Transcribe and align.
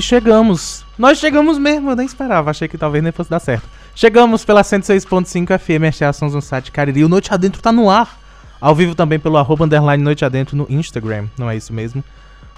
Chegamos. 0.00 0.84
Nós 0.98 1.18
chegamos 1.18 1.58
mesmo, 1.58 1.90
eu 1.90 1.96
nem 1.96 2.06
esperava, 2.06 2.50
achei 2.50 2.68
que 2.68 2.76
talvez 2.76 3.02
nem 3.02 3.12
fosse 3.12 3.30
dar 3.30 3.40
certo. 3.40 3.68
Chegamos 3.94 4.44
pela 4.44 4.62
106.5 4.62 5.58
FM, 5.58 5.84
este 5.84 6.04
é 6.04 6.10
no 6.22 6.40
site 6.40 6.70
Cariri. 6.70 7.04
O 7.04 7.08
Noite 7.08 7.32
Adentro 7.32 7.60
tá 7.60 7.72
no 7.72 7.90
ar. 7.90 8.18
Ao 8.60 8.74
vivo 8.74 8.94
também 8.94 9.18
pelo 9.18 9.36
arroba 9.36 9.64
underline 9.64 10.02
Noite 10.02 10.24
Adentro 10.24 10.56
no 10.56 10.66
Instagram, 10.68 11.26
não 11.38 11.48
é 11.48 11.56
isso 11.56 11.72
mesmo? 11.72 12.02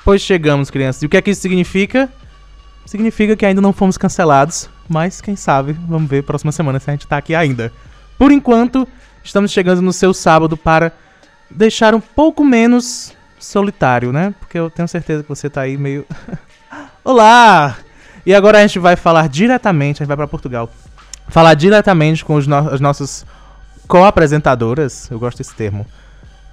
Pois 0.04 0.22
chegamos, 0.22 0.70
crianças. 0.70 1.02
E 1.02 1.06
o 1.06 1.08
que 1.08 1.16
é 1.16 1.22
que 1.22 1.30
isso 1.30 1.42
significa? 1.42 2.10
Significa 2.86 3.36
que 3.36 3.44
ainda 3.44 3.60
não 3.60 3.72
fomos 3.72 3.98
cancelados, 3.98 4.68
mas 4.88 5.20
quem 5.20 5.36
sabe, 5.36 5.72
vamos 5.86 6.08
ver 6.08 6.22
próxima 6.24 6.50
semana 6.52 6.80
se 6.80 6.90
a 6.90 6.92
gente 6.94 7.06
tá 7.06 7.18
aqui 7.18 7.34
ainda. 7.34 7.72
Por 8.18 8.32
enquanto, 8.32 8.88
estamos 9.22 9.50
chegando 9.50 9.82
no 9.82 9.92
seu 9.92 10.12
sábado 10.12 10.56
para 10.56 10.92
deixar 11.50 11.94
um 11.94 12.00
pouco 12.00 12.44
menos 12.44 13.12
solitário, 13.38 14.12
né? 14.12 14.34
Porque 14.38 14.58
eu 14.58 14.70
tenho 14.70 14.88
certeza 14.88 15.22
que 15.22 15.28
você 15.28 15.48
tá 15.48 15.62
aí 15.62 15.76
meio. 15.76 16.06
Olá! 17.02 17.78
E 18.26 18.34
agora 18.34 18.58
a 18.58 18.60
gente 18.60 18.78
vai 18.78 18.94
falar 18.94 19.26
diretamente, 19.26 20.02
a 20.02 20.04
gente 20.04 20.08
vai 20.08 20.18
para 20.18 20.28
Portugal. 20.28 20.68
Falar 21.28 21.54
diretamente 21.54 22.22
com 22.22 22.38
no 22.38 22.56
as 22.56 22.78
nossas 22.78 23.24
co-apresentadoras, 23.88 25.10
eu 25.10 25.18
gosto 25.18 25.38
desse 25.38 25.54
termo. 25.54 25.86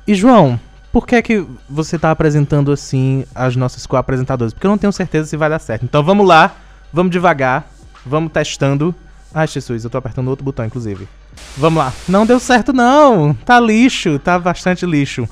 E 0.08 0.16
João, 0.16 0.58
por 0.90 1.06
que 1.06 1.18
é 1.18 1.22
que 1.22 1.46
você 1.70 2.00
tá 2.00 2.12
apresentando 2.12 2.72
assim 2.72 3.26
as 3.36 3.58
nossas 3.58 3.86
co-apresentadoras? 3.86 4.54
Porque 4.54 4.66
eu 4.66 4.72
não 4.72 4.78
tenho 4.78 4.94
certeza 4.94 5.28
se 5.28 5.36
vai 5.36 5.50
dar 5.50 5.60
certo. 5.60 5.84
Então 5.84 6.02
vamos 6.02 6.26
lá, 6.26 6.56
vamos 6.94 7.12
devagar, 7.12 7.68
vamos 8.06 8.32
testando. 8.32 8.96
Ai, 9.34 9.48
Jesus, 9.48 9.84
eu 9.84 9.90
tô 9.90 9.98
apertando 9.98 10.30
outro 10.30 10.46
botão, 10.46 10.66
inclusive. 10.66 11.10
Vamos 11.58 11.84
lá. 11.84 11.92
Não 12.08 12.26
deu 12.26 12.40
certo, 12.40 12.72
não. 12.72 13.34
Tá 13.34 13.60
lixo, 13.60 14.18
tá 14.18 14.40
bastante 14.40 14.86
lixo. 14.86 15.28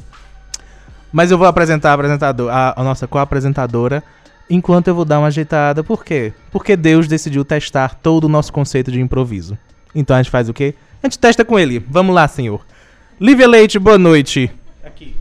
Mas 1.09 1.31
eu 1.31 1.37
vou 1.37 1.47
apresentar 1.47 1.91
a, 1.91 1.93
apresentador, 1.93 2.51
a, 2.51 2.73
a 2.75 2.83
nossa 2.83 3.07
co-apresentadora 3.07 4.03
enquanto 4.49 4.87
eu 4.87 4.95
vou 4.95 5.05
dar 5.05 5.19
uma 5.19 5.27
ajeitada. 5.27 5.83
Por 5.83 6.03
quê? 6.03 6.33
Porque 6.51 6.75
Deus 6.75 7.07
decidiu 7.07 7.43
testar 7.43 7.95
todo 7.95 8.25
o 8.25 8.29
nosso 8.29 8.51
conceito 8.51 8.91
de 8.91 9.01
improviso. 9.01 9.57
Então 9.93 10.15
a 10.15 10.21
gente 10.21 10.31
faz 10.31 10.49
o 10.49 10.53
quê? 10.53 10.75
A 11.01 11.07
gente 11.07 11.19
testa 11.19 11.45
com 11.45 11.57
ele. 11.57 11.79
Vamos 11.79 12.13
lá, 12.13 12.27
senhor. 12.27 12.65
Lívia 13.19 13.47
Leite, 13.47 13.79
boa 13.79 13.97
noite. 13.97 14.51
Aqui. 14.83 15.15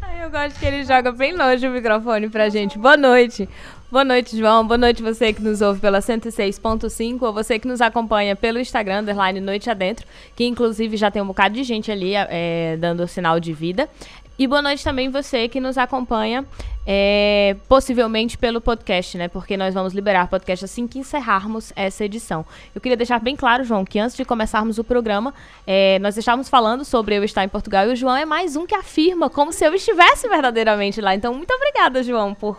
Ai, 0.00 0.24
eu 0.24 0.30
gosto 0.30 0.58
que 0.58 0.66
ele 0.66 0.84
joga 0.84 1.10
bem 1.10 1.36
longe 1.36 1.66
o 1.66 1.70
microfone 1.70 2.28
pra 2.28 2.48
gente. 2.48 2.78
Boa 2.78 2.96
noite. 2.96 3.48
Boa 3.90 4.04
noite, 4.04 4.36
João. 4.36 4.66
Boa 4.66 4.76
noite 4.76 5.02
você 5.02 5.32
que 5.32 5.40
nos 5.40 5.60
ouve 5.60 5.80
pela 5.80 6.00
106.5 6.00 7.22
ou 7.22 7.32
você 7.32 7.58
que 7.58 7.68
nos 7.68 7.80
acompanha 7.80 8.34
pelo 8.34 8.58
Instagram, 8.58 9.02
underline 9.02 9.40
Noite 9.40 9.70
Adentro, 9.70 10.04
que 10.34 10.44
inclusive 10.44 10.96
já 10.96 11.12
tem 11.12 11.22
um 11.22 11.26
bocado 11.26 11.54
de 11.54 11.62
gente 11.62 11.92
ali 11.92 12.12
é, 12.14 12.76
dando 12.76 13.06
sinal 13.06 13.38
de 13.38 13.52
vida. 13.52 13.88
E 14.36 14.48
boa 14.48 14.60
noite 14.60 14.82
também 14.82 15.08
você 15.08 15.48
que 15.48 15.60
nos 15.60 15.78
acompanha, 15.78 16.44
é, 16.84 17.56
possivelmente 17.68 18.36
pelo 18.36 18.60
podcast, 18.60 19.16
né? 19.16 19.28
Porque 19.28 19.56
nós 19.56 19.72
vamos 19.72 19.94
liberar 19.94 20.26
podcast 20.26 20.64
assim 20.64 20.88
que 20.88 20.98
encerrarmos 20.98 21.72
essa 21.76 22.04
edição. 22.04 22.44
Eu 22.74 22.80
queria 22.80 22.96
deixar 22.96 23.20
bem 23.20 23.36
claro, 23.36 23.62
João, 23.62 23.84
que 23.84 23.96
antes 23.96 24.16
de 24.16 24.24
começarmos 24.24 24.76
o 24.76 24.82
programa, 24.82 25.32
é, 25.64 26.00
nós 26.00 26.16
estávamos 26.16 26.48
falando 26.48 26.84
sobre 26.84 27.16
eu 27.16 27.22
estar 27.22 27.44
em 27.44 27.48
Portugal 27.48 27.86
e 27.86 27.92
o 27.92 27.96
João 27.96 28.16
é 28.16 28.24
mais 28.24 28.56
um 28.56 28.66
que 28.66 28.74
afirma 28.74 29.30
como 29.30 29.52
se 29.52 29.64
eu 29.64 29.72
estivesse 29.72 30.28
verdadeiramente 30.28 31.00
lá. 31.00 31.14
Então, 31.14 31.32
muito 31.32 31.54
obrigada, 31.54 32.02
João, 32.02 32.34
por 32.34 32.58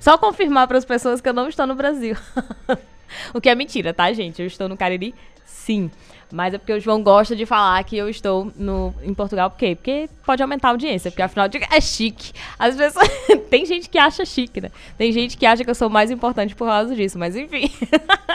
só 0.00 0.18
confirmar 0.18 0.66
para 0.66 0.78
as 0.78 0.84
pessoas 0.84 1.20
que 1.20 1.28
eu 1.28 1.34
não 1.34 1.48
estou 1.48 1.68
no 1.68 1.76
Brasil. 1.76 2.16
o 3.32 3.40
que 3.40 3.48
é 3.48 3.54
mentira, 3.54 3.94
tá, 3.94 4.12
gente? 4.12 4.42
Eu 4.42 4.48
estou 4.48 4.68
no 4.68 4.76
Cariri, 4.76 5.14
sim. 5.44 5.88
Mas 6.32 6.54
é 6.54 6.58
porque 6.58 6.72
o 6.72 6.80
João 6.80 7.02
gosta 7.02 7.36
de 7.36 7.46
falar 7.46 7.82
que 7.84 7.96
eu 7.96 8.08
estou 8.08 8.52
no, 8.56 8.92
em 9.02 9.14
Portugal. 9.14 9.50
Por 9.50 9.58
quê? 9.58 9.76
Porque 9.76 10.08
pode 10.24 10.42
aumentar 10.42 10.68
a 10.68 10.70
audiência. 10.72 11.10
Porque 11.10 11.22
afinal 11.22 11.48
de 11.48 11.58
é 11.58 11.80
chique. 11.80 12.32
Às 12.58 12.76
vezes 12.76 12.96
tem 13.48 13.64
gente 13.64 13.88
que 13.88 13.98
acha 13.98 14.24
chique, 14.24 14.60
né? 14.60 14.70
Tem 14.98 15.12
gente 15.12 15.36
que 15.36 15.46
acha 15.46 15.64
que 15.64 15.70
eu 15.70 15.74
sou 15.74 15.88
mais 15.88 16.10
importante 16.10 16.54
por 16.54 16.66
causa 16.66 16.94
disso. 16.94 17.18
Mas 17.18 17.36
enfim. 17.36 17.70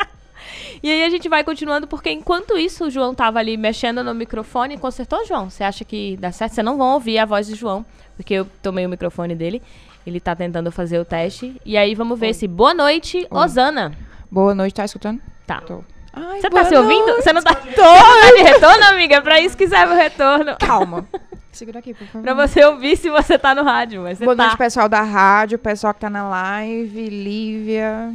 e 0.81 0.89
aí 0.89 1.03
a 1.03 1.09
gente 1.09 1.27
vai 1.27 1.43
continuando, 1.43 1.85
porque 1.85 2.09
enquanto 2.09 2.57
isso 2.57 2.85
o 2.85 2.89
João 2.89 3.13
tava 3.13 3.39
ali 3.39 3.57
mexendo 3.57 4.03
no 4.03 4.13
microfone. 4.13 4.77
Consertou, 4.77 5.25
João? 5.25 5.49
Você 5.49 5.63
acha 5.63 5.83
que 5.83 6.17
dá 6.17 6.31
certo? 6.31 6.53
Vocês 6.53 6.65
não 6.65 6.77
vão 6.77 6.93
ouvir 6.93 7.19
a 7.19 7.25
voz 7.25 7.47
de 7.47 7.55
João, 7.55 7.85
porque 8.15 8.35
eu 8.35 8.47
tomei 8.61 8.85
o 8.85 8.89
microfone 8.89 9.35
dele. 9.35 9.61
Ele 10.07 10.19
tá 10.19 10.35
tentando 10.35 10.71
fazer 10.71 10.97
o 10.97 11.05
teste. 11.05 11.59
E 11.65 11.77
aí 11.77 11.93
vamos 11.93 12.17
ver 12.17 12.27
Oi. 12.27 12.33
se. 12.33 12.47
Boa 12.47 12.73
noite, 12.73 13.17
Oi. 13.17 13.27
Osana. 13.29 13.91
Boa 14.31 14.55
noite, 14.55 14.75
tá 14.75 14.85
escutando? 14.85 15.21
Tá. 15.45 15.59
Tô. 15.59 15.83
Você 16.13 16.49
tá 16.49 16.65
se 16.65 16.75
ouvindo? 16.75 17.15
Você 17.15 17.31
não 17.31 17.41
tá. 17.41 17.55
Tô! 17.55 17.81
tá 17.81 18.31
de 18.35 18.43
retorno, 18.43 18.83
amiga? 18.85 19.15
É 19.15 19.21
pra 19.21 19.39
isso 19.39 19.55
que 19.55 19.67
serve 19.67 19.93
o 19.93 19.97
retorno. 19.97 20.57
Calma. 20.59 21.07
Segura 21.51 21.79
aqui, 21.79 21.93
por 21.93 22.07
favor. 22.07 22.23
pra 22.23 22.33
você 22.33 22.63
ouvir 22.63 22.97
se 22.97 23.09
você 23.09 23.37
tá 23.37 23.53
no 23.53 23.63
rádio. 23.63 24.03
Mas 24.03 24.19
Boa 24.19 24.35
tá. 24.35 24.43
noite, 24.43 24.57
pessoal 24.57 24.87
da 24.87 25.01
rádio, 25.01 25.59
pessoal 25.59 25.93
que 25.93 25.99
tá 25.99 26.09
na 26.09 26.27
live, 26.27 27.09
Lívia. 27.09 28.13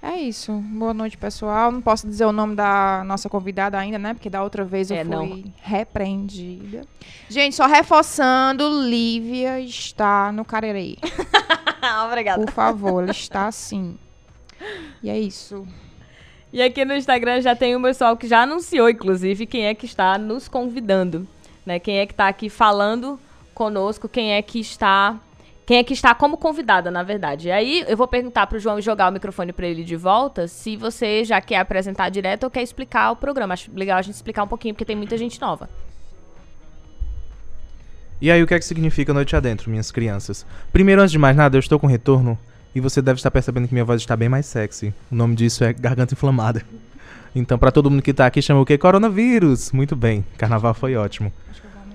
É 0.00 0.16
isso. 0.16 0.52
Boa 0.52 0.92
noite, 0.94 1.16
pessoal. 1.16 1.72
Não 1.72 1.80
posso 1.80 2.06
dizer 2.06 2.26
o 2.26 2.32
nome 2.32 2.54
da 2.54 3.02
nossa 3.06 3.28
convidada 3.28 3.78
ainda, 3.78 3.98
né? 3.98 4.14
Porque 4.14 4.28
da 4.30 4.42
outra 4.42 4.64
vez 4.64 4.90
eu 4.90 4.98
é, 4.98 5.04
fui 5.04 5.10
não. 5.10 5.44
repreendida. 5.62 6.82
Gente, 7.28 7.56
só 7.56 7.66
reforçando, 7.66 8.68
Lívia 8.82 9.58
está 9.60 10.30
no 10.30 10.44
Cariri. 10.44 10.98
Obrigada. 12.06 12.44
Por 12.44 12.52
favor, 12.52 13.02
ela 13.02 13.10
está 13.12 13.50
sim. 13.50 13.98
E 15.02 15.10
é 15.10 15.18
isso. 15.18 15.66
E 16.54 16.62
aqui 16.62 16.84
no 16.84 16.94
Instagram 16.94 17.40
já 17.40 17.56
tem 17.56 17.74
o 17.74 17.82
pessoal 17.82 18.16
que 18.16 18.28
já 18.28 18.42
anunciou, 18.42 18.88
inclusive, 18.88 19.44
quem 19.44 19.66
é 19.66 19.74
que 19.74 19.86
está 19.86 20.16
nos 20.16 20.46
convidando. 20.46 21.26
Né? 21.66 21.80
Quem 21.80 21.98
é 21.98 22.06
que 22.06 22.12
está 22.12 22.28
aqui 22.28 22.48
falando 22.48 23.18
conosco, 23.52 24.08
quem 24.08 24.34
é 24.34 24.40
que 24.40 24.60
está. 24.60 25.18
Quem 25.66 25.78
é 25.78 25.82
que 25.82 25.92
está 25.92 26.14
como 26.14 26.36
convidada, 26.36 26.92
na 26.92 27.02
verdade. 27.02 27.48
E 27.48 27.50
aí 27.50 27.84
eu 27.88 27.96
vou 27.96 28.06
perguntar 28.06 28.46
para 28.46 28.56
o 28.56 28.60
João 28.60 28.80
jogar 28.80 29.10
o 29.10 29.12
microfone 29.12 29.52
para 29.52 29.66
ele 29.66 29.82
de 29.82 29.96
volta, 29.96 30.46
se 30.46 30.76
você 30.76 31.24
já 31.24 31.40
quer 31.40 31.56
apresentar 31.56 32.08
direto 32.08 32.44
ou 32.44 32.50
quer 32.50 32.62
explicar 32.62 33.10
o 33.10 33.16
programa. 33.16 33.54
Acho 33.54 33.72
legal 33.74 33.98
a 33.98 34.02
gente 34.02 34.14
explicar 34.14 34.44
um 34.44 34.48
pouquinho, 34.48 34.74
porque 34.74 34.84
tem 34.84 34.94
muita 34.94 35.18
gente 35.18 35.40
nova. 35.40 35.68
E 38.20 38.30
aí, 38.30 38.40
o 38.40 38.46
que 38.46 38.54
é 38.54 38.60
que 38.60 38.64
significa 38.64 39.12
Noite 39.12 39.34
Adentro, 39.34 39.68
minhas 39.68 39.90
crianças? 39.90 40.46
Primeiro, 40.72 41.02
antes 41.02 41.10
de 41.10 41.18
mais 41.18 41.36
nada, 41.36 41.56
eu 41.56 41.60
estou 41.60 41.80
com 41.80 41.88
retorno 41.88 42.38
e 42.74 42.80
você 42.80 43.00
deve 43.00 43.18
estar 43.18 43.30
percebendo 43.30 43.68
que 43.68 43.74
minha 43.74 43.84
voz 43.84 44.00
está 44.00 44.16
bem 44.16 44.28
mais 44.28 44.46
sexy. 44.46 44.92
O 45.10 45.14
nome 45.14 45.36
disso 45.36 45.64
é 45.64 45.72
garganta 45.72 46.14
inflamada. 46.14 46.62
Então, 47.36 47.58
para 47.58 47.72
todo 47.72 47.90
mundo 47.90 48.00
que 48.00 48.14
tá 48.14 48.26
aqui, 48.26 48.40
chama 48.40 48.60
o 48.60 48.64
quê? 48.64 48.78
Coronavírus. 48.78 49.72
Muito 49.72 49.96
bem. 49.96 50.24
Carnaval 50.38 50.72
foi 50.72 50.94
ótimo. 50.94 51.32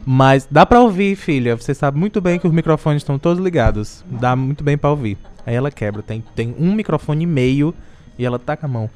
Mas 0.06 0.46
dá 0.52 0.66
pra 0.66 0.82
ouvir, 0.82 1.16
filha. 1.16 1.56
Você 1.56 1.74
sabe 1.74 1.98
muito 1.98 2.20
bem 2.20 2.38
que 2.38 2.46
os 2.46 2.52
microfones 2.52 3.04
estão 3.04 3.18
todos 3.18 3.42
ligados. 3.42 4.04
Dá 4.06 4.36
muito 4.36 4.66
bem 4.66 4.78
pra 4.78 4.90
ouvir. 4.90 5.18
Aí 5.46 5.56
ela 5.56 5.72
quebra. 5.72 6.04
Tem, 6.04 6.22
tem 6.36 6.54
um 6.60 6.74
microfone 6.74 7.24
e 7.24 7.26
meio 7.26 7.74
e 8.18 8.26
ela 8.26 8.38
taca 8.38 8.66
a 8.66 8.70
mão. 8.70 8.90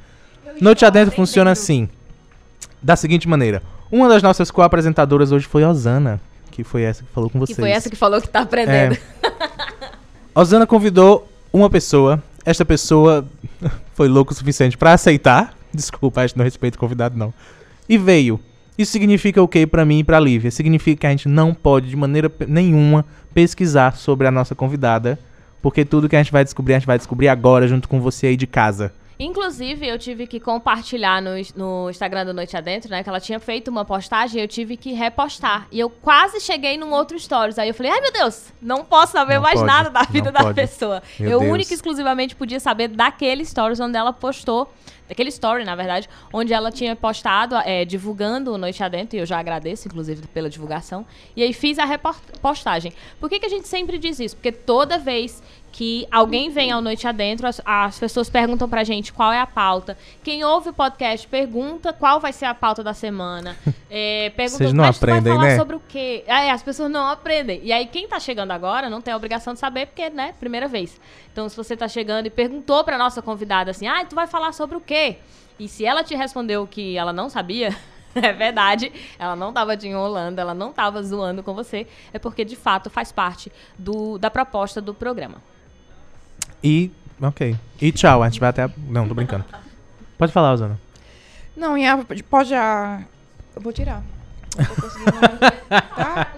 Noite 0.60 0.84
Adentro 0.84 1.14
funciona 1.14 1.50
assim. 1.50 1.88
Da 2.82 2.94
seguinte 2.94 3.26
maneira. 3.26 3.62
Uma 3.90 4.08
das 4.08 4.22
nossas 4.22 4.50
co-apresentadoras 4.50 5.32
hoje 5.32 5.46
foi 5.46 5.64
a 5.64 5.70
Osana. 5.70 6.20
Que 6.50 6.62
foi 6.62 6.82
essa 6.82 7.02
que 7.02 7.10
falou 7.10 7.30
com 7.30 7.38
vocês. 7.38 7.56
Que 7.56 7.62
foi 7.62 7.70
essa 7.70 7.88
que 7.88 7.96
falou 7.96 8.20
que 8.20 8.28
tá 8.28 8.40
aprendendo. 8.40 8.98
É. 9.22 9.30
Osana 10.34 10.66
convidou 10.66 11.26
uma 11.54 11.70
pessoa. 11.70 12.20
Esta 12.44 12.64
pessoa 12.64 13.24
foi 13.94 14.08
louco 14.08 14.32
o 14.32 14.34
suficiente 14.34 14.76
para 14.76 14.92
aceitar. 14.92 15.56
Desculpa, 15.72 16.20
a 16.20 16.26
gente 16.26 16.36
não 16.36 16.44
respeita 16.44 16.76
o 16.76 16.80
convidado, 16.80 17.16
não. 17.16 17.32
E 17.88 17.96
veio. 17.96 18.40
Isso 18.76 18.90
significa 18.90 19.40
o 19.40 19.46
que 19.46 19.64
para 19.64 19.84
mim 19.84 20.00
e 20.00 20.04
pra 20.04 20.18
Lívia? 20.18 20.50
Significa 20.50 21.02
que 21.02 21.06
a 21.06 21.10
gente 21.10 21.28
não 21.28 21.54
pode, 21.54 21.88
de 21.88 21.94
maneira 21.96 22.30
nenhuma, 22.48 23.04
pesquisar 23.32 23.96
sobre 23.96 24.26
a 24.26 24.32
nossa 24.32 24.52
convidada. 24.54 25.16
Porque 25.62 25.84
tudo 25.84 26.08
que 26.08 26.16
a 26.16 26.22
gente 26.22 26.32
vai 26.32 26.42
descobrir, 26.42 26.74
a 26.74 26.78
gente 26.78 26.86
vai 26.86 26.98
descobrir 26.98 27.28
agora, 27.28 27.68
junto 27.68 27.88
com 27.88 28.00
você 28.00 28.26
aí 28.26 28.36
de 28.36 28.48
casa. 28.48 28.92
Inclusive, 29.18 29.86
eu 29.86 29.98
tive 29.98 30.26
que 30.26 30.40
compartilhar 30.40 31.22
no, 31.22 31.30
no 31.54 31.90
Instagram 31.90 32.26
do 32.26 32.34
Noite 32.34 32.56
Adentro, 32.56 32.90
né? 32.90 33.02
Que 33.02 33.08
ela 33.08 33.20
tinha 33.20 33.38
feito 33.38 33.68
uma 33.68 33.84
postagem 33.84 34.40
e 34.40 34.44
eu 34.44 34.48
tive 34.48 34.76
que 34.76 34.92
repostar. 34.92 35.66
E 35.70 35.78
eu 35.78 35.88
quase 35.88 36.40
cheguei 36.40 36.76
num 36.76 36.92
outro 36.92 37.18
stories. 37.18 37.58
Aí 37.58 37.68
eu 37.68 37.74
falei, 37.74 37.92
ai 37.92 38.00
meu 38.00 38.12
Deus, 38.12 38.52
não 38.60 38.84
posso 38.84 39.12
saber 39.12 39.34
não 39.34 39.42
mais 39.42 39.60
pode, 39.60 39.66
nada 39.66 39.90
da 39.90 40.02
vida 40.02 40.32
da 40.32 40.40
pode. 40.40 40.54
pessoa. 40.54 41.02
Meu 41.18 41.42
eu 41.42 41.52
única 41.52 41.72
e 41.72 41.74
exclusivamente 41.74 42.34
podia 42.34 42.60
saber 42.60 42.88
daquele 42.88 43.44
stories 43.44 43.80
onde 43.80 43.96
ela 43.96 44.12
postou 44.12 44.72
daquele 45.08 45.28
story, 45.28 45.64
na 45.64 45.74
verdade, 45.76 46.08
onde 46.32 46.52
ela 46.52 46.70
tinha 46.70 46.96
postado, 46.96 47.56
é, 47.56 47.84
divulgando 47.84 48.52
o 48.52 48.58
Noite 48.58 48.82
Adentro, 48.82 49.16
e 49.16 49.20
eu 49.20 49.26
já 49.26 49.38
agradeço, 49.38 49.86
inclusive, 49.86 50.26
pela 50.28 50.48
divulgação, 50.48 51.06
e 51.36 51.42
aí 51.42 51.52
fiz 51.52 51.78
a 51.78 51.84
repostagem. 51.84 52.92
Por 53.20 53.28
que, 53.28 53.38
que 53.38 53.46
a 53.46 53.48
gente 53.48 53.68
sempre 53.68 53.98
diz 53.98 54.18
isso? 54.18 54.36
Porque 54.36 54.52
toda 54.52 54.98
vez 54.98 55.42
que 55.74 56.06
alguém 56.08 56.50
vem 56.50 56.70
ao 56.70 56.80
Noite 56.80 57.04
Adentro, 57.04 57.48
as, 57.48 57.60
as, 57.64 57.98
pessoas 57.98 58.30
perguntam 58.30 58.68
pra 58.68 58.84
gente 58.84 59.12
qual 59.12 59.32
é 59.32 59.40
a 59.40 59.46
pauta. 59.46 59.98
Quem 60.22 60.44
ouve 60.44 60.68
o 60.68 60.72
podcast 60.72 61.26
pergunta 61.26 61.92
qual 61.92 62.20
vai 62.20 62.32
ser 62.32 62.44
a 62.44 62.54
pauta 62.54 62.82
da 62.82 62.94
semana. 62.94 63.56
É, 63.96 64.30
pergunta, 64.30 64.58
Vocês 64.58 64.72
não 64.72 64.82
aprendem, 64.82 65.32
falar 65.32 65.44
né? 65.44 65.56
sobre 65.56 65.76
o 65.76 65.82
quê? 65.86 66.24
É, 66.26 66.50
as 66.50 66.64
pessoas 66.64 66.90
não 66.90 67.06
aprendem. 67.06 67.60
E 67.62 67.72
aí, 67.72 67.86
quem 67.86 68.08
tá 68.08 68.18
chegando 68.18 68.50
agora 68.50 68.90
não 68.90 69.00
tem 69.00 69.14
a 69.14 69.16
obrigação 69.16 69.54
de 69.54 69.60
saber, 69.60 69.86
porque, 69.86 70.10
né, 70.10 70.34
primeira 70.40 70.66
vez. 70.66 71.00
Então, 71.32 71.48
se 71.48 71.56
você 71.56 71.76
tá 71.76 71.86
chegando 71.86 72.26
e 72.26 72.30
perguntou 72.30 72.82
pra 72.82 72.98
nossa 72.98 73.22
convidada 73.22 73.70
assim, 73.70 73.86
ah, 73.86 74.04
tu 74.04 74.16
vai 74.16 74.26
falar 74.26 74.52
sobre 74.52 74.76
o 74.76 74.80
quê? 74.80 75.18
E 75.60 75.68
se 75.68 75.86
ela 75.86 76.02
te 76.02 76.16
respondeu 76.16 76.66
que 76.66 76.96
ela 76.96 77.12
não 77.12 77.28
sabia, 77.28 77.72
é 78.16 78.32
verdade, 78.32 78.92
ela 79.16 79.36
não 79.36 79.50
estava 79.50 79.76
te 79.76 79.86
enrolando, 79.86 80.40
ela 80.40 80.54
não 80.54 80.70
estava 80.70 81.00
zoando 81.00 81.40
com 81.44 81.54
você, 81.54 81.86
é 82.12 82.18
porque 82.18 82.44
de 82.44 82.56
fato 82.56 82.90
faz 82.90 83.12
parte 83.12 83.52
do, 83.78 84.18
da 84.18 84.28
proposta 84.28 84.80
do 84.80 84.92
programa. 84.92 85.40
E 86.64 86.90
Ok. 87.20 87.56
E 87.80 87.92
tchau, 87.92 88.22
a 88.22 88.28
gente 88.28 88.40
vai 88.40 88.50
até. 88.50 88.68
Não, 88.88 89.06
tô 89.06 89.14
brincando. 89.14 89.44
Pode 90.18 90.32
falar, 90.32 90.52
Osana. 90.52 90.78
Não, 91.56 91.78
e 91.78 91.86
a, 91.86 91.96
pode 92.28 92.50
já. 92.50 93.02
Eu 93.54 93.62
vou 93.62 93.72
tirar. 93.72 94.02
Eu 94.58 94.64
vou 94.64 94.76
conseguir 94.76 95.04
não... 95.06 95.20
tá? 95.38 95.50
tá? 95.68 96.32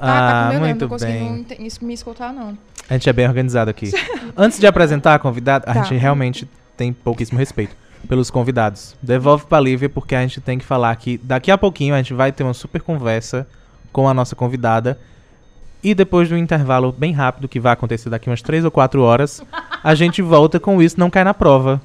Ah, 0.00 0.30
tá 0.30 0.44
com 0.46 0.50
meu 0.50 0.60
muito 0.60 0.88
não 0.88 0.88
tô 0.88 1.04
bem. 1.04 1.44
conseguindo 1.46 1.86
me 1.86 1.94
escutar, 1.94 2.32
não. 2.32 2.56
A 2.88 2.94
gente 2.94 3.08
é 3.08 3.12
bem 3.12 3.26
organizado 3.26 3.70
aqui. 3.70 3.90
Antes 4.36 4.58
de 4.58 4.66
apresentar 4.66 5.14
a 5.14 5.18
convidada, 5.18 5.70
a 5.70 5.74
Tá. 5.74 5.82
gente 5.82 5.98
realmente 5.98 6.48
tem 6.76 6.92
pouquíssimo 6.92 7.38
respeito 7.38 7.76
pelos 8.08 8.30
convidados. 8.30 8.96
Devolve 9.02 9.46
pra 9.46 9.60
Lívia, 9.60 9.88
porque 9.88 10.14
a 10.14 10.20
gente 10.22 10.40
tem 10.40 10.58
que 10.58 10.64
falar 10.64 10.94
que 10.96 11.18
daqui 11.18 11.50
a 11.50 11.58
pouquinho 11.58 11.94
a 11.94 11.98
gente 11.98 12.12
vai 12.14 12.32
ter 12.32 12.42
uma 12.42 12.54
super 12.54 12.80
conversa 12.82 13.46
com 13.92 14.08
a 14.08 14.14
nossa 14.14 14.34
convidada. 14.34 14.98
E 15.84 15.94
depois 15.94 16.28
do 16.30 16.36
intervalo 16.36 16.90
bem 16.96 17.12
rápido, 17.12 17.46
que 17.46 17.60
vai 17.60 17.74
acontecer 17.74 18.08
daqui 18.08 18.30
umas 18.30 18.40
3 18.40 18.64
ou 18.64 18.70
4 18.70 19.02
horas, 19.02 19.42
a 19.82 19.94
gente 19.94 20.22
volta 20.22 20.58
com 20.58 20.80
Isso 20.80 20.98
Não 20.98 21.10
Cai 21.10 21.22
na 21.24 21.34
Prova. 21.34 21.80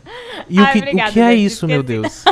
E 0.50 0.58
o 0.60 0.64
Ai, 0.64 0.72
que, 0.72 0.78
obrigada, 0.80 1.10
o 1.10 1.14
que 1.14 1.20
é 1.20 1.36
isso, 1.36 1.68
meu. 1.68 1.84
Deus? 1.84 2.24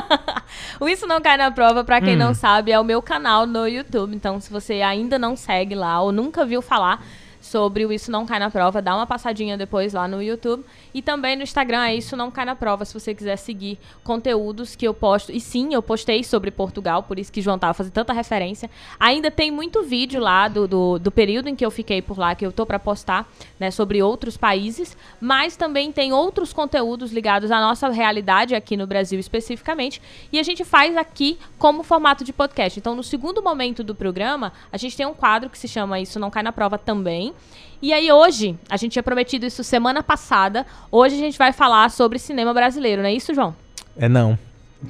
O 0.79 0.87
Isso 0.89 1.05
Não 1.05 1.19
Cai 1.21 1.35
na 1.35 1.51
Prova, 1.51 1.83
pra 1.83 1.99
quem 1.99 2.15
Hum. 2.15 2.19
não 2.19 2.33
sabe, 2.33 2.71
é 2.71 2.79
o 2.79 2.83
meu 2.85 3.01
canal 3.01 3.45
no 3.45 3.67
YouTube. 3.67 4.15
Então, 4.15 4.39
se 4.39 4.49
você 4.49 4.81
ainda 4.81 5.19
não 5.19 5.35
segue 5.35 5.75
lá 5.75 6.01
ou 6.01 6.11
nunca 6.13 6.45
viu 6.45 6.61
falar 6.61 7.03
sobre 7.41 7.85
o 7.85 7.91
Isso 7.91 8.09
Não 8.11 8.25
Cai 8.25 8.39
na 8.39 8.49
Prova, 8.49 8.81
dá 8.81 8.95
uma 8.95 9.05
passadinha 9.05 9.57
depois 9.57 9.93
lá 9.93 10.07
no 10.07 10.21
YouTube. 10.23 10.63
E 10.97 11.01
também 11.03 11.35
no 11.35 11.43
Instagram 11.43 11.83
é 11.83 11.93
Isso 11.93 12.17
Não 12.17 12.31
Cai 12.31 12.43
na 12.43 12.55
Prova, 12.55 12.83
se 12.83 12.91
você 12.91 13.13
quiser 13.13 13.35
seguir 13.35 13.77
conteúdos 14.03 14.75
que 14.75 14.83
eu 14.83 14.95
posto. 14.95 15.31
E 15.31 15.39
sim, 15.39 15.71
eu 15.71 15.79
postei 15.83 16.23
sobre 16.23 16.49
Portugal, 16.49 17.03
por 17.03 17.19
isso 17.19 17.31
que 17.31 17.39
João 17.39 17.59
tava 17.59 17.75
fazendo 17.75 17.93
tanta 17.93 18.13
referência. 18.13 18.67
Ainda 18.99 19.29
tem 19.29 19.51
muito 19.51 19.83
vídeo 19.83 20.19
lá 20.19 20.47
do, 20.47 20.67
do, 20.67 20.97
do 20.97 21.11
período 21.11 21.49
em 21.49 21.55
que 21.55 21.63
eu 21.63 21.69
fiquei 21.69 22.01
por 22.01 22.17
lá, 22.17 22.33
que 22.33 22.43
eu 22.43 22.51
tô 22.51 22.65
pra 22.65 22.79
postar, 22.79 23.31
né, 23.59 23.69
sobre 23.69 24.01
outros 24.01 24.37
países. 24.37 24.97
Mas 25.21 25.55
também 25.55 25.91
tem 25.91 26.11
outros 26.11 26.51
conteúdos 26.51 27.11
ligados 27.11 27.51
à 27.51 27.61
nossa 27.61 27.89
realidade 27.89 28.55
aqui 28.55 28.75
no 28.75 28.87
Brasil 28.87 29.19
especificamente. 29.19 30.01
E 30.33 30.39
a 30.39 30.43
gente 30.43 30.65
faz 30.65 30.97
aqui 30.97 31.37
como 31.59 31.83
formato 31.83 32.23
de 32.23 32.33
podcast. 32.33 32.79
Então, 32.79 32.95
no 32.95 33.03
segundo 33.03 33.39
momento 33.43 33.83
do 33.83 33.93
programa, 33.93 34.51
a 34.71 34.77
gente 34.77 34.97
tem 34.97 35.05
um 35.05 35.13
quadro 35.13 35.47
que 35.47 35.59
se 35.59 35.67
chama 35.67 35.99
Isso 35.99 36.19
Não 36.19 36.31
Cai 36.31 36.41
na 36.41 36.51
Prova 36.51 36.75
também. 36.75 37.35
E 37.81 37.93
aí, 37.93 38.11
hoje, 38.11 38.55
a 38.69 38.75
gente 38.77 38.93
tinha 38.93 39.03
prometido 39.03 39.45
isso 39.45 39.63
semana 39.63 40.01
passada. 40.01 40.65
Hoje 40.91 41.15
a 41.15 41.19
gente 41.19 41.37
vai 41.37 41.53
falar 41.53 41.89
sobre 41.91 42.17
cinema 42.17 42.53
brasileiro, 42.53 43.01
não 43.01 43.09
é 43.09 43.13
isso, 43.13 43.33
João? 43.33 43.55
É 43.97 44.09
não. 44.09 44.37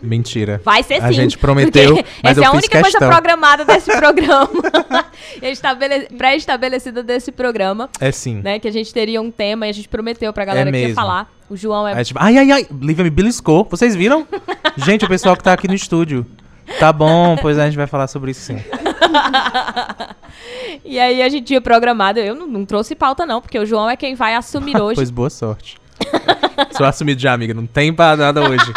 Mentira. 0.02 0.62
Vai 0.66 0.84
ser 0.84 0.96
A 1.02 1.08
sim. 1.08 1.14
gente 1.14 1.38
prometeu, 1.38 2.04
essa 2.22 2.42
é 2.42 2.46
a 2.46 2.52
única 2.52 2.82
coisa 2.82 2.98
questão. 2.98 3.10
programada 3.10 3.64
desse 3.64 3.90
programa. 3.96 4.50
Estabele- 5.42 6.08
Pré-estabelecida 6.18 7.02
desse 7.02 7.32
programa, 7.32 7.90
É 8.00 8.12
sim. 8.12 8.42
né? 8.44 8.60
Que 8.60 8.68
a 8.68 8.72
gente 8.72 8.94
teria 8.94 9.22
um 9.22 9.32
tema 9.32 9.66
e 9.66 9.70
a 9.70 9.74
gente 9.74 9.88
prometeu 9.88 10.34
pra 10.34 10.44
galera 10.44 10.70
É 10.70 10.74
que 10.74 10.88
ia 10.90 10.94
falar. 10.94 11.32
O 11.50 11.56
João 11.56 11.88
é 11.88 11.94
Aí, 11.98 12.04
tipo, 12.04 12.20
ai, 12.22 12.38
ai, 12.38 12.52
ai, 12.52 12.68
Lívia 12.82 13.04
me 13.06 13.10
beliscou. 13.10 13.66
Vocês 13.70 13.96
viram? 13.96 14.28
gente, 14.86 15.06
o 15.06 15.08
pessoal 15.08 15.38
que 15.38 15.44
tá 15.44 15.54
aqui 15.54 15.68
no 15.70 15.74
estúdio. 15.74 16.26
Tá 16.80 16.92
bom, 16.92 17.38
pois 17.42 17.58
a 17.58 17.66
gente 17.66 17.78
vai 17.78 17.88
falar 17.88 18.08
sobre 18.08 18.32
isso 18.32 18.42
sim. 18.42 18.58
E 20.86 21.00
aí 21.00 21.22
a 21.22 21.30
gente 21.30 21.46
tinha 21.46 21.60
programado, 21.62 22.20
eu 22.20 22.36
não, 22.36 22.48
não 22.48 22.66
trouxe 22.66 22.96
pauta 22.96 23.26
não, 23.26 23.42
porque 23.42 23.58
o 23.58 23.66
João 23.66 23.90
é 23.90 23.96
quem 23.96 24.16
vai 24.16 24.36
assumir 24.36 24.78
hoje. 24.82 24.96
Pois 24.96 25.10
boa 25.10 25.30
sorte. 25.30 25.78
Sou 26.78 26.86
assumido 26.86 27.20
já, 27.22 27.34
amiga. 27.34 27.54
Não 27.54 27.66
tem 27.66 27.94
pra 27.94 28.16
nada 28.16 28.42
hoje. 28.48 28.72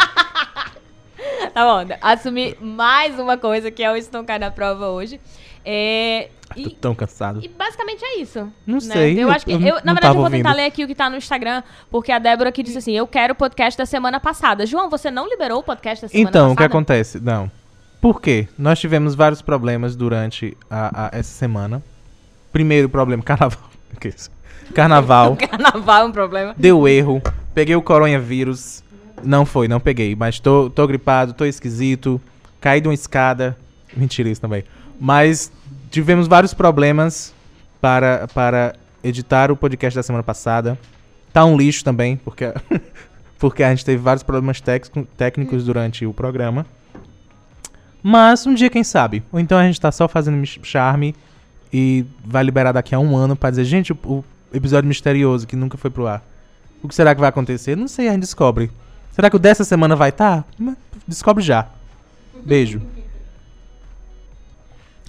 Tá 1.53 1.65
bom, 1.65 1.93
assumir 2.01 2.57
mais 2.61 3.19
uma 3.19 3.37
coisa 3.37 3.69
que 3.69 3.83
é 3.83 3.91
o 3.91 3.95
Isso 3.95 4.09
Não 4.11 4.23
Cai 4.25 4.39
na 4.39 4.49
Prova 4.51 4.87
hoje. 4.87 5.19
É, 5.63 6.29
Tô 6.55 6.59
e, 6.59 6.69
tão 6.71 6.95
cansado. 6.95 7.39
e 7.43 7.47
basicamente 7.47 8.03
é 8.03 8.19
isso. 8.19 8.51
Não 8.65 8.75
né? 8.75 8.79
sei, 8.81 9.13
Eu, 9.17 9.21
eu- 9.27 9.31
acho 9.31 9.45
que. 9.45 9.51
eu 9.51 9.59
eu- 9.59 9.75
na 9.83 9.93
verdade, 9.93 10.15
eu 10.15 10.21
vou 10.21 10.29
tentar 10.29 10.49
ouvindo. 10.49 10.55
ler 10.55 10.65
aqui 10.65 10.83
o 10.83 10.87
que 10.87 10.95
tá 10.95 11.09
no 11.09 11.17
Instagram, 11.17 11.61
porque 11.91 12.11
a 12.11 12.17
Débora 12.19 12.49
aqui 12.49 12.63
disse 12.63 12.77
assim: 12.79 12.93
Eu 12.93 13.05
quero 13.05 13.33
o 13.33 13.35
podcast 13.35 13.77
da 13.77 13.85
semana 13.85 14.19
passada. 14.19 14.65
João, 14.65 14.89
você 14.89 15.11
não 15.11 15.29
liberou 15.29 15.59
o 15.59 15.63
podcast 15.63 16.01
da 16.03 16.07
semana 16.07 16.29
Então, 16.29 16.47
o 16.47 16.49
que 16.51 16.55
passada? 16.55 16.71
acontece? 16.73 17.19
Não. 17.19 17.51
Por 18.01 18.19
quê? 18.19 18.47
Nós 18.57 18.79
tivemos 18.79 19.13
vários 19.15 19.41
problemas 19.41 19.95
durante 19.95 20.57
a, 20.69 21.05
a- 21.05 21.09
essa 21.13 21.31
semana. 21.31 21.81
Primeiro 22.51 22.89
problema, 22.89 23.21
carnaval. 23.23 23.69
Carnaval. 24.73 25.35
Carnaval 25.49 26.01
é 26.01 26.05
um 26.05 26.11
problema. 26.11 26.55
Deu 26.57 26.87
erro. 26.87 27.21
Peguei 27.53 27.75
o 27.75 27.81
coronavírus. 27.81 28.83
Não 29.23 29.45
foi, 29.45 29.67
não 29.67 29.79
peguei. 29.79 30.15
Mas 30.15 30.39
tô, 30.39 30.69
tô 30.69 30.87
gripado, 30.87 31.33
tô 31.33 31.45
esquisito. 31.45 32.19
Caí 32.59 32.81
de 32.81 32.87
uma 32.87 32.93
escada. 32.93 33.55
Mentira 33.95 34.29
isso 34.29 34.41
também. 34.41 34.63
Mas 34.99 35.51
tivemos 35.91 36.27
vários 36.27 36.53
problemas 36.53 37.33
para, 37.79 38.27
para 38.33 38.73
editar 39.03 39.51
o 39.51 39.55
podcast 39.55 39.95
da 39.95 40.03
semana 40.03 40.23
passada. 40.23 40.77
Tá 41.33 41.45
um 41.45 41.55
lixo 41.57 41.83
também, 41.83 42.17
porque, 42.17 42.53
porque 43.39 43.63
a 43.63 43.69
gente 43.69 43.85
teve 43.85 44.01
vários 44.01 44.23
problemas 44.23 44.59
técnico- 44.59 45.07
técnicos 45.17 45.63
durante 45.65 46.05
o 46.05 46.13
programa. 46.13 46.65
Mas 48.03 48.45
um 48.45 48.53
dia, 48.53 48.69
quem 48.69 48.83
sabe? 48.83 49.23
Ou 49.31 49.39
então 49.39 49.57
a 49.57 49.63
gente 49.63 49.79
tá 49.79 49.91
só 49.91 50.07
fazendo 50.07 50.43
charme 50.63 51.15
e 51.71 52.05
vai 52.25 52.43
liberar 52.43 52.71
daqui 52.71 52.95
a 52.95 52.99
um 52.99 53.15
ano 53.15 53.35
pra 53.35 53.49
dizer, 53.49 53.63
gente, 53.65 53.93
o, 53.93 53.97
o 54.03 54.25
episódio 54.53 54.87
misterioso 54.87 55.45
que 55.47 55.55
nunca 55.55 55.77
foi 55.77 55.89
pro 55.89 56.07
ar. 56.07 56.23
O 56.83 56.87
que 56.87 56.95
será 56.95 57.13
que 57.13 57.21
vai 57.21 57.29
acontecer? 57.29 57.77
Não 57.77 57.87
sei, 57.87 58.07
a 58.07 58.11
gente 58.11 58.21
descobre. 58.21 58.71
Será 59.11 59.29
que 59.29 59.35
o 59.35 59.39
dessa 59.39 59.63
semana 59.63 59.95
vai 59.95 60.09
estar? 60.09 60.43
Tá? 60.43 60.75
Descobre 61.07 61.43
já. 61.43 61.67
Beijo. 62.43 62.81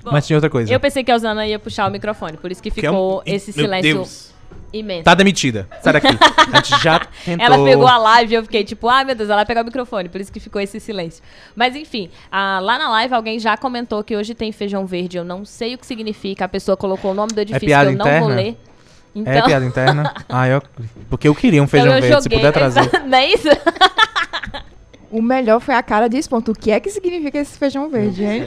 Bom, 0.02 0.10
Mas 0.10 0.26
tinha 0.26 0.36
outra 0.36 0.50
coisa. 0.50 0.72
Eu 0.72 0.80
pensei 0.80 1.04
que 1.04 1.10
a 1.10 1.14
Osana 1.14 1.46
ia 1.46 1.58
puxar 1.58 1.88
o 1.88 1.90
microfone, 1.90 2.36
por 2.36 2.50
isso 2.50 2.62
que 2.62 2.70
Que 2.70 2.84
é 2.84 2.90
um- 2.90 2.92
ficou 2.94 3.22
esse 3.24 3.56
Meu 3.56 3.64
silêncio 3.66 4.31
Deus. 4.52 4.64
imenso. 4.72 5.04
Tá 5.04 5.14
demitida. 5.14 5.69
Sai 5.82 5.93
daqui. 5.94 6.08
A 6.52 6.56
gente 6.56 6.82
já 6.82 7.00
tentou. 7.25 7.46
Ela 7.46 7.64
pegou 7.64 7.87
a 7.87 7.99
live 7.99 8.32
e 8.32 8.37
eu 8.37 8.43
fiquei 8.43 8.62
tipo, 8.64 8.88
ai 8.88 9.04
meu 9.04 9.14
Deus, 9.14 9.28
ela 9.28 9.38
vai 9.38 9.46
pegar 9.46 9.62
o 9.62 9.64
microfone, 9.64 10.08
por 10.08 10.20
isso 10.20 10.32
que 10.32 10.38
ficou 10.40 10.60
esse 10.60 10.78
silêncio. 10.81 11.22
Mas 11.56 11.75
enfim, 11.75 12.10
ah, 12.31 12.58
lá 12.60 12.79
na 12.79 12.88
live 12.91 13.15
alguém 13.15 13.38
já 13.38 13.56
comentou 13.56 14.03
que 14.05 14.17
hoje 14.17 14.34
tem 14.34 14.53
feijão 14.53 14.86
verde, 14.86 15.17
eu 15.17 15.24
não 15.24 15.44
sei 15.44 15.74
o 15.74 15.79
que 15.79 15.86
significa, 15.86 16.44
a 16.44 16.48
pessoa 16.48 16.76
colocou 16.76 17.10
o 17.12 17.15
nome 17.15 17.32
do 17.32 17.41
edifício 17.41 17.67
piada 17.67 17.91
que 17.91 17.94
eu 17.94 17.98
não 17.98 18.05
vou 18.05 18.15
interna? 18.15 18.34
ler. 18.34 18.56
Então, 19.15 19.32
É 19.32 19.43
piada 19.43 19.65
interna? 19.65 20.15
Ah, 20.29 20.48
eu... 20.48 20.62
Porque 21.10 21.29
eu 21.29 21.34
queria 21.34 21.60
um 21.60 21.65
então 21.65 21.70
feijão 21.81 21.94
eu 21.94 22.00
verde, 22.00 22.17
se 22.17 22.22
joguei. 22.24 22.38
puder 22.38 22.53
trazer. 22.53 22.91
Não 23.06 23.19
é 23.19 23.26
isso? 23.26 23.48
O 25.10 25.20
melhor 25.20 25.60
foi 25.60 25.74
a 25.74 25.82
cara 25.82 26.08
desse 26.08 26.26
ponto. 26.26 26.53
O 26.53 26.55
que 26.55 26.70
é 26.70 26.81
que 26.81 26.88
significa 26.88 27.38
esse 27.38 27.58
feijão 27.58 27.91
verde, 27.91 28.24
hein? 28.24 28.44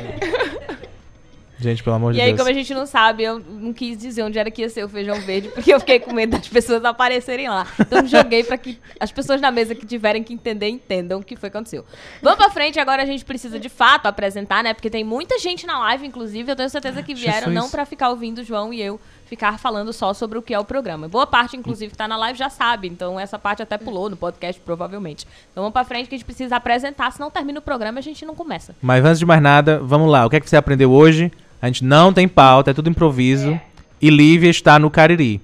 Gente, 1.59 1.83
pelo 1.83 1.95
amor 1.95 2.13
de 2.13 2.19
E 2.19 2.21
aí, 2.21 2.27
Deus. 2.27 2.37
como 2.39 2.49
a 2.49 2.53
gente 2.53 2.73
não 2.73 2.85
sabe, 2.85 3.23
eu 3.23 3.39
não 3.39 3.71
quis 3.71 3.97
dizer 3.97 4.23
onde 4.23 4.37
era 4.37 4.51
que 4.51 4.61
ia 4.61 4.69
ser 4.69 4.83
o 4.83 4.89
feijão 4.89 5.19
verde, 5.21 5.49
porque 5.49 5.73
eu 5.73 5.79
fiquei 5.79 5.99
com 5.99 6.13
medo 6.13 6.37
das 6.37 6.47
pessoas 6.47 6.83
aparecerem 6.83 7.47
lá. 7.49 7.65
Então 7.79 8.05
joguei 8.05 8.43
pra 8.43 8.57
que 8.57 8.79
as 8.99 9.11
pessoas 9.11 9.39
na 9.39 9.51
mesa 9.51 9.73
que 9.73 9.85
tiverem 9.85 10.23
que 10.23 10.33
entender, 10.33 10.67
entendam 10.67 11.19
o 11.19 11.23
que 11.23 11.35
foi 11.35 11.49
que 11.49 11.55
aconteceu. 11.57 11.85
Vamos 12.21 12.37
pra 12.37 12.49
frente, 12.49 12.79
agora 12.79 13.03
a 13.03 13.05
gente 13.05 13.23
precisa 13.23 13.59
de 13.59 13.69
fato 13.69 14.07
apresentar, 14.07 14.63
né? 14.63 14.73
Porque 14.73 14.89
tem 14.89 15.03
muita 15.03 15.39
gente 15.39 15.65
na 15.65 15.79
live, 15.79 16.05
inclusive, 16.05 16.51
eu 16.51 16.55
tenho 16.55 16.69
certeza 16.69 17.01
que 17.01 17.13
vieram 17.13 17.47
Jesus. 17.47 17.53
não 17.53 17.69
pra 17.69 17.85
ficar 17.85 18.09
ouvindo 18.09 18.39
o 18.39 18.43
João 18.43 18.73
e 18.73 18.81
eu 18.81 18.99
ficar 19.25 19.57
falando 19.57 19.91
só 19.91 20.13
sobre 20.13 20.37
o 20.37 20.41
que 20.41 20.53
é 20.53 20.59
o 20.59 20.65
programa. 20.65 21.07
Boa 21.07 21.25
parte, 21.25 21.57
inclusive, 21.57 21.91
que 21.91 21.97
tá 21.97 22.07
na 22.07 22.17
live 22.17 22.37
já 22.37 22.49
sabe, 22.49 22.87
então 22.87 23.19
essa 23.19 23.39
parte 23.39 23.61
até 23.61 23.77
pulou 23.77 24.09
no 24.09 24.15
podcast, 24.15 24.61
provavelmente. 24.61 25.25
Então 25.51 25.63
vamos 25.63 25.73
pra 25.73 25.83
frente 25.83 26.07
que 26.07 26.15
a 26.15 26.17
gente 26.17 26.25
precisa 26.25 26.55
apresentar, 26.57 27.11
senão 27.11 27.31
termina 27.31 27.59
o 27.59 27.61
programa 27.61 27.97
e 27.99 28.01
a 28.01 28.03
gente 28.03 28.25
não 28.25 28.35
começa. 28.35 28.75
Mas 28.81 29.03
antes 29.03 29.19
de 29.19 29.25
mais 29.25 29.41
nada, 29.41 29.79
vamos 29.79 30.11
lá. 30.11 30.25
O 30.25 30.29
que 30.29 30.35
é 30.35 30.39
que 30.39 30.49
você 30.49 30.55
aprendeu 30.57 30.91
hoje? 30.91 31.31
A 31.65 31.67
gente 31.67 31.83
não 31.83 32.13
tem 32.13 32.27
pauta, 32.27 32.69
é 32.69 32.73
tudo 32.75 32.91
improviso. 32.91 33.59
E 33.99 34.11
Lívia 34.11 34.51
está 34.51 34.77
no 34.77 34.91
Cariri. 34.91 35.41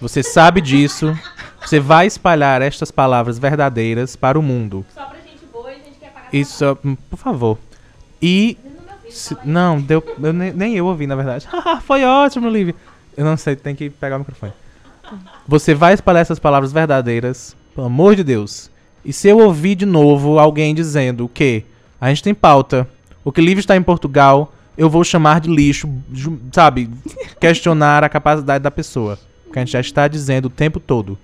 Você 0.00 0.22
sabe 0.22 0.58
disso. 0.62 1.14
Você 1.60 1.78
vai 1.78 2.06
espalhar 2.06 2.62
estas 2.62 2.90
palavras 2.90 3.38
verdadeiras 3.38 4.16
para 4.16 4.38
o 4.38 4.42
mundo. 4.42 4.86
Só 4.94 5.04
pra 5.04 5.18
gente 5.18 5.44
boa 5.52 5.70
e 5.70 5.74
a 5.74 5.76
gente 5.76 5.98
quer 6.00 6.10
pagar 6.12 6.28
Isso, 6.32 6.78
por 7.10 7.18
favor. 7.18 7.58
E. 8.22 8.56
se- 9.10 9.36
não, 9.44 9.78
deu. 9.78 10.02
eu 10.22 10.32
nem, 10.32 10.50
nem 10.54 10.74
eu 10.76 10.86
ouvi, 10.86 11.06
na 11.06 11.14
verdade. 11.14 11.46
Foi 11.84 12.04
ótimo, 12.04 12.48
Lívia. 12.48 12.74
Eu 13.14 13.26
não 13.26 13.36
sei, 13.36 13.54
tem 13.54 13.74
que 13.74 13.90
pegar 13.90 14.16
o 14.16 14.20
microfone. 14.20 14.54
Você 15.46 15.74
vai 15.74 15.92
espalhar 15.92 16.22
essas 16.22 16.38
palavras 16.38 16.72
verdadeiras, 16.72 17.54
pelo 17.74 17.86
amor 17.88 18.16
de 18.16 18.24
Deus. 18.24 18.70
E 19.04 19.12
se 19.12 19.28
eu 19.28 19.38
ouvir 19.40 19.74
de 19.74 19.84
novo 19.84 20.38
alguém 20.38 20.74
dizendo 20.74 21.26
o 21.26 21.28
quê? 21.28 21.64
A 22.00 22.08
gente 22.08 22.22
tem 22.22 22.32
pauta. 22.32 22.88
O 23.22 23.30
que 23.30 23.42
Lívia 23.42 23.60
está 23.60 23.76
em 23.76 23.82
Portugal, 23.82 24.54
eu 24.76 24.88
vou 24.88 25.04
chamar 25.04 25.40
de 25.40 25.50
lixo, 25.50 25.88
sabe? 26.52 26.90
Questionar 27.40 28.04
a 28.04 28.08
capacidade 28.08 28.62
da 28.62 28.70
pessoa. 28.70 29.18
Porque 29.44 29.58
a 29.58 29.62
gente 29.62 29.72
já 29.72 29.80
está 29.80 30.08
dizendo 30.08 30.46
o 30.46 30.50
tempo 30.50 30.78
todo. 30.78 31.18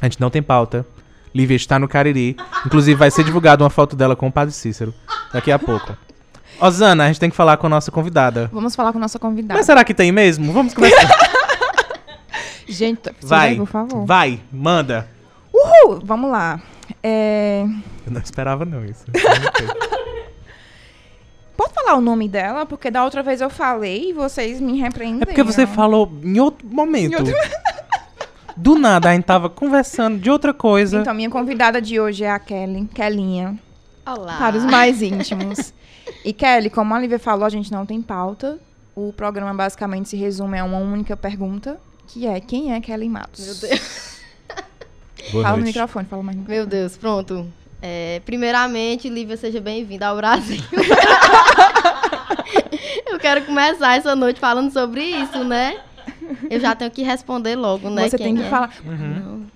A 0.00 0.06
gente 0.06 0.20
não 0.20 0.30
tem 0.30 0.42
pauta. 0.42 0.86
Lívia 1.34 1.56
está 1.56 1.78
no 1.78 1.88
Cariri. 1.88 2.36
Inclusive, 2.64 2.96
vai 2.98 3.10
ser 3.10 3.24
divulgada 3.24 3.62
uma 3.62 3.70
foto 3.70 3.94
dela 3.96 4.16
com 4.16 4.28
o 4.28 4.32
Padre 4.32 4.54
Cícero 4.54 4.94
daqui 5.32 5.50
a 5.52 5.58
pouco. 5.58 5.96
Osana, 6.60 7.04
a 7.04 7.06
gente 7.08 7.20
tem 7.20 7.28
que 7.28 7.36
falar 7.36 7.56
com 7.58 7.66
a 7.66 7.70
nossa 7.70 7.90
convidada. 7.90 8.48
Vamos 8.52 8.74
falar 8.74 8.92
com 8.92 8.98
a 8.98 9.00
nossa 9.02 9.18
convidada. 9.18 9.58
Mas 9.58 9.66
será 9.66 9.84
que 9.84 9.92
tem 9.92 10.10
mesmo? 10.10 10.52
Vamos 10.52 10.72
começar. 10.72 10.96
Gente, 12.68 13.10
Vai. 13.22 13.56
por 13.56 13.66
favor. 13.66 14.06
Vai, 14.06 14.40
manda. 14.50 15.08
Uhul! 15.52 16.00
Vamos 16.04 16.30
lá. 16.30 16.60
É, 17.02 17.64
Eu 18.06 18.12
não 18.12 18.20
esperava 18.20 18.64
não 18.64 18.84
isso. 18.84 19.04
Pode 21.56 21.72
falar 21.72 21.94
o 21.96 22.00
nome 22.00 22.28
dela? 22.28 22.66
Porque 22.66 22.90
da 22.90 23.02
outra 23.04 23.22
vez 23.22 23.40
eu 23.40 23.48
falei 23.48 24.10
e 24.10 24.12
vocês 24.12 24.60
me 24.60 24.78
repreenderam. 24.78 25.22
É 25.22 25.34
porque 25.34 25.42
você 25.42 25.66
falou 25.66 26.10
em 26.22 26.38
outro 26.38 26.66
momento. 26.68 27.12
Em 27.12 27.16
outro- 27.16 27.34
Do 28.56 28.74
nada, 28.78 29.10
a 29.10 29.14
gente 29.14 29.24
tava 29.24 29.50
conversando 29.50 30.18
de 30.18 30.30
outra 30.30 30.54
coisa. 30.54 31.00
Então, 31.00 31.12
minha 31.14 31.28
convidada 31.28 31.80
de 31.80 32.00
hoje 32.00 32.24
é 32.24 32.30
a 32.30 32.38
Kelly, 32.38 32.86
Kellinha. 32.94 33.58
Olá. 34.06 34.38
Para 34.38 34.56
os 34.56 34.64
mais 34.64 35.02
íntimos. 35.02 35.74
E 36.24 36.32
Kelly, 36.32 36.70
como 36.70 36.94
a 36.94 36.98
Lívia 36.98 37.18
falou, 37.18 37.44
a 37.44 37.50
gente 37.50 37.70
não 37.70 37.84
tem 37.84 38.00
pauta. 38.00 38.58
O 38.94 39.12
programa 39.12 39.52
basicamente 39.52 40.08
se 40.08 40.16
resume 40.16 40.58
a 40.58 40.64
uma 40.64 40.78
única 40.78 41.14
pergunta, 41.16 41.78
que 42.06 42.26
é 42.26 42.40
quem 42.40 42.72
é 42.72 42.80
Kelly 42.80 43.10
Matos? 43.10 43.44
Meu 43.44 43.54
Deus. 43.70 44.16
Boa 45.32 45.42
fala 45.42 45.56
noite. 45.56 45.60
no 45.60 45.66
microfone, 45.66 46.06
fala 46.06 46.22
mais 46.22 46.38
no 46.38 46.44
Meu 46.44 46.64
Deus, 46.66 46.96
pronto. 46.96 47.46
É, 47.88 48.20
primeiramente, 48.24 49.08
Lívia, 49.08 49.36
seja 49.36 49.60
bem-vinda 49.60 50.08
ao 50.08 50.16
Brasil. 50.16 50.60
Eu 53.06 53.16
quero 53.20 53.42
começar 53.44 53.96
essa 53.96 54.16
noite 54.16 54.40
falando 54.40 54.72
sobre 54.72 55.02
isso, 55.04 55.44
né? 55.44 55.78
Eu 56.50 56.58
já 56.58 56.74
tenho 56.74 56.90
que 56.90 57.04
responder 57.04 57.54
logo, 57.54 57.88
né? 57.88 58.08
Você 58.08 58.16
quem 58.18 58.26
tem 58.26 58.36
que 58.38 58.42
é. 58.42 58.50
falar. 58.50 58.70
Uhum. 58.84 59.46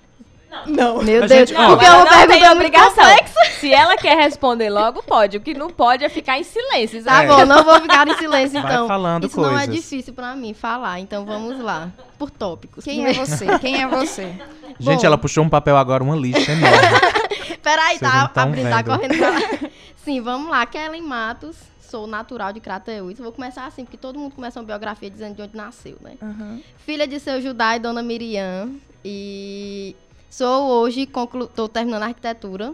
Não. 0.65 1.03
Meu 1.03 1.23
A 1.23 1.27
Deus, 1.27 1.49
gente- 1.49 1.55
ó. 1.55 1.67
porque 1.69 1.85
é 1.85 1.91
uma 1.91 2.05
não 2.05 2.27
muito 2.27 2.45
obrigação. 2.51 3.03
complexa. 3.03 3.33
Se 3.59 3.73
ela 3.73 3.95
quer 3.97 4.15
responder 4.17 4.69
logo, 4.69 5.03
pode. 5.03 5.35
O 5.37 5.41
que 5.41 5.53
não 5.53 5.69
pode 5.69 6.03
é 6.05 6.09
ficar 6.09 6.39
em 6.39 6.43
silêncio. 6.43 7.03
Tá 7.03 7.23
É. 7.23 7.27
bom, 7.27 7.45
não 7.45 7.63
vou 7.65 7.79
ficar 7.81 8.07
em 8.07 8.15
silêncio, 8.17 8.61
Vai 8.61 8.71
então. 8.73 8.87
falando 8.87 9.27
Isso 9.27 9.39
não 9.41 9.49
é 9.57 9.65
coisas. 9.67 9.75
difícil 9.75 10.13
pra 10.13 10.33
mim 10.35 10.53
falar, 10.53 10.99
então 11.01 11.25
vamos 11.25 11.59
lá. 11.61 11.89
Por 12.17 12.29
tópicos. 12.31 12.83
Quem 12.85 13.05
é 13.05 13.13
você? 13.13 13.59
Quem 13.59 13.81
é 13.81 13.87
você? 13.87 14.33
Gente, 14.79 15.01
Bom. 15.01 15.05
ela 15.07 15.17
puxou 15.17 15.43
um 15.43 15.49
papel 15.49 15.75
agora, 15.77 16.01
uma 16.03 16.15
lista 16.15 16.49
enorme. 16.51 16.77
Peraí, 17.61 17.99
tá, 17.99 18.21
não 18.21 18.27
tão 18.29 18.43
a 18.43 18.45
Brisa 18.47 18.69
tá 18.69 18.83
correndo 18.83 19.17
pra 19.17 19.29
lá. 19.29 19.39
Sim, 20.03 20.21
vamos 20.21 20.49
lá. 20.49 20.65
Kellen 20.65 21.03
Matos, 21.03 21.57
sou 21.79 22.07
natural 22.07 22.51
de 22.53 22.59
Crateús. 22.59 23.19
Vou 23.19 23.31
começar 23.31 23.65
assim, 23.65 23.83
porque 23.83 23.97
todo 23.97 24.17
mundo 24.17 24.33
começa 24.33 24.59
uma 24.59 24.65
biografia 24.65 25.09
dizendo 25.09 25.35
de 25.35 25.41
onde 25.41 25.55
nasceu, 25.55 25.97
né? 26.01 26.15
Aham. 26.21 26.59
Filha 26.77 27.07
de 27.07 27.19
seu 27.19 27.41
Judá 27.41 27.75
e 27.75 27.79
Dona 27.79 28.01
Miriam. 28.01 28.71
E 29.03 29.95
sou 30.29 30.69
hoje, 30.69 31.05
conclu... 31.05 31.47
tô 31.47 31.67
terminando 31.67 32.03
a 32.03 32.07
arquitetura. 32.07 32.73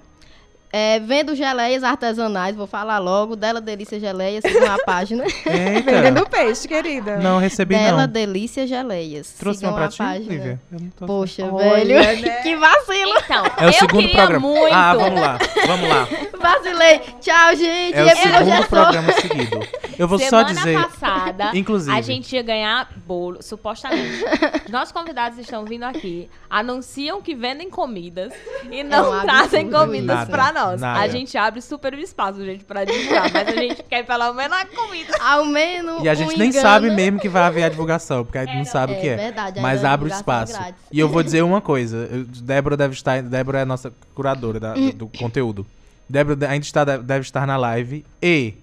É, 0.72 1.00
vendo 1.00 1.34
geleias 1.34 1.82
artesanais, 1.84 2.56
vou 2.56 2.68
falar 2.68 2.98
logo. 3.00 3.36
Dela 3.38 3.62
Delícia 3.62 4.00
Geleias, 4.00 4.44
sigam 4.46 4.70
a 4.74 4.78
página. 4.86 5.24
Eita. 5.24 5.92
Vendendo 6.02 6.28
peixe, 6.30 6.68
querida. 6.68 7.18
Não, 7.18 7.40
recebi 7.40 7.74
Dela 7.76 8.06
não. 8.06 8.08
Delícia 8.12 8.68
Geleias. 8.68 9.32
Trouxe 9.40 9.60
sigam 9.60 9.72
uma 9.74 9.80
pra 9.80 9.88
ti, 9.88 9.98
página. 9.98 10.34
Lívia? 10.34 10.62
Eu 10.72 10.80
não 10.82 10.90
tô- 10.90 11.06
Poxa, 11.06 11.46
Olha, 11.50 12.04
velho. 12.04 12.22
né? 12.26 12.30
que 12.44 12.56
vacilo. 12.58 13.14
Então, 13.24 13.46
É 13.58 13.66
o 13.66 13.70
eu 13.70 13.74
segundo 13.74 14.00
queria 14.02 14.16
programa. 14.18 14.48
muito. 14.48 14.74
Ah, 14.76 14.94
vamos 14.94 15.22
lá, 15.22 15.38
vamos 15.66 15.90
lá. 15.90 16.08
Vacilei. 16.38 17.00
Tchau, 17.20 17.56
gente. 17.56 17.96
É 17.98 18.04
o 18.04 18.08
Eu 18.10 18.16
segundo 18.16 18.56
sou- 18.58 18.66
programa 18.68 19.12
seguido. 19.14 19.68
Eu 19.98 20.08
vou 20.08 20.20
Semana 20.20 20.50
só 20.50 20.54
dizer. 20.54 20.80
passada, 20.80 21.52
Inclusive. 21.56 21.98
a 21.98 22.02
gente 22.02 22.36
ia 22.36 22.44
ganhar 22.44 22.88
bolo, 23.08 23.42
supostamente. 23.42 24.24
Os 24.66 24.72
nossos 24.72 24.92
convidados 24.92 25.40
estão 25.40 25.66
vindo 25.66 25.84
aqui, 25.84 26.30
anunciam 26.48 27.20
que 27.20 27.34
vendem 27.34 27.68
comidas 27.70 28.32
e 28.70 28.84
não 28.84 29.18
um 29.18 29.22
trazem 29.22 29.72
comidas 29.72 30.20
isso. 30.22 30.30
pra 30.32 30.52
nós. 30.54 30.57
Nada. 30.78 31.00
A 31.00 31.08
gente 31.08 31.38
abre 31.38 31.62
super 31.62 31.94
o 31.94 32.00
espaço, 32.00 32.44
gente, 32.44 32.64
pra 32.66 32.84
divulgar, 32.86 33.32
mas 33.32 33.48
a 33.48 33.52
gente 33.52 33.84
quer 33.84 34.04
pelo 34.06 34.34
menos 34.34 34.58
a 34.58 34.66
comida. 34.66 35.14
Ao 35.22 35.46
menos. 35.46 36.04
E 36.04 36.10
a 36.10 36.14
gente 36.14 36.34
um 36.36 36.38
nem 36.38 36.50
engano. 36.50 36.62
sabe 36.62 36.90
mesmo 36.92 37.20
que 37.20 37.30
vai 37.30 37.44
haver 37.44 37.64
a 37.64 37.70
divulgação, 37.70 38.24
porque 38.26 38.38
a 38.38 38.46
gente 38.46 38.58
não 38.58 38.66
sabe 38.66 38.94
o 38.94 38.96
É 38.96 39.00
que 39.00 39.08
é. 39.10 39.16
verdade, 39.16 39.60
Mas 39.62 39.84
é 39.84 39.88
abre 39.88 40.08
o 40.08 40.10
divulgação 40.10 40.44
espaço. 40.46 40.54
grátis. 40.64 40.82
E 40.92 41.00
eu 41.00 41.08
vou 41.10 41.22
dizer 41.24 41.42
uma 41.44 41.62
coisa. 41.62 42.08
eu- 42.12 42.24
Débora 42.26 42.76
deve 42.78 42.94
estar. 42.94 43.22
Débora 43.22 43.60
é 43.60 43.62
a 43.62 43.66
nossa 43.66 43.92
curadora 44.16 44.60
da- 44.60 44.74
do, 44.74 44.92
do 44.94 45.08
conteúdo. 45.18 45.66
Débora 46.10 46.50
ainda 46.50 46.66
está, 46.66 46.84
deve 46.86 47.22
estar 47.22 47.46
na 47.46 47.58
live. 47.58 48.06
E 48.22 48.54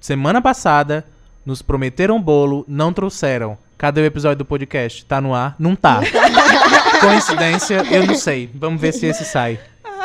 semana 0.00 0.40
passada 0.42 1.04
nos 1.44 1.62
prometeram 1.62 2.20
bolo, 2.20 2.64
não 2.68 2.92
trouxeram. 2.92 3.56
Cadê 3.78 4.00
o 4.00 4.04
episódio 4.04 4.38
do 4.38 4.44
podcast? 4.44 5.04
Tá 5.06 5.20
no 5.20 5.34
ar? 5.34 5.54
Não 5.58 5.74
tá. 5.76 6.00
Coincidência, 7.00 7.84
eu 7.90 8.06
não 8.06 8.14
sei. 8.16 8.50
Vamos 8.54 8.80
ver 8.80 8.92
se 8.92 9.06
esse 9.06 9.24
sai. 9.24 9.58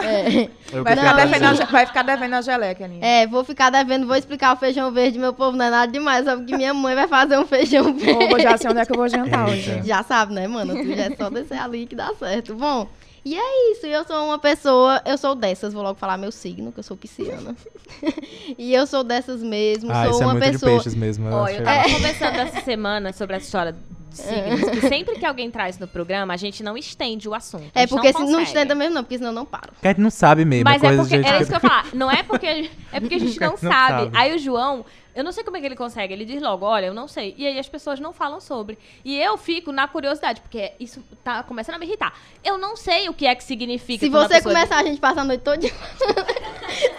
É. 0.03 0.50
Vai 0.83 0.95
ficar, 0.95 1.13
devendo 1.13 1.45
a, 1.45 1.65
vai 1.65 1.86
ficar 1.86 2.01
devendo 2.03 2.33
a 2.33 2.41
geleca, 2.41 2.86
Aninha. 2.86 3.05
É, 3.05 3.27
vou 3.27 3.43
ficar 3.43 3.69
devendo, 3.69 4.07
vou 4.07 4.15
explicar 4.15 4.55
o 4.55 4.57
feijão 4.57 4.91
verde, 4.91 5.19
meu 5.19 5.31
povo, 5.31 5.55
não 5.55 5.65
é 5.65 5.69
nada 5.69 5.91
demais, 5.91 6.25
só 6.25 6.36
porque 6.36 6.57
minha 6.57 6.74
mãe 6.74 6.95
vai 6.95 7.07
fazer 7.07 7.38
um 7.38 7.45
feijão 7.45 7.93
verde. 7.93 8.24
Ou 8.24 8.29
vou 8.29 8.39
já 8.39 8.57
sei 8.57 8.72
onde 8.72 8.79
é 8.79 8.86
que 8.86 8.91
eu 8.91 8.98
vou 8.98 9.07
jantar 9.07 9.48
Eita. 9.50 9.72
hoje. 9.72 9.88
Já 9.88 10.01
sabe, 10.01 10.33
né, 10.33 10.48
mano? 10.48 10.74
Tu 10.74 10.95
já 10.95 11.03
é 11.03 11.15
só 11.15 11.29
descer 11.29 11.60
ali 11.60 11.86
que 11.86 11.95
dá 11.95 12.12
certo. 12.15 12.55
Bom, 12.55 12.88
e 13.24 13.36
é 13.38 13.72
isso. 13.72 13.86
Eu 13.86 14.03
sou 14.03 14.25
uma 14.25 14.39
pessoa, 14.39 15.00
eu 15.05 15.17
sou 15.17 15.36
dessas, 15.36 15.74
vou 15.74 15.83
logo 15.83 15.98
falar 16.00 16.17
meu 16.17 16.31
signo, 16.31 16.72
que 16.72 16.79
eu 16.79 16.83
sou 16.83 16.98
pisciana. 16.98 17.55
e 18.57 18.74
eu 18.74 18.88
sou 18.88 19.03
dessas 19.03 19.43
mesmo, 19.43 19.91
Ah, 19.91 20.05
sou 20.05 20.12
isso 20.12 20.24
é 20.24 20.25
uma 20.25 20.33
muito 20.33 20.45
de 20.45 20.51
pessoa. 20.53 20.72
peixes 20.72 20.95
mesmo. 20.95 21.27
eu 21.29 21.48
eu 21.50 21.63
tava 21.63 21.83
conversando 21.89 22.36
essa 22.39 22.62
semana 22.62 23.13
sobre 23.13 23.36
essa 23.36 23.45
história 23.45 23.75
de 24.13 24.22
signos, 24.22 24.70
que 24.70 24.88
sempre 24.88 25.15
que 25.20 25.25
alguém 25.25 25.50
traz 25.51 25.77
no 25.77 25.88
programa, 25.88 26.34
a 26.34 26.38
gente 26.38 26.63
não 26.63 26.77
estende 26.77 27.27
o 27.27 27.34
assunto. 27.34 27.72
a 27.75 27.82
É 27.82 27.88
porque 27.88 28.13
se 28.13 28.24
não 28.24 28.39
estenda 28.41 28.74
mesmo, 28.75 28.96
não, 28.96 29.03
porque 29.03 29.17
senão 29.17 29.32
não 29.32 29.46
paro. 29.46 29.74
Porque 29.74 29.88
a 29.88 29.91
gente 29.91 30.01
não 30.01 30.10
sabe 30.12 30.46
mesmo. 30.46 30.63
Mas 30.65 30.82
é 30.84 30.96
porque, 30.96 31.15
era 31.15 31.38
isso 31.41 31.48
que 31.50 31.53
eu 31.53 31.55
ia 31.58 31.60
falar. 31.60 31.86
Não 31.93 32.10
é 32.12 32.24
porque, 32.24 32.70
é 32.91 33.00
porque 33.00 33.15
a 33.15 33.20
gente 33.20 33.39
não, 33.41 33.50
Não 33.51 33.58
sabe. 33.58 34.03
sabe. 34.05 34.12
Aí 34.13 34.36
o 34.36 34.39
João, 34.39 34.86
eu 35.15 35.24
não 35.24 35.32
sei 35.32 35.43
como 35.43 35.58
é 35.58 35.60
que 35.60 35.65
ele 35.65 35.75
consegue. 35.75 36.12
Ele 36.13 36.25
diz 36.25 36.41
logo, 36.41 36.65
olha, 36.65 36.88
eu 36.88 36.93
não 36.93 37.08
sei. 37.08 37.36
E 37.38 37.46
aí 37.46 37.60
as 37.60 37.70
pessoas 37.70 38.00
não 38.00 38.12
falam 38.13 38.39
sobre. 38.41 38.77
E 39.05 39.15
eu 39.20 39.38
fico 39.38 39.72
na 39.72 39.88
curiosidade, 39.88 40.41
porque 40.41 40.72
isso 40.79 41.03
tá 41.24 41.43
começando 41.43 41.75
a 41.75 41.79
me 41.79 41.86
irritar. 41.86 42.13
Eu 42.43 42.58
não 42.58 42.75
sei 42.75 43.10
o 43.10 43.13
que 43.13 43.25
é 43.27 43.36
que 43.36 43.43
significa. 43.43 44.05
Se 44.08 44.15
a 44.15 44.20
você 44.27 44.41
começar, 44.41 44.77
a 44.77 44.84
gente 44.84 45.00
passa 45.00 45.22
a 45.22 45.24
noite 45.24 45.41
toda 45.41 45.62
sobre 45.98 46.24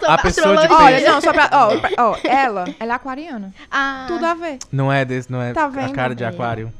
A 0.07 0.17
pessoa 0.17 0.55
de. 0.67 0.73
Olha, 0.73 1.11
não, 1.11 1.19
só 1.21 1.33
pra. 1.33 1.49
Ó, 1.97 2.15
ela, 2.23 2.65
ela 2.79 2.93
é 2.93 2.95
aquariana. 2.95 3.53
Ah, 3.69 4.05
Tudo 4.07 4.25
a 4.25 4.33
ver. 4.33 4.59
Não 4.71 4.91
é 4.91 5.03
desse, 5.03 5.29
não 5.31 5.41
é 5.41 5.53
Tá 5.53 5.65
a 5.65 5.67
vendo? 5.67 5.91
cara 5.93 6.15
de 6.15 6.23
É. 6.23 6.27
aquário. 6.27 6.71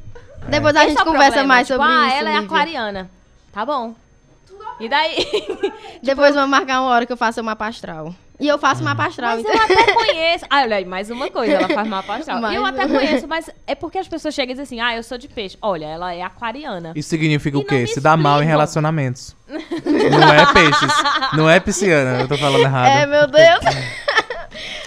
Depois 0.48 0.76
a 0.76 0.80
Esse 0.80 0.88
gente 0.90 0.98
é 0.98 1.02
o 1.02 1.04
conversa 1.04 1.26
problema, 1.32 1.48
mais 1.54 1.66
tipo, 1.66 1.78
sobre 1.80 1.92
ah, 1.92 2.06
isso. 2.08 2.16
ela 2.16 2.30
é 2.30 2.32
Lívia. 2.34 2.46
aquariana. 2.46 3.10
Tá 3.52 3.64
bom. 3.66 3.94
E 4.78 4.88
daí? 4.88 5.26
Depois 6.02 6.34
vamos 6.34 6.50
marcar 6.50 6.80
uma 6.82 6.90
hora 6.90 7.06
que 7.06 7.12
eu 7.12 7.16
faço 7.16 7.40
o 7.40 7.44
mapa 7.44 7.66
astral. 7.66 8.14
E 8.38 8.46
eu 8.46 8.58
faço 8.58 8.84
mapa 8.84 9.06
astral. 9.06 9.36
Mas 9.36 9.40
então- 9.40 9.54
eu 9.54 9.62
até 9.62 9.92
conheço. 9.94 10.44
Ah, 10.50 10.60
olha 10.60 10.76
aí, 10.76 10.84
mais 10.84 11.10
uma 11.10 11.30
coisa, 11.30 11.54
ela 11.54 11.68
faz 11.70 11.88
mapa 11.88 12.16
astral. 12.16 12.38
Mais 12.42 12.54
Eu 12.54 12.66
até 12.66 12.84
uma. 12.84 12.98
conheço, 12.98 13.26
mas 13.26 13.48
é 13.66 13.74
porque 13.74 13.96
as 13.98 14.06
pessoas 14.06 14.34
chegam 14.34 14.52
e 14.52 14.58
dizem 14.58 14.64
assim: 14.78 14.86
ah, 14.86 14.94
eu 14.94 15.02
sou 15.02 15.16
de 15.16 15.26
peixe. 15.28 15.56
Olha, 15.62 15.86
ela 15.86 16.12
é 16.12 16.20
aquariana. 16.22 16.92
Isso 16.94 17.08
significa 17.08 17.56
E 17.56 17.60
o 17.60 17.64
quê? 17.64 17.86
Se 17.86 17.98
dá 18.00 18.14
mal 18.16 18.42
em 18.42 18.46
relacionamentos. 18.46 19.34
não 19.48 20.32
é 20.34 20.52
peixes. 20.52 20.92
Não 21.32 21.48
é 21.50 21.58
pisciana, 21.58 22.20
eu 22.20 22.28
tô 22.28 22.36
falando 22.36 22.60
errado. 22.62 22.88
É, 22.88 23.06
meu 23.06 23.26
Deus. 23.26 23.60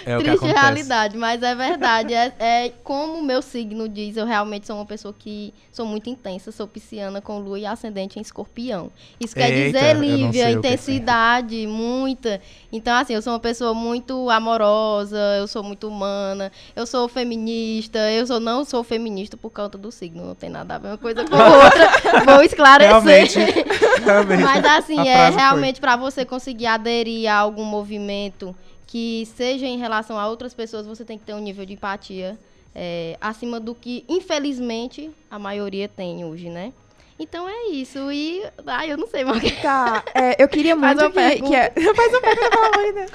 É 0.04 0.16
Triste 0.18 0.46
realidade, 0.46 1.16
mas 1.16 1.42
é 1.42 1.54
verdade. 1.54 2.14
É, 2.14 2.32
é 2.38 2.72
como 2.82 3.18
o 3.18 3.22
meu 3.22 3.42
signo 3.42 3.88
diz, 3.88 4.16
eu 4.16 4.26
realmente 4.26 4.66
sou 4.66 4.76
uma 4.76 4.86
pessoa 4.86 5.14
que 5.16 5.52
sou 5.72 5.86
muito 5.86 6.08
intensa, 6.08 6.52
sou 6.52 6.66
pisciana 6.66 7.20
com 7.20 7.38
lua 7.38 7.58
e 7.58 7.66
ascendente 7.66 8.18
em 8.18 8.22
escorpião. 8.22 8.90
Isso 9.18 9.34
quer 9.34 9.50
Eita, 9.50 9.78
dizer, 9.78 9.90
eu 9.90 9.94
não 9.94 10.02
Lívia, 10.02 10.48
é. 10.48 10.52
intensidade, 10.52 11.66
muita. 11.66 12.40
Então, 12.72 12.96
assim, 12.96 13.14
eu 13.14 13.22
sou 13.22 13.32
uma 13.32 13.40
pessoa 13.40 13.74
muito 13.74 14.28
amorosa, 14.30 15.18
eu 15.38 15.46
sou 15.46 15.62
muito 15.62 15.88
humana, 15.88 16.50
eu 16.74 16.86
sou 16.86 17.08
feminista, 17.08 17.98
eu 18.10 18.26
sou, 18.26 18.40
não 18.40 18.64
sou 18.64 18.82
feminista 18.82 19.36
por 19.36 19.50
conta 19.50 19.76
do 19.76 19.90
signo, 19.90 20.24
não 20.24 20.34
tem 20.34 20.50
nada 20.50 20.76
a 20.76 20.78
ver 20.78 20.88
uma 20.88 20.98
coisa 20.98 21.24
com 21.24 21.36
a 21.36 21.48
outra. 21.64 22.24
Vou 22.24 22.42
esclarecer. 22.42 22.90
Realmente. 22.90 23.38
realmente. 24.04 24.42
Mas 24.42 24.64
assim, 24.64 24.98
A 24.98 25.06
é 25.06 25.30
realmente 25.30 25.80
para 25.80 25.96
você 25.96 26.24
conseguir 26.24 26.66
aderir 26.66 27.30
a 27.30 27.36
algum 27.36 27.64
movimento 27.64 28.54
que 28.90 29.24
seja 29.36 29.66
em 29.66 29.78
relação 29.78 30.18
a 30.18 30.28
outras 30.28 30.52
pessoas, 30.52 30.84
você 30.84 31.04
tem 31.04 31.16
que 31.16 31.24
ter 31.24 31.32
um 31.32 31.38
nível 31.38 31.64
de 31.64 31.74
empatia 31.74 32.36
é, 32.74 33.16
acima 33.20 33.60
do 33.60 33.72
que, 33.72 34.04
infelizmente, 34.08 35.12
a 35.30 35.38
maioria 35.38 35.88
tem 35.88 36.24
hoje, 36.24 36.50
né? 36.50 36.72
Então 37.16 37.48
é 37.48 37.68
isso. 37.68 38.10
E. 38.10 38.42
Ai, 38.66 38.90
eu 38.90 38.96
não 38.96 39.06
sei 39.06 39.24
mais. 39.24 39.42
Tá, 39.62 40.02
é, 40.12 40.42
eu 40.42 40.48
queria 40.48 40.74
Faz 40.80 41.00
muito 41.00 41.16
uma 41.16 41.30
que, 41.30 41.42
que 41.42 41.54
é, 41.54 41.70
Faz 41.94 42.12
uma 42.12 42.20
pergunta 42.20 42.50
pra 42.50 42.70
mãe, 42.76 42.92
né? 42.92 43.06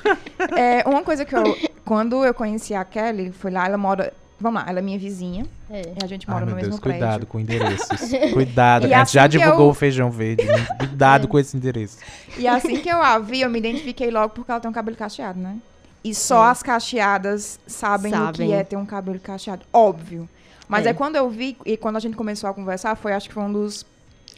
É, 0.58 0.90
uma 0.90 1.04
coisa 1.04 1.26
que 1.26 1.36
eu... 1.36 1.44
Quando 1.84 2.24
eu 2.24 2.34
conheci 2.34 2.74
a 2.74 2.86
Kelly, 2.86 3.34
foi 3.34 3.52
lá, 3.52 3.66
ela 3.66 3.78
mora... 3.78 4.14
Vamos 4.40 4.62
lá, 4.62 4.70
ela 4.70 4.80
é 4.80 4.82
minha 4.82 5.00
vizinha. 5.00 5.46
É. 5.70 5.82
E 6.02 6.04
a 6.04 6.08
gente 6.08 6.26
Ai, 6.28 6.34
mora 6.34 6.46
meu 6.46 6.56
no 6.56 6.62
Deus, 6.62 6.72
mesmo 6.74 6.82
cuidado 6.82 7.10
prédio. 7.10 7.28
com 7.28 7.40
endereços. 7.40 8.12
Cuidado, 8.34 8.86
E 8.86 8.90
que 8.90 8.94
a 8.94 8.98
gente 9.00 9.14
já 9.14 9.22
assim 9.24 9.32
que 9.32 9.38
divulgou 9.38 9.66
eu- 9.68 9.72
o 9.72 9.74
feijão 9.74 10.12
verde. 10.12 10.44
né? 10.46 10.68
Cuidado 10.78 11.28
com 11.30 11.40
esse 11.40 11.56
endereço. 11.56 11.98
E 12.38 12.46
assim 12.48 12.78
que 12.78 12.90
eu 12.90 13.02
a 13.02 13.18
vi, 13.18 13.42
eu 13.42 13.50
me 13.50 13.60
identifiquei 13.60 14.12
logo 14.12 14.30
porque 14.34 14.52
ela 14.52 14.60
tem 14.60 14.70
um 14.70 14.74
cabelo 14.74 14.98
cacheado, 14.98 15.40
né? 15.40 15.56
E 16.04 16.14
só 16.14 16.44
as 16.44 16.62
cacheadas 16.62 17.60
sabem, 17.66 18.12
o 18.14 18.16
Sabem. 18.16 18.48
que 18.50 18.54
é 18.54 18.64
ter 18.64 18.76
um 18.76 18.86
cabelo 18.86 19.20
cacheado. 19.20 19.64
Óbvio. 19.74 20.28
Mas 20.68 20.86
É. 20.86 20.90
é. 20.90 20.94
quando 20.94 21.16
eu 21.16 21.30
vi, 21.30 21.58
e 21.66 21.78
quando 21.78 21.96
a 21.96 22.00
gente 22.00 22.16
começou 22.18 22.50
a 22.50 22.54
conversar, 22.54 22.96
foi 22.96 23.14
acho 23.14 23.28
que 23.30 23.34
foi 23.34 23.44
um 23.44 23.52
dos 23.54 23.84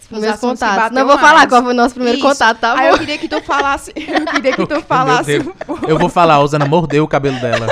que 0.07 0.37
contatos. 0.37 0.95
Não 0.95 1.05
vou 1.05 1.17
mais. 1.17 1.27
falar 1.27 1.47
qual 1.49 1.61
foi 1.63 1.73
o 1.73 1.75
nosso 1.75 1.95
primeiro 1.95 2.19
Isso. 2.19 2.27
contato, 2.27 2.59
tá 2.59 2.77
Aí 2.77 2.87
eu 2.87 2.93
bom? 2.93 2.99
queria 2.99 3.17
que 3.17 3.27
tu 3.27 3.41
falasse. 3.41 3.91
Eu 3.97 4.25
queria 4.27 4.53
que 4.55 4.65
tu 4.67 4.81
falasse. 4.83 5.39
Eu 5.87 5.97
vou 5.97 6.07
falar, 6.07 6.35
a 6.35 6.39
Osana 6.39 6.65
mordeu 6.65 7.03
o 7.03 7.07
cabelo 7.07 7.37
dela. 7.41 7.67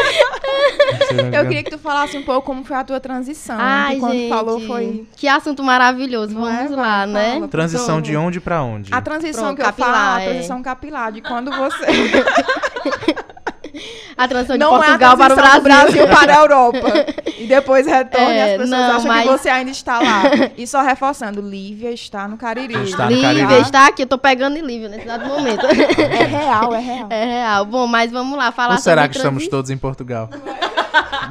Eu 1.34 1.44
queria 1.44 1.64
que 1.64 1.70
tu 1.70 1.78
falasse 1.78 2.18
um 2.18 2.24
pouco 2.24 2.46
como 2.46 2.64
foi 2.64 2.78
a 2.78 2.84
tua 2.84 3.00
transição. 3.00 3.58
Ai, 3.60 3.98
quando 3.98 4.14
gente. 4.14 4.30
falou 4.30 4.60
foi. 4.60 5.06
Que 5.16 5.28
assunto 5.28 5.64
maravilhoso. 5.64 6.34
É? 6.34 6.40
Vamos 6.40 6.72
lá, 6.72 7.06
Vai, 7.06 7.08
né? 7.08 7.34
fala. 7.34 7.48
Transição 7.48 8.02
de 8.02 8.16
onde 8.16 8.40
pra 8.40 8.62
onde? 8.64 8.94
A 8.94 9.02
transição 9.02 9.44
Pronto, 9.46 9.56
que 9.56 9.62
eu 9.62 9.66
capilar, 9.66 9.94
falo, 9.94 10.16
a 10.16 10.22
é. 10.22 10.30
transição 10.30 10.62
capilar, 10.62 11.12
de 11.12 11.22
quando 11.22 11.52
você. 11.52 11.86
a 14.18 14.28
transição 14.28 14.58
não 14.58 14.74
de 14.74 14.86
Portugal 14.86 15.12
é 15.12 15.14
a 15.14 15.18
para 15.18 15.34
o 15.34 15.36
Brasil. 15.36 15.62
Brasil 15.62 16.08
para 16.08 16.34
a 16.34 16.42
Europa. 16.42 16.88
e 17.38 17.46
depois 17.46 17.86
retorna 17.86 18.34
é, 18.34 18.38
e 18.38 18.42
as 18.42 18.52
pessoas 18.52 18.70
não, 18.70 18.96
acham 18.96 19.08
mas... 19.08 19.22
que 19.24 19.28
você 19.30 19.50
ainda 19.50 19.72
está 19.72 20.00
lá. 20.00 20.24
E 20.58 20.66
só 20.66 20.82
reforçando, 20.82 21.42
Lívia 21.42 21.92
está 21.92 22.28
no 22.28 22.38
Cariri. 22.38 22.74
Está 22.84 23.10
no 23.10 23.22
Cariri. 23.22 23.42
Lívia 23.42 23.60
está 23.60 23.88
aqui, 23.88 24.04
eu 24.04 24.08
tô 24.08 24.18
pegando 24.18 24.58
em 24.58 24.62
Lívia 24.62 24.90
nesse 24.90 25.06
dado 25.06 25.28
momento. 25.28 25.66
É 25.66 26.26
real, 26.26 26.74
é 26.74 26.80
real. 26.80 27.10
É 27.16 27.26
real. 27.26 27.66
Bom, 27.66 27.88
mas 27.88 28.12
vamos 28.12 28.38
lá 28.38 28.52
falar 28.52 28.76
Ou 28.76 28.80
será 28.80 29.08
que 29.08 29.18
estamos 29.18 29.48
todos 29.48 29.70
em 29.70 29.78
Portugal? 29.78 30.30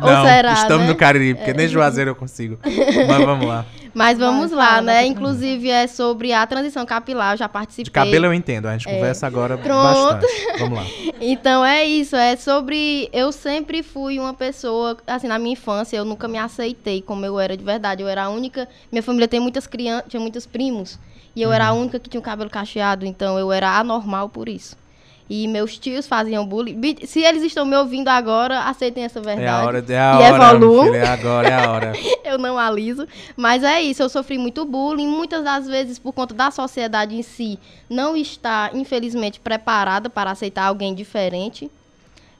Não, 0.01 0.25
será, 0.25 0.53
estamos 0.53 0.87
né? 0.87 0.89
no 0.89 0.97
Cariri, 0.97 1.35
porque 1.35 1.53
nem 1.53 1.69
Juazeiro 1.69 2.11
eu 2.11 2.15
consigo. 2.15 2.59
Mas 2.63 3.25
vamos 3.25 3.47
lá. 3.47 3.65
Mas 3.95 4.19
vamos 4.19 4.51
Vai, 4.51 4.59
lá, 4.59 4.69
fala, 4.71 4.83
né? 4.83 5.07
Inclusive 5.07 5.71
é 5.71 5.87
sobre 5.87 6.33
a 6.33 6.45
transição 6.47 6.85
capilar, 6.85 7.35
eu 7.35 7.39
já 7.39 7.49
participei. 7.49 7.85
De 7.85 7.91
cabelo 7.93 8.27
eu 8.27 8.35
entendo, 8.35 8.67
a 8.67 8.73
gente 8.73 8.89
é. 8.89 8.93
conversa 8.93 9.25
agora 9.27 9.57
Pronto. 9.57 10.21
bastante. 10.21 10.59
Vamos 10.59 10.79
lá. 10.81 10.85
então 11.21 11.65
é 11.65 11.85
isso, 11.85 12.17
é 12.17 12.35
sobre. 12.35 13.09
Eu 13.13 13.31
sempre 13.31 13.85
fui 13.85 14.19
uma 14.19 14.35
pessoa, 14.35 14.97
assim, 15.07 15.29
na 15.29 15.39
minha 15.39 15.53
infância, 15.53 15.97
eu 15.97 16.05
nunca 16.05 16.27
me 16.27 16.39
aceitei 16.39 17.01
como 17.01 17.25
eu 17.25 17.39
era 17.39 17.57
de 17.57 17.63
verdade. 17.63 18.03
Eu 18.03 18.09
era 18.09 18.25
a 18.25 18.29
única. 18.29 18.69
Minha 18.91 19.03
família 19.03 19.29
tem 19.29 19.39
muitas 19.39 19.67
crianças, 19.67 20.07
tinha 20.09 20.21
muitos 20.21 20.45
primos. 20.45 20.99
E 21.37 21.43
eu 21.43 21.49
uhum. 21.49 21.55
era 21.55 21.67
a 21.69 21.73
uhum. 21.73 21.83
única 21.83 22.01
que 22.01 22.11
tinha 22.11 22.21
o 22.21 22.23
cabelo 22.23 22.51
cacheado, 22.51 23.07
então 23.07 23.39
eu 23.39 23.53
era 23.53 23.79
anormal 23.79 24.29
por 24.29 24.49
isso 24.49 24.77
e 25.29 25.49
meus 25.49 25.79
tios 25.79 26.07
faziam 26.07 26.47
bullying. 26.47 26.79
Se 27.07 27.21
eles 27.21 27.43
estão 27.43 27.65
me 27.65 27.77
ouvindo 27.77 28.09
agora, 28.09 28.61
aceitem 28.65 29.05
essa 29.05 29.21
verdade. 29.21 29.45
É 29.45 29.49
a 29.49 29.65
hora, 29.65 29.85
é 29.89 29.99
a 29.99 30.13
e 30.13 30.33
hora, 30.33 30.59
filho, 30.59 30.95
é 30.95 31.09
agora, 31.09 31.49
é 31.49 31.55
a 31.55 31.71
hora. 31.71 31.93
eu 32.25 32.39
não 32.39 32.59
aliso. 32.59 33.07
Mas 33.37 33.63
é 33.63 33.81
isso, 33.81 34.03
eu 34.03 34.09
sofri 34.09 34.37
muito 34.37 34.65
bullying, 34.65 35.09
muitas 35.09 35.43
das 35.43 35.67
vezes 35.67 35.99
por 35.99 36.13
conta 36.13 36.35
da 36.35 36.51
sociedade 36.51 37.17
em 37.17 37.23
si 37.23 37.59
não 37.89 38.17
está, 38.17 38.71
infelizmente, 38.75 39.41
preparada 39.41 40.11
para 40.11 40.31
aceitar 40.31 40.67
alguém 40.67 40.95
diferente. 40.95 41.71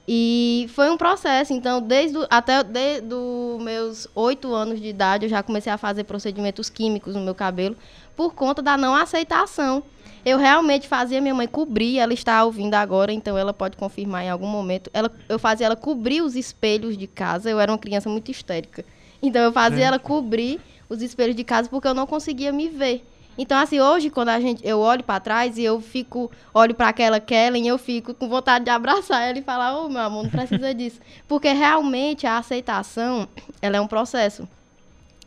E 0.07 0.69
foi 0.75 0.91
um 0.91 0.97
processo, 0.97 1.51
então, 1.51 1.81
desde 1.81 2.15
até 2.29 2.63
desde 2.63 3.11
os 3.11 3.59
meus 3.63 4.07
oito 4.13 4.53
anos 4.53 4.79
de 4.79 4.87
idade, 4.87 5.25
eu 5.25 5.29
já 5.29 5.41
comecei 5.41 5.73
a 5.73 5.79
fazer 5.79 6.03
procedimentos 6.03 6.69
químicos 6.69 7.15
no 7.15 7.21
meu 7.21 7.33
cabelo 7.33 7.75
por 8.15 8.35
conta 8.35 8.61
da 8.61 8.77
não 8.77 8.95
aceitação 8.95 9.83
eu 10.25 10.39
realmente 10.39 10.87
fazia 10.87 11.21
minha 11.21 11.35
mãe 11.35 11.47
cobrir, 11.47 11.99
ela 11.99 12.13
está 12.13 12.43
ouvindo 12.43 12.73
agora, 12.73 13.13
então 13.13 13.37
ela 13.37 13.53
pode 13.53 13.77
confirmar 13.77 14.25
em 14.25 14.29
algum 14.29 14.47
momento. 14.47 14.89
Ela, 14.91 15.11
eu 15.29 15.37
fazia 15.37 15.67
ela 15.67 15.75
cobrir 15.75 16.21
os 16.21 16.35
espelhos 16.35 16.97
de 16.97 17.05
casa. 17.05 17.47
Eu 17.47 17.59
era 17.59 17.71
uma 17.71 17.77
criança 17.77 18.09
muito 18.09 18.31
histérica. 18.31 18.83
Então 19.21 19.41
eu 19.43 19.51
fazia 19.51 19.85
ela 19.85 19.99
cobrir 19.99 20.59
os 20.89 21.03
espelhos 21.03 21.35
de 21.35 21.43
casa 21.43 21.69
porque 21.69 21.87
eu 21.87 21.93
não 21.93 22.07
conseguia 22.07 22.51
me 22.51 22.67
ver. 22.67 23.05
Então, 23.37 23.57
assim, 23.57 23.81
hoje, 23.81 24.09
quando 24.09 24.29
a 24.29 24.39
gente, 24.39 24.65
eu 24.65 24.79
olho 24.79 25.03
para 25.03 25.19
trás 25.19 25.57
e 25.57 25.63
eu 25.63 25.81
fico, 25.81 26.31
olho 26.53 26.73
para 26.73 26.87
aquela 26.87 27.19
Kellen, 27.19 27.67
eu 27.67 27.77
fico 27.77 28.13
com 28.13 28.29
vontade 28.29 28.63
de 28.63 28.71
abraçar 28.71 29.27
ela 29.27 29.37
e 29.37 29.41
falar, 29.41 29.77
ô, 29.77 29.85
oh, 29.85 29.89
meu 29.89 30.01
amor, 30.01 30.23
não 30.23 30.29
precisa 30.29 30.73
disso. 30.73 31.01
Porque 31.27 31.51
realmente 31.51 32.25
a 32.25 32.37
aceitação, 32.37 33.27
ela 33.61 33.75
é 33.75 33.81
um 33.81 33.87
processo. 33.87 34.47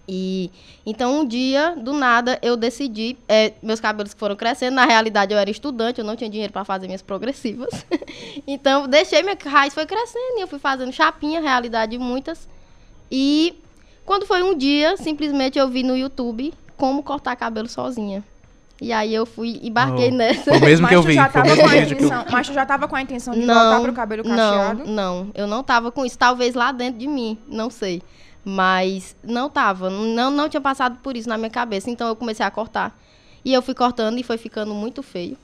E 0.08 0.50
então 0.86 1.20
um 1.20 1.26
dia, 1.26 1.76
do 1.76 1.92
nada, 1.92 2.38
eu 2.40 2.56
decidi, 2.56 3.18
é, 3.28 3.52
meus 3.62 3.78
cabelos 3.78 4.14
foram 4.14 4.34
crescendo, 4.34 4.74
na 4.74 4.86
realidade 4.86 5.34
eu 5.34 5.38
era 5.38 5.50
estudante, 5.50 5.98
eu 5.98 6.04
não 6.04 6.16
tinha 6.16 6.30
dinheiro 6.30 6.50
para 6.50 6.64
fazer 6.64 6.86
minhas 6.86 7.02
progressivas. 7.02 7.84
então 8.46 8.88
deixei 8.88 9.22
minha 9.22 9.36
raiz 9.44 9.74
foi 9.74 9.84
crescendo 9.84 10.38
e 10.38 10.40
eu 10.40 10.48
fui 10.48 10.58
fazendo 10.58 10.92
chapinha, 10.92 11.40
realidade 11.40 11.98
muitas. 11.98 12.48
E 13.10 13.60
quando 14.06 14.24
foi 14.24 14.42
um 14.42 14.56
dia, 14.56 14.96
simplesmente 14.96 15.58
eu 15.58 15.68
vi 15.68 15.82
no 15.82 15.94
YouTube 15.94 16.54
como 16.74 17.02
cortar 17.02 17.36
cabelo 17.36 17.68
sozinha. 17.68 18.24
E 18.80 18.92
aí 18.92 19.12
eu 19.12 19.26
fui 19.26 19.60
e 19.60 19.68
embarquei 19.68 20.08
oh, 20.08 20.14
nessa. 20.14 20.52
O 20.54 20.60
mesmo 20.60 20.86
que 20.86 20.94
eu 20.94 21.02
vi. 21.02 21.14
Já 21.14 21.28
tava 21.28 21.56
com 21.56 21.66
a 21.66 21.76
intenção, 21.76 22.24
Mas 22.30 22.46
tu 22.46 22.52
já 22.54 22.64
tava 22.64 22.88
com 22.88 22.96
a 22.96 23.02
intenção 23.02 23.34
de 23.34 23.40
não, 23.40 23.54
voltar 23.54 23.80
pro 23.80 23.92
cabelo 23.92 24.22
cacheado? 24.22 24.84
Não, 24.86 25.24
não. 25.24 25.30
Eu 25.34 25.46
não 25.46 25.62
tava 25.64 25.90
com 25.90 26.06
isso. 26.06 26.16
Talvez 26.16 26.54
lá 26.54 26.70
dentro 26.70 26.98
de 26.98 27.08
mim, 27.08 27.36
não 27.48 27.70
sei. 27.70 28.02
Mas 28.50 29.14
não 29.22 29.50
tava, 29.50 29.90
não, 29.90 30.30
não 30.30 30.48
tinha 30.48 30.60
passado 30.60 31.00
por 31.02 31.14
isso 31.18 31.28
na 31.28 31.36
minha 31.36 31.50
cabeça. 31.50 31.90
Então 31.90 32.08
eu 32.08 32.16
comecei 32.16 32.46
a 32.46 32.50
cortar. 32.50 32.98
E 33.44 33.52
eu 33.52 33.60
fui 33.60 33.74
cortando 33.74 34.18
e 34.18 34.22
foi 34.22 34.38
ficando 34.38 34.72
muito 34.72 35.02
feio. 35.02 35.36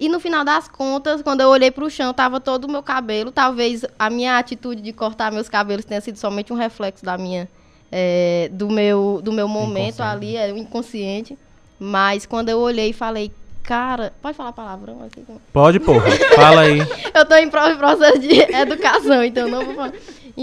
E 0.00 0.08
no 0.08 0.18
final 0.18 0.42
das 0.42 0.66
contas, 0.66 1.20
quando 1.20 1.42
eu 1.42 1.50
olhei 1.50 1.70
para 1.70 1.84
o 1.84 1.90
chão, 1.90 2.14
tava 2.14 2.40
todo 2.40 2.64
o 2.64 2.70
meu 2.70 2.82
cabelo. 2.82 3.30
Talvez 3.30 3.84
a 3.98 4.08
minha 4.08 4.38
atitude 4.38 4.80
de 4.80 4.90
cortar 4.90 5.30
meus 5.30 5.50
cabelos 5.50 5.84
tenha 5.84 6.00
sido 6.00 6.16
somente 6.16 6.50
um 6.50 6.56
reflexo 6.56 7.04
da 7.04 7.18
minha, 7.18 7.46
é, 7.92 8.48
do 8.50 8.70
meu, 8.70 9.20
do 9.22 9.32
meu 9.32 9.46
momento 9.46 10.00
ali, 10.00 10.38
é 10.38 10.48
inconsciente. 10.48 11.38
Mas 11.78 12.24
quando 12.24 12.48
eu 12.48 12.58
olhei 12.58 12.88
e 12.88 12.94
falei, 12.94 13.30
cara, 13.62 14.14
pode 14.22 14.34
falar 14.34 14.52
palavrão? 14.52 15.02
Assim, 15.02 15.26
pode, 15.52 15.78
porra. 15.78 16.10
Fala 16.34 16.62
aí. 16.62 16.78
eu 17.14 17.26
tô 17.26 17.34
em 17.34 17.50
processo 17.50 18.18
de 18.18 18.40
educação, 18.54 19.22
então 19.22 19.46
não 19.46 19.62
vou 19.62 19.74
falar. 19.74 19.92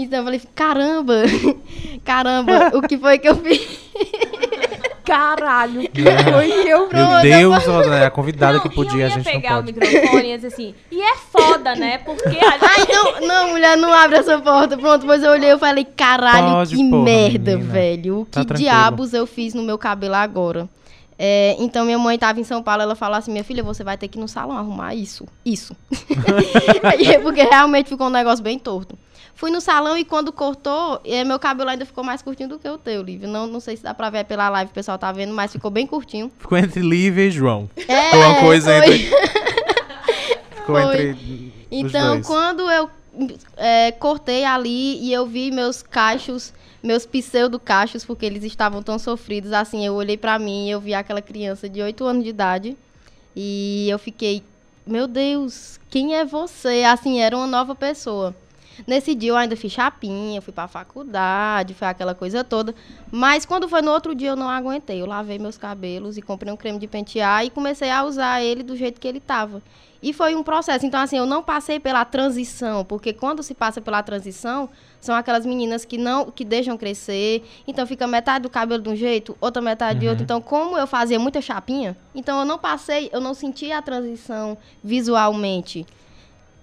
Então 0.02 0.20
eu 0.20 0.24
falei, 0.24 0.40
caramba, 0.54 1.22
caramba, 2.04 2.70
o 2.74 2.82
que 2.82 2.96
foi 2.96 3.18
que 3.18 3.28
eu 3.28 3.36
fiz? 3.36 3.60
Caralho, 5.04 5.80
o 5.80 5.88
que 5.88 6.02
foi 6.02 6.62
que 6.62 6.68
eu 6.68 6.88
Meu 6.92 7.22
Deus, 7.22 7.66
é 7.86 8.04
a 8.04 8.10
convidada 8.10 8.58
não, 8.58 8.60
que 8.62 8.68
podia, 8.68 9.06
a 9.06 9.08
gente 9.08 9.24
pegar 9.24 9.54
não 9.54 9.64
pode. 9.64 9.78
o 9.78 9.80
microfone 9.80 10.28
e 10.28 10.36
dizer 10.36 10.48
assim, 10.48 10.74
e 10.90 11.00
é 11.00 11.16
foda, 11.16 11.74
né? 11.74 11.96
Porque 11.96 12.28
a 12.28 12.50
gente... 12.50 12.60
Ai, 12.68 12.86
não, 12.92 13.26
não, 13.26 13.48
mulher, 13.52 13.76
não 13.78 13.90
abre 13.90 14.18
essa 14.18 14.38
porta. 14.38 14.76
Pronto, 14.76 15.00
depois 15.00 15.22
eu 15.22 15.30
olhei 15.30 15.50
e 15.50 15.58
falei, 15.58 15.86
caralho, 15.86 16.56
pode, 16.56 16.76
que 16.76 16.90
porra, 16.90 17.04
merda, 17.04 17.56
menina. 17.56 17.72
velho. 17.72 18.18
O 18.18 18.24
tá 18.26 18.40
que 18.40 18.46
tranquilo. 18.48 18.70
diabos 18.70 19.14
eu 19.14 19.26
fiz 19.26 19.54
no 19.54 19.62
meu 19.62 19.78
cabelo 19.78 20.14
agora? 20.14 20.68
É, 21.18 21.56
então 21.58 21.86
minha 21.86 21.98
mãe 21.98 22.16
estava 22.16 22.38
em 22.38 22.44
São 22.44 22.62
Paulo, 22.62 22.82
ela 22.82 22.94
falou 22.94 23.16
assim, 23.16 23.32
minha 23.32 23.42
filha, 23.42 23.62
você 23.62 23.82
vai 23.82 23.96
ter 23.96 24.08
que 24.08 24.18
ir 24.18 24.20
no 24.20 24.28
salão 24.28 24.58
arrumar 24.58 24.94
isso, 24.94 25.26
isso. 25.44 25.74
Porque 27.22 27.42
realmente 27.42 27.88
ficou 27.88 28.08
um 28.08 28.10
negócio 28.10 28.44
bem 28.44 28.58
torto. 28.58 28.96
Fui 29.38 29.52
no 29.52 29.60
salão 29.60 29.96
e 29.96 30.04
quando 30.04 30.32
cortou, 30.32 31.00
é, 31.04 31.22
meu 31.22 31.38
cabelo 31.38 31.70
ainda 31.70 31.86
ficou 31.86 32.02
mais 32.02 32.20
curtinho 32.20 32.48
do 32.48 32.58
que 32.58 32.68
o 32.68 32.76
teu, 32.76 33.00
Lívia. 33.02 33.28
Não, 33.28 33.46
não 33.46 33.60
sei 33.60 33.76
se 33.76 33.84
dá 33.84 33.94
pra 33.94 34.10
ver 34.10 34.24
pela 34.24 34.48
live, 34.48 34.68
o 34.68 34.74
pessoal 34.74 34.98
tá 34.98 35.12
vendo, 35.12 35.32
mas 35.32 35.52
ficou 35.52 35.70
bem 35.70 35.86
curtinho. 35.86 36.28
Ficou 36.40 36.58
entre 36.58 36.80
Lívia 36.80 37.22
e 37.22 37.30
João. 37.30 37.70
É, 37.86 38.06
ficou 38.06 38.20
uma 38.20 38.40
coisa 38.40 38.82
foi. 38.82 38.94
entre... 38.94 38.98
ficou 40.56 40.82
foi. 40.82 41.10
entre 41.10 41.52
Então, 41.70 42.20
quando 42.22 42.68
eu 42.68 42.90
é, 43.56 43.92
cortei 43.92 44.44
ali 44.44 44.98
e 45.04 45.12
eu 45.12 45.24
vi 45.24 45.52
meus 45.52 45.84
cachos, 45.84 46.52
meus 46.82 47.06
pseudo-cachos, 47.06 48.04
porque 48.04 48.26
eles 48.26 48.42
estavam 48.42 48.82
tão 48.82 48.98
sofridos, 48.98 49.52
assim, 49.52 49.86
eu 49.86 49.94
olhei 49.94 50.16
para 50.16 50.36
mim 50.40 50.66
e 50.66 50.72
eu 50.72 50.80
vi 50.80 50.94
aquela 50.94 51.22
criança 51.22 51.68
de 51.68 51.80
8 51.80 52.04
anos 52.04 52.24
de 52.24 52.30
idade 52.30 52.76
e 53.36 53.86
eu 53.88 54.00
fiquei, 54.00 54.42
meu 54.84 55.06
Deus, 55.06 55.78
quem 55.88 56.16
é 56.16 56.24
você? 56.24 56.82
Assim, 56.82 57.20
era 57.20 57.36
uma 57.36 57.46
nova 57.46 57.76
pessoa. 57.76 58.34
Nesse 58.86 59.14
dia 59.14 59.30
eu 59.30 59.36
ainda 59.36 59.56
fiz 59.56 59.72
chapinha, 59.72 60.40
fui 60.40 60.52
pra 60.52 60.68
faculdade, 60.68 61.74
foi 61.74 61.88
aquela 61.88 62.14
coisa 62.14 62.44
toda. 62.44 62.74
Mas 63.10 63.44
quando 63.44 63.68
foi 63.68 63.82
no 63.82 63.90
outro 63.90 64.14
dia 64.14 64.30
eu 64.30 64.36
não 64.36 64.48
aguentei. 64.48 65.00
Eu 65.00 65.06
lavei 65.06 65.38
meus 65.38 65.58
cabelos 65.58 66.16
e 66.16 66.22
comprei 66.22 66.52
um 66.52 66.56
creme 66.56 66.78
de 66.78 66.86
pentear 66.86 67.44
e 67.44 67.50
comecei 67.50 67.90
a 67.90 68.04
usar 68.04 68.42
ele 68.42 68.62
do 68.62 68.76
jeito 68.76 69.00
que 69.00 69.08
ele 69.08 69.20
tava. 69.20 69.62
E 70.02 70.12
foi 70.12 70.34
um 70.36 70.42
processo. 70.42 70.86
Então, 70.86 71.00
assim, 71.00 71.16
eu 71.16 71.26
não 71.26 71.42
passei 71.42 71.80
pela 71.80 72.04
transição, 72.04 72.84
porque 72.84 73.12
quando 73.12 73.42
se 73.42 73.52
passa 73.52 73.80
pela 73.80 74.02
transição, 74.02 74.68
são 75.00 75.14
aquelas 75.14 75.44
meninas 75.44 75.84
que 75.84 75.98
não 75.98 76.30
que 76.30 76.44
deixam 76.44 76.76
crescer, 76.76 77.44
então 77.66 77.86
fica 77.86 78.06
metade 78.06 78.44
do 78.44 78.50
cabelo 78.50 78.82
de 78.82 78.88
um 78.88 78.96
jeito, 78.96 79.36
outra 79.40 79.60
metade 79.60 79.94
uhum. 79.94 80.00
de 80.00 80.08
outro. 80.08 80.24
Então, 80.24 80.40
como 80.40 80.78
eu 80.78 80.86
fazia 80.86 81.18
muita 81.18 81.40
chapinha, 81.40 81.96
então 82.14 82.38
eu 82.38 82.44
não 82.44 82.58
passei, 82.58 83.10
eu 83.12 83.20
não 83.20 83.34
senti 83.34 83.72
a 83.72 83.82
transição 83.82 84.56
visualmente. 84.82 85.84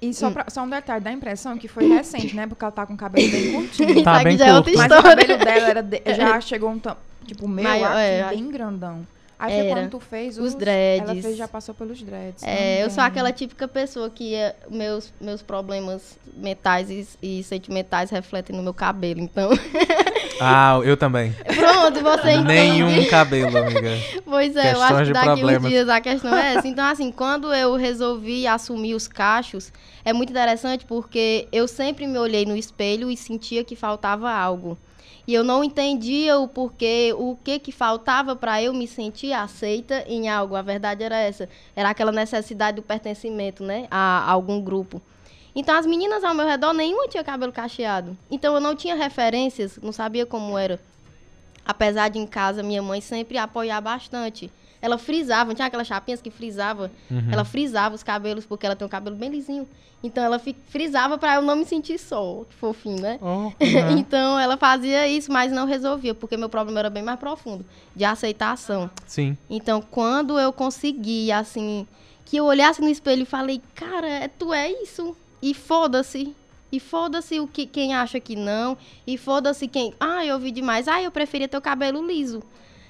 E 0.02 0.14
só, 0.14 0.28
hum. 0.28 0.34
pra, 0.34 0.46
só 0.50 0.64
um 0.64 0.70
detalhe, 0.70 1.04
dá 1.04 1.10
a 1.10 1.14
impressão 1.14 1.58
que 1.58 1.68
foi 1.68 1.88
recente, 1.88 2.36
né? 2.36 2.46
Porque 2.46 2.64
ela 2.64 2.72
tá 2.72 2.86
com 2.86 2.94
o 2.94 2.98
cabelo 2.98 3.32
bem 3.32 3.52
curtinho. 3.54 4.04
tá 4.04 4.24
bem 4.24 4.38
já 4.38 4.54
curto. 4.54 4.70
É 4.70 4.76
Mas 4.76 4.92
o 4.92 5.04
cabelo 5.04 5.38
dela 5.38 5.70
era 5.70 5.82
de, 5.82 6.02
já 6.16 6.42
chegou 6.42 6.70
um 6.70 6.80
tipo, 7.26 7.48
meu 7.48 7.64
Maior, 7.64 7.92
aqui, 7.92 8.00
é, 8.00 8.28
bem 8.30 8.50
grandão. 8.50 9.08
Aí 9.38 9.54
era. 9.54 9.82
quando 9.82 9.92
tu 9.92 10.00
fez 10.00 10.38
os, 10.38 10.48
os 10.48 10.56
dreads. 10.56 11.10
Ela 11.10 11.22
fez, 11.22 11.38
já 11.38 11.48
passou 11.48 11.76
pelos 11.76 12.02
dreads. 12.02 12.42
É, 12.44 12.84
eu 12.84 12.90
sou 12.90 13.04
aquela 13.04 13.32
típica 13.32 13.68
pessoa 13.68 14.10
que 14.10 14.34
é, 14.34 14.56
meus, 14.70 15.14
meus 15.20 15.42
problemas 15.42 16.18
mentais 16.36 16.90
e, 16.90 17.08
e, 17.22 17.44
sentimentais 17.44 18.10
refletem 18.10 18.56
no 18.56 18.64
meu 18.64 18.74
cabelo, 18.74 19.20
então. 19.20 19.50
Ah, 20.40 20.80
eu 20.84 20.98
também. 20.98 21.34
Pronto, 21.34 22.02
você 22.02 22.32
entende. 22.32 22.44
Nenhum 22.44 23.06
cabelo, 23.08 23.58
amiga. 23.58 23.92
Pois 24.26 24.56
é, 24.56 24.74
Questões 24.74 24.76
eu 24.76 24.82
acho 24.82 25.06
que 25.06 25.14
daqui 25.14 25.26
problemas. 25.26 25.64
uns 25.64 25.70
dias 25.70 25.90
a 25.90 26.02
questão 26.02 26.36
é 26.36 26.56
essa. 26.56 26.68
Então, 26.68 26.86
assim, 26.86 27.12
quando 27.12 27.54
eu 27.54 27.76
resolvi 27.76 28.46
assumir 28.48 28.94
os 28.94 29.08
cachos, 29.08 29.72
é 30.04 30.12
muito 30.12 30.32
interessante 30.32 30.86
porque 30.86 31.48
eu 31.52 31.68
sempre 31.68 32.06
me 32.06 32.18
olhei 32.18 32.46
no 32.46 32.56
espelho 32.56 33.10
e 33.10 33.16
sentia 33.16 33.64
que 33.64 33.76
faltava 33.76 34.32
algo. 34.32 34.78
E 35.28 35.34
eu 35.34 35.44
não 35.44 35.64
entendia 35.64 36.38
o 36.38 36.48
porquê, 36.48 37.14
o 37.18 37.36
que 37.44 37.58
que 37.58 37.72
faltava 37.72 38.36
para 38.36 38.62
eu 38.62 38.74
me 38.74 38.88
sentir 38.88 39.34
aceita 39.34 40.04
em 40.08 40.30
algo. 40.30 40.56
A 40.56 40.62
verdade 40.62 41.04
era 41.04 41.18
essa. 41.18 41.50
Era 41.76 41.90
aquela 41.90 42.12
necessidade 42.12 42.76
do 42.76 42.84
pertencimento, 42.84 43.64
né? 43.64 43.88
A, 43.90 44.20
a 44.20 44.32
algum 44.32 44.62
grupo. 44.62 45.02
Então 45.56 45.76
as 45.76 45.86
meninas 45.86 46.24
ao 46.24 46.36
meu 46.36 46.46
redor, 46.46 46.74
nenhuma 46.74 47.08
tinha 47.08 47.24
cabelo 47.24 47.52
cacheado. 47.52 48.18
Então 48.30 48.54
eu 48.54 48.60
não 48.60 48.76
tinha 48.76 48.94
referências, 48.94 49.80
não 49.82 49.94
sabia 49.94 50.26
como 50.26 50.58
era. 50.58 50.80
Apesar 51.66 52.10
de 52.10 52.20
em 52.20 52.28
casa 52.28 52.62
minha 52.62 52.82
mãe 52.82 53.00
sempre 53.00 53.38
apoiar 53.38 53.80
bastante. 53.82 54.52
ela 54.82 54.98
frisava, 55.00 55.48
não 55.48 55.56
tinha 55.56 55.68
aquelas 55.68 55.88
chapinhas 55.88 56.22
que 56.22 56.30
frisava? 56.30 56.92
Uhum. 57.10 57.30
Ela 57.32 57.44
frisava 57.44 57.96
os 57.96 58.04
cabelos, 58.04 58.46
porque 58.46 58.66
ela 58.68 58.76
tem 58.76 58.86
um 58.86 58.90
cabelo 58.90 59.16
bem 59.16 59.30
lisinho. 59.30 59.68
Então 60.04 60.24
ela 60.24 60.40
frisava 60.68 61.18
pra 61.18 61.36
eu 61.36 61.42
não 61.42 61.56
me 61.56 61.66
sentir 61.66 61.98
só, 61.98 62.44
que 62.48 62.56
fofinho, 62.56 63.02
né? 63.02 63.18
Oh, 63.20 63.26
uhum. 63.60 63.98
então 63.98 64.40
ela 64.40 64.58
fazia 64.58 65.08
isso, 65.08 65.32
mas 65.32 65.52
não 65.52 65.66
resolvia, 65.66 66.14
porque 66.14 66.38
meu 66.38 66.50
problema 66.50 66.80
era 66.80 66.90
bem 66.92 67.02
mais 67.02 67.18
profundo, 67.18 67.66
de 67.96 68.06
aceitação. 68.06 68.90
Sim. 69.08 69.36
Então 69.50 69.82
quando 69.82 70.40
eu 70.40 70.54
consegui, 70.54 71.32
assim, 71.32 71.88
que 72.24 72.38
eu 72.38 72.46
olhasse 72.46 72.82
no 72.82 72.90
espelho 72.90 73.24
e 73.24 73.26
falei, 73.26 73.60
cara, 73.74 74.30
tu 74.38 74.54
é 74.54 74.70
isso. 74.70 75.16
E 75.46 75.54
foda-se. 75.54 76.36
E 76.72 76.80
foda-se 76.80 77.40
o 77.40 77.46
que 77.48 77.68
quem 77.68 77.94
acha 77.94 78.20
que 78.20 78.36
não. 78.36 78.76
E 79.06 79.16
foda-se 79.16 79.68
quem. 79.68 79.94
Ah, 80.00 80.26
eu 80.26 80.34
ouvi 80.34 80.50
demais. 80.50 80.88
Ah, 80.88 81.00
eu 81.04 81.12
preferia 81.12 81.48
ter 81.48 81.56
o 81.56 81.62
cabelo 81.62 82.04
liso. 82.04 82.42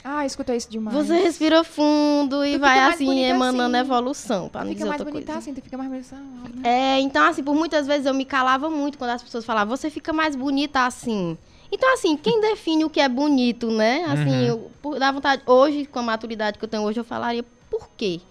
Ah, 0.02 0.26
escuta 0.26 0.56
isso 0.56 0.72
demais. 0.72 0.96
Você 0.96 1.18
respira 1.18 1.66
fundo 1.66 2.46
e 2.46 2.54
tu 2.54 2.60
vai 2.62 2.80
assim, 2.80 3.20
emanando 3.26 3.76
assim. 3.76 3.86
evolução. 3.86 4.48
Pra 4.48 4.62
não 4.62 4.70
fica 4.70 4.78
dizer 4.78 4.90
mais 4.90 5.02
outra 5.02 5.12
bonita 5.12 5.34
coisa. 5.34 5.40
assim, 5.40 5.54
tu 5.54 5.62
fica 5.62 5.78
mais 5.78 5.90
bonita. 5.90 6.16
Né? 6.16 6.62
É, 6.64 7.00
então 7.02 7.28
assim, 7.28 7.44
por 7.44 7.54
muitas 7.54 7.86
vezes 7.86 8.06
eu 8.06 8.14
me 8.14 8.24
calava 8.24 8.70
muito 8.70 8.98
quando 8.98 9.10
as 9.10 9.22
pessoas 9.22 9.44
falavam, 9.44 9.76
você 9.76 9.90
fica 9.90 10.14
mais 10.14 10.34
bonita 10.34 10.86
assim. 10.86 11.38
Então, 11.70 11.94
assim, 11.94 12.16
quem 12.16 12.40
define 12.40 12.86
o 12.86 12.90
que 12.90 13.02
é 13.02 13.10
bonito, 13.10 13.70
né? 13.70 14.06
Assim, 14.06 14.30
uhum. 14.30 14.44
eu, 14.44 14.72
por, 14.82 14.98
dá 14.98 15.12
vontade. 15.12 15.42
Hoje, 15.46 15.86
com 15.86 16.00
a 16.00 16.04
maturidade 16.04 16.58
que 16.58 16.64
eu 16.64 16.70
tenho 16.70 16.84
hoje, 16.84 17.02
eu 17.02 17.04
falaria 17.04 17.44
por 17.70 17.90
quê? 17.98 18.22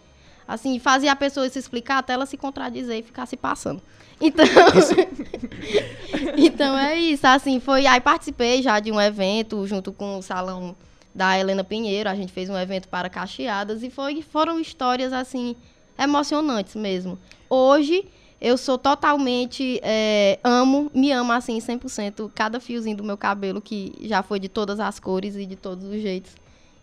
Assim, 0.49 0.79
fazia 0.79 1.13
a 1.13 1.17
pessoa 1.17 1.47
se 1.51 1.59
explicar 1.59 1.99
até 1.99 2.15
ela 2.15 2.25
se 2.25 2.39
contradizer 2.39 2.99
e 2.99 3.03
ficar 3.03 3.27
se 3.27 3.37
passando. 3.37 3.83
Então, 4.25 4.47
então 6.39 6.79
é 6.79 6.99
isso, 6.99 7.27
assim, 7.27 7.61
foi, 7.61 7.87
aí 7.87 8.01
participei 8.01 8.63
já 8.63 8.81
de 8.81 8.91
um 8.91 8.99
evento 8.99 9.67
junto 9.67 9.93
com 9.93 10.17
o 10.17 10.23
salão 10.23 10.75
da 11.15 11.39
Helena 11.39 11.63
Pinheiro, 11.63 12.09
a 12.09 12.15
gente 12.15 12.33
fez 12.33 12.49
um 12.49 12.57
evento 12.57 12.89
para 12.89 13.11
cacheadas 13.11 13.83
e 13.83 13.91
foi, 13.91 14.23
foram 14.23 14.59
histórias, 14.59 15.13
assim, 15.13 15.55
emocionantes 15.99 16.75
mesmo. 16.75 17.19
Hoje, 17.51 18.07
eu 18.41 18.57
sou 18.57 18.79
totalmente, 18.79 19.79
é, 19.83 20.39
amo, 20.43 20.91
me 20.95 21.13
amo, 21.13 21.31
assim, 21.31 21.59
100%, 21.59 22.31
cada 22.35 22.59
fiozinho 22.59 22.97
do 22.97 23.05
meu 23.05 23.19
cabelo, 23.19 23.61
que 23.61 23.93
já 24.01 24.23
foi 24.23 24.41
de 24.41 24.49
todas 24.49 24.81
as 24.81 24.99
cores 24.99 25.37
e 25.37 25.45
de 25.45 25.55
todos 25.55 25.85
os 25.85 26.01
jeitos. 26.01 26.35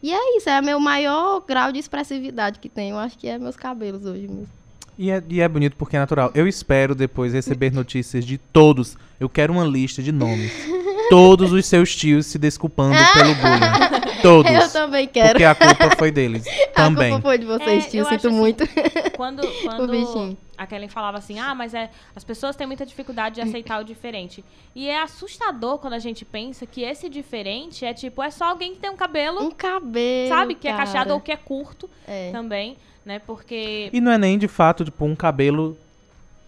E 0.01 0.13
é 0.13 0.37
isso, 0.37 0.47
é 0.47 0.59
o 0.59 0.63
meu 0.63 0.79
maior 0.79 1.41
grau 1.41 1.71
de 1.71 1.79
expressividade 1.79 2.59
que 2.59 2.69
tenho, 2.69 2.97
acho 2.97 3.17
que 3.17 3.27
é 3.27 3.39
meus 3.39 3.57
cabelos 3.57 4.05
hoje 4.05 4.27
mesmo. 4.27 4.60
E 4.97 5.09
é, 5.09 5.23
e 5.29 5.41
é 5.41 5.47
bonito 5.47 5.75
porque 5.77 5.95
é 5.95 5.99
natural. 5.99 6.31
Eu 6.33 6.47
espero 6.47 6.93
depois 6.93 7.33
receber 7.33 7.71
notícias 7.71 8.25
de 8.25 8.37
todos. 8.37 8.97
Eu 9.19 9.29
quero 9.29 9.53
uma 9.53 9.65
lista 9.65 10.01
de 10.01 10.11
nomes. 10.11 10.51
todos 11.09 11.51
os 11.51 11.65
seus 11.65 11.93
tios 11.93 12.25
se 12.25 12.37
desculpando 12.37 12.95
pelo 13.13 13.35
bullying. 13.35 14.11
Todos. 14.21 14.51
Eu 14.51 14.71
também 14.71 15.07
quero. 15.07 15.31
Porque 15.31 15.43
a 15.43 15.55
culpa 15.55 15.95
foi 15.97 16.11
deles. 16.11 16.45
também. 16.75 17.07
A 17.11 17.15
culpa 17.15 17.29
foi 17.29 17.37
de 17.39 17.45
vocês, 17.45 17.85
é, 17.85 17.89
tio. 17.89 18.05
Sinto 18.05 18.27
assim, 18.27 18.37
muito. 18.37 18.63
Quando, 19.17 19.41
quando 19.65 20.37
a 20.57 20.67
Kellen 20.67 20.89
falava 20.89 21.17
assim, 21.17 21.39
ah, 21.39 21.53
mas 21.53 21.73
é, 21.73 21.89
as 22.15 22.23
pessoas 22.23 22.55
têm 22.55 22.65
muita 22.65 22.85
dificuldade 22.85 23.35
de 23.35 23.41
aceitar 23.41 23.81
o 23.81 23.83
diferente. 23.83 24.43
E 24.75 24.87
é 24.87 25.01
assustador 25.01 25.79
quando 25.79 25.93
a 25.93 25.99
gente 25.99 26.23
pensa 26.23 26.65
que 26.65 26.81
esse 26.81 27.09
diferente 27.09 27.83
é 27.83 27.93
tipo, 27.93 28.21
é 28.21 28.29
só 28.29 28.45
alguém 28.45 28.73
que 28.73 28.79
tem 28.79 28.89
um 28.89 28.95
cabelo. 28.95 29.43
Um 29.43 29.51
cabelo. 29.51 30.29
Sabe? 30.29 30.55
Que 30.55 30.67
cara. 30.67 30.75
é 30.75 30.85
cacheado 30.85 31.13
ou 31.13 31.19
que 31.19 31.31
é 31.31 31.37
curto 31.37 31.89
é. 32.07 32.31
também 32.31 32.77
né? 33.05 33.19
Porque. 33.19 33.89
E 33.91 34.01
não 34.01 34.11
é 34.11 34.17
nem 34.17 34.37
de 34.37 34.47
fato, 34.47 34.85
tipo, 34.85 35.05
um 35.05 35.15
cabelo 35.15 35.77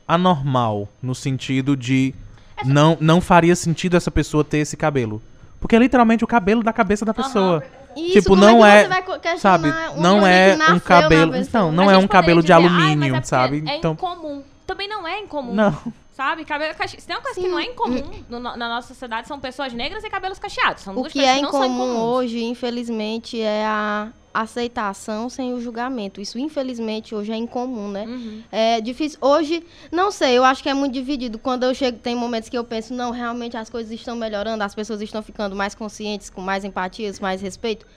anormal, 0.07 0.87
no 1.01 1.15
sentido 1.15 1.75
de. 1.75 2.13
Essa... 2.55 2.69
Não, 2.69 2.97
não 2.99 3.19
faria 3.19 3.55
sentido 3.55 3.97
essa 3.97 4.11
pessoa 4.11 4.43
ter 4.43 4.59
esse 4.59 4.77
cabelo. 4.77 5.21
Porque 5.59 5.75
é 5.75 5.79
literalmente 5.79 6.23
o 6.23 6.27
cabelo 6.27 6.61
da 6.61 6.73
cabeça 6.73 7.05
da 7.05 7.13
pessoa. 7.13 7.63
Uhum. 7.95 8.05
Isso, 8.05 8.13
tipo, 8.13 8.35
não 8.35 8.65
é, 8.65 8.89
sabe, 9.37 9.71
não 9.97 10.25
é 10.25 10.57
um 10.71 10.79
cabelo, 10.79 11.35
então, 11.35 11.71
não 11.71 11.91
é 11.91 11.97
um 11.97 12.07
cabelo 12.07 12.41
de 12.41 12.51
alumínio, 12.51 13.15
é 13.15 13.21
sabe? 13.21 13.63
É 13.67 13.77
então, 13.77 13.93
incomum. 13.93 14.41
Também 14.65 14.87
não 14.87 15.07
é 15.07 15.19
incomum. 15.19 15.53
Não. 15.53 15.77
Sabe? 16.13 16.45
Cabelo 16.45 16.75
cacheado. 16.75 17.01
Se 17.01 17.07
tem 17.07 17.15
uma 17.15 17.23
coisa 17.23 17.35
Sim. 17.35 17.47
que 17.47 17.51
não 17.51 17.59
é 17.59 17.65
incomum 17.65 18.23
no, 18.29 18.39
na 18.39 18.55
nossa 18.55 18.87
sociedade, 18.89 19.27
são 19.27 19.39
pessoas 19.39 19.73
negras 19.73 20.03
e 20.03 20.09
cabelos 20.09 20.37
cacheados. 20.37 20.83
São 20.83 20.95
o 20.95 21.05
que 21.05 21.19
é 21.19 21.39
incomum 21.39 21.99
hoje, 21.99 22.43
infelizmente, 22.43 23.41
é 23.41 23.65
a 23.65 24.13
aceitação 24.31 25.27
sem 25.27 25.53
o 25.53 25.59
julgamento. 25.59 26.21
Isso, 26.21 26.37
infelizmente, 26.37 27.15
hoje 27.15 27.31
é 27.31 27.35
incomum, 27.35 27.89
né? 27.89 28.05
Uhum. 28.05 28.43
É 28.51 28.79
difícil. 28.79 29.17
Hoje, 29.21 29.63
não 29.91 30.11
sei, 30.11 30.37
eu 30.37 30.43
acho 30.43 30.61
que 30.61 30.69
é 30.69 30.73
muito 30.73 30.93
dividido. 30.93 31.39
Quando 31.39 31.63
eu 31.63 31.73
chego, 31.73 31.97
tem 31.97 32.15
momentos 32.15 32.47
que 32.47 32.57
eu 32.57 32.63
penso, 32.63 32.93
não, 32.93 33.09
realmente 33.09 33.57
as 33.57 33.69
coisas 33.69 33.91
estão 33.91 34.15
melhorando, 34.15 34.63
as 34.63 34.75
pessoas 34.75 35.01
estão 35.01 35.23
ficando 35.23 35.55
mais 35.55 35.73
conscientes, 35.73 36.29
com 36.29 36.41
mais 36.41 36.63
empatias, 36.63 37.19
mais 37.19 37.41
respeito. 37.41 37.87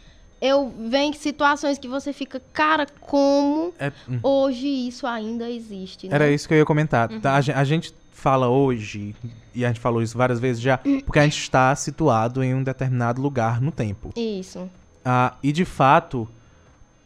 Eu 0.40 0.72
venho 0.88 1.12
situações 1.14 1.78
que 1.78 1.88
você 1.88 2.12
fica, 2.12 2.40
cara, 2.52 2.86
como 3.00 3.74
é, 3.78 3.90
hum. 4.08 4.20
hoje 4.22 4.66
isso 4.66 5.06
ainda 5.06 5.50
existe. 5.50 6.08
Né? 6.08 6.14
Era 6.14 6.30
isso 6.30 6.46
que 6.46 6.52
eu 6.52 6.58
ia 6.58 6.64
comentar. 6.64 7.10
Uhum. 7.10 7.20
A, 7.24 7.58
a 7.58 7.64
gente 7.64 7.94
fala 8.16 8.48
hoje, 8.48 9.14
e 9.54 9.64
a 9.64 9.68
gente 9.68 9.78
falou 9.78 10.02
isso 10.02 10.16
várias 10.16 10.40
vezes 10.40 10.60
já, 10.60 10.78
porque 11.04 11.18
a 11.18 11.22
gente 11.22 11.38
está 11.38 11.74
situado 11.76 12.42
em 12.42 12.54
um 12.54 12.62
determinado 12.62 13.20
lugar 13.20 13.60
no 13.60 13.70
tempo. 13.70 14.10
Isso. 14.16 14.68
Ah, 15.04 15.34
e 15.42 15.52
de 15.52 15.64
fato, 15.64 16.26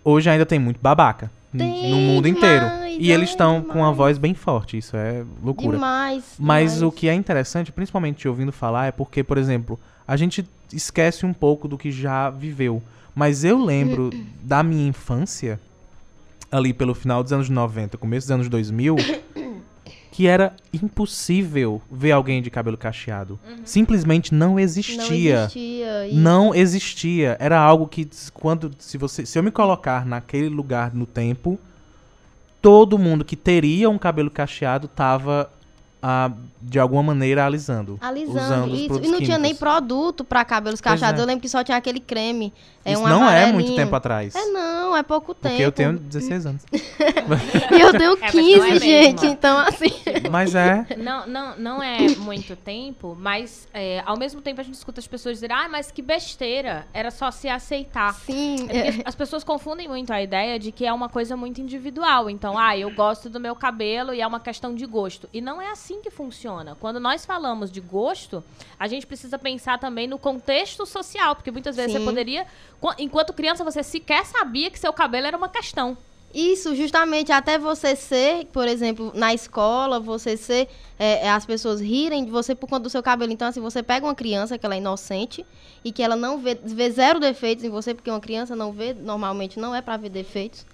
hoje 0.04 0.30
ainda 0.30 0.46
tem 0.46 0.58
muito 0.58 0.80
babaca 0.80 1.30
tem, 1.56 1.90
no 1.90 1.96
mundo 1.96 2.28
inteiro. 2.28 2.64
Demais, 2.64 2.96
e 3.00 3.10
eles 3.10 3.30
estão 3.30 3.60
com 3.60 3.80
uma 3.80 3.92
voz 3.92 4.18
bem 4.18 4.34
forte, 4.34 4.78
isso 4.78 4.96
é 4.96 5.24
loucura. 5.42 5.76
Demais, 5.76 6.36
Mas 6.38 6.74
demais. 6.74 6.82
o 6.82 6.92
que 6.92 7.08
é 7.08 7.14
interessante, 7.14 7.72
principalmente 7.72 8.28
ouvindo 8.28 8.52
falar, 8.52 8.86
é 8.86 8.92
porque, 8.92 9.24
por 9.24 9.36
exemplo, 9.36 9.78
a 10.06 10.16
gente 10.16 10.48
esquece 10.72 11.26
um 11.26 11.32
pouco 11.32 11.66
do 11.66 11.76
que 11.76 11.90
já 11.90 12.30
viveu. 12.30 12.80
Mas 13.14 13.42
eu 13.42 13.62
lembro 13.62 14.10
da 14.42 14.62
minha 14.62 14.86
infância, 14.86 15.58
ali 16.52 16.72
pelo 16.72 16.94
final 16.94 17.22
dos 17.22 17.32
anos 17.32 17.48
90, 17.48 17.98
começo 17.98 18.28
dos 18.28 18.32
anos 18.32 18.48
2000, 18.48 18.96
que 20.20 20.26
era 20.26 20.54
impossível 20.70 21.80
ver 21.90 22.12
alguém 22.12 22.42
de 22.42 22.50
cabelo 22.50 22.76
cacheado. 22.76 23.40
Uhum. 23.48 23.62
Simplesmente 23.64 24.34
não 24.34 24.60
existia. 24.60 24.98
Não 24.98 25.44
existia. 25.44 26.08
E... 26.08 26.14
Não 26.14 26.54
existia. 26.54 27.38
Era 27.40 27.58
algo 27.58 27.88
que 27.88 28.06
quando 28.34 28.70
se 28.78 28.98
você 28.98 29.24
se 29.24 29.38
eu 29.38 29.42
me 29.42 29.50
colocar 29.50 30.04
naquele 30.04 30.50
lugar 30.50 30.92
no 30.92 31.06
tempo, 31.06 31.58
todo 32.60 32.98
mundo 32.98 33.24
que 33.24 33.34
teria 33.34 33.88
um 33.88 33.96
cabelo 33.96 34.30
cacheado 34.30 34.88
tava 34.88 35.50
a, 36.02 36.30
de 36.60 36.78
alguma 36.78 37.02
maneira 37.02 37.46
alisando. 37.46 37.98
Alisando, 37.98 38.74
isso. 38.74 38.84
E 38.84 38.88
não 38.88 39.00
químicos. 39.00 39.24
tinha 39.24 39.38
nem 39.38 39.54
produto 39.54 40.22
para 40.22 40.44
cabelos 40.44 40.82
cacheados. 40.82 41.18
É. 41.18 41.22
Eu 41.22 41.26
lembro 41.26 41.40
que 41.40 41.48
só 41.48 41.64
tinha 41.64 41.78
aquele 41.78 42.00
creme. 42.00 42.52
É 42.84 42.92
isso 42.92 43.02
um 43.02 43.08
não 43.08 43.28
é 43.28 43.52
muito 43.52 43.74
tempo 43.74 43.94
atrás. 43.94 44.34
É 44.34 44.46
não, 44.46 44.96
é 44.96 45.02
pouco 45.02 45.34
tempo. 45.34 45.54
Porque 45.54 45.64
eu 45.64 45.72
tenho 45.72 45.98
16 45.98 46.46
anos. 46.46 46.62
e 46.72 47.80
eu 47.80 47.92
tenho 47.92 48.16
15, 48.16 48.60
é, 48.60 48.70
é 48.70 48.80
gente. 48.80 49.26
Então, 49.26 49.58
assim. 49.58 49.90
Mas 50.30 50.54
é. 50.54 50.86
Não, 50.96 51.26
não, 51.26 51.56
não 51.58 51.82
é 51.82 52.08
muito 52.16 52.56
tempo, 52.56 53.16
mas 53.18 53.68
é, 53.74 54.02
ao 54.06 54.16
mesmo 54.16 54.40
tempo 54.40 54.60
a 54.60 54.64
gente 54.64 54.74
escuta 54.74 55.00
as 55.00 55.06
pessoas 55.06 55.36
dizer, 55.36 55.52
ah, 55.52 55.68
mas 55.68 55.90
que 55.90 56.00
besteira. 56.00 56.86
Era 56.92 57.10
só 57.10 57.30
se 57.30 57.48
aceitar. 57.48 58.14
Sim. 58.14 58.68
É 58.70 58.90
as 59.04 59.14
pessoas 59.14 59.44
confundem 59.44 59.88
muito 59.88 60.12
a 60.12 60.22
ideia 60.22 60.58
de 60.58 60.72
que 60.72 60.86
é 60.86 60.92
uma 60.92 61.08
coisa 61.08 61.36
muito 61.36 61.60
individual. 61.60 62.30
Então, 62.30 62.58
ah, 62.58 62.76
eu 62.76 62.90
gosto 62.90 63.28
do 63.28 63.38
meu 63.38 63.54
cabelo 63.54 64.14
e 64.14 64.20
é 64.20 64.26
uma 64.26 64.40
questão 64.40 64.74
de 64.74 64.86
gosto. 64.86 65.28
E 65.32 65.40
não 65.40 65.60
é 65.60 65.70
assim 65.70 66.00
que 66.00 66.10
funciona. 66.10 66.76
Quando 66.80 66.98
nós 66.98 67.24
falamos 67.24 67.70
de 67.70 67.80
gosto, 67.80 68.42
a 68.78 68.86
gente 68.86 69.06
precisa 69.06 69.38
pensar 69.38 69.78
também 69.78 70.06
no 70.06 70.18
contexto 70.18 70.86
social, 70.86 71.34
porque 71.34 71.50
muitas 71.50 71.76
vezes 71.76 71.92
Sim. 71.92 71.98
você 71.98 72.04
poderia 72.04 72.46
enquanto 72.98 73.32
criança, 73.32 73.64
você 73.64 73.82
sequer 73.82 74.24
sabia 74.24 74.70
que 74.70 74.78
seu 74.78 74.92
cabelo 74.92 75.26
era 75.26 75.36
uma 75.36 75.48
questão. 75.48 75.96
Isso, 76.32 76.76
justamente, 76.76 77.32
até 77.32 77.58
você 77.58 77.96
ser, 77.96 78.46
por 78.52 78.68
exemplo, 78.68 79.10
na 79.14 79.34
escola, 79.34 79.98
você 79.98 80.36
ser, 80.36 80.68
é, 80.96 81.26
é, 81.26 81.30
as 81.30 81.44
pessoas 81.44 81.80
rirem 81.80 82.24
de 82.24 82.30
você 82.30 82.54
por 82.54 82.68
conta 82.68 82.84
do 82.84 82.90
seu 82.90 83.02
cabelo. 83.02 83.32
Então, 83.32 83.48
assim, 83.48 83.60
você 83.60 83.82
pega 83.82 84.06
uma 84.06 84.14
criança 84.14 84.56
que 84.56 84.64
ela 84.64 84.76
é 84.76 84.78
inocente 84.78 85.44
e 85.84 85.90
que 85.90 86.02
ela 86.02 86.14
não 86.14 86.38
vê, 86.38 86.54
vê 86.54 86.88
zero 86.90 87.18
defeitos 87.18 87.64
em 87.64 87.68
você, 87.68 87.94
porque 87.94 88.10
uma 88.10 88.20
criança 88.20 88.54
não 88.54 88.70
vê, 88.70 88.94
normalmente 88.94 89.58
não 89.58 89.74
é 89.74 89.82
para 89.82 89.96
ver 89.96 90.10
defeitos. 90.10 90.64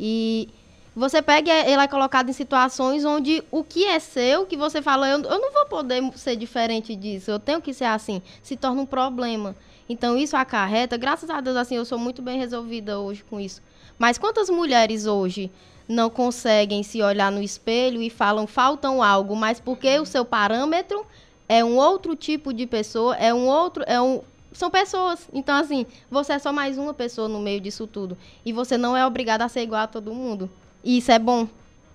E 0.00 0.48
você 0.96 1.20
pega 1.20 1.52
ela 1.52 1.84
é 1.84 1.88
colocado 1.88 2.30
em 2.30 2.32
situações 2.32 3.04
onde 3.04 3.42
o 3.50 3.62
que 3.62 3.84
é 3.84 3.98
seu, 3.98 4.46
que 4.46 4.56
você 4.56 4.80
fala, 4.80 5.08
eu, 5.08 5.22
eu 5.22 5.40
não 5.40 5.52
vou 5.52 5.66
poder 5.66 6.02
ser 6.16 6.36
diferente 6.36 6.96
disso, 6.96 7.30
eu 7.30 7.38
tenho 7.38 7.60
que 7.60 7.74
ser 7.74 7.84
assim, 7.84 8.22
se 8.42 8.56
torna 8.56 8.80
um 8.80 8.86
problema. 8.86 9.54
Então 9.92 10.16
isso 10.16 10.34
acarreta, 10.34 10.96
graças 10.96 11.28
a 11.28 11.38
Deus, 11.38 11.54
assim, 11.54 11.76
eu 11.76 11.84
sou 11.84 11.98
muito 11.98 12.22
bem 12.22 12.38
resolvida 12.38 12.98
hoje 12.98 13.22
com 13.28 13.38
isso. 13.38 13.60
Mas 13.98 14.16
quantas 14.16 14.48
mulheres 14.48 15.04
hoje 15.04 15.50
não 15.86 16.08
conseguem 16.08 16.82
se 16.82 17.02
olhar 17.02 17.30
no 17.30 17.42
espelho 17.42 18.00
e 18.00 18.08
falam 18.08 18.46
faltam 18.46 19.02
algo, 19.02 19.36
mas 19.36 19.60
porque 19.60 19.98
o 19.98 20.06
seu 20.06 20.24
parâmetro 20.24 21.04
é 21.46 21.62
um 21.62 21.76
outro 21.76 22.16
tipo 22.16 22.54
de 22.54 22.66
pessoa, 22.66 23.14
é 23.16 23.34
um 23.34 23.46
outro, 23.46 23.84
é 23.86 24.00
um 24.00 24.22
são 24.50 24.70
pessoas. 24.70 25.28
Então 25.30 25.54
assim, 25.54 25.84
você 26.10 26.32
é 26.32 26.38
só 26.38 26.54
mais 26.54 26.78
uma 26.78 26.94
pessoa 26.94 27.28
no 27.28 27.38
meio 27.38 27.60
disso 27.60 27.86
tudo 27.86 28.16
e 28.46 28.50
você 28.50 28.78
não 28.78 28.96
é 28.96 29.06
obrigada 29.06 29.44
a 29.44 29.48
ser 29.48 29.60
igual 29.60 29.82
a 29.82 29.86
todo 29.86 30.14
mundo. 30.14 30.48
E 30.82 30.96
isso 30.96 31.12
é 31.12 31.18
bom. 31.18 31.46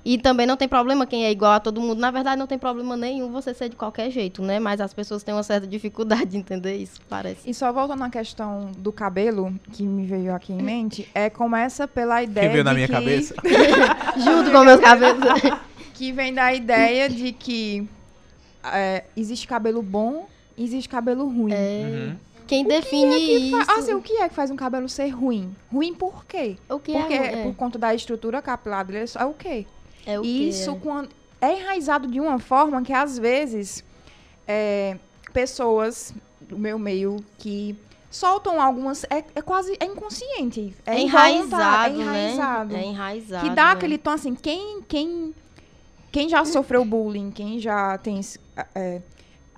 E 0.07 0.17
também 0.17 0.45
não 0.45 0.55
tem 0.55 0.69
problema 0.69 1.05
quem 1.05 1.25
é 1.25 1.31
igual 1.31 1.51
a 1.51 1.59
todo 1.59 1.81
mundo. 1.81 1.99
Na 1.99 2.09
verdade, 2.09 2.39
não 2.39 2.47
tem 2.47 2.57
problema 2.57 2.95
nenhum 2.95 3.29
você 3.29 3.53
ser 3.53 3.67
de 3.67 3.75
qualquer 3.75 4.09
jeito, 4.09 4.41
né? 4.41 4.57
Mas 4.57 4.79
as 4.79 4.93
pessoas 4.93 5.21
têm 5.21 5.33
uma 5.33 5.43
certa 5.43 5.67
dificuldade 5.67 6.27
de 6.31 6.37
entender 6.37 6.77
isso, 6.77 7.01
parece. 7.09 7.49
E 7.49 7.53
só 7.53 7.73
voltando 7.73 8.05
à 8.05 8.09
questão 8.09 8.71
do 8.77 8.93
cabelo, 8.93 9.53
que 9.73 9.83
me 9.83 10.05
veio 10.05 10.33
aqui 10.33 10.53
em 10.53 10.61
mente, 10.61 11.09
é 11.13 11.29
começa 11.29 11.89
pela 11.89 12.23
ideia. 12.23 12.47
Que 12.47 12.53
veio 12.53 12.63
na 12.63 12.73
minha 12.73 12.87
que... 12.87 12.93
cabeça. 12.93 13.35
Junto 14.15 14.49
com 14.49 14.63
meus 14.63 14.79
cabelos. 14.79 15.21
que 15.93 16.13
vem 16.13 16.33
da 16.33 16.53
ideia 16.53 17.09
de 17.09 17.33
que 17.33 17.85
é, 18.63 19.03
existe 19.13 19.45
cabelo 19.45 19.81
bom 19.81 20.29
e 20.55 20.63
existe 20.63 20.87
cabelo 20.87 21.27
ruim. 21.27 21.51
É. 21.51 21.81
Uhum. 21.83 22.27
Quem 22.47 22.63
o 22.63 22.67
define 22.69 23.13
que 23.13 23.35
é 23.35 23.39
isso? 23.59 23.71
Assim, 23.71 23.93
o 23.93 24.01
que 24.01 24.13
é 24.13 24.29
que 24.29 24.33
faz 24.33 24.49
um 24.49 24.55
cabelo 24.55 24.87
ser 24.87 25.09
ruim? 25.09 25.53
Ruim 25.69 25.93
por 25.93 26.23
quê? 26.25 26.55
O 26.69 26.79
que 26.79 26.93
Porque 26.93 27.13
é, 27.13 27.41
é 27.41 27.43
por 27.43 27.53
conta 27.55 27.77
da 27.77 27.93
estrutura 27.93 28.41
capilar 28.41 28.85
dele 28.85 29.03
é 29.13 29.25
o 29.25 29.33
quê? 29.33 29.65
É 30.07 30.19
o 30.19 30.23
isso 30.23 30.75
quando 30.77 31.09
é 31.41 31.59
enraizado 31.59 32.07
de 32.07 32.19
uma 32.19 32.39
forma 32.39 32.81
que 32.81 32.93
às 32.93 33.19
vezes 33.19 33.83
é, 34.47 34.97
pessoas 35.33 36.13
do 36.41 36.57
meu 36.57 36.79
meio 36.79 37.17
que 37.37 37.77
soltam 38.09 38.59
algumas 38.61 39.03
é, 39.09 39.23
é 39.35 39.41
quase 39.41 39.75
é 39.79 39.85
inconsciente 39.85 40.73
é, 40.85 40.95
é 40.95 41.01
enraizado, 41.01 42.01
é 42.01 42.03
enraizado 42.03 42.73
né? 42.73 42.81
é 42.81 42.85
enraizado 42.85 43.49
que 43.49 43.55
dá 43.55 43.65
né? 43.65 43.71
aquele 43.71 43.97
tom 43.97 44.11
assim 44.11 44.33
quem 44.33 44.81
quem 44.87 45.35
quem 46.11 46.29
já 46.29 46.43
sofreu 46.45 46.85
bullying 46.85 47.29
quem 47.29 47.59
já 47.59 47.97
tem 47.97 48.21
é, 48.73 49.01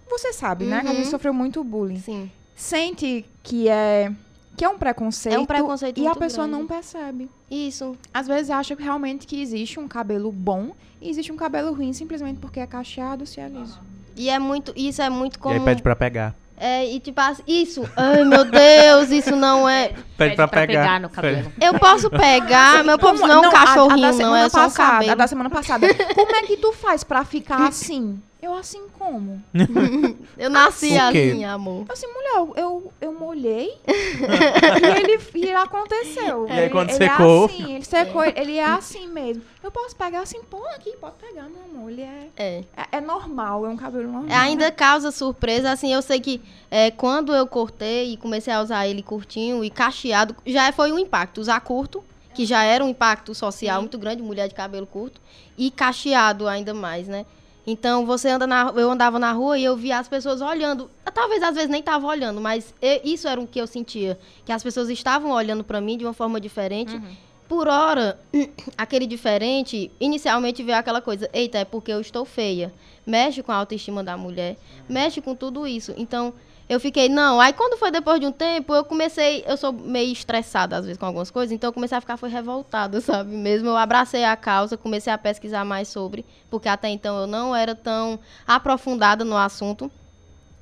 você 0.10 0.34
sabe 0.34 0.64
uhum. 0.64 0.72
né 0.72 0.82
que 0.82 0.88
a 0.88 0.94
gente 0.94 1.06
uhum. 1.06 1.12
sofreu 1.12 1.34
muito 1.34 1.64
bullying 1.64 2.00
sim 2.00 2.32
sente 2.56 3.24
que 3.44 3.70
é 3.70 4.12
que 4.60 4.66
é 4.66 4.68
um 4.68 4.78
preconceito, 4.78 5.36
é 5.36 5.40
um 5.40 5.46
preconceito 5.46 6.02
e 6.02 6.06
a 6.06 6.14
pessoa 6.14 6.46
grande. 6.46 6.62
não 6.62 6.68
percebe. 6.68 7.30
Isso. 7.50 7.96
Às 8.14 8.28
vezes 8.28 8.50
acha 8.50 8.76
que 8.76 8.84
realmente 8.84 9.26
que 9.26 9.42
existe 9.42 9.80
um 9.80 9.88
cabelo 9.88 10.34
bom 10.34 10.72
e 11.02 11.10
existe 11.10 11.32
um 11.32 11.38
cabelo 11.38 11.74
ruim 11.74 11.94
simplesmente 11.94 12.40
porque 12.42 12.60
é 12.60 12.68
cacheado 12.68 13.26
se 13.26 13.40
é 13.40 13.48
liso. 13.48 13.80
E 14.18 14.30
é 14.30 14.38
muito, 14.38 14.74
isso 14.76 15.02
é 15.02 15.10
muito 15.10 15.40
comum. 15.40 15.56
E 15.56 15.60
aí 15.60 15.64
pede 15.64 15.82
pra 15.82 15.96
pegar. 15.96 16.36
É, 16.58 16.86
e 16.86 17.00
tipo 17.00 17.22
assim, 17.22 17.42
isso, 17.48 17.90
ai 17.96 18.26
meu 18.26 18.44
Deus, 18.44 19.12
isso 19.12 19.34
não 19.34 19.70
é. 19.70 19.88
Pede, 19.88 20.04
pede 20.18 20.36
pra, 20.36 20.48
pra 20.50 20.68
pegar. 20.68 20.82
pegar. 20.82 21.00
no 21.00 21.10
cabelo. 21.10 21.54
Eu 21.62 21.80
posso 21.80 22.10
pegar, 22.10 22.84
meu 22.84 23.00
povo 23.00 23.26
não 23.26 23.46
é 23.46 23.48
um 23.48 23.52
cachorrinho, 23.52 24.08
a, 24.08 24.10
a 24.10 24.14
não, 24.14 24.36
é 24.36 24.50
só 24.50 24.68
um 24.68 24.72
cabelo. 24.72 25.12
A 25.14 25.16
da 25.16 25.26
semana 25.28 25.50
passada. 25.50 25.88
Como 26.14 26.36
é 26.36 26.42
que 26.42 26.58
tu 26.58 26.74
faz 26.74 27.02
pra 27.06 27.24
ficar 27.24 27.64
assim? 27.70 28.22
Eu 28.42 28.54
assim 28.54 28.88
como? 28.98 29.44
eu 30.38 30.50
nasci 30.50 30.98
assim, 30.98 31.44
amor. 31.44 31.86
Assim, 31.90 32.08
mulher, 32.08 32.54
eu, 32.56 32.94
eu, 33.02 33.14
molhei 33.14 33.78
e 33.86 35.42
ele 35.42 35.48
e 35.48 35.52
aconteceu. 35.52 36.48
E 36.48 36.52
aí 36.52 36.70
quando 36.70 36.90
ele, 36.90 36.98
secou? 36.98 37.50
Ele 37.50 37.52
é 37.52 37.66
assim, 37.66 37.74
ele 37.76 37.86
secou, 37.86 38.24
ele 38.24 38.58
é 38.58 38.64
assim 38.64 39.08
mesmo. 39.08 39.44
Eu 39.62 39.70
posso 39.70 39.94
pegar 39.94 40.22
assim, 40.22 40.42
pô, 40.44 40.64
aqui, 40.70 40.96
pode 41.02 41.16
pegar, 41.18 41.50
meu 41.50 41.64
amor. 41.66 41.92
Ele 41.92 42.02
é, 42.02 42.30
é. 42.38 42.64
é, 42.78 42.88
é 42.94 43.02
normal, 43.02 43.66
é 43.66 43.70
um 43.70 43.76
cabelo 43.76 44.10
normal. 44.10 44.38
Ainda 44.38 44.72
causa 44.72 45.12
surpresa, 45.12 45.72
assim, 45.72 45.94
eu 45.94 46.02
sei 46.02 46.22
que 46.22 46.42
é, 46.72 46.92
quando 46.92 47.36
eu 47.36 47.46
cortei 47.46 48.14
e 48.14 48.18
comecei 48.18 48.54
a 48.54 48.62
usar 48.62 48.88
ele 48.88 49.04
curtinho 49.04 49.66
e 49.66 49.70
cacheado, 49.70 50.34
já 50.46 50.72
foi 50.72 50.94
um 50.94 51.00
impacto. 51.00 51.42
Usar 51.42 51.60
curto, 51.60 52.02
que 52.34 52.46
já 52.46 52.64
era 52.64 52.86
um 52.86 52.88
impacto 52.88 53.36
social 53.36 53.76
Sim. 53.76 53.82
muito 53.82 53.98
grande, 53.98 54.24
mulher 54.24 54.48
de 54.48 54.56
cabelo 54.56 54.88
curto, 54.88 55.20
e 55.58 55.70
cacheado 55.70 56.48
ainda 56.48 56.74
mais, 56.74 57.06
né? 57.06 57.26
Então 57.70 58.04
você 58.04 58.30
anda 58.30 58.48
na, 58.48 58.74
eu 58.76 58.90
andava 58.90 59.20
na 59.20 59.32
rua 59.32 59.58
e 59.58 59.64
eu 59.64 59.78
via 59.78 60.00
as 60.00 60.08
pessoas 60.08 60.42
olhando. 60.42 60.90
Talvez 61.14 61.44
às 61.44 61.54
vezes 61.54 61.70
nem 61.70 61.84
tava 61.84 62.08
olhando, 62.08 62.42
mas 62.42 62.74
eu, 62.82 63.00
isso 63.04 63.28
era 63.28 63.40
o 63.40 63.46
que 63.46 63.62
eu 63.62 63.68
sentia, 63.68 64.20
que 64.44 64.52
as 64.52 64.64
pessoas 64.64 64.90
estavam 64.90 65.32
olhando 65.32 65.64
para 65.64 65.80
mim 65.80 65.96
de 65.96 66.04
uma 66.04 66.14
forma 66.14 66.42
diferente. 66.42 66.96
Uhum. 66.96 67.16
Por 67.48 67.68
hora, 67.68 68.20
aquele 68.78 69.06
diferente, 69.06 69.92
inicialmente 70.00 70.64
veio 70.64 70.78
aquela 70.78 71.02
coisa, 71.02 71.30
eita, 71.32 71.60
é 71.60 71.66
porque 71.66 71.92
eu 71.92 72.02
estou 72.02 72.26
feia. 72.26 72.74
Mexe 73.06 73.42
com 73.44 73.52
a 73.52 73.56
autoestima 73.56 74.04
da 74.04 74.18
mulher, 74.18 74.58
mexe 74.88 75.22
com 75.22 75.36
tudo 75.36 75.68
isso. 75.68 75.94
Então, 75.98 76.34
eu 76.70 76.80
fiquei, 76.80 77.10
não. 77.10 77.42
Aí 77.42 77.52
quando 77.52 77.80
foi 77.80 77.90
depois 77.90 78.20
de 78.20 78.28
um 78.28 78.32
tempo, 78.32 78.76
eu 78.76 78.86
comecei, 78.86 79.44
eu 79.48 79.58
sou 79.58 79.74
meio 79.74 80.14
estressada 80.14 80.78
às 80.78 80.86
vezes 80.86 81.00
com 81.00 81.06
algumas 81.08 81.32
coisas, 81.32 81.52
então 81.52 81.70
eu 81.70 81.74
comecei 81.74 81.98
a 81.98 82.02
ficar 82.02 82.16
foi 82.16 82.30
revoltada, 82.30 83.02
sabe? 83.02 83.32
Mesmo 83.32 83.70
eu 83.70 83.76
abracei 83.76 84.24
a 84.24 84.36
causa, 84.36 84.78
comecei 84.78 85.12
a 85.12 85.18
pesquisar 85.18 85.66
mais 85.66 85.88
sobre, 85.88 86.24
porque 86.48 86.70
até 86.70 86.88
então 86.88 87.20
eu 87.20 87.26
não 87.26 87.56
era 87.56 87.74
tão 87.74 88.20
aprofundada 88.46 89.26
no 89.26 89.36
assunto. 89.36 89.92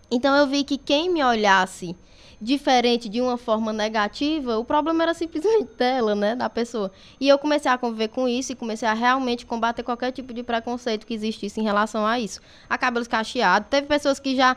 Então 0.09 0.33
eu 0.37 0.47
vi 0.47 0.63
que 0.63 0.77
quem 0.77 1.09
me 1.09 1.21
olhasse 1.21 1.93
diferente 2.39 3.09
de 3.09 3.19
uma 3.19 3.37
forma 3.37 3.73
negativa, 3.73 4.57
o 4.57 4.65
problema 4.65 5.03
era 5.03 5.13
simplesmente 5.13 5.69
dela, 5.77 6.13
né, 6.13 6.35
da 6.35 6.49
pessoa. 6.49 6.91
E 7.19 7.27
eu 7.27 7.37
comecei 7.37 7.69
a 7.69 7.77
conviver 7.77 8.09
com 8.09 8.27
isso 8.27 8.51
e 8.51 8.55
comecei 8.55 8.87
a 8.87 8.93
realmente 8.93 9.45
combater 9.45 9.83
qualquer 9.83 10.11
tipo 10.11 10.33
de 10.33 10.43
preconceito 10.43 11.05
que 11.05 11.13
existisse 11.13 11.59
em 11.59 11.63
relação 11.63 12.05
a 12.05 12.19
isso. 12.19 12.39
A 12.69 12.77
cabelos 12.77 13.07
cacheados, 13.07 13.67
teve 13.69 13.87
pessoas 13.87 14.19
que 14.19 14.35
já 14.35 14.55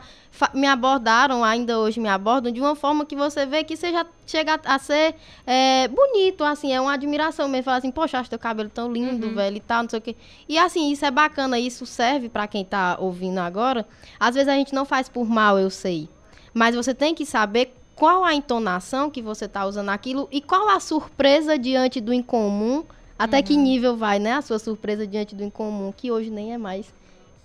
me 0.53 0.67
abordaram, 0.67 1.43
ainda 1.43 1.79
hoje 1.79 1.99
me 1.99 2.07
abordam, 2.07 2.51
de 2.51 2.61
uma 2.61 2.75
forma 2.75 3.05
que 3.05 3.15
você 3.15 3.45
vê 3.45 3.63
que 3.63 3.75
você 3.75 3.91
já 3.91 4.05
chega 4.25 4.59
a 4.63 4.79
ser 4.79 5.15
é, 5.45 5.87
bonito, 5.87 6.43
assim, 6.43 6.71
é 6.71 6.79
uma 6.79 6.93
admiração 6.93 7.47
mesmo. 7.47 7.65
Falar 7.65 7.77
assim, 7.77 7.91
poxa, 7.91 8.19
acho 8.19 8.29
teu 8.29 8.39
cabelo 8.39 8.69
tão 8.69 8.91
lindo, 8.91 9.27
uhum. 9.27 9.35
velho, 9.35 9.57
e 9.57 9.59
tal, 9.59 9.83
não 9.83 9.89
sei 9.89 9.99
o 9.99 10.01
quê. 10.01 10.15
E 10.47 10.57
assim, 10.57 10.91
isso 10.91 11.05
é 11.05 11.11
bacana, 11.11 11.59
isso 11.59 11.85
serve 11.85 12.29
para 12.29 12.47
quem 12.47 12.63
tá 12.63 12.97
ouvindo 12.99 13.39
agora. 13.39 13.85
Às 14.19 14.35
vezes 14.35 14.47
a 14.47 14.55
gente 14.55 14.73
não 14.73 14.85
faz 14.85 15.09
por 15.09 15.27
mal, 15.27 15.59
eu 15.59 15.69
sei. 15.69 16.07
Mas 16.53 16.75
você 16.75 16.93
tem 16.93 17.15
que 17.15 17.25
saber 17.25 17.73
qual 17.95 18.23
a 18.23 18.33
entonação 18.33 19.09
que 19.09 19.21
você 19.21 19.45
está 19.45 19.65
usando 19.65 19.89
aquilo 19.89 20.27
e 20.31 20.41
qual 20.41 20.69
a 20.69 20.79
surpresa 20.79 21.57
diante 21.57 22.01
do 22.01 22.13
incomum. 22.13 22.83
Até 23.17 23.37
uhum. 23.37 23.43
que 23.43 23.55
nível 23.55 23.95
vai, 23.95 24.17
né? 24.17 24.33
A 24.33 24.41
sua 24.41 24.57
surpresa 24.57 25.05
diante 25.05 25.35
do 25.35 25.43
incomum, 25.43 25.93
que 25.95 26.11
hoje 26.11 26.31
nem 26.31 26.53
é 26.53 26.57
mais. 26.57 26.91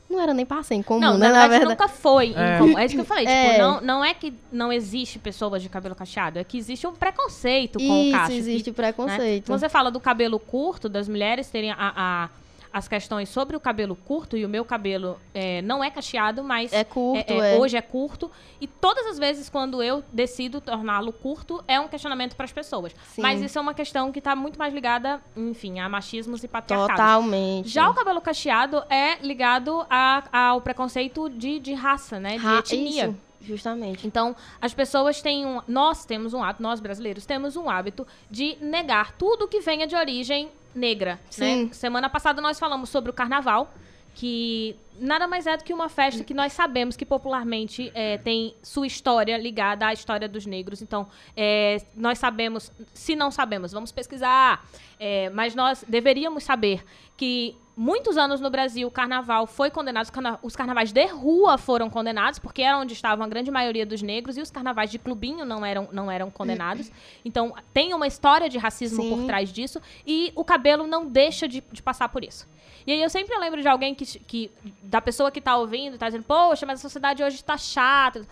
Não 0.08 0.18
era 0.18 0.32
nem 0.32 0.46
para 0.46 0.62
ser 0.62 0.76
incomum, 0.76 1.00
não, 1.00 1.18
né? 1.18 1.28
Na, 1.28 1.40
na 1.40 1.48
verdade, 1.48 1.70
nunca 1.70 1.88
foi 1.88 2.32
é. 2.34 2.56
incomum. 2.56 2.78
É 2.78 2.86
isso 2.86 2.94
que 2.94 3.00
eu 3.00 3.04
falei. 3.04 3.26
É. 3.28 3.50
Tipo, 3.50 3.62
não, 3.62 3.80
não 3.82 4.04
é 4.04 4.14
que 4.14 4.32
não 4.50 4.72
existe 4.72 5.18
pessoas 5.18 5.60
de 5.60 5.68
cabelo 5.68 5.94
cacheado, 5.94 6.38
é 6.38 6.44
que 6.44 6.56
existe 6.56 6.86
um 6.86 6.94
preconceito 6.94 7.78
com 7.78 7.84
isso, 7.84 8.08
o 8.08 8.12
cacho. 8.12 8.32
existe 8.32 8.70
que, 8.70 8.72
preconceito. 8.72 9.52
Né? 9.52 9.58
Você 9.58 9.68
fala 9.68 9.90
do 9.90 10.00
cabelo 10.00 10.38
curto, 10.38 10.88
das 10.88 11.06
mulheres 11.06 11.50
terem 11.50 11.72
a, 11.72 11.76
a 11.78 12.28
as 12.72 12.88
questões 12.88 13.28
sobre 13.28 13.56
o 13.56 13.60
cabelo 13.60 13.96
curto, 13.96 14.36
e 14.36 14.44
o 14.44 14.48
meu 14.48 14.64
cabelo 14.64 15.18
é, 15.34 15.62
não 15.62 15.82
é 15.82 15.90
cacheado, 15.90 16.42
mas 16.42 16.72
é 16.72 16.84
curto, 16.84 17.32
é, 17.32 17.54
é, 17.54 17.58
hoje 17.58 17.76
é 17.76 17.82
curto. 17.82 18.30
E 18.60 18.66
todas 18.66 19.06
as 19.06 19.18
vezes 19.18 19.48
quando 19.48 19.82
eu 19.82 20.02
decido 20.12 20.60
torná-lo 20.60 21.12
curto, 21.12 21.62
é 21.66 21.80
um 21.80 21.88
questionamento 21.88 22.36
para 22.36 22.44
as 22.44 22.52
pessoas. 22.52 22.94
Sim. 23.14 23.22
Mas 23.22 23.40
isso 23.40 23.58
é 23.58 23.60
uma 23.60 23.74
questão 23.74 24.12
que 24.12 24.18
está 24.18 24.36
muito 24.36 24.58
mais 24.58 24.72
ligada, 24.72 25.20
enfim, 25.36 25.80
a 25.80 25.88
machismos 25.88 26.42
e 26.44 26.48
patriarcados. 26.48 26.96
Totalmente. 26.96 27.68
Já 27.68 27.88
o 27.88 27.94
cabelo 27.94 28.20
cacheado 28.20 28.82
é 28.90 29.16
ligado 29.22 29.86
a, 29.88 30.48
ao 30.50 30.60
preconceito 30.60 31.28
de, 31.28 31.58
de 31.58 31.74
raça, 31.74 32.18
né? 32.20 32.30
De 32.30 32.36
Ra 32.38 32.58
etnia. 32.58 33.08
Isso. 33.08 33.26
Justamente. 33.46 34.06
Então, 34.06 34.34
as 34.60 34.74
pessoas 34.74 35.22
têm 35.22 35.46
um. 35.46 35.60
Nós 35.68 36.04
temos 36.04 36.34
um 36.34 36.42
hábito, 36.42 36.62
nós 36.62 36.80
brasileiros 36.80 37.24
temos 37.24 37.56
um 37.56 37.70
hábito 37.70 38.06
de 38.28 38.56
negar 38.60 39.12
tudo 39.12 39.46
que 39.46 39.60
venha 39.60 39.86
de 39.86 39.94
origem 39.94 40.50
negra. 40.76 41.14
Né? 41.14 41.20
Sim. 41.30 41.64
Né? 41.64 41.72
Semana 41.72 42.08
passada 42.08 42.40
nós 42.40 42.58
falamos 42.58 42.90
sobre 42.90 43.10
o 43.10 43.14
carnaval, 43.14 43.74
que 44.14 44.76
nada 44.98 45.26
mais 45.26 45.46
é 45.46 45.56
do 45.56 45.64
que 45.64 45.74
uma 45.74 45.88
festa 45.88 46.24
que 46.24 46.32
nós 46.32 46.52
sabemos 46.52 46.96
que 46.96 47.04
popularmente 47.04 47.90
é, 47.94 48.16
tem 48.18 48.54
sua 48.62 48.86
história 48.86 49.36
ligada 49.36 49.86
à 49.86 49.92
história 49.92 50.28
dos 50.28 50.46
negros. 50.46 50.80
Então, 50.80 51.06
é, 51.36 51.78
nós 51.94 52.18
sabemos, 52.18 52.72
se 52.94 53.14
não 53.14 53.30
sabemos, 53.30 53.72
vamos 53.72 53.92
pesquisar. 53.92 54.66
É, 54.98 55.28
mas 55.30 55.54
nós 55.54 55.84
deveríamos 55.86 56.44
saber 56.44 56.82
que 57.16 57.56
muitos 57.76 58.16
anos 58.16 58.40
no 58.40 58.48
Brasil 58.48 58.88
o 58.88 58.90
carnaval 58.90 59.46
foi 59.46 59.70
condenado, 59.70 60.10
os 60.42 60.56
carnavais 60.56 60.92
de 60.92 61.06
rua 61.06 61.58
foram 61.58 61.90
condenados, 61.90 62.38
porque 62.38 62.62
era 62.62 62.78
onde 62.78 62.94
estavam 62.94 63.24
a 63.24 63.28
grande 63.28 63.50
maioria 63.50 63.84
dos 63.84 64.00
negros, 64.00 64.36
e 64.36 64.40
os 64.40 64.50
carnavais 64.50 64.90
de 64.90 64.98
clubinho 64.98 65.44
não 65.44 65.64
eram, 65.64 65.88
não 65.92 66.10
eram 66.10 66.30
condenados. 66.30 66.90
Então, 67.24 67.54
tem 67.74 67.92
uma 67.92 68.06
história 68.06 68.48
de 68.48 68.56
racismo 68.56 69.02
Sim. 69.02 69.10
por 69.10 69.26
trás 69.26 69.52
disso, 69.52 69.80
e 70.06 70.32
o 70.36 70.44
cabelo 70.44 70.86
não 70.86 71.06
deixa 71.06 71.48
de, 71.48 71.62
de 71.72 71.82
passar 71.82 72.08
por 72.08 72.22
isso. 72.22 72.48
E 72.86 72.92
aí 72.92 73.02
eu 73.02 73.10
sempre 73.10 73.36
lembro 73.36 73.60
de 73.60 73.66
alguém 73.66 73.94
que, 73.94 74.04
que 74.20 74.50
da 74.80 75.00
pessoa 75.00 75.30
que 75.30 75.40
tá 75.40 75.56
ouvindo, 75.56 75.98
tá 75.98 76.06
dizendo, 76.06 76.22
poxa, 76.22 76.64
mas 76.64 76.78
a 76.78 76.82
sociedade 76.82 77.22
hoje 77.22 77.42
tá 77.42 77.58
chata. 77.58 78.24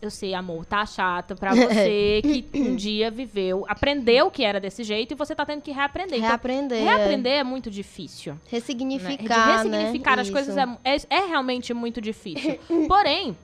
Eu 0.00 0.10
sei, 0.10 0.34
amor, 0.34 0.64
tá 0.64 0.84
chato 0.86 1.34
pra 1.34 1.54
você 1.54 2.20
que 2.52 2.60
um 2.60 2.76
dia 2.76 3.10
viveu, 3.10 3.64
aprendeu 3.68 4.30
que 4.30 4.44
era 4.44 4.60
desse 4.60 4.84
jeito 4.84 5.12
e 5.12 5.14
você 5.14 5.34
tá 5.34 5.44
tendo 5.44 5.62
que 5.62 5.70
reaprender. 5.70 6.18
Então, 6.18 6.28
reaprender. 6.28 6.82
Então, 6.82 6.96
reaprender 6.96 7.32
é 7.38 7.44
muito 7.44 7.70
difícil. 7.70 8.38
Ressignificar. 8.48 9.64
Né? 9.64 9.82
ressignificar 9.82 10.16
né? 10.16 10.22
as 10.22 10.28
Isso. 10.28 10.32
coisas 10.32 10.56
é, 10.56 10.66
é, 10.84 10.96
é 11.10 11.26
realmente 11.26 11.72
muito 11.72 12.00
difícil. 12.00 12.58
Porém, 12.86 13.36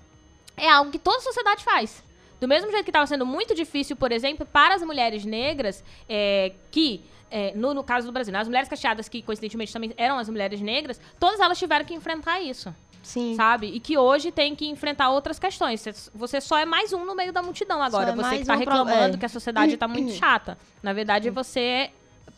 é 0.56 0.68
algo 0.70 0.90
que 0.90 0.98
toda 0.98 1.20
sociedade 1.20 1.64
faz. 1.64 2.02
Do 2.40 2.48
mesmo 2.48 2.70
jeito 2.70 2.84
que 2.84 2.90
estava 2.90 3.06
sendo 3.06 3.24
muito 3.24 3.54
difícil, 3.54 3.96
por 3.96 4.12
exemplo, 4.12 4.44
para 4.44 4.74
as 4.74 4.82
mulheres 4.82 5.24
negras 5.24 5.82
é, 6.08 6.52
que 6.70 7.02
é, 7.30 7.52
no, 7.56 7.74
no, 7.74 7.82
caso 7.82 8.06
do 8.06 8.12
Brasil, 8.12 8.32
né? 8.32 8.38
as 8.38 8.46
mulheres 8.46 8.68
cacheadas, 8.68 9.08
que 9.08 9.22
coincidentemente 9.22 9.72
também 9.72 9.92
eram 9.96 10.18
as 10.18 10.28
mulheres 10.28 10.60
negras, 10.60 11.00
todas 11.18 11.40
elas 11.40 11.58
tiveram 11.58 11.84
que 11.84 11.94
enfrentar 11.94 12.40
isso. 12.40 12.72
Sim. 13.04 13.34
Sabe? 13.36 13.68
E 13.68 13.78
que 13.78 13.96
hoje 13.96 14.32
tem 14.32 14.56
que 14.56 14.66
enfrentar 14.66 15.10
outras 15.10 15.38
questões. 15.38 16.10
Você 16.12 16.40
só 16.40 16.58
é 16.58 16.64
mais 16.64 16.92
um 16.92 17.04
no 17.04 17.14
meio 17.14 17.32
da 17.32 17.42
multidão 17.42 17.80
agora. 17.80 18.10
É 18.10 18.14
você 18.14 18.36
que 18.36 18.40
está 18.40 18.54
um 18.54 18.58
reclamando 18.58 19.08
pro... 19.08 19.14
é. 19.14 19.18
que 19.18 19.26
a 19.26 19.28
sociedade 19.28 19.74
está 19.74 19.86
muito 19.86 20.12
chata. 20.18 20.58
Na 20.82 20.92
verdade, 20.92 21.30
você 21.30 21.90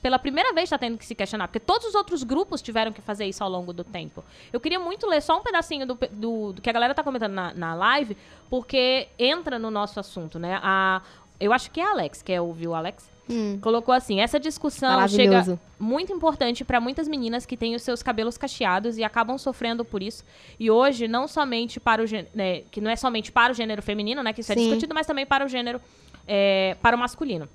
pela 0.03 0.19
primeira 0.19 0.53
vez 0.53 0.65
está 0.65 0.79
tendo 0.79 0.99
que 0.99 1.07
se 1.07 1.15
questionar, 1.15 1.49
porque 1.49 1.59
todos 1.59 1.87
os 1.89 1.95
outros 1.95 2.23
grupos 2.23 2.63
tiveram 2.63 2.93
que 2.93 3.01
fazer 3.01 3.25
isso 3.27 3.43
ao 3.43 3.51
longo 3.51 3.73
do 3.73 3.83
tempo. 3.83 4.23
Eu 4.53 4.61
queria 4.61 4.79
muito 4.79 5.07
ler 5.07 5.21
só 5.21 5.39
um 5.39 5.43
pedacinho 5.43 5.87
do, 5.87 5.99
do, 6.13 6.53
do 6.53 6.63
que 6.63 6.71
a 6.71 6.73
galera 6.73 6.93
está 6.93 7.03
comentando 7.03 7.33
na, 7.33 7.55
na 7.55 7.75
live, 7.75 8.17
porque 8.51 9.09
entra 9.19 9.59
no 9.59 9.71
nosso 9.71 9.99
assunto, 9.99 10.39
né? 10.39 10.61
A, 10.63 11.03
eu 11.41 11.53
acho 11.53 11.71
que 11.71 11.81
é 11.81 11.85
a 11.85 11.91
Alex, 11.91 12.23
quer 12.23 12.41
ouvir 12.41 12.69
o 12.69 12.75
Alex? 12.75 13.11
Hum. 13.29 13.59
Colocou 13.61 13.95
assim: 13.95 14.21
essa 14.21 14.39
discussão 14.39 15.07
chega 15.09 15.59
muito 15.79 16.13
importante 16.13 16.65
para 16.65 16.81
muitas 16.81 17.09
meninas 17.09 17.45
que 17.45 17.57
têm 17.57 17.75
os 17.75 17.83
seus 17.83 18.03
cabelos 18.03 18.39
cacheados 18.39 18.99
e 18.99 19.05
acabam 19.05 19.37
sofrendo 19.37 19.85
por 19.85 20.03
isso. 20.03 20.25
E 20.59 20.71
hoje, 20.71 21.09
não 21.09 21.27
somente 21.27 21.81
para 21.81 22.03
o 22.03 22.07
né, 22.35 22.63
que 22.71 22.81
não 22.81 22.91
é 22.91 22.97
somente 22.97 23.33
para 23.33 23.53
o 23.53 23.55
gênero 23.55 23.83
feminino, 23.83 24.23
né, 24.23 24.33
que 24.33 24.41
isso 24.41 24.53
é 24.53 24.55
Sim. 24.55 24.61
é 24.61 24.65
discutido, 24.65 24.95
mas 24.95 25.07
também 25.07 25.27
para 25.27 25.45
o 25.45 25.49
gênero 25.49 25.81
é, 26.27 26.77
para 26.81 26.97
o 26.97 26.99
masculino. 26.99 27.49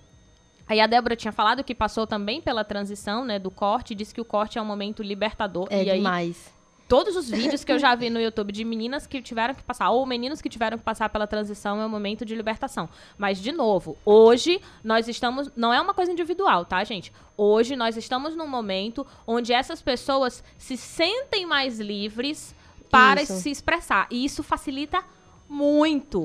Aí 0.68 0.80
a 0.80 0.88
Débora 0.88 1.16
tinha 1.16 1.32
falado 1.32 1.64
que 1.64 1.76
passou 1.76 2.08
também 2.08 2.40
pela 2.42 2.64
transição, 2.64 3.26
né, 3.26 3.40
do 3.40 3.52
corte, 3.52 3.96
disse 3.96 4.14
que 4.14 4.22
o 4.22 4.26
corte 4.26 4.58
é 4.58 4.62
um 4.62 4.66
momento 4.66 5.02
libertador. 5.04 5.68
É 5.70 5.82
e 5.82 5.96
demais 5.96 6.61
todos 6.92 7.16
os 7.16 7.30
vídeos 7.30 7.64
que 7.64 7.72
eu 7.72 7.80
já 7.80 7.96
vi 7.96 8.10
no 8.12 8.20
YouTube 8.20 8.52
de 8.52 8.66
meninas 8.66 9.08
que 9.08 9.22
tiveram 9.22 9.56
que 9.56 9.64
passar, 9.64 9.90
ou 9.92 10.06
meninos 10.06 10.42
que 10.42 10.50
tiveram 10.50 10.78
que 10.78 10.84
passar 10.84 11.08
pela 11.08 11.26
transição, 11.26 11.82
é 11.82 11.86
um 11.86 11.90
momento 11.90 12.26
de 12.26 12.36
libertação. 12.36 12.90
Mas, 13.18 13.42
de 13.42 13.54
novo, 13.54 13.98
hoje 14.04 14.60
nós 14.84 15.08
estamos. 15.08 15.50
Não 15.56 15.74
é 15.74 15.80
uma 15.80 15.94
coisa 15.94 16.12
individual, 16.12 16.66
tá, 16.66 16.84
gente? 16.84 17.14
Hoje 17.38 17.78
nós 17.78 17.96
estamos 17.96 18.36
num 18.36 18.46
momento 18.46 19.08
onde 19.26 19.54
essas 19.54 19.82
pessoas 19.82 20.44
se 20.58 20.76
sentem 20.76 21.46
mais 21.46 21.80
livres 21.80 22.54
para 22.90 23.22
isso. 23.22 23.36
se 23.36 23.50
expressar. 23.50 24.06
E 24.12 24.26
isso 24.26 24.44
facilita 24.44 24.98
muito. 24.98 25.21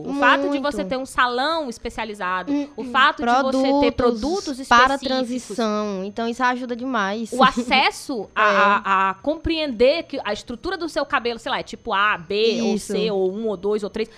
O 0.07 0.15
fato 0.15 0.51
de 0.51 0.59
você 0.61 0.85
ter 0.85 0.97
um 0.97 1.05
salão 1.05 1.69
especializado, 1.69 2.53
hum, 2.53 2.69
o 2.77 2.85
fato 2.85 3.23
produtos 3.23 3.61
de 3.61 3.69
você 3.69 3.81
ter 3.81 3.91
produtos 3.91 4.61
específicos. 4.61 4.87
Para 4.87 4.99
transição. 4.99 6.05
Então, 6.05 6.29
isso 6.29 6.45
ajuda 6.45 6.77
demais. 6.77 7.33
O 7.33 7.43
acesso 7.43 8.31
a, 8.37 8.43
é. 8.43 8.57
a, 8.57 9.11
a, 9.11 9.15
compreender 9.15 10.05
que 10.05 10.21
a 10.25 10.33
estrutura 10.33 10.79
do 10.79 10.89
seu 10.89 11.05
cabelo, 11.05 11.41
sei 11.41 11.51
lá, 11.51 11.59
é 11.59 11.65
tipo 11.65 11.93
A, 11.93 12.17
B, 12.17 12.53
isso. 12.53 12.65
ou 12.65 12.79
C, 12.79 13.11
ou 13.11 13.33
1, 13.33 13.47
ou 13.49 13.57
2, 13.57 13.83
ou 13.83 13.91
3. 13.91 14.09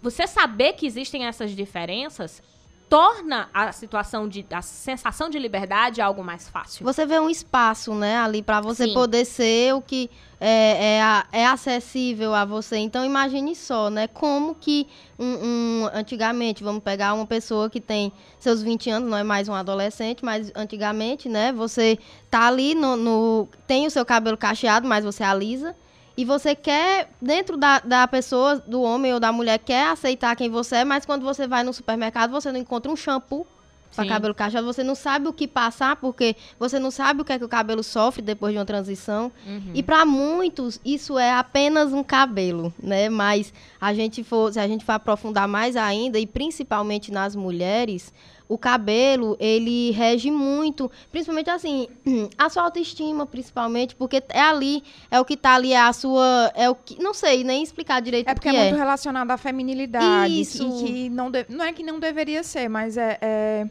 Você 0.00 0.26
saber 0.26 0.72
que 0.72 0.86
existem 0.86 1.26
essas 1.26 1.50
diferenças 1.50 2.42
torna 2.88 3.48
a 3.52 3.72
situação 3.72 4.28
de 4.28 4.46
a 4.50 4.62
sensação 4.62 5.28
de 5.28 5.38
liberdade 5.38 6.00
algo 6.00 6.22
mais 6.22 6.48
fácil. 6.48 6.84
Você 6.84 7.04
vê 7.04 7.18
um 7.18 7.28
espaço, 7.28 7.94
né, 7.94 8.16
ali 8.18 8.42
para 8.42 8.60
você 8.60 8.84
Sim. 8.84 8.94
poder 8.94 9.24
ser 9.24 9.74
o 9.74 9.82
que 9.82 10.08
é, 10.40 11.00
é, 11.32 11.40
é, 11.40 11.46
acessível 11.46 12.32
a 12.34 12.44
você. 12.44 12.76
Então 12.76 13.04
imagine 13.04 13.56
só, 13.56 13.90
né, 13.90 14.06
como 14.06 14.54
que 14.54 14.86
um, 15.18 15.24
um, 15.24 15.90
antigamente, 15.92 16.62
vamos 16.62 16.82
pegar 16.82 17.14
uma 17.14 17.26
pessoa 17.26 17.68
que 17.68 17.80
tem 17.80 18.12
seus 18.38 18.62
20 18.62 18.90
anos, 18.90 19.10
não 19.10 19.18
é 19.18 19.24
mais 19.24 19.48
um 19.48 19.54
adolescente, 19.54 20.24
mas 20.24 20.52
antigamente, 20.54 21.28
né, 21.28 21.52
você 21.52 21.98
tá 22.30 22.46
ali 22.46 22.74
no, 22.74 22.96
no 22.96 23.48
tem 23.66 23.86
o 23.86 23.90
seu 23.90 24.04
cabelo 24.04 24.36
cacheado, 24.36 24.86
mas 24.86 25.04
você 25.04 25.24
alisa 25.24 25.74
e 26.16 26.24
você 26.24 26.54
quer, 26.54 27.10
dentro 27.20 27.56
da, 27.56 27.78
da 27.80 28.08
pessoa, 28.08 28.56
do 28.56 28.82
homem 28.82 29.12
ou 29.12 29.20
da 29.20 29.30
mulher, 29.30 29.58
quer 29.58 29.88
aceitar 29.88 30.34
quem 30.34 30.48
você 30.48 30.76
é, 30.76 30.84
mas 30.84 31.04
quando 31.04 31.22
você 31.22 31.46
vai 31.46 31.62
no 31.62 31.72
supermercado, 31.72 32.30
você 32.30 32.50
não 32.50 32.58
encontra 32.58 32.90
um 32.90 32.96
shampoo 32.96 33.46
para 33.94 34.06
cabelo 34.06 34.34
cacheado, 34.34 34.66
você 34.66 34.84
não 34.84 34.94
sabe 34.94 35.26
o 35.26 35.32
que 35.32 35.48
passar, 35.48 35.96
porque 35.96 36.36
você 36.58 36.78
não 36.78 36.90
sabe 36.90 37.22
o 37.22 37.24
que 37.24 37.32
é 37.32 37.38
que 37.38 37.44
o 37.44 37.48
cabelo 37.48 37.82
sofre 37.82 38.20
depois 38.20 38.52
de 38.52 38.58
uma 38.58 38.64
transição. 38.64 39.32
Uhum. 39.46 39.72
E 39.74 39.82
para 39.82 40.04
muitos, 40.04 40.78
isso 40.84 41.18
é 41.18 41.32
apenas 41.32 41.92
um 41.92 42.04
cabelo, 42.04 42.72
né? 42.78 43.08
Mas 43.08 43.52
a 43.80 43.94
gente 43.94 44.22
for, 44.22 44.52
se 44.52 44.60
a 44.60 44.68
gente 44.68 44.84
for 44.84 44.92
aprofundar 44.92 45.48
mais 45.48 45.76
ainda, 45.76 46.18
e 46.18 46.26
principalmente 46.26 47.10
nas 47.10 47.34
mulheres, 47.34 48.12
o 48.48 48.56
cabelo, 48.56 49.36
ele 49.40 49.90
rege 49.90 50.30
muito, 50.30 50.90
principalmente 51.10 51.50
assim, 51.50 51.88
a 52.38 52.48
sua 52.48 52.62
autoestima, 52.62 53.26
principalmente, 53.26 53.94
porque 53.94 54.22
é 54.28 54.40
ali, 54.40 54.82
é 55.10 55.20
o 55.20 55.24
que 55.24 55.36
tá 55.36 55.54
ali, 55.54 55.72
é 55.72 55.80
a 55.80 55.92
sua, 55.92 56.52
é 56.54 56.68
o 56.70 56.74
que, 56.74 57.02
não 57.02 57.12
sei 57.12 57.42
nem 57.42 57.62
explicar 57.62 58.00
direito 58.00 58.28
é 58.28 58.34
porque 58.34 58.50
que 58.50 58.56
é. 58.56 58.64
muito 58.64 58.76
relacionado 58.76 59.30
à 59.30 59.36
feminilidade, 59.36 60.40
Isso. 60.40 60.62
e 60.62 60.84
que 60.84 61.08
não, 61.10 61.30
de, 61.30 61.46
não 61.48 61.64
é 61.64 61.72
que 61.72 61.82
não 61.82 61.98
deveria 61.98 62.42
ser, 62.42 62.68
mas 62.68 62.96
é, 62.96 63.18
é 63.20 63.66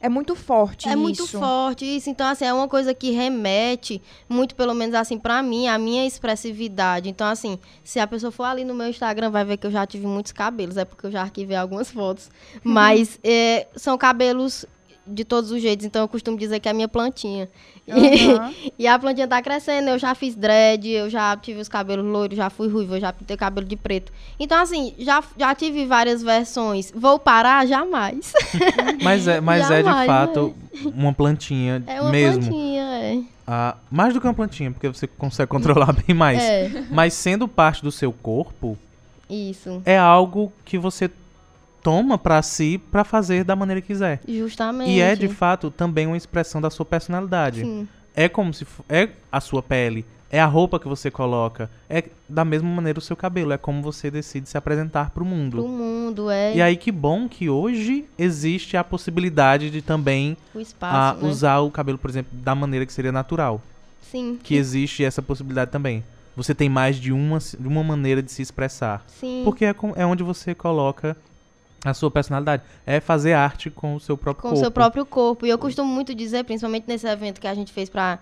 é 0.00 0.08
muito 0.08 0.36
forte 0.36 0.88
é 0.88 0.92
isso. 0.92 0.98
muito 0.98 1.26
forte 1.26 1.84
isso. 1.84 2.08
Então, 2.08 2.26
assim, 2.26 2.44
é 2.44 2.52
uma 2.52 2.68
coisa 2.68 2.94
que 2.94 3.10
remete 3.10 4.00
muito, 4.28 4.54
pelo 4.54 4.74
menos 4.74 4.94
assim, 4.94 5.18
para 5.18 5.42
mim, 5.42 5.66
a 5.66 5.76
minha 5.78 6.06
expressividade. 6.06 7.08
Então, 7.08 7.26
assim, 7.26 7.58
se 7.82 7.98
a 7.98 8.06
pessoa 8.06 8.30
for 8.30 8.44
ali 8.44 8.64
no 8.64 8.74
meu 8.74 8.88
Instagram, 8.88 9.30
vai 9.30 9.44
ver 9.44 9.56
que 9.56 9.66
eu 9.66 9.70
já 9.70 9.84
tive 9.86 10.06
muitos 10.06 10.32
cabelos. 10.32 10.76
É 10.76 10.84
porque 10.84 11.06
eu 11.06 11.10
já 11.10 11.22
arquivei 11.22 11.56
algumas 11.56 11.90
fotos. 11.90 12.30
Mas 12.62 13.18
é, 13.24 13.66
são 13.74 13.98
cabelos 13.98 14.64
de 15.08 15.24
todos 15.24 15.50
os 15.50 15.60
jeitos. 15.60 15.86
Então 15.86 16.02
eu 16.02 16.08
costumo 16.08 16.36
dizer 16.36 16.60
que 16.60 16.68
é 16.68 16.70
a 16.70 16.74
minha 16.74 16.88
plantinha. 16.88 17.48
Uhum. 17.86 18.54
E, 18.78 18.86
a 18.86 18.96
plantinha 18.98 19.26
tá 19.26 19.42
crescendo. 19.42 19.88
Eu 19.88 19.98
já 19.98 20.14
fiz 20.14 20.36
dread, 20.36 20.88
eu 20.88 21.10
já 21.10 21.36
tive 21.36 21.60
os 21.60 21.68
cabelos 21.68 22.04
loiros, 22.04 22.36
já 22.36 22.48
fui 22.48 22.68
ruiva, 22.68 22.96
eu 22.96 23.00
já 23.00 23.12
pintei 23.12 23.36
cabelo 23.36 23.66
de 23.66 23.74
preto. 23.76 24.12
Então, 24.38 24.60
assim, 24.60 24.94
já, 24.98 25.22
já 25.36 25.52
tive 25.54 25.84
várias 25.84 26.22
versões. 26.22 26.92
Vou 26.94 27.18
parar? 27.18 27.66
Jamais. 27.66 28.32
Mas 29.02 29.26
é, 29.26 29.40
mas 29.40 29.62
Jamais, 29.62 29.86
é 29.86 29.90
de 29.90 30.06
fato 30.06 30.54
uma 30.94 31.12
plantinha 31.12 31.82
é 31.88 32.00
uma 32.00 32.10
mesmo. 32.10 32.42
plantinha, 32.42 32.82
é. 32.82 33.20
Ah, 33.46 33.76
mais 33.90 34.12
do 34.14 34.20
que 34.20 34.26
uma 34.26 34.34
plantinha, 34.34 34.70
porque 34.70 34.88
você 34.88 35.06
consegue 35.06 35.48
controlar 35.48 35.92
bem 35.92 36.14
mais. 36.14 36.40
É. 36.40 36.84
Mas 36.90 37.14
sendo 37.14 37.48
parte 37.48 37.82
do 37.82 37.90
seu 37.90 38.12
corpo. 38.12 38.76
Isso. 39.28 39.82
É 39.84 39.98
algo 39.98 40.52
que 40.64 40.78
você 40.78 41.10
toma 41.82 42.18
para 42.18 42.42
si 42.42 42.78
para 42.90 43.04
fazer 43.04 43.44
da 43.44 43.56
maneira 43.56 43.80
que 43.80 43.88
quiser. 43.88 44.20
Justamente. 44.26 44.90
E 44.90 45.00
é 45.00 45.14
de 45.14 45.28
fato 45.28 45.70
também 45.70 46.06
uma 46.06 46.16
expressão 46.16 46.60
da 46.60 46.70
sua 46.70 46.84
personalidade. 46.84 47.62
Sim. 47.62 47.88
É 48.14 48.28
como 48.28 48.52
se 48.52 48.66
é 48.88 49.10
a 49.30 49.40
sua 49.40 49.62
pele, 49.62 50.04
é 50.30 50.40
a 50.40 50.46
roupa 50.46 50.78
que 50.78 50.88
você 50.88 51.10
coloca, 51.10 51.70
é 51.88 52.04
da 52.28 52.44
mesma 52.44 52.68
maneira 52.68 52.98
o 52.98 53.02
seu 53.02 53.16
cabelo, 53.16 53.52
é 53.52 53.58
como 53.58 53.80
você 53.80 54.10
decide 54.10 54.48
se 54.48 54.58
apresentar 54.58 55.10
para 55.10 55.22
o 55.22 55.26
mundo. 55.26 55.58
Pro 55.58 55.68
mundo, 55.68 56.30
é. 56.30 56.56
E 56.56 56.62
aí 56.62 56.76
que 56.76 56.92
bom 56.92 57.28
que 57.28 57.48
hoje 57.48 58.04
existe 58.18 58.76
a 58.76 58.84
possibilidade 58.84 59.70
de 59.70 59.80
também 59.80 60.36
o 60.54 60.60
espaço, 60.60 61.18
a, 61.18 61.22
né? 61.22 61.28
usar 61.28 61.60
o 61.60 61.70
cabelo, 61.70 61.96
por 61.96 62.10
exemplo, 62.10 62.36
da 62.36 62.54
maneira 62.54 62.84
que 62.84 62.92
seria 62.92 63.12
natural. 63.12 63.62
Sim. 64.00 64.38
Que 64.42 64.56
existe 64.56 65.04
essa 65.04 65.22
possibilidade 65.22 65.70
também. 65.70 66.02
Você 66.36 66.54
tem 66.54 66.68
mais 66.68 66.96
de 66.96 67.12
uma, 67.12 67.38
de 67.38 67.66
uma 67.66 67.82
maneira 67.82 68.22
de 68.22 68.30
se 68.30 68.40
expressar. 68.40 69.04
Sim. 69.08 69.42
Porque 69.44 69.64
é, 69.64 69.74
é 69.96 70.06
onde 70.06 70.22
você 70.22 70.54
coloca 70.54 71.16
a 71.84 71.94
sua 71.94 72.10
personalidade. 72.10 72.62
É 72.86 73.00
fazer 73.00 73.32
arte 73.32 73.70
com 73.70 73.94
o 73.94 74.00
seu 74.00 74.16
próprio 74.16 74.42
com 74.42 74.48
corpo. 74.48 74.54
Com 74.54 74.60
o 74.60 74.64
seu 74.64 74.70
próprio 74.70 75.06
corpo. 75.06 75.46
E 75.46 75.50
eu 75.50 75.58
costumo 75.58 75.92
muito 75.92 76.14
dizer, 76.14 76.44
principalmente 76.44 76.84
nesse 76.86 77.06
evento 77.06 77.40
que 77.40 77.46
a 77.46 77.54
gente 77.54 77.72
fez 77.72 77.88
para 77.88 78.18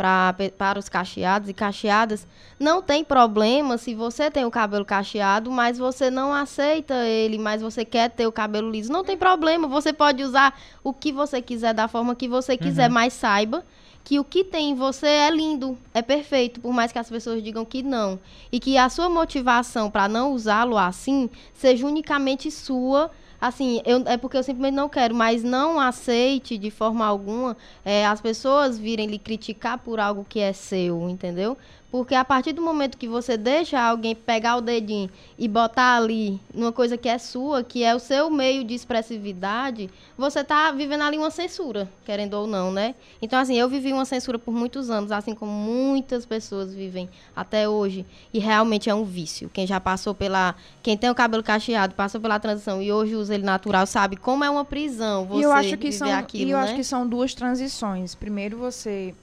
pra, 0.00 0.34
para 0.56 0.78
os 0.78 0.88
cacheados 0.88 1.50
e 1.50 1.52
cacheadas, 1.52 2.26
não 2.58 2.80
tem 2.80 3.04
problema 3.04 3.76
se 3.76 3.94
você 3.94 4.30
tem 4.30 4.46
o 4.46 4.50
cabelo 4.50 4.82
cacheado, 4.82 5.50
mas 5.50 5.76
você 5.76 6.10
não 6.10 6.32
aceita 6.32 6.94
ele, 7.04 7.36
mas 7.36 7.60
você 7.60 7.84
quer 7.84 8.08
ter 8.08 8.26
o 8.26 8.32
cabelo 8.32 8.70
liso. 8.70 8.90
Não 8.90 9.04
tem 9.04 9.16
problema, 9.16 9.68
você 9.68 9.92
pode 9.92 10.22
usar 10.22 10.58
o 10.82 10.94
que 10.94 11.12
você 11.12 11.42
quiser, 11.42 11.74
da 11.74 11.86
forma 11.86 12.14
que 12.14 12.26
você 12.26 12.56
quiser, 12.56 12.88
uhum. 12.88 12.94
mas 12.94 13.12
saiba 13.12 13.62
que 14.10 14.18
o 14.18 14.24
que 14.24 14.42
tem 14.42 14.70
em 14.70 14.74
você 14.74 15.06
é 15.06 15.30
lindo, 15.30 15.78
é 15.94 16.02
perfeito, 16.02 16.60
por 16.60 16.72
mais 16.72 16.90
que 16.90 16.98
as 16.98 17.08
pessoas 17.08 17.40
digam 17.44 17.64
que 17.64 17.80
não. 17.80 18.18
E 18.50 18.58
que 18.58 18.76
a 18.76 18.88
sua 18.88 19.08
motivação 19.08 19.88
para 19.88 20.08
não 20.08 20.32
usá-lo 20.32 20.76
assim 20.76 21.30
seja 21.54 21.86
unicamente 21.86 22.50
sua. 22.50 23.08
Assim, 23.40 23.80
eu, 23.86 24.02
é 24.06 24.16
porque 24.16 24.36
eu 24.36 24.42
simplesmente 24.42 24.74
não 24.74 24.88
quero, 24.88 25.14
mas 25.14 25.44
não 25.44 25.78
aceite 25.78 26.58
de 26.58 26.72
forma 26.72 27.06
alguma 27.06 27.56
é, 27.84 28.04
as 28.04 28.20
pessoas 28.20 28.76
virem 28.76 29.06
lhe 29.06 29.18
criticar 29.18 29.78
por 29.78 30.00
algo 30.00 30.26
que 30.28 30.40
é 30.40 30.52
seu, 30.52 31.08
entendeu? 31.08 31.56
Porque 31.90 32.14
a 32.14 32.24
partir 32.24 32.52
do 32.52 32.62
momento 32.62 32.96
que 32.96 33.08
você 33.08 33.36
deixa 33.36 33.80
alguém 33.80 34.14
pegar 34.14 34.56
o 34.56 34.60
dedinho 34.60 35.10
e 35.36 35.48
botar 35.48 35.96
ali 35.96 36.40
numa 36.54 36.70
coisa 36.70 36.96
que 36.96 37.08
é 37.08 37.18
sua, 37.18 37.64
que 37.64 37.82
é 37.82 37.94
o 37.94 37.98
seu 37.98 38.30
meio 38.30 38.62
de 38.62 38.74
expressividade, 38.74 39.90
você 40.16 40.40
está 40.40 40.70
vivendo 40.70 41.02
ali 41.02 41.18
uma 41.18 41.30
censura, 41.30 41.90
querendo 42.04 42.34
ou 42.34 42.46
não, 42.46 42.70
né? 42.70 42.94
Então, 43.20 43.38
assim, 43.40 43.56
eu 43.58 43.68
vivi 43.68 43.92
uma 43.92 44.04
censura 44.04 44.38
por 44.38 44.54
muitos 44.54 44.88
anos, 44.88 45.10
assim 45.10 45.34
como 45.34 45.50
muitas 45.50 46.24
pessoas 46.24 46.72
vivem 46.72 47.08
até 47.34 47.68
hoje. 47.68 48.06
E 48.32 48.38
realmente 48.38 48.88
é 48.88 48.94
um 48.94 49.04
vício. 49.04 49.50
Quem 49.52 49.66
já 49.66 49.80
passou 49.80 50.14
pela. 50.14 50.54
Quem 50.82 50.96
tem 50.96 51.10
o 51.10 51.14
cabelo 51.14 51.42
cacheado, 51.42 51.94
passou 51.94 52.20
pela 52.20 52.38
transição 52.38 52.80
e 52.80 52.92
hoje 52.92 53.16
usa 53.16 53.34
ele 53.34 53.44
natural, 53.44 53.84
sabe 53.86 54.16
como 54.16 54.44
é 54.44 54.50
uma 54.50 54.64
prisão 54.64 55.26
você 55.26 55.40
e 55.40 55.42
eu 55.42 55.52
acho 55.52 55.70
que 55.70 55.90
viver 55.90 55.92
são, 55.92 56.12
aquilo. 56.12 56.48
E 56.48 56.52
eu 56.52 56.58
né? 56.58 56.64
acho 56.64 56.74
que 56.76 56.84
são 56.84 57.06
duas 57.06 57.34
transições. 57.34 58.14
Primeiro, 58.14 58.56
você, 58.58 59.14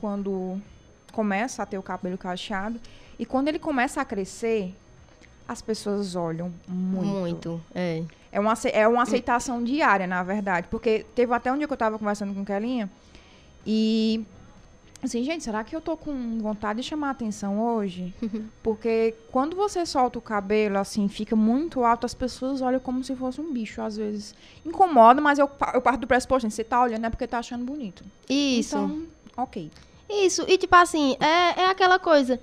quando 0.00 0.60
começa 1.16 1.62
a 1.62 1.66
ter 1.66 1.78
o 1.78 1.82
cabelo 1.82 2.18
cacheado. 2.18 2.78
E 3.18 3.24
quando 3.24 3.48
ele 3.48 3.58
começa 3.58 4.02
a 4.02 4.04
crescer, 4.04 4.74
as 5.48 5.62
pessoas 5.62 6.14
olham 6.14 6.52
muito. 6.68 7.06
Muito, 7.06 7.60
é. 7.74 8.02
É 8.30 8.38
uma, 8.38 8.52
é 8.70 8.86
uma 8.86 9.02
aceitação 9.02 9.64
diária, 9.64 10.06
na 10.06 10.22
verdade. 10.22 10.68
Porque 10.70 11.06
teve 11.14 11.32
até 11.32 11.50
um 11.50 11.56
dia 11.56 11.66
que 11.66 11.72
eu 11.72 11.76
estava 11.76 11.98
conversando 11.98 12.34
com 12.34 12.44
Kelinha 12.44 12.90
e 13.66 14.26
assim, 15.02 15.24
gente, 15.24 15.42
será 15.42 15.64
que 15.64 15.74
eu 15.74 15.80
tô 15.80 15.96
com 15.96 16.38
vontade 16.38 16.82
de 16.82 16.86
chamar 16.86 17.10
atenção 17.10 17.58
hoje? 17.58 18.12
Porque 18.62 19.14
quando 19.32 19.56
você 19.56 19.86
solta 19.86 20.18
o 20.18 20.22
cabelo, 20.22 20.76
assim, 20.76 21.08
fica 21.08 21.34
muito 21.34 21.82
alto, 21.82 22.04
as 22.04 22.12
pessoas 22.12 22.60
olham 22.60 22.78
como 22.78 23.02
se 23.02 23.16
fosse 23.16 23.40
um 23.40 23.50
bicho, 23.54 23.80
às 23.80 23.96
vezes. 23.96 24.34
Incomoda, 24.66 25.18
mas 25.22 25.38
eu, 25.38 25.50
eu 25.72 25.80
parto 25.80 26.00
do 26.00 26.06
pressuposto, 26.06 26.50
você 26.50 26.62
tá 26.62 26.82
olhando 26.82 27.06
é 27.06 27.10
porque 27.10 27.26
tá 27.26 27.38
achando 27.38 27.64
bonito. 27.64 28.04
Isso. 28.28 28.76
Então, 28.76 29.06
ok. 29.34 29.70
Isso, 30.08 30.44
e 30.48 30.56
tipo 30.56 30.74
assim, 30.76 31.16
é, 31.20 31.62
é 31.62 31.70
aquela 31.70 31.98
coisa. 31.98 32.40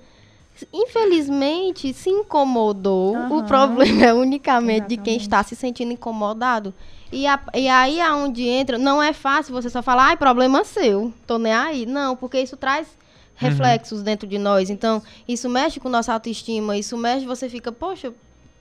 Infelizmente, 0.72 1.92
se 1.92 2.10
incomodou, 2.10 3.14
uhum. 3.16 3.38
o 3.38 3.44
problema 3.44 4.04
é 4.04 4.14
unicamente 4.14 4.76
Exatamente. 4.76 4.96
de 4.96 5.02
quem 5.02 5.16
está 5.16 5.42
se 5.42 5.56
sentindo 5.56 5.92
incomodado. 5.92 6.72
E, 7.10 7.26
a, 7.26 7.40
e 7.54 7.68
aí 7.68 8.00
aonde 8.00 8.46
entra, 8.46 8.78
não 8.78 9.02
é 9.02 9.12
fácil 9.12 9.52
você 9.52 9.68
só 9.68 9.82
falar, 9.82 10.06
ai, 10.06 10.16
problema 10.16 10.64
seu, 10.64 11.12
tô 11.26 11.38
nem 11.38 11.52
aí. 11.52 11.86
Não, 11.86 12.14
porque 12.16 12.40
isso 12.40 12.56
traz 12.56 12.86
reflexos 13.34 13.98
uhum. 13.98 14.04
dentro 14.04 14.28
de 14.28 14.38
nós. 14.38 14.70
Então, 14.70 15.02
isso 15.26 15.48
mexe 15.48 15.80
com 15.80 15.88
nossa 15.88 16.12
autoestima, 16.12 16.76
isso 16.76 16.96
mexe, 16.96 17.26
você 17.26 17.48
fica, 17.48 17.72
poxa, 17.72 18.12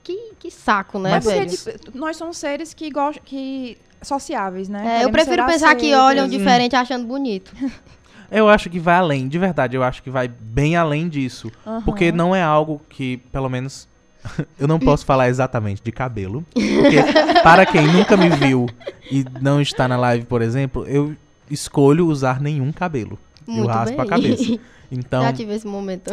que, 0.04 0.34
que 0.40 0.52
saco, 0.52 1.00
né, 1.00 1.12
Mas 1.12 1.26
velho? 1.26 1.52
nós 1.94 2.18
somos 2.18 2.38
seres 2.38 2.74
que 2.74 2.90
gostam, 2.90 3.24
que 3.24 3.78
sociáveis, 4.02 4.68
né? 4.68 5.00
É, 5.00 5.06
eu 5.06 5.12
prefiro 5.12 5.46
pensar 5.46 5.74
que 5.76 5.94
olham 5.94 6.28
diferente 6.28 6.76
achando 6.76 7.06
bonito. 7.06 7.54
Eu 8.32 8.50
acho 8.50 8.70
que 8.70 8.80
vai 8.80 8.96
além, 8.96 9.28
de 9.28 9.38
verdade, 9.38 9.76
eu 9.76 9.84
acho 9.84 10.02
que 10.02 10.10
vai 10.10 10.28
bem 10.28 10.76
além 10.76 11.08
disso. 11.08 11.52
Uhum. 11.66 11.82
Porque 11.82 12.12
não 12.12 12.36
é 12.36 12.42
algo 12.42 12.82
que, 12.90 13.18
pelo 13.32 13.50
menos, 13.50 13.88
eu 14.60 14.68
não 14.68 14.80
posso 14.80 15.06
falar 15.06 15.30
exatamente 15.30 15.82
de 15.84 15.92
cabelo. 15.92 16.46
Porque, 16.54 16.98
para 17.44 17.66
quem 17.66 17.88
nunca 17.88 18.18
me 18.18 18.30
viu 18.30 18.68
e 19.12 19.26
não 19.42 19.62
está 19.62 19.88
na 19.88 19.98
live, 19.98 20.26
por 20.26 20.42
exemplo, 20.42 20.86
eu 20.88 21.16
escolho 21.50 22.08
usar 22.08 22.42
nenhum 22.42 22.72
cabelo. 22.72 23.18
Muito 23.46 23.62
eu 23.62 23.68
raspo 23.68 23.98
bem. 23.98 24.06
a 24.06 24.10
cabeça. 24.10 24.60
Então, 24.96 25.24
Já 25.24 25.34
tive 25.34 25.56
esse 25.56 25.66
momento. 25.66 26.12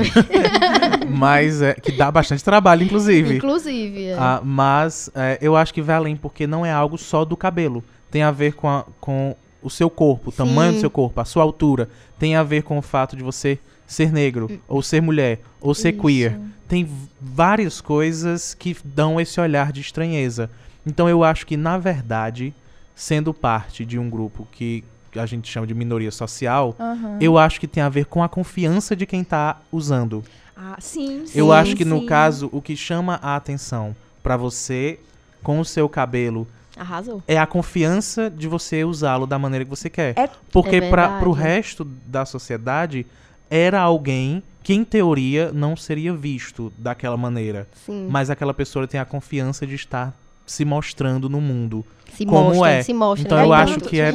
mas 1.10 1.60
é, 1.60 1.74
que 1.74 1.92
dá 1.92 2.10
bastante 2.10 2.42
trabalho, 2.42 2.82
inclusive. 2.82 3.36
Inclusive, 3.36 4.06
é. 4.06 4.16
Ah, 4.18 4.40
mas 4.42 5.10
é, 5.14 5.38
eu 5.42 5.54
acho 5.54 5.74
que 5.74 5.82
vai 5.82 5.96
além, 5.96 6.16
porque 6.16 6.46
não 6.46 6.64
é 6.64 6.72
algo 6.72 6.96
só 6.96 7.22
do 7.22 7.36
cabelo. 7.36 7.84
Tem 8.10 8.22
a 8.22 8.30
ver 8.30 8.54
com, 8.54 8.66
a, 8.66 8.86
com 8.98 9.36
o 9.62 9.70
seu 9.70 9.90
corpo, 9.90 10.30
o 10.30 10.32
tamanho 10.32 10.74
do 10.74 10.80
seu 10.80 10.90
corpo, 10.90 11.20
a 11.20 11.24
sua 11.24 11.42
altura. 11.42 11.88
Tem 12.18 12.36
a 12.36 12.42
ver 12.42 12.62
com 12.62 12.78
o 12.78 12.82
fato 12.82 13.16
de 13.16 13.22
você 13.22 13.58
ser 13.86 14.12
negro, 14.12 14.48
hum. 14.50 14.58
ou 14.68 14.82
ser 14.82 15.02
mulher, 15.02 15.40
ou 15.60 15.74
ser 15.74 15.92
Isso. 15.92 16.02
queer. 16.02 16.38
Tem 16.68 16.88
várias 17.20 17.80
coisas 17.80 18.54
que 18.54 18.76
dão 18.84 19.20
esse 19.20 19.40
olhar 19.40 19.72
de 19.72 19.80
estranheza. 19.80 20.50
Então 20.86 21.08
eu 21.08 21.24
acho 21.24 21.46
que, 21.46 21.56
na 21.56 21.76
verdade, 21.76 22.54
sendo 22.94 23.34
parte 23.34 23.84
de 23.84 23.98
um 23.98 24.08
grupo 24.08 24.46
que 24.52 24.84
a 25.16 25.26
gente 25.26 25.50
chama 25.50 25.66
de 25.66 25.74
minoria 25.74 26.10
social, 26.10 26.76
uhum. 26.78 27.18
eu 27.20 27.36
acho 27.36 27.58
que 27.58 27.66
tem 27.66 27.82
a 27.82 27.88
ver 27.88 28.04
com 28.04 28.22
a 28.22 28.28
confiança 28.28 28.94
de 28.94 29.06
quem 29.06 29.22
está 29.22 29.60
usando. 29.72 30.22
Ah, 30.56 30.76
sim, 30.78 31.26
sim. 31.26 31.38
Eu 31.38 31.52
acho 31.52 31.74
que 31.74 31.82
sim. 31.82 31.90
no 31.90 32.06
caso, 32.06 32.48
o 32.52 32.62
que 32.62 32.76
chama 32.76 33.18
a 33.22 33.34
atenção 33.34 33.96
para 34.22 34.36
você 34.36 35.00
com 35.42 35.58
o 35.58 35.64
seu 35.64 35.88
cabelo 35.88 36.46
Arrasou. 36.80 37.22
É 37.28 37.36
a 37.36 37.46
confiança 37.46 38.30
de 38.30 38.48
você 38.48 38.84
usá-lo 38.84 39.26
da 39.26 39.38
maneira 39.38 39.66
que 39.66 39.70
você 39.70 39.90
quer. 39.90 40.18
É, 40.18 40.26
Porque 40.50 40.76
é 40.76 40.88
para 40.88 41.28
o 41.28 41.32
resto 41.32 41.84
da 41.84 42.24
sociedade, 42.24 43.06
era 43.50 43.78
alguém 43.78 44.42
que, 44.62 44.72
em 44.72 44.82
teoria, 44.82 45.52
não 45.52 45.76
seria 45.76 46.14
visto 46.14 46.72
daquela 46.78 47.18
maneira. 47.18 47.68
Sim. 47.84 48.08
Mas 48.10 48.30
aquela 48.30 48.54
pessoa 48.54 48.88
tem 48.88 48.98
a 48.98 49.04
confiança 49.04 49.66
de 49.66 49.74
estar 49.74 50.16
se 50.46 50.64
mostrando 50.64 51.28
no 51.28 51.38
mundo. 51.38 51.84
Se 52.14 52.24
como 52.24 52.54
mostra, 52.54 52.70
é. 52.70 52.82
se 52.82 52.94
mostra. 52.94 53.26
Então 53.26 53.44
eu 53.44 53.52
acho 53.52 53.78
que 53.80 54.00
é, 54.00 54.10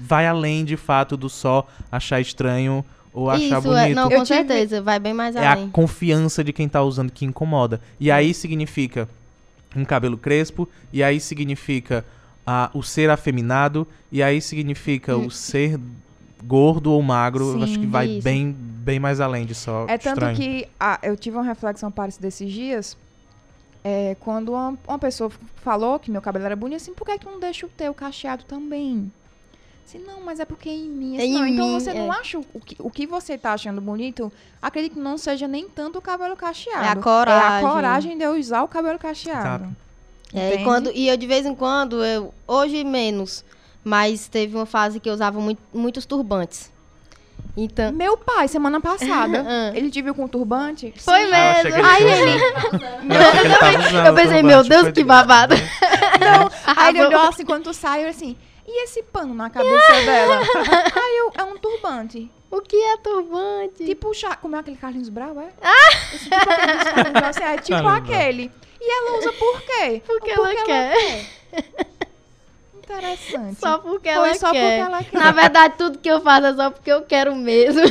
vai 0.00 0.26
além 0.26 0.64
de 0.64 0.78
fato 0.78 1.18
do 1.18 1.28
só 1.28 1.66
achar 1.92 2.18
estranho 2.18 2.82
ou 3.12 3.28
achar 3.28 3.58
Isso, 3.58 3.60
bonito. 3.60 3.78
É, 3.78 3.94
não, 3.94 4.08
com 4.08 4.24
certeza, 4.24 4.80
vai 4.80 4.98
bem 4.98 5.12
mais 5.12 5.36
é 5.36 5.46
além. 5.46 5.64
É 5.64 5.66
a 5.66 5.70
confiança 5.70 6.42
de 6.42 6.50
quem 6.50 6.66
tá 6.66 6.82
usando 6.82 7.12
que 7.12 7.26
incomoda. 7.26 7.78
E 8.00 8.10
aí 8.10 8.32
significa 8.32 9.06
um 9.76 9.84
cabelo 9.84 10.16
crespo, 10.16 10.68
e 10.92 11.02
aí 11.02 11.20
significa 11.20 12.04
ah, 12.46 12.70
o 12.72 12.82
ser 12.82 13.10
afeminado, 13.10 13.86
e 14.10 14.22
aí 14.22 14.40
significa 14.40 15.16
hum. 15.16 15.26
o 15.26 15.30
ser 15.30 15.78
gordo 16.44 16.92
ou 16.92 17.02
magro. 17.02 17.52
Sim, 17.52 17.62
acho 17.64 17.80
que 17.80 17.86
vai 17.86 18.06
isso. 18.06 18.24
bem, 18.24 18.52
bem 18.52 19.00
mais 19.00 19.20
além 19.20 19.44
de 19.44 19.54
só. 19.54 19.86
É 19.88 19.96
estranho. 19.96 20.16
tanto 20.16 20.36
que 20.36 20.68
ah, 20.78 20.98
eu 21.02 21.16
tive 21.16 21.36
uma 21.36 21.44
reflexão 21.44 21.90
parecida 21.90 22.26
desses 22.26 22.50
dias. 22.50 22.96
É, 23.82 24.16
quando 24.18 24.50
uma, 24.50 24.76
uma, 24.86 24.98
pessoa 24.98 25.30
falou 25.56 25.98
que 25.98 26.10
meu 26.10 26.20
cabelo 26.20 26.44
era 26.44 26.56
bonito, 26.56 26.78
assim, 26.78 26.92
por 26.92 27.06
que, 27.06 27.18
que 27.18 27.26
não 27.26 27.38
deixa 27.38 27.66
o 27.66 27.68
teu 27.68 27.94
cacheado 27.94 28.44
também? 28.44 29.12
Assim, 29.86 30.00
não, 30.00 30.20
mas 30.20 30.40
é 30.40 30.44
porque 30.44 30.68
é 30.68 30.72
em 30.72 30.88
mim. 30.88 31.16
Assim, 31.16 31.32
é 31.32 31.38
não, 31.38 31.46
então 31.46 31.68
mim, 31.68 31.74
você 31.74 31.90
é. 31.90 31.94
não 31.94 32.10
acha 32.10 32.40
o 32.40 32.60
que, 32.60 32.76
o 32.80 32.90
que 32.90 33.06
você 33.06 33.38
tá 33.38 33.52
achando 33.52 33.80
bonito? 33.80 34.32
Acredito 34.60 34.94
que 34.94 34.98
não 34.98 35.16
seja 35.16 35.46
nem 35.46 35.68
tanto 35.68 36.00
o 36.00 36.02
cabelo 36.02 36.34
cacheado. 36.34 36.84
É 36.84 36.88
a 36.88 36.96
coragem. 36.96 37.44
É 37.44 37.58
a 37.58 37.72
coragem 37.72 38.18
de 38.18 38.24
eu 38.24 38.32
usar 38.32 38.64
o 38.64 38.68
cabelo 38.68 38.98
cacheado. 38.98 39.68
É, 40.34 40.56
e, 40.56 40.64
quando, 40.64 40.90
e 40.92 41.06
eu 41.06 41.16
de 41.16 41.24
vez 41.28 41.46
em 41.46 41.54
quando, 41.54 42.04
eu, 42.04 42.34
hoje 42.48 42.82
menos, 42.82 43.44
mas 43.84 44.26
teve 44.26 44.56
uma 44.56 44.66
fase 44.66 44.98
que 44.98 45.08
eu 45.08 45.14
usava 45.14 45.38
muito, 45.40 45.62
muitos 45.72 46.04
turbantes. 46.04 46.72
Então... 47.56 47.92
Meu 47.92 48.16
pai, 48.16 48.48
semana 48.48 48.80
passada, 48.80 49.44
ah. 49.46 49.70
ele 49.72 49.88
te 49.88 50.02
viu 50.02 50.16
com 50.16 50.26
turbante? 50.26 50.92
Foi 50.96 51.26
Sim. 51.26 51.30
mesmo. 51.30 51.76
Ah, 51.76 51.94
aí 51.94 52.02
ele. 52.02 52.42
eu, 53.94 54.04
eu 54.06 54.14
pensei, 54.14 54.42
meu 54.42 54.64
Deus, 54.64 54.90
que 54.90 55.04
babado. 55.04 55.54
Não, 55.54 56.50
aí 56.76 56.88
ele 56.88 57.06
olhou 57.06 57.20
assim 57.20 57.44
quando 57.44 57.62
tu 57.62 57.72
saiu 57.72 58.08
assim. 58.08 58.36
E 58.66 58.84
esse 58.84 59.02
pano 59.02 59.34
na 59.34 59.48
cabeça 59.48 59.92
dela? 60.04 60.40
Aí 60.40 61.16
eu, 61.18 61.32
é 61.36 61.44
um 61.44 61.56
turbante. 61.56 62.30
O 62.50 62.60
que 62.60 62.76
é 62.76 62.96
turbante? 62.98 63.84
Tipo, 63.84 64.12
como 64.40 64.56
é 64.56 64.58
aquele 64.58 64.76
Carlinhos 64.76 65.08
Brau, 65.08 65.38
é? 65.40 65.52
Ah! 65.62 66.14
Esse, 66.14 66.24
tipo 66.24 66.34
aquele 66.36 67.24
assim, 67.24 67.42
é 67.42 67.56
tipo 67.58 67.82
Caramba. 67.82 67.96
aquele. 67.96 68.52
E 68.80 68.90
ela 68.90 69.18
usa 69.18 69.32
por 69.32 69.62
quê? 69.62 70.02
Porque, 70.04 70.04
porque 70.06 70.30
ela, 70.30 70.52
ela 70.52 70.64
quer. 70.64 70.94
quer. 70.94 71.95
Interessante. 72.86 73.58
Só 73.58 73.78
porque 73.78 74.08
ela 74.08 74.32
só 74.34 74.52
quer. 74.52 74.78
Porque 74.78 74.92
ela 74.92 75.02
quer. 75.02 75.18
Na 75.18 75.32
verdade, 75.32 75.74
tudo 75.76 75.98
que 75.98 76.08
eu 76.08 76.20
faço 76.20 76.46
é 76.46 76.54
só 76.54 76.70
porque 76.70 76.90
eu 76.90 77.02
quero 77.02 77.34
mesmo. 77.34 77.82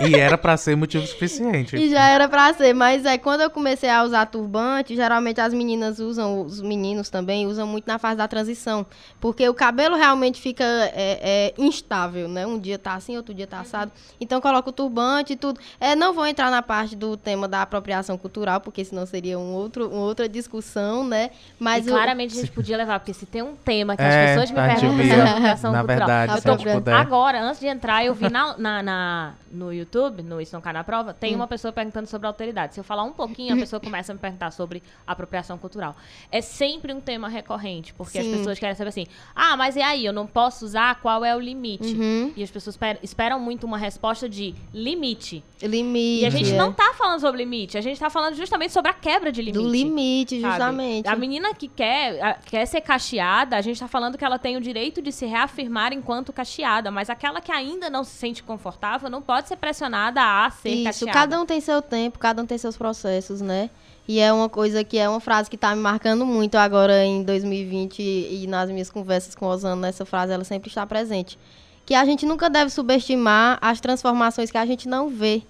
E 0.00 0.14
era 0.14 0.38
para 0.38 0.56
ser 0.56 0.76
motivo 0.76 1.04
suficiente. 1.04 1.76
E 1.76 1.90
já 1.90 2.08
era 2.08 2.28
para 2.28 2.54
ser, 2.54 2.72
mas 2.72 3.04
é 3.04 3.18
quando 3.18 3.40
eu 3.40 3.50
comecei 3.50 3.90
a 3.90 4.04
usar 4.04 4.26
turbante, 4.26 4.94
geralmente 4.94 5.40
as 5.40 5.52
meninas 5.52 5.98
usam, 5.98 6.42
os 6.42 6.60
meninos 6.60 7.10
também 7.10 7.48
usam 7.48 7.66
muito 7.66 7.86
na 7.86 7.98
fase 7.98 8.16
da 8.16 8.28
transição, 8.28 8.86
porque 9.20 9.48
o 9.48 9.54
cabelo 9.54 9.96
realmente 9.96 10.40
fica 10.40 10.62
é, 10.64 11.18
é, 11.20 11.54
instável, 11.58 12.28
né? 12.28 12.46
Um 12.46 12.60
dia 12.60 12.78
tá 12.78 12.94
assim, 12.94 13.16
outro 13.16 13.34
dia 13.34 13.46
tá 13.46 13.58
assado. 13.58 13.90
Então 14.20 14.40
coloco 14.40 14.70
o 14.70 14.72
turbante 14.72 15.32
e 15.32 15.36
tudo. 15.36 15.58
É, 15.80 15.96
não 15.96 16.12
vou 16.12 16.24
entrar 16.24 16.48
na 16.48 16.62
parte 16.62 16.94
do 16.94 17.16
tema 17.16 17.48
da 17.48 17.62
apropriação 17.62 18.16
cultural, 18.16 18.60
porque 18.60 18.84
senão 18.84 19.04
seria 19.04 19.36
um 19.36 19.52
outro, 19.52 19.88
uma 19.88 20.02
outra 20.02 20.28
discussão, 20.28 21.04
né? 21.04 21.30
Mas 21.58 21.88
e 21.88 21.90
claramente 21.90 22.38
a 22.38 22.40
gente 22.40 22.52
podia 22.52 22.76
levar, 22.76 23.00
porque 23.00 23.14
se 23.14 23.26
tem 23.26 23.42
um 23.42 23.56
tema 23.56 23.96
que 23.96 24.02
é, 24.02 24.27
pessoas 24.28 24.50
me 24.50 24.56
perguntam 24.56 24.90
sobre 24.90 25.12
apropriação 25.12 25.72
na 25.72 25.78
cultural. 25.78 26.06
Verdade, 26.06 26.68
eu 26.68 26.80
tô, 26.82 26.90
agora, 26.90 27.42
antes 27.42 27.60
de 27.60 27.66
entrar, 27.66 28.04
eu 28.04 28.14
vi 28.14 28.30
na, 28.30 28.56
na, 28.58 28.82
na, 28.82 29.34
no 29.50 29.72
YouTube, 29.72 30.22
no 30.22 30.40
Isso 30.40 30.54
Não 30.54 30.60
Cai 30.60 30.72
na 30.72 30.84
Prova, 30.84 31.12
tem 31.12 31.32
hum. 31.32 31.36
uma 31.36 31.46
pessoa 31.46 31.72
perguntando 31.72 32.06
sobre 32.06 32.26
alteridade. 32.26 32.74
Se 32.74 32.80
eu 32.80 32.84
falar 32.84 33.02
um 33.02 33.12
pouquinho, 33.12 33.54
a 33.54 33.56
pessoa 33.58 33.80
começa 33.80 34.12
a 34.12 34.14
me 34.14 34.20
perguntar 34.20 34.50
sobre 34.50 34.82
apropriação 35.06 35.58
cultural. 35.58 35.96
É 36.30 36.40
sempre 36.40 36.92
um 36.92 37.00
tema 37.00 37.28
recorrente, 37.28 37.94
porque 37.94 38.20
Sim. 38.20 38.30
as 38.30 38.38
pessoas 38.38 38.58
querem 38.58 38.74
saber 38.74 38.90
assim, 38.90 39.06
ah, 39.34 39.56
mas 39.56 39.76
e 39.76 39.82
aí, 39.82 40.04
eu 40.04 40.12
não 40.12 40.26
posso 40.26 40.64
usar, 40.64 41.00
qual 41.00 41.24
é 41.24 41.34
o 41.34 41.40
limite? 41.40 41.94
Uhum. 41.94 42.32
E 42.36 42.42
as 42.42 42.50
pessoas 42.50 42.74
esperam, 42.74 43.00
esperam 43.02 43.40
muito 43.40 43.64
uma 43.64 43.78
resposta 43.78 44.28
de 44.28 44.54
limite. 44.72 45.42
Limite. 45.62 46.22
E 46.22 46.26
a 46.26 46.30
gente 46.30 46.52
não 46.52 46.72
tá 46.72 46.92
falando 46.94 47.20
sobre 47.20 47.38
limite, 47.38 47.78
a 47.78 47.80
gente 47.80 47.98
tá 47.98 48.10
falando 48.10 48.34
justamente 48.34 48.72
sobre 48.72 48.90
a 48.90 48.94
quebra 48.94 49.30
de 49.32 49.40
limite. 49.42 49.62
Do 49.62 49.70
limite, 49.70 50.40
justamente. 50.40 51.06
Sabe? 51.06 51.16
A 51.16 51.18
menina 51.18 51.54
que 51.54 51.68
quer, 51.68 52.22
a, 52.22 52.34
quer 52.34 52.66
ser 52.66 52.80
cacheada, 52.80 53.56
a 53.56 53.60
gente 53.60 53.78
tá 53.78 53.88
falando 53.88 54.17
que 54.18 54.24
ela 54.24 54.38
tem 54.38 54.56
o 54.56 54.60
direito 54.60 55.00
de 55.00 55.10
se 55.10 55.24
reafirmar 55.24 55.92
enquanto 55.92 56.32
cacheada, 56.32 56.90
mas 56.90 57.08
aquela 57.08 57.40
que 57.40 57.50
ainda 57.50 57.88
não 57.88 58.04
se 58.04 58.10
sente 58.10 58.42
confortável 58.42 59.08
não 59.08 59.22
pode 59.22 59.48
ser 59.48 59.56
pressionada 59.56 60.20
a 60.20 60.50
ser 60.50 60.70
Isso, 60.70 60.84
cacheada. 60.84 61.12
cada 61.12 61.40
um 61.40 61.46
tem 61.46 61.60
seu 61.60 61.80
tempo, 61.80 62.18
cada 62.18 62.42
um 62.42 62.46
tem 62.46 62.58
seus 62.58 62.76
processos, 62.76 63.40
né? 63.40 63.70
E 64.06 64.20
é 64.20 64.32
uma 64.32 64.48
coisa 64.48 64.82
que 64.82 64.98
é 64.98 65.08
uma 65.08 65.20
frase 65.20 65.48
que 65.48 65.56
está 65.56 65.74
me 65.74 65.80
marcando 65.82 66.26
muito 66.26 66.56
agora 66.56 67.04
em 67.04 67.22
2020 67.22 68.00
e 68.00 68.46
nas 68.48 68.70
minhas 68.70 68.90
conversas 68.90 69.34
com 69.34 69.46
Osana, 69.46 69.88
essa 69.88 70.04
frase 70.04 70.32
ela 70.32 70.44
sempre 70.44 70.68
está 70.68 70.86
presente. 70.86 71.38
Que 71.84 71.94
a 71.94 72.04
gente 72.04 72.26
nunca 72.26 72.50
deve 72.50 72.70
subestimar 72.70 73.58
as 73.60 73.80
transformações 73.80 74.50
que 74.50 74.58
a 74.58 74.66
gente 74.66 74.88
não 74.88 75.08
vê. 75.08 75.42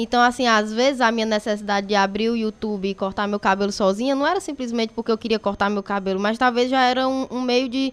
Então, 0.00 0.22
assim, 0.22 0.46
às 0.46 0.72
vezes 0.72 1.00
a 1.00 1.10
minha 1.10 1.26
necessidade 1.26 1.88
de 1.88 1.96
abrir 1.96 2.30
o 2.30 2.36
YouTube 2.36 2.88
e 2.88 2.94
cortar 2.94 3.26
meu 3.26 3.40
cabelo 3.40 3.72
sozinha 3.72 4.14
não 4.14 4.24
era 4.24 4.38
simplesmente 4.38 4.92
porque 4.94 5.10
eu 5.10 5.18
queria 5.18 5.40
cortar 5.40 5.68
meu 5.68 5.82
cabelo, 5.82 6.20
mas 6.20 6.38
talvez 6.38 6.70
já 6.70 6.84
era 6.84 7.08
um, 7.08 7.26
um 7.28 7.42
meio 7.42 7.68
de 7.68 7.92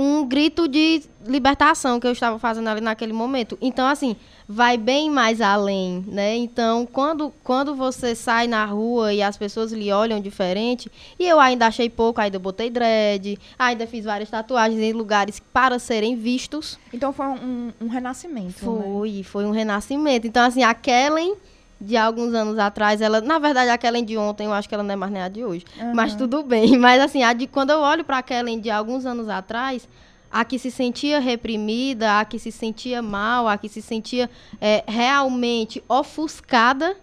um 0.00 0.24
grito 0.24 0.68
de 0.68 1.02
libertação 1.26 1.98
que 1.98 2.06
eu 2.06 2.12
estava 2.12 2.38
fazendo 2.38 2.68
ali 2.68 2.80
naquele 2.80 3.12
momento. 3.12 3.58
Então, 3.60 3.84
assim, 3.84 4.14
vai 4.48 4.76
bem 4.76 5.10
mais 5.10 5.40
além, 5.40 6.04
né? 6.06 6.36
Então, 6.36 6.86
quando, 6.86 7.34
quando 7.42 7.74
você 7.74 8.14
sai 8.14 8.46
na 8.46 8.64
rua 8.64 9.12
e 9.12 9.20
as 9.20 9.36
pessoas 9.36 9.72
lhe 9.72 9.90
olham 9.90 10.20
diferente, 10.20 10.88
e 11.18 11.26
eu 11.26 11.40
ainda 11.40 11.66
achei 11.66 11.90
pouco, 11.90 12.20
ainda 12.20 12.38
botei 12.38 12.70
dread, 12.70 13.40
ainda 13.58 13.88
fiz 13.88 14.04
várias 14.04 14.30
tatuagens 14.30 14.80
em 14.80 14.92
lugares 14.92 15.42
para 15.52 15.80
serem 15.80 16.14
vistos. 16.14 16.78
Então 16.94 17.12
foi 17.12 17.26
um, 17.26 17.72
um 17.80 17.88
renascimento. 17.88 18.46
Né? 18.46 18.82
Foi, 18.84 19.10
né? 19.10 19.22
foi 19.24 19.44
um 19.46 19.50
renascimento. 19.50 20.28
Então, 20.28 20.44
assim, 20.44 20.62
a 20.62 20.74
Kellen 20.74 21.34
de 21.80 21.96
alguns 21.96 22.34
anos 22.34 22.58
atrás, 22.58 23.00
ela, 23.00 23.20
na 23.20 23.38
verdade, 23.38 23.70
a 23.70 23.78
Kellen 23.78 24.04
de 24.04 24.16
ontem, 24.16 24.46
eu 24.46 24.52
acho 24.52 24.68
que 24.68 24.74
ela 24.74 24.82
não 24.82 24.92
é 24.92 24.96
mais 24.96 25.12
nem 25.12 25.22
a 25.22 25.28
de 25.28 25.44
hoje. 25.44 25.64
Uhum. 25.78 25.94
Mas 25.94 26.14
tudo 26.14 26.42
bem. 26.42 26.76
Mas 26.78 27.00
assim, 27.00 27.22
a 27.22 27.32
de, 27.32 27.46
quando 27.46 27.70
eu 27.70 27.78
olho 27.78 28.04
para 28.04 28.18
a 28.18 28.22
Kellen 28.22 28.58
de 28.58 28.70
alguns 28.70 29.06
anos 29.06 29.28
atrás, 29.28 29.88
a 30.30 30.44
que 30.44 30.58
se 30.58 30.70
sentia 30.70 31.20
reprimida, 31.20 32.18
a 32.18 32.24
que 32.24 32.38
se 32.38 32.50
sentia 32.50 33.00
mal, 33.00 33.48
a 33.48 33.56
que 33.56 33.68
se 33.68 33.80
sentia 33.80 34.28
é, 34.60 34.82
realmente 34.86 35.82
ofuscada, 35.88 36.96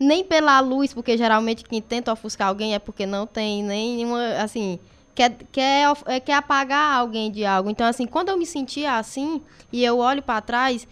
nem 0.00 0.24
pela 0.24 0.58
luz, 0.60 0.92
porque 0.92 1.16
geralmente 1.16 1.64
quem 1.64 1.80
tenta 1.80 2.12
ofuscar 2.12 2.48
alguém 2.48 2.74
é 2.74 2.78
porque 2.78 3.06
não 3.06 3.26
tem 3.26 3.62
nenhuma, 3.62 4.36
assim, 4.42 4.78
quer, 5.14 5.36
quer, 5.52 5.86
é, 6.06 6.18
quer 6.18 6.34
apagar 6.34 6.96
alguém 6.96 7.30
de 7.30 7.44
algo. 7.44 7.70
Então, 7.70 7.86
assim, 7.86 8.06
quando 8.06 8.30
eu 8.30 8.36
me 8.36 8.46
sentia 8.46 8.96
assim, 8.96 9.40
e 9.72 9.84
eu 9.84 9.98
olho 9.98 10.22
para 10.22 10.40
trás, 10.40 10.86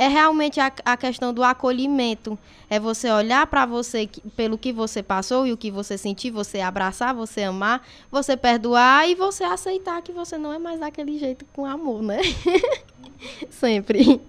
é 0.00 0.08
realmente 0.08 0.58
a, 0.58 0.72
a 0.82 0.96
questão 0.96 1.30
do 1.30 1.44
acolhimento. 1.44 2.38
É 2.70 2.80
você 2.80 3.10
olhar 3.10 3.46
para 3.46 3.66
você 3.66 4.06
que, 4.06 4.22
pelo 4.30 4.56
que 4.56 4.72
você 4.72 5.02
passou 5.02 5.46
e 5.46 5.52
o 5.52 5.58
que 5.58 5.70
você 5.70 5.98
sentiu, 5.98 6.32
você 6.32 6.62
abraçar, 6.62 7.14
você 7.14 7.42
amar, 7.42 7.86
você 8.10 8.34
perdoar 8.34 9.06
e 9.06 9.14
você 9.14 9.44
aceitar 9.44 10.00
que 10.00 10.10
você 10.10 10.38
não 10.38 10.54
é 10.54 10.58
mais 10.58 10.80
daquele 10.80 11.18
jeito 11.18 11.44
com 11.52 11.66
amor, 11.66 12.02
né? 12.02 12.20
Sempre. 13.50 14.22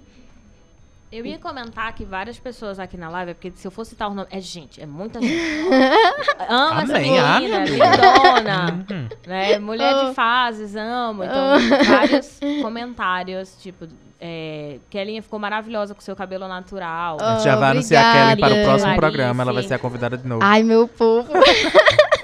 Eu 1.09 1.25
ia 1.25 1.39
comentar 1.39 1.93
que 1.93 2.03
várias 2.03 2.37
pessoas 2.37 2.77
aqui 2.77 2.97
na 2.97 3.09
live, 3.09 3.33
porque 3.33 3.53
se 3.55 3.65
eu 3.65 3.71
fosse 3.71 3.91
citar 3.91 4.09
o 4.09 4.13
nome. 4.13 4.27
É 4.29 4.41
gente, 4.41 4.81
é 4.81 4.85
muita 4.85 5.21
gente. 5.21 5.33
Ama 6.49 6.83
essa 6.83 6.99
menina, 6.99 7.65
lindona. 7.65 8.85
Uhum. 8.89 9.09
né? 9.25 9.59
Mulher 9.59 10.05
de 10.05 10.13
fases, 10.13 10.75
amo. 10.75 11.23
Então, 11.23 11.85
vários 11.85 12.39
comentários, 12.61 13.55
tipo, 13.61 13.87
é, 14.23 14.77
Kellinha 14.91 15.23
ficou 15.23 15.39
maravilhosa 15.39 15.95
com 15.95 16.01
seu 16.01 16.15
cabelo 16.15 16.47
natural. 16.47 17.17
a 17.19 17.33
gente 17.33 17.43
já 17.43 17.55
vai 17.55 17.71
anunciar 17.71 18.05
a 18.05 18.35
Kelly 18.35 18.41
para 18.41 18.53
o 18.53 18.63
próximo 18.65 18.95
programa. 18.95 19.43
Ela 19.43 19.53
vai 19.53 19.63
ser 19.63 19.73
a 19.73 19.79
convidada 19.79 20.15
de 20.15 20.27
novo. 20.27 20.41
Ai, 20.43 20.61
meu 20.61 20.87
povo. 20.87 21.27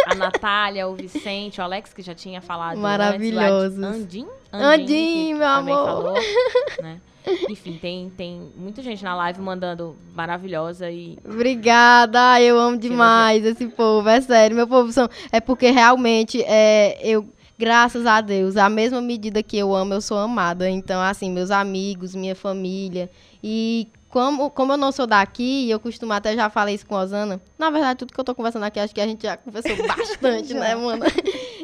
a 0.05 0.13
Natália, 0.13 0.87
o 0.87 0.93
Vicente, 0.93 1.59
o 1.59 1.63
Alex, 1.63 1.93
que 1.93 2.03
já 2.03 2.13
tinha 2.13 2.39
falado. 2.39 2.77
Maravilhoso. 2.77 3.83
Andim? 3.83 4.27
Andim, 4.53 4.83
Andim 4.83 5.33
meu 5.33 5.47
amor. 5.47 5.85
Falou, 5.85 6.13
né? 6.83 7.01
Enfim, 7.49 7.77
tem, 7.81 8.09
tem 8.15 8.53
muita 8.55 8.81
gente 8.81 9.03
na 9.03 9.13
live 9.15 9.41
mandando 9.41 9.97
maravilhosa 10.15 10.89
e. 10.89 11.17
Obrigada, 11.25 12.39
eu 12.41 12.57
amo 12.57 12.77
demais 12.77 13.43
esse 13.43 13.67
povo, 13.67 14.07
é 14.07 14.21
sério. 14.21 14.55
Meu 14.55 14.67
povo 14.67 14.91
são. 14.93 15.09
É 15.31 15.41
porque 15.41 15.71
realmente 15.71 16.41
é, 16.43 16.97
eu 17.01 17.27
graças 17.57 18.05
a 18.05 18.21
Deus, 18.21 18.55
a 18.55 18.69
mesma 18.69 19.01
medida 19.01 19.41
que 19.41 19.57
eu 19.57 19.73
amo, 19.75 19.93
eu 19.93 20.01
sou 20.01 20.17
amada. 20.17 20.69
Então, 20.69 21.01
assim, 21.01 21.31
meus 21.31 21.51
amigos, 21.51 22.13
minha 22.15 22.35
família. 22.35 23.09
E 23.43 23.87
como, 24.09 24.49
como 24.49 24.73
eu 24.73 24.77
não 24.77 24.91
sou 24.91 25.07
daqui, 25.07 25.69
eu 25.69 25.79
costumo 25.79 26.13
até 26.13 26.35
já 26.35 26.49
falei 26.49 26.75
isso 26.75 26.85
com 26.85 26.95
a 26.95 27.01
Osana. 27.01 27.41
Na 27.57 27.69
verdade, 27.69 27.99
tudo 27.99 28.13
que 28.13 28.19
eu 28.19 28.23
tô 28.23 28.33
conversando 28.33 28.63
aqui, 28.63 28.79
acho 28.79 28.93
que 28.93 29.01
a 29.01 29.07
gente 29.07 29.23
já 29.23 29.37
conversou 29.37 29.75
bastante, 29.87 30.53
né, 30.53 30.75
mano? 30.75 31.05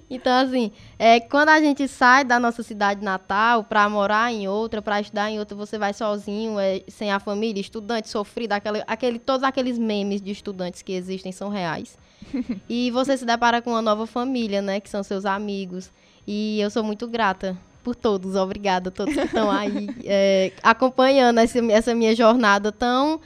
Então, 0.10 0.32
assim, 0.32 0.72
é, 1.00 1.20
quando 1.20 1.50
a 1.50 1.60
gente 1.60 1.88
sai 1.88 2.24
da 2.24 2.40
nossa 2.40 2.62
cidade 2.62 3.04
natal 3.04 3.64
para 3.64 3.88
morar 3.90 4.32
em 4.32 4.48
outra, 4.48 4.82
para 4.82 5.02
estudar 5.02 5.32
em 5.32 5.40
outra, 5.40 5.56
você 5.56 5.78
vai 5.78 5.94
sozinho, 5.94 6.60
é, 6.60 6.82
sem 6.88 7.12
a 7.12 7.20
família, 7.20 7.62
estudante, 7.62 8.10
sofrido, 8.10 8.54
aquele, 8.54 8.84
aquele, 8.86 9.20
todos 9.20 9.44
aqueles 9.44 9.78
memes 9.78 10.22
de 10.22 10.32
estudantes 10.32 10.82
que 10.82 10.94
existem 10.94 11.32
são 11.32 11.50
reais. 11.50 11.98
e 12.70 12.92
você 12.92 13.18
se 13.18 13.26
depara 13.26 13.62
com 13.62 13.72
uma 13.72 13.82
nova 13.82 14.06
família, 14.06 14.62
né? 14.62 14.80
Que 14.80 14.90
são 14.90 15.04
seus 15.04 15.26
amigos. 15.26 15.92
E 16.26 16.60
eu 16.60 16.70
sou 16.70 16.84
muito 16.84 17.08
grata 17.08 17.58
por 17.84 17.96
todos. 17.96 18.36
Obrigada 18.36 18.90
a 18.90 18.92
todos 18.92 19.14
que 19.14 19.22
estão 19.22 19.52
aí 19.52 19.90
é, 20.06 20.52
acompanhando 20.64 21.40
essa, 21.40 21.60
essa 21.72 21.94
minha 21.94 22.16
jornada 22.16 22.72
tão 22.72 23.20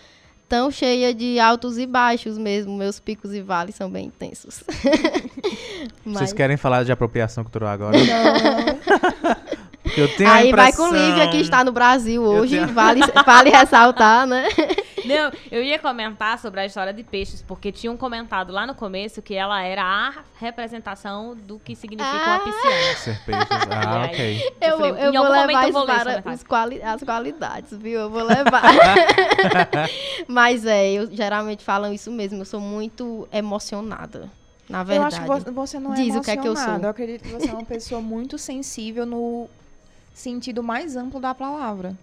tão 0.47 0.71
cheia 0.71 1.13
de 1.13 1.39
altos 1.39 1.77
e 1.77 1.85
baixos 1.85 2.37
mesmo. 2.37 2.75
Meus 2.75 2.99
picos 2.99 3.33
e 3.33 3.41
vales 3.41 3.75
são 3.75 3.89
bem 3.89 4.07
intensos. 4.07 4.63
Mas... 6.05 6.19
Vocês 6.19 6.33
querem 6.33 6.57
falar 6.57 6.83
de 6.83 6.91
apropriação 6.91 7.43
cultural 7.43 7.69
agora? 7.69 7.97
Não. 7.97 9.37
Eu 9.95 10.07
tenho 10.15 10.29
Aí 10.29 10.51
vai 10.51 10.73
com 10.73 10.89
Lívia, 10.89 11.29
que 11.29 11.37
está 11.37 11.63
no 11.63 11.71
Brasil 11.71 12.21
hoje, 12.21 12.57
tenho... 12.57 12.67
vale, 12.73 13.01
vale 13.25 13.49
ressaltar, 13.49 14.27
né? 14.27 14.47
Não, 15.07 15.31
eu 15.51 15.63
ia 15.63 15.79
comentar 15.79 16.37
sobre 16.39 16.59
a 16.59 16.65
história 16.65 16.93
de 16.93 17.03
peixes, 17.03 17.41
porque 17.41 17.71
tinham 17.71 17.95
comentado 17.97 18.51
lá 18.51 18.67
no 18.67 18.75
começo 18.75 19.21
que 19.21 19.33
ela 19.33 19.61
era 19.63 19.83
a 19.83 20.13
representação 20.39 21.35
do 21.35 21.59
que 21.59 21.75
significa 21.75 22.15
ah. 22.15 22.35
uma 22.35 22.39
pisciana. 22.39 22.95
Ser 22.95 23.25
peixes. 23.25 23.47
Ah, 23.69 24.01
aí, 24.03 24.09
ok. 24.09 24.55
Eu, 24.61 24.79
eu, 24.79 24.95
eu 24.95 25.23
vou 25.23 25.31
levar 25.31 25.69
isso 25.69 25.85
para 25.85 26.33
os 26.33 26.43
quali 26.43 26.81
as 26.81 27.03
qualidades, 27.03 27.77
viu? 27.77 28.01
Eu 28.01 28.09
vou 28.09 28.23
levar. 28.23 28.63
Mas 30.27 30.65
é, 30.65 30.91
eu 30.91 31.07
geralmente 31.11 31.63
falam 31.63 31.93
isso 31.93 32.11
mesmo. 32.11 32.41
Eu 32.41 32.45
sou 32.45 32.59
muito 32.59 33.27
emocionada. 33.31 34.29
Na 34.69 34.83
verdade. 34.83 35.15
Eu 35.15 35.33
acho 35.33 35.45
que 35.45 35.51
você 35.51 35.79
não 35.79 35.93
é 35.93 35.95
Diz 35.95 36.15
o 36.15 36.21
que 36.21 36.31
é 36.31 36.37
que 36.37 36.47
eu 36.47 36.55
sou. 36.55 36.73
Eu 36.73 36.89
acredito 36.89 37.23
que 37.23 37.29
você 37.29 37.49
é 37.49 37.53
uma 37.53 37.65
pessoa 37.65 38.01
muito 38.01 38.37
sensível 38.37 39.05
no 39.05 39.49
sentido 40.13 40.61
mais 40.61 40.95
amplo 40.95 41.19
da 41.19 41.33
palavra. 41.33 41.95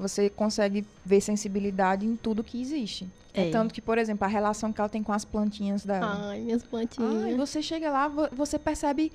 Você 0.00 0.30
consegue 0.30 0.84
ver 1.04 1.20
sensibilidade 1.20 2.06
em 2.06 2.16
tudo 2.16 2.42
que 2.42 2.60
existe. 2.60 3.08
É. 3.32 3.48
É 3.48 3.50
tanto 3.50 3.72
que, 3.72 3.80
por 3.80 3.98
exemplo, 3.98 4.24
a 4.24 4.28
relação 4.28 4.72
que 4.72 4.80
ela 4.80 4.88
tem 4.88 5.02
com 5.02 5.12
as 5.12 5.24
plantinhas 5.24 5.84
dela. 5.84 6.30
Ai, 6.30 6.40
minhas 6.40 6.62
plantinhas. 6.62 7.24
Ai, 7.24 7.34
você 7.34 7.62
chega 7.62 7.90
lá, 7.90 8.08
você 8.32 8.58
percebe 8.58 9.12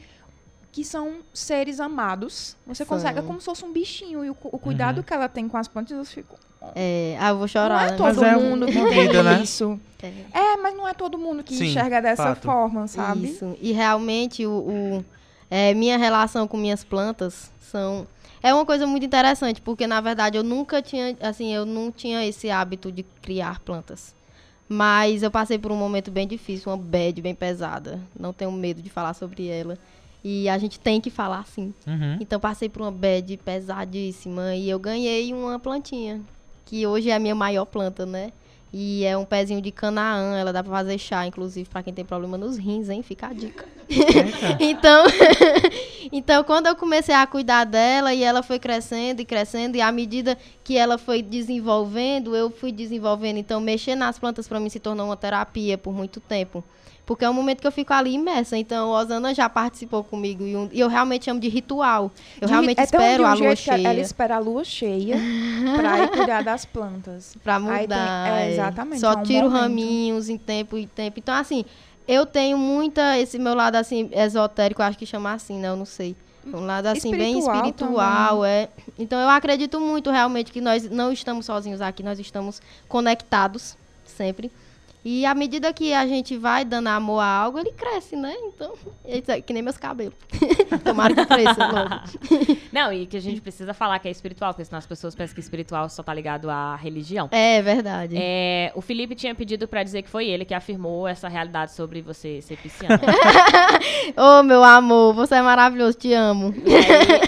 que 0.71 0.83
são 0.83 1.19
seres 1.33 1.79
amados. 1.79 2.55
Você 2.67 2.85
são. 2.85 2.95
consegue, 2.95 3.19
é 3.19 3.21
como 3.21 3.39
se 3.39 3.45
fosse 3.45 3.63
um 3.63 3.71
bichinho. 3.71 4.23
E 4.23 4.29
o, 4.29 4.37
o 4.43 4.59
cuidado 4.59 4.97
uhum. 4.97 5.03
que 5.03 5.13
ela 5.13 5.27
tem 5.27 5.47
com 5.47 5.57
as 5.57 5.67
plantas, 5.67 5.97
você 5.97 6.15
fica. 6.15 6.35
É, 6.75 7.17
ah, 7.19 7.29
eu 7.29 7.37
vou 7.37 7.47
chorar. 7.47 7.87
Não 7.87 7.93
é 7.93 7.97
todo 7.97 8.21
mas 8.21 8.43
mundo 8.43 8.65
é 8.65 8.71
que 8.71 8.89
tem 8.89 9.23
né? 9.23 9.41
isso. 9.43 9.79
É. 10.01 10.07
é. 10.33 10.57
mas 10.57 10.75
não 10.75 10.87
é 10.87 10.93
todo 10.93 11.17
mundo 11.17 11.43
que 11.43 11.55
Sim, 11.55 11.67
enxerga 11.67 12.01
dessa 12.01 12.35
fato. 12.35 12.43
forma, 12.43 12.87
sabe? 12.87 13.29
Isso. 13.29 13.55
E 13.61 13.71
realmente, 13.71 14.45
o, 14.45 14.51
o 14.51 15.05
é, 15.49 15.73
minha 15.73 15.97
relação 15.97 16.47
com 16.47 16.57
minhas 16.57 16.83
plantas 16.83 17.51
são 17.59 18.07
é 18.45 18.53
uma 18.53 18.63
coisa 18.63 18.85
muito 18.85 19.03
interessante, 19.03 19.59
porque 19.59 19.87
na 19.87 19.99
verdade 19.99 20.37
eu 20.37 20.43
nunca 20.43 20.79
tinha, 20.79 21.17
assim, 21.19 21.51
eu 21.51 21.65
não 21.65 21.91
tinha 21.91 22.23
esse 22.23 22.47
hábito 22.47 22.91
de 22.91 23.01
criar 23.01 23.59
plantas. 23.61 24.13
Mas 24.69 25.23
eu 25.23 25.31
passei 25.31 25.57
por 25.57 25.71
um 25.71 25.75
momento 25.75 26.11
bem 26.11 26.27
difícil, 26.27 26.71
uma 26.71 26.77
bad 26.77 27.19
bem 27.23 27.33
pesada. 27.33 27.99
Não 28.19 28.31
tenho 28.31 28.51
medo 28.51 28.83
de 28.83 28.89
falar 28.89 29.15
sobre 29.15 29.47
ela. 29.47 29.79
E 30.23 30.47
a 30.47 30.59
gente 30.59 30.79
tem 30.79 31.01
que 31.01 31.09
falar 31.09 31.43
sim. 31.47 31.73
Uhum. 31.87 32.17
Então 32.21 32.39
passei 32.39 32.69
por 32.69 32.83
uma 32.83 32.91
bad 32.91 33.35
pesadíssima 33.37 34.55
e 34.55 34.69
eu 34.69 34.77
ganhei 34.77 35.33
uma 35.33 35.57
plantinha, 35.57 36.21
que 36.65 36.85
hoje 36.85 37.09
é 37.09 37.15
a 37.15 37.19
minha 37.19 37.33
maior 37.35 37.65
planta, 37.65 38.05
né? 38.05 38.31
E 38.73 39.05
é 39.05 39.17
um 39.17 39.23
pezinho 39.23 39.61
de 39.61 39.71
canaã, 39.71 40.37
ela 40.37 40.51
dá 40.51 40.61
pra 40.61 40.71
fazer 40.73 40.97
chá, 40.97 41.25
inclusive, 41.25 41.69
para 41.69 41.81
quem 41.81 41.93
tem 41.93 42.03
problema 42.03 42.37
nos 42.37 42.57
rins, 42.57 42.89
hein? 42.89 43.01
Fica 43.01 43.27
a 43.27 43.33
dica. 43.33 43.65
então, 44.59 45.05
então, 46.11 46.43
quando 46.43 46.67
eu 46.67 46.75
comecei 46.75 47.15
a 47.15 47.25
cuidar 47.25 47.63
dela 47.63 48.13
e 48.13 48.21
ela 48.21 48.43
foi 48.43 48.59
crescendo 48.59 49.21
e 49.21 49.25
crescendo, 49.25 49.77
e 49.77 49.81
à 49.81 49.91
medida 49.91 50.37
que 50.63 50.77
ela 50.77 50.97
foi 50.97 51.21
desenvolvendo, 51.21 52.35
eu 52.35 52.49
fui 52.49 52.71
desenvolvendo. 52.71 53.37
Então, 53.37 53.61
mexer 53.61 53.95
nas 53.95 54.19
plantas 54.19 54.47
para 54.47 54.59
mim 54.59 54.69
se 54.69 54.79
tornou 54.79 55.05
uma 55.05 55.15
terapia 55.15 55.77
por 55.77 55.93
muito 55.93 56.19
tempo. 56.19 56.63
Porque 57.05 57.23
é 57.23 57.29
um 57.29 57.33
momento 57.33 57.61
que 57.61 57.67
eu 57.67 57.71
fico 57.71 57.93
ali 57.93 58.13
imersa. 58.13 58.57
Então, 58.57 58.93
a 58.95 59.01
Osana 59.01 59.33
já 59.33 59.47
participou 59.47 60.03
comigo. 60.03 60.43
E, 60.43 60.55
um, 60.55 60.69
e 60.71 60.79
eu 60.79 60.87
realmente 60.87 61.29
amo 61.29 61.39
de 61.39 61.47
ritual. 61.47 62.11
Eu 62.41 62.47
de, 62.47 62.53
realmente 62.53 62.79
é 62.79 62.83
espero 62.83 63.23
um 63.23 63.27
a 63.27 63.33
lua 63.33 63.55
cheia. 63.55 63.87
Ela 63.87 63.99
espera 63.99 64.35
a 64.35 64.39
lua 64.39 64.63
cheia 64.63 65.17
pra 65.77 66.03
ir 66.03 66.07
cuidar 66.09 66.43
das 66.43 66.65
plantas. 66.65 67.35
Pra 67.43 67.59
mudar. 67.59 67.77
Tem, 67.87 68.33
é, 68.33 68.47
é, 68.47 68.53
exatamente. 68.53 68.99
Só 68.99 69.13
é 69.13 69.17
um 69.17 69.23
tiro 69.23 69.45
momento. 69.45 69.61
raminhos 69.61 70.29
em 70.29 70.37
tempo 70.37 70.77
e 70.77 70.87
tempo. 70.87 71.19
Então, 71.19 71.35
assim, 71.35 71.63
eu 72.07 72.25
tenho 72.25 72.57
muita... 72.57 73.19
Esse 73.19 73.37
meu 73.37 73.53
lado, 73.53 73.75
assim, 73.75 74.09
esotérico, 74.11 74.81
acho 74.81 74.97
que 74.97 75.05
chama 75.05 75.31
assim, 75.31 75.59
né? 75.59 75.67
Eu 75.67 75.75
não 75.75 75.85
sei. 75.85 76.15
Um 76.47 76.65
lado, 76.65 76.87
assim, 76.87 77.11
espiritual 77.11 77.31
bem 77.31 77.39
espiritual, 77.39 78.37
também. 78.37 78.51
é. 78.51 78.69
Então, 78.97 79.19
eu 79.19 79.29
acredito 79.29 79.79
muito, 79.79 80.09
realmente, 80.11 80.51
que 80.51 80.61
nós 80.61 80.89
não 80.89 81.11
estamos 81.11 81.45
sozinhos 81.45 81.81
aqui. 81.81 82.03
Nós 82.03 82.19
estamos 82.19 82.61
conectados, 82.87 83.75
sempre. 84.05 84.51
E 85.07 85.23
à 85.23 85.35
medida 85.35 85.71
que 85.71 85.93
a 85.93 86.07
gente 86.07 86.35
vai 86.35 86.65
dando 86.65 86.87
amor 86.87 87.19
a 87.19 87.27
algo, 87.27 87.59
ele 87.59 87.71
cresce, 87.71 88.15
né? 88.15 88.33
Então, 88.41 88.73
é 89.05 89.39
que 89.39 89.53
nem 89.53 89.61
meus 89.61 89.77
cabelos. 89.77 90.15
Tomara 90.83 91.13
que 91.13 91.25
cresça 91.27 91.61
logo. 91.71 92.55
Não, 92.71 92.91
e 92.91 93.05
que 93.05 93.15
a 93.15 93.21
gente 93.21 93.39
precisa 93.39 93.71
falar 93.71 93.99
que 93.99 94.07
é 94.07 94.11
espiritual, 94.11 94.51
porque 94.51 94.65
senão 94.65 94.79
as 94.79 94.87
pessoas 94.87 95.13
pensam 95.13 95.35
que 95.35 95.39
espiritual 95.39 95.87
só 95.89 96.01
tá 96.01 96.11
ligado 96.11 96.49
à 96.49 96.75
religião. 96.75 97.29
É 97.31 97.61
verdade. 97.61 98.15
É, 98.17 98.71
o 98.73 98.81
Felipe 98.81 99.13
tinha 99.13 99.35
pedido 99.35 99.67
para 99.67 99.83
dizer 99.83 100.01
que 100.01 100.09
foi 100.09 100.27
ele 100.27 100.43
que 100.43 100.55
afirmou 100.55 101.07
essa 101.07 101.27
realidade 101.27 101.73
sobre 101.73 102.01
você 102.01 102.41
ser 102.41 102.57
pisciana. 102.57 102.99
Ô, 104.17 104.39
oh, 104.39 104.43
meu 104.43 104.63
amor, 104.63 105.13
você 105.13 105.35
é 105.35 105.41
maravilhoso, 105.43 105.99
te 105.99 106.13
amo. 106.13 106.51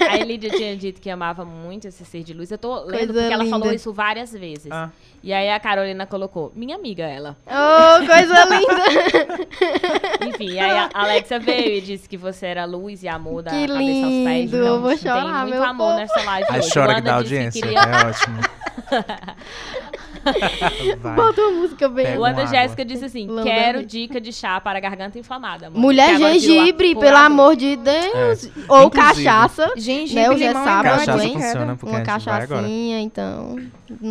Aí, 0.09 0.21
a 0.23 0.25
Lídia 0.25 0.49
tinha 0.49 0.75
dito 0.75 0.99
que 0.99 1.11
amava 1.11 1.45
muito 1.45 1.87
esse 1.87 2.03
ser 2.03 2.23
de 2.23 2.33
luz. 2.33 2.49
Eu 2.49 2.57
tô 2.57 2.73
lendo 2.85 2.89
Coisa 2.89 3.13
porque 3.13 3.19
linda. 3.19 3.33
ela 3.33 3.45
falou 3.45 3.71
isso 3.71 3.93
várias 3.93 4.31
vezes. 4.31 4.71
Ah. 4.71 4.89
E 5.23 5.33
aí 5.33 5.49
a 5.49 5.59
Carolina 5.59 6.05
colocou, 6.05 6.51
minha 6.55 6.75
amiga 6.75 7.03
ela. 7.03 7.35
Oh, 7.45 8.05
coisa 8.05 8.45
linda! 8.49 10.27
Enfim, 10.27 10.59
aí 10.59 10.77
a 10.77 10.89
Alexa 10.93 11.39
veio 11.39 11.77
e 11.77 11.81
disse 11.81 12.07
que 12.07 12.15
você 12.15 12.45
era 12.45 12.65
luz 12.65 13.03
e 13.03 13.07
amor 13.07 13.41
da 13.43 13.51
que 13.51 13.67
cabeça 13.67 13.79
lindo. 13.79 14.05
aos 14.05 14.23
pés. 14.23 14.53
Então, 14.53 14.65
eu 14.65 14.81
vou 14.81 14.97
chorar, 14.97 15.23
tem 15.23 15.31
muito 15.33 15.49
meu 15.49 15.63
amor 15.63 15.87
povo. 15.87 15.97
nessa 15.99 16.23
live. 16.23 16.47
A 16.49 16.73
chora 16.73 17.01
da 17.01 17.15
audiência, 17.15 17.61
queria... 17.61 17.79
é 17.79 18.09
ótimo. 18.09 18.39
Bota 21.15 21.41
uma 21.41 21.51
música 21.61 21.89
bem. 21.89 22.15
Ana 22.15 22.45
Jéssica 22.45 22.83
disse 22.83 23.05
assim: 23.05 23.27
quero 23.43 23.85
dica 23.85 24.19
de 24.19 24.31
chá 24.33 24.59
para 24.59 24.79
garganta 24.79 25.17
inflamada. 25.17 25.69
Mulher 25.69 26.17
gengibre, 26.17 26.95
pelo 26.95 27.17
amor 27.17 27.55
de 27.55 27.75
Deus. 27.75 28.45
É. 28.45 28.49
Ou 28.67 28.87
Inclusive, 28.87 28.89
cachaça. 28.89 29.73
Gengibre, 29.77 30.15
né? 30.15 30.29
Hoje 30.29 30.43
é 30.43 30.53
sábado, 30.53 30.99
cachaça 30.99 31.23
hein? 31.23 31.33
funciona 31.33 31.75
porque 31.75 31.95
uma 31.95 32.01
cachaçinha, 32.03 32.99
então. 32.99 33.57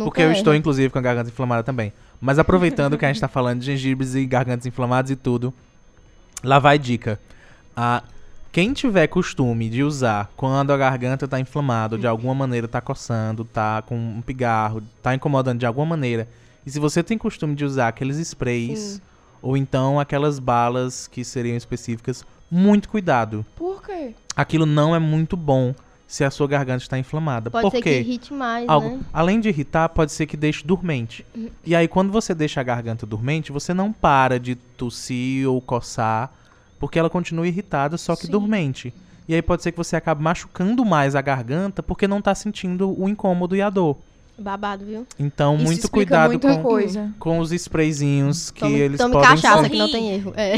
Porque 0.03 0.21
eu 0.21 0.31
estou, 0.31 0.55
inclusive, 0.55 0.89
com 0.89 0.99
a 0.99 1.01
garganta 1.01 1.29
inflamada 1.29 1.63
também. 1.63 1.93
Mas 2.19 2.39
aproveitando 2.39 2.97
que 2.97 3.05
a 3.05 3.07
gente 3.07 3.17
está 3.17 3.27
falando 3.27 3.59
de 3.59 3.65
gengibres 3.65 4.15
e 4.15 4.25
gargantas 4.25 4.65
inflamadas 4.65 5.11
e 5.11 5.15
tudo, 5.15 5.53
lá 6.43 6.59
vai 6.59 6.79
dica. 6.79 7.19
Ah, 7.75 8.03
quem 8.51 8.73
tiver 8.73 9.07
costume 9.07 9.69
de 9.69 9.83
usar 9.83 10.31
quando 10.35 10.71
a 10.71 10.77
garganta 10.77 11.25
está 11.25 11.39
inflamada, 11.39 11.97
de 11.97 12.07
alguma 12.07 12.33
maneira 12.33 12.65
está 12.65 12.81
coçando, 12.81 13.43
está 13.43 13.81
com 13.81 13.95
um 13.95 14.21
pigarro, 14.21 14.81
está 14.97 15.13
incomodando 15.13 15.59
de 15.59 15.65
alguma 15.65 15.85
maneira, 15.85 16.27
e 16.65 16.69
se 16.69 16.79
você 16.79 17.01
tem 17.01 17.17
costume 17.17 17.55
de 17.55 17.63
usar 17.63 17.87
aqueles 17.87 18.17
sprays 18.17 18.79
Sim. 18.79 19.01
ou 19.41 19.55
então 19.55 19.99
aquelas 19.99 20.39
balas 20.39 21.07
que 21.07 21.23
seriam 21.23 21.55
específicas, 21.55 22.25
muito 22.49 22.89
cuidado. 22.89 23.45
Por 23.55 23.81
quê? 23.81 24.13
Aquilo 24.35 24.65
não 24.65 24.95
é 24.95 24.99
muito 24.99 25.37
bom 25.37 25.73
se 26.07 26.23
a 26.23 26.31
sua 26.31 26.47
garganta 26.47 26.83
está 26.83 26.97
inflamada. 26.97 27.51
Pode 27.51 27.69
ser 27.69 27.81
que 27.81 27.99
irrite 27.99 28.33
mais, 28.33 28.67
Algo, 28.67 28.97
né? 28.97 28.99
Além 29.11 29.41
de 29.41 29.49
irritar, 29.49 29.89
pode 29.89 30.11
ser 30.13 30.25
que 30.25 30.37
deixe 30.37 30.65
dormente. 30.65 31.25
Uhum. 31.35 31.49
E 31.65 31.75
aí, 31.75 31.87
quando 31.87 32.11
você 32.11 32.33
deixa 32.33 32.61
a 32.61 32.63
garganta 32.63 33.05
dormente, 33.05 33.51
você 33.51 33.73
não 33.73 33.91
para 33.91 34.39
de 34.39 34.55
tossir 34.55 35.49
ou 35.49 35.59
coçar 35.61 36.31
porque 36.79 36.99
ela 36.99 37.09
continua 37.09 37.47
irritada, 37.47 37.97
só 37.97 38.15
que 38.15 38.25
Sim. 38.25 38.31
dormente. 38.31 38.93
E 39.27 39.35
aí 39.35 39.41
pode 39.41 39.61
ser 39.61 39.71
que 39.71 39.77
você 39.77 39.95
acabe 39.95 40.23
machucando 40.23 40.85
mais 40.85 41.15
a 41.15 41.21
garganta 41.21 41.83
porque 41.83 42.07
não 42.07 42.21
tá 42.21 42.33
sentindo 42.33 42.99
o 42.99 43.09
incômodo 43.09 43.55
e 43.55 43.61
a 43.61 43.69
dor. 43.69 43.97
Babado, 44.39 44.85
viu? 44.85 45.05
Então, 45.17 45.55
Isso 45.55 45.65
muito 45.65 45.91
cuidado 45.91 46.39
com, 46.39 46.61
coisa. 46.61 47.11
com 47.19 47.39
os 47.39 47.51
sprayzinhos 47.51 48.51
que 48.51 48.61
tome, 48.61 48.75
eles 48.75 48.97
tome 48.99 49.13
podem 49.13 49.29
cachaça 49.29 49.63
ser... 49.63 49.69
que 49.69 49.77
não 49.77 49.91
tem 49.91 50.11
erro. 50.11 50.33
É. 50.35 50.53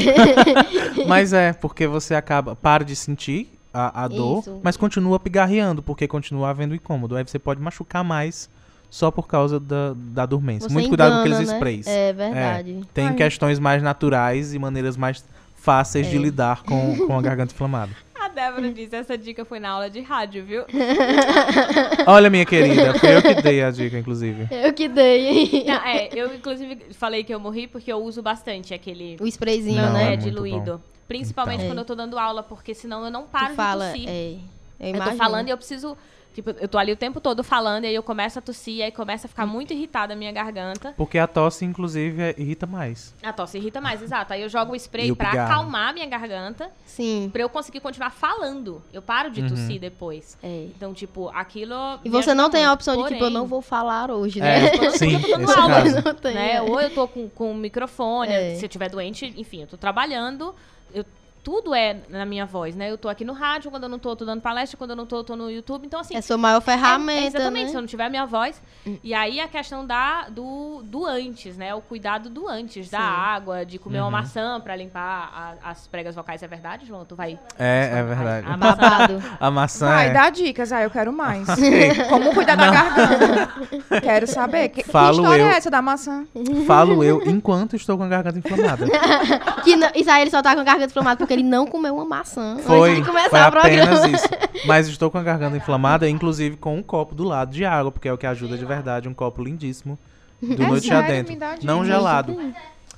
mas 1.08 1.32
é, 1.32 1.54
porque 1.54 1.86
você 1.86 2.14
acaba, 2.14 2.54
para 2.54 2.84
de 2.84 2.94
sentir 2.94 3.50
a, 3.72 4.04
a 4.04 4.08
dor, 4.08 4.40
Isso. 4.40 4.60
mas 4.62 4.76
continua 4.76 5.18
pigarreando, 5.18 5.82
porque 5.82 6.06
continua 6.06 6.50
havendo 6.50 6.74
incômodo. 6.74 7.16
Aí 7.16 7.24
você 7.24 7.38
pode 7.38 7.60
machucar 7.60 8.04
mais 8.04 8.50
só 8.90 9.10
por 9.10 9.26
causa 9.26 9.58
da, 9.58 9.94
da 9.96 10.26
dormência. 10.26 10.68
Você 10.68 10.74
muito 10.74 10.92
engana, 10.92 11.10
cuidado 11.10 11.14
com 11.14 11.20
aqueles 11.20 11.48
né? 11.48 11.54
sprays. 11.54 11.86
É 11.86 12.12
verdade. 12.12 12.78
É, 12.82 12.84
tem 12.92 13.08
Ai. 13.08 13.14
questões 13.14 13.58
mais 13.58 13.82
naturais 13.82 14.52
e 14.52 14.58
maneiras 14.58 14.96
mais 14.96 15.24
fáceis 15.60 16.06
é. 16.06 16.10
de 16.10 16.18
lidar 16.18 16.62
com, 16.62 16.96
com 17.06 17.18
a 17.18 17.22
garganta 17.22 17.52
inflamada. 17.52 17.92
A 18.18 18.28
Débora 18.28 18.70
disse, 18.70 18.94
essa 18.94 19.16
dica 19.16 19.44
foi 19.44 19.58
na 19.58 19.70
aula 19.70 19.88
de 19.88 20.00
rádio, 20.00 20.44
viu? 20.44 20.64
Olha, 22.06 22.28
minha 22.28 22.44
querida, 22.44 22.92
foi 22.98 23.16
eu 23.16 23.22
que 23.22 23.34
dei 23.42 23.62
a 23.62 23.70
dica, 23.70 23.98
inclusive. 23.98 24.46
Eu 24.52 24.72
que 24.74 24.88
dei. 24.88 25.64
Não, 25.66 25.74
é, 25.76 26.10
eu, 26.12 26.34
inclusive, 26.34 26.92
falei 26.92 27.24
que 27.24 27.32
eu 27.32 27.40
morri 27.40 27.66
porque 27.66 27.90
eu 27.90 27.96
uso 27.96 28.22
bastante 28.22 28.74
aquele... 28.74 29.16
O 29.20 29.26
sprayzinho, 29.26 29.80
não, 29.80 29.92
né? 29.92 30.14
É 30.14 30.16
diluído. 30.16 30.74
Bom. 30.74 30.80
Principalmente 31.08 31.60
então. 31.60 31.70
quando 31.70 31.78
eu 31.78 31.84
tô 31.84 31.94
dando 31.94 32.18
aula, 32.18 32.42
porque 32.42 32.74
senão 32.74 33.04
eu 33.04 33.10
não 33.10 33.24
paro 33.24 33.48
tu 33.48 33.56
fala, 33.56 33.86
de 33.86 33.92
tossir. 33.92 34.08
É, 34.08 34.36
eu, 34.78 34.94
eu 34.94 35.02
tô 35.02 35.12
falando 35.12 35.48
e 35.48 35.50
eu 35.50 35.56
preciso 35.56 35.96
Tipo, 36.32 36.50
eu 36.50 36.68
tô 36.68 36.78
ali 36.78 36.92
o 36.92 36.96
tempo 36.96 37.20
todo 37.20 37.42
falando, 37.42 37.84
e 37.84 37.88
aí 37.88 37.94
eu 37.94 38.04
começo 38.04 38.38
a 38.38 38.42
tossir, 38.42 38.76
e 38.76 38.82
aí 38.84 38.92
começa 38.92 39.26
a 39.26 39.28
ficar 39.28 39.46
muito 39.46 39.72
irritada 39.72 40.12
a 40.12 40.16
minha 40.16 40.30
garganta. 40.30 40.94
Porque 40.96 41.18
a 41.18 41.26
tosse, 41.26 41.64
inclusive, 41.64 42.22
é, 42.22 42.34
irrita 42.38 42.66
mais. 42.68 43.12
A 43.22 43.32
tosse 43.32 43.58
irrita 43.58 43.80
mais, 43.80 44.00
exato. 44.00 44.32
Aí 44.32 44.40
eu 44.42 44.48
jogo 44.48 44.72
o 44.72 44.76
spray 44.76 45.10
o 45.10 45.16
pra 45.16 45.30
pigarro. 45.30 45.50
acalmar 45.52 45.88
a 45.88 45.92
minha 45.92 46.06
garganta. 46.06 46.70
Sim. 46.86 47.28
Pra 47.32 47.42
eu 47.42 47.48
conseguir 47.48 47.80
continuar 47.80 48.10
falando. 48.10 48.80
Eu 48.92 49.02
paro 49.02 49.28
de 49.30 49.40
Uhum. 49.42 49.48
tossir 49.48 49.80
depois. 49.80 50.38
É. 50.42 50.66
Então, 50.76 50.94
tipo, 50.94 51.28
aquilo. 51.30 51.74
E 52.04 52.08
me 52.08 52.10
você 52.10 52.30
ajuda 52.30 52.34
não 52.36 52.48
tem 52.50 52.64
a 52.64 52.68
muito. 52.68 52.74
opção 52.78 52.96
de, 52.96 53.02
tipo, 53.02 53.14
eu 53.14 53.18
Porém, 53.18 53.34
não 53.34 53.46
vou 53.48 53.60
falar 53.60 54.10
hoje, 54.10 54.38
né? 54.40 54.66
É, 54.66 54.90
sim, 54.96 55.14
eu 55.14 55.20
tô 55.22 55.28
dando 55.28 55.42
esse 55.50 55.58
aula, 55.58 55.74
caso. 55.82 56.02
Não 56.04 56.14
tem, 56.14 56.34
né? 56.34 56.52
é. 56.54 56.62
Ou 56.62 56.80
eu 56.80 56.90
tô 56.94 57.08
com, 57.08 57.28
com 57.28 57.50
o 57.50 57.54
microfone, 57.56 58.32
É. 58.32 58.54
se 58.54 58.64
eu 58.64 58.68
estiver 58.68 58.88
doente, 58.88 59.34
enfim, 59.36 59.62
eu 59.62 59.66
tô 59.66 59.76
trabalhando. 59.76 60.54
Eu 60.94 61.04
tudo 61.42 61.74
é 61.74 61.96
na 62.08 62.24
minha 62.24 62.44
voz, 62.46 62.74
né? 62.76 62.90
Eu 62.90 62.98
tô 62.98 63.08
aqui 63.08 63.24
no 63.24 63.32
rádio, 63.32 63.70
quando 63.70 63.84
eu 63.84 63.88
não 63.88 63.98
tô, 63.98 64.10
eu 64.10 64.16
tô 64.16 64.24
dando 64.24 64.40
palestra, 64.40 64.76
quando 64.76 64.90
eu 64.90 64.96
não 64.96 65.06
tô, 65.06 65.16
eu 65.18 65.24
tô 65.24 65.36
no 65.36 65.50
YouTube. 65.50 65.86
Então, 65.86 66.00
assim. 66.00 66.14
É 66.16 66.20
sua 66.20 66.36
maior 66.36 66.58
é- 66.58 66.60
ferramenta, 66.60 67.20
é 67.22 67.26
exatamente, 67.26 67.62
né? 67.64 67.66
Hum. 67.66 67.70
se 67.70 67.76
eu 67.76 67.80
não 67.80 67.88
tiver 67.88 68.04
a 68.04 68.10
minha 68.10 68.26
voz. 68.26 68.60
E 69.02 69.14
aí 69.14 69.40
a 69.40 69.48
questão 69.48 69.86
da, 69.86 70.28
do, 70.28 70.82
do 70.84 71.06
antes, 71.06 71.56
né? 71.56 71.74
O 71.74 71.80
cuidado 71.80 72.28
do 72.28 72.48
antes, 72.48 72.90
da 72.90 72.98
Sim. 72.98 73.04
água, 73.04 73.64
de 73.64 73.78
comer 73.78 73.98
uma 73.98 74.06
Uhum. 74.06 74.10
maçã 74.12 74.60
pra 74.60 74.76
limpar 74.76 75.30
a- 75.64 75.70
as 75.70 75.86
pregas 75.86 76.14
vocais. 76.14 76.42
É 76.42 76.48
verdade, 76.48 76.86
João? 76.86 77.04
Tu 77.04 77.14
vai. 77.16 77.38
É, 77.58 77.90
é 77.98 78.02
verdade. 78.02 78.46
A 78.46 78.56
maçã. 78.56 78.76
Babado. 78.80 79.22
A 79.40 79.50
maçã 79.50 79.86
Vai, 79.88 80.08
é... 80.08 80.12
dá 80.12 80.30
dicas. 80.30 80.72
Ah, 80.72 80.82
eu 80.82 80.90
quero 80.90 81.12
mais. 81.12 81.46
Como 82.08 82.34
cuidar 82.34 82.54
da 82.56 82.70
garganta? 82.70 84.00
Quero 84.00 84.26
saber. 84.26 84.68
Que, 84.70 84.82
que 84.82 84.90
Falo 84.90 85.16
história 85.20 85.42
eu. 85.42 85.48
é 85.48 85.56
essa 85.56 85.70
da 85.70 85.80
maçã? 85.82 86.26
Falo 86.66 87.02
eu 87.04 87.22
enquanto 87.26 87.76
estou 87.76 87.96
com 87.96 88.04
a 88.04 88.08
garganta 88.08 88.38
inflamada. 88.38 88.86
Que 89.64 89.76
não, 89.76 89.90
isso 89.94 90.10
aí 90.10 90.22
ele 90.22 90.30
só 90.30 90.40
tá 90.42 90.54
com 90.54 90.60
a 90.60 90.64
garganta 90.64 90.86
inflamada 90.90 91.18
porque 91.30 91.40
ele 91.40 91.48
não 91.48 91.64
comeu 91.66 91.94
uma 91.94 92.04
maçã 92.04 92.58
Foi, 92.58 92.90
antes 92.90 93.02
de 93.04 93.08
começar 93.08 93.50
foi 93.52 93.60
apenas 93.60 94.04
isso. 94.06 94.28
Mas 94.66 94.88
estou 94.88 95.10
com 95.10 95.18
a 95.18 95.22
garganta 95.22 95.56
inflamada, 95.56 96.08
inclusive 96.08 96.56
com 96.56 96.76
um 96.76 96.82
copo 96.82 97.14
do 97.14 97.22
lado 97.22 97.52
de 97.52 97.64
água, 97.64 97.92
porque 97.92 98.08
é 98.08 98.12
o 98.12 98.18
que 98.18 98.26
ajuda 98.26 98.58
de 98.58 98.64
verdade, 98.64 99.08
um 99.08 99.14
copo 99.14 99.42
lindíssimo 99.44 99.96
do 100.42 100.60
É 100.62 100.66
noite 100.66 100.88
sério? 100.88 101.04
adentro. 101.04 101.36
Não 101.66 101.84
gelado. 101.84 102.36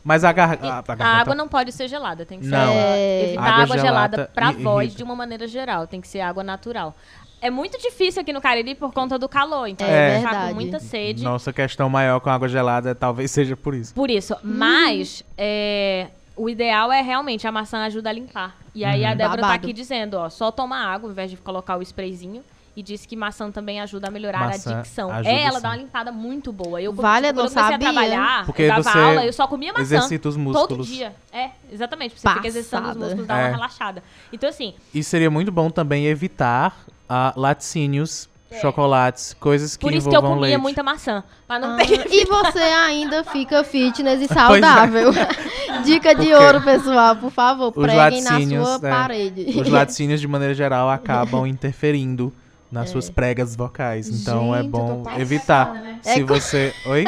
Mas 0.04 0.24
a, 0.24 0.32
gar... 0.32 0.48
a, 0.48 0.52
a 0.52 0.78
A 0.78 0.82
garganta... 0.82 1.04
água 1.04 1.34
não 1.34 1.46
pode 1.46 1.70
ser 1.72 1.86
gelada, 1.88 2.24
tem 2.26 2.38
que 2.40 2.46
ser 2.46 2.50
Não. 2.50 2.72
É. 2.72 3.24
evitar 3.26 3.42
Água 3.42 3.62
água, 3.64 3.78
gelada 3.78 4.16
gelada 4.16 4.30
pra 4.34 4.50
i- 4.50 4.54
voz 4.62 4.86
irrita. 4.86 4.96
de 4.98 5.04
uma 5.04 5.14
maneira 5.14 5.46
geral, 5.46 5.86
tem 5.86 6.00
que 6.00 6.08
ser 6.08 6.20
água 6.20 6.42
natural. 6.42 6.96
É 7.40 7.50
muito 7.50 7.78
difícil 7.80 8.22
aqui 8.22 8.32
no 8.32 8.40
Cariri 8.40 8.74
por 8.74 8.92
conta 8.92 9.18
do 9.18 9.28
calor, 9.28 9.66
então 9.68 9.86
É 9.86 10.12
a 10.12 10.20
gente 10.20 10.30
tá 10.30 10.48
com 10.48 10.54
muita 10.54 10.78
sede. 10.80 11.22
Nossa 11.24 11.52
questão 11.52 11.88
maior 11.88 12.18
com 12.20 12.30
água 12.30 12.48
gelada 12.48 12.94
talvez 12.94 13.30
seja 13.30 13.56
por 13.56 13.74
isso. 13.74 13.92
Por 13.94 14.10
isso. 14.10 14.34
Mas 14.42 15.24
é, 15.36 16.06
o 16.42 16.48
ideal 16.48 16.90
é 16.92 17.00
realmente 17.02 17.46
a 17.46 17.52
maçã 17.52 17.84
ajuda 17.84 18.10
a 18.10 18.12
limpar. 18.12 18.56
E 18.74 18.84
aí 18.84 19.04
a 19.04 19.10
Uhum. 19.10 19.16
Débora 19.16 19.40
tá 19.42 19.48
Babado. 19.48 19.64
aqui 19.64 19.72
dizendo, 19.72 20.14
ó, 20.14 20.28
só 20.28 20.50
tomar 20.50 20.84
água 20.86 21.08
ao 21.08 21.12
invés 21.12 21.30
de 21.30 21.36
colocar 21.36 21.76
o 21.76 21.82
sprayzinho. 21.82 22.42
E 22.74 22.82
disse 22.82 23.06
que 23.06 23.14
maçã 23.14 23.50
também 23.50 23.82
ajuda 23.82 24.08
a 24.08 24.10
melhorar 24.10 24.46
Maçã 24.46 24.78
a 24.78 24.80
dicção. 24.80 25.14
É, 25.14 25.42
ela 25.42 25.56
sim. 25.56 25.62
dá 25.62 25.68
uma 25.68 25.76
limpada 25.76 26.10
muito 26.10 26.50
boa. 26.50 26.80
Eu, 26.80 26.90
Vale, 26.94 27.26
tipo, 27.26 27.40
eu 27.40 27.44
quando 27.44 27.54
não 27.54 27.54
comecei 27.54 27.72
sabia. 27.72 27.88
a 27.88 27.92
trabalhar, 27.92 28.46
Porque 28.46 28.62
eu 28.62 28.68
dava 28.68 28.82
você 28.82 28.98
aula, 28.98 29.26
eu 29.26 29.32
só 29.34 29.46
comia 29.46 29.72
maçã. 29.74 29.82
exercita 29.82 30.26
os 30.30 30.38
músculos. 30.38 30.68
Todo 30.68 30.84
dia. 30.86 31.14
É, 31.30 31.50
exatamente. 31.70 32.18
Você 32.18 32.26
fica 32.30 32.46
exercitando 32.46 32.82
os 32.84 32.88
Passada. 32.88 33.04
músculos, 33.04 33.26
dá 33.28 33.38
É. 33.38 33.44
uma 33.48 33.56
relaxada. 33.56 34.02
Então, 34.32 34.48
assim, 34.48 34.72
E 34.94 35.04
seria 35.04 35.30
muito 35.30 35.52
bom 35.52 35.68
também 35.68 36.06
evitar 36.06 36.74
ah, 37.10 37.34
laticínios, 37.36 38.26
chocolates, 38.60 39.34
coisas 39.40 39.76
que 39.76 39.86
É. 39.86 39.90
por 39.90 39.96
isso 39.96 40.08
que 40.08 40.16
eu 40.16 40.22
comia 40.22 40.40
leite. 40.40 40.58
muita 40.58 40.82
maçã. 40.82 41.22
Pra 41.46 41.58
não 41.58 41.74
Ah, 41.74 41.78
ter 41.78 42.06
e 42.12 42.24
você 42.24 42.58
ainda 42.60 43.24
fica 43.24 43.62
fitness 43.64 44.20
e 44.20 44.24
é. 44.30 44.34
saudável. 44.34 45.10
Dica 45.84 46.14
de 46.14 46.26
Porque 46.28 46.34
ouro, 46.34 46.60
pessoal, 46.62 47.16
por 47.16 47.30
favor, 47.30 47.72
os 47.74 47.82
preguem 47.82 48.22
na 48.22 48.40
sua 48.40 48.74
é, 48.88 48.90
parede. 48.90 49.58
Os 49.60 49.68
laticínios, 49.68 50.20
de 50.20 50.28
maneira 50.28 50.54
geral, 50.54 50.88
acabam 50.90 51.46
interferindo 51.48 52.32
nas 52.70 52.90
suas 52.90 53.10
pregas 53.10 53.54
vocais. 53.56 54.08
Então 54.08 54.54
é 54.54 54.62
Gente, 54.62 54.70
tô 54.72 54.78
bom 54.78 55.04
evitar. 55.18 55.74
É 56.04 56.14
Se 56.14 56.22
você. 56.22 56.72
Oi? 56.86 57.04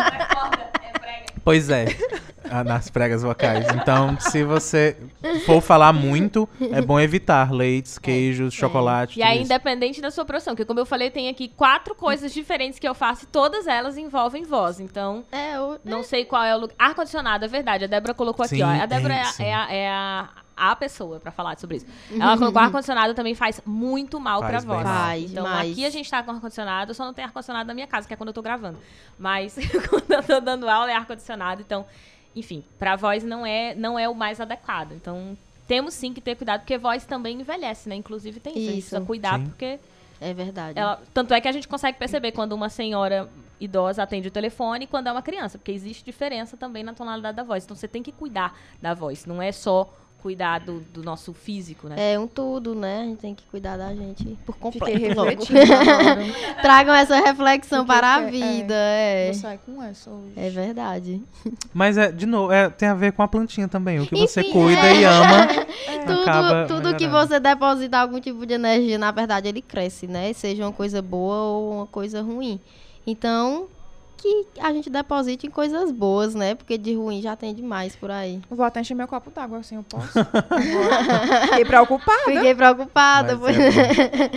Pois 1.45 1.68
é. 1.70 1.86
Nas 2.64 2.90
pregas 2.90 3.22
vocais. 3.22 3.66
Então, 3.74 4.18
se 4.20 4.45
você 4.45 4.97
for 5.47 5.61
falar 5.61 5.92
muito, 5.92 6.49
é 6.72 6.80
bom 6.82 7.01
evitar 7.01 7.51
leites, 7.53 7.99
queijos, 7.99 8.53
chocolate. 8.55 9.18
E 9.18 9.22
aí, 9.22 9.36
isso. 9.36 9.45
independente 9.47 10.01
da 10.01 10.11
sua 10.11 10.24
profissão, 10.24 10.55
porque 10.55 10.64
como 10.64 10.78
eu 10.80 10.86
falei, 10.86 11.11
tem 11.11 11.28
aqui 11.28 11.49
quatro 11.49 11.95
coisas 11.95 12.32
diferentes 12.32 12.78
que 12.78 12.86
eu 12.86 12.95
faço 12.95 13.24
e 13.24 13.26
todas 13.26 13.66
elas 13.66 13.97
envolvem 13.97 14.45
voz. 14.45 14.78
Então, 14.80 15.24
É, 15.32 15.59
o- 15.59 15.78
não 15.84 16.03
sei 16.03 16.24
qual 16.24 16.42
é 16.45 16.55
o 16.55 16.61
lugar. 16.61 16.74
Ar-condicionado, 16.78 17.45
é 17.45 17.49
verdade. 17.49 17.84
A 17.84 17.88
Débora 17.88 18.14
colocou 18.14 18.45
aqui, 18.45 18.57
Sim, 18.57 18.62
ó. 18.62 18.68
A 18.68 18.86
Débora 18.86 19.14
é, 19.14 19.22
é, 19.38 19.49
é 19.49 19.55
a, 19.55 19.72
é 19.72 19.88
a, 19.88 20.28
a 20.57 20.76
pessoa 20.76 21.18
pra 21.20 21.32
falar 21.32 21.59
sobre 21.59 21.78
isso. 21.78 21.86
Ela 22.12 22.36
colocou 22.36 22.61
ar-condicionado 22.61 23.14
também 23.14 23.34
faz 23.34 23.61
muito 23.64 24.20
mal 24.20 24.40
bem 24.42 24.61
voz. 24.61 24.82
Faz 24.82 25.30
então, 25.32 25.45
demais. 25.45 25.72
aqui 25.72 25.84
a 25.86 25.90
gente 25.90 26.11
tá 26.11 26.22
com 26.22 26.30
ar-condicionado, 26.30 26.92
só 26.95 27.05
não 27.05 27.14
tem 27.14 27.24
ar-condicionado 27.24 27.66
na 27.66 27.74
minha 27.74 27.86
casa, 27.86 28.07
que 28.07 28.12
é 28.14 28.16
quando 28.16 28.28
eu 28.28 28.34
tô 28.34 28.42
gravando. 28.42 28.78
Mas 29.18 29.57
quando 29.88 30.11
eu 30.12 30.22
tô 30.22 30.40
dando 30.40 30.68
aula 30.68 30.90
é 30.90 30.95
ar-condicionado, 30.95 31.61
então 31.62 31.84
enfim, 32.35 32.64
pra 32.78 32.97
voz 32.97 33.22
não 33.22 33.45
é, 33.45 33.74
não 33.74 33.99
é 33.99 34.09
o 34.09 34.14
mais 34.14 34.41
adequado. 34.41 34.93
Então, 34.93 35.37
temos 35.66 35.95
sim 35.95 36.12
que 36.12 36.20
ter 36.20 36.37
cuidado, 36.37 36.61
porque 36.61 36.76
voz 36.76 37.05
também 37.05 37.41
envelhece, 37.41 37.89
né? 37.89 37.95
Inclusive 37.95 38.41
tem 38.41 38.53
isso. 38.53 38.61
isso. 38.61 38.68
A 38.68 38.72
gente 38.72 38.82
precisa 38.82 39.01
cuidar, 39.03 39.39
sim. 39.39 39.47
porque. 39.47 39.78
É 40.20 40.32
verdade. 40.32 40.78
Ela, 40.78 41.03
tanto 41.12 41.35
é 41.35 41.41
que 41.41 41.49
a 41.49 41.53
gente 41.53 41.68
consegue 41.68 41.99
perceber 41.99 42.32
quando 42.32 42.53
uma 42.53 42.68
senhora 42.68 43.28
idosa 43.61 44.03
atende 44.03 44.28
o 44.28 44.30
telefone 44.30 44.85
e 44.85 44.87
quando 44.87 45.09
é 45.09 45.12
uma 45.12 45.22
criança, 45.22 45.59
porque 45.59 45.72
existe 45.72 46.05
diferença 46.05 46.57
também 46.57 46.82
na 46.82 46.95
tonalidade 46.95 47.37
da 47.37 47.43
voz. 47.43 47.64
Então 47.64 47.76
você 47.76 47.89
tem 47.89 48.03
que 48.03 48.12
cuidar 48.12 48.59
da 48.80 48.95
voz, 48.95 49.26
não 49.26 49.41
é 49.41 49.53
só 49.53 49.93
cuidar 50.24 50.60
do, 50.60 50.80
do, 50.80 51.02
nosso 51.02 51.34
físico, 51.34 51.86
né? 51.86 52.14
É 52.14 52.18
um 52.18 52.26
tudo, 52.26 52.74
né? 52.74 53.02
A 53.02 53.04
gente 53.04 53.18
tem 53.18 53.34
que 53.34 53.44
cuidar 53.44 53.76
da 53.76 53.94
gente 53.94 54.38
por 54.46 54.56
completo. 54.56 55.22
Refletindo 55.22 55.60
Tragam 56.62 56.94
essa 56.94 57.16
reflexão 57.16 57.84
Fiquei 57.84 58.00
para 58.00 58.14
a 58.14 58.20
vida, 58.22 58.72
é. 58.74 59.28
é. 59.28 59.32
Vou 59.32 59.58
com 59.58 59.82
essa 59.82 60.08
hoje. 60.08 60.32
É 60.34 60.48
verdade. 60.48 61.22
Mas, 61.74 61.98
é, 61.98 62.10
de 62.10 62.24
novo, 62.24 62.50
é, 62.50 62.70
tem 62.70 62.88
a 62.88 62.94
ver 62.94 63.12
com 63.12 63.22
a 63.22 63.28
plantinha 63.28 63.68
também. 63.68 64.00
O 64.00 64.06
que 64.06 64.14
Enfim, 64.14 64.26
você 64.26 64.44
cuida 64.44 64.86
é. 64.86 64.96
e 64.96 65.04
ama, 65.04 65.44
é. 65.92 66.64
Tudo, 66.66 66.80
tudo 66.80 66.96
que 66.96 67.06
você 67.06 67.38
deposita 67.38 67.98
algum 67.98 68.18
tipo 68.18 68.46
de 68.46 68.54
energia, 68.54 68.96
na 68.96 69.10
verdade, 69.10 69.46
ele 69.46 69.60
cresce, 69.60 70.06
né? 70.06 70.32
Seja 70.32 70.64
uma 70.64 70.72
coisa 70.72 71.02
boa 71.02 71.36
ou 71.36 71.74
uma 71.74 71.86
coisa 71.86 72.22
ruim. 72.22 72.58
Então, 73.06 73.68
que 74.24 74.46
a 74.58 74.72
gente 74.72 74.88
deposite 74.88 75.46
em 75.46 75.50
coisas 75.50 75.92
boas, 75.92 76.34
né? 76.34 76.54
Porque 76.54 76.78
de 76.78 76.94
ruim 76.94 77.20
já 77.20 77.36
tem 77.36 77.54
demais 77.54 77.94
por 77.94 78.10
aí. 78.10 78.40
Vou 78.48 78.64
até 78.64 78.80
encher 78.80 78.94
meu 78.94 79.06
copo 79.06 79.30
d'água, 79.30 79.58
assim 79.58 79.76
eu 79.76 79.82
posso. 79.82 80.12
Fiquei 81.50 81.64
preocupada. 81.66 82.22
Fiquei 82.24 82.54
preocupada. 82.54 83.36
Pois... 83.36 83.56
É 83.56 84.30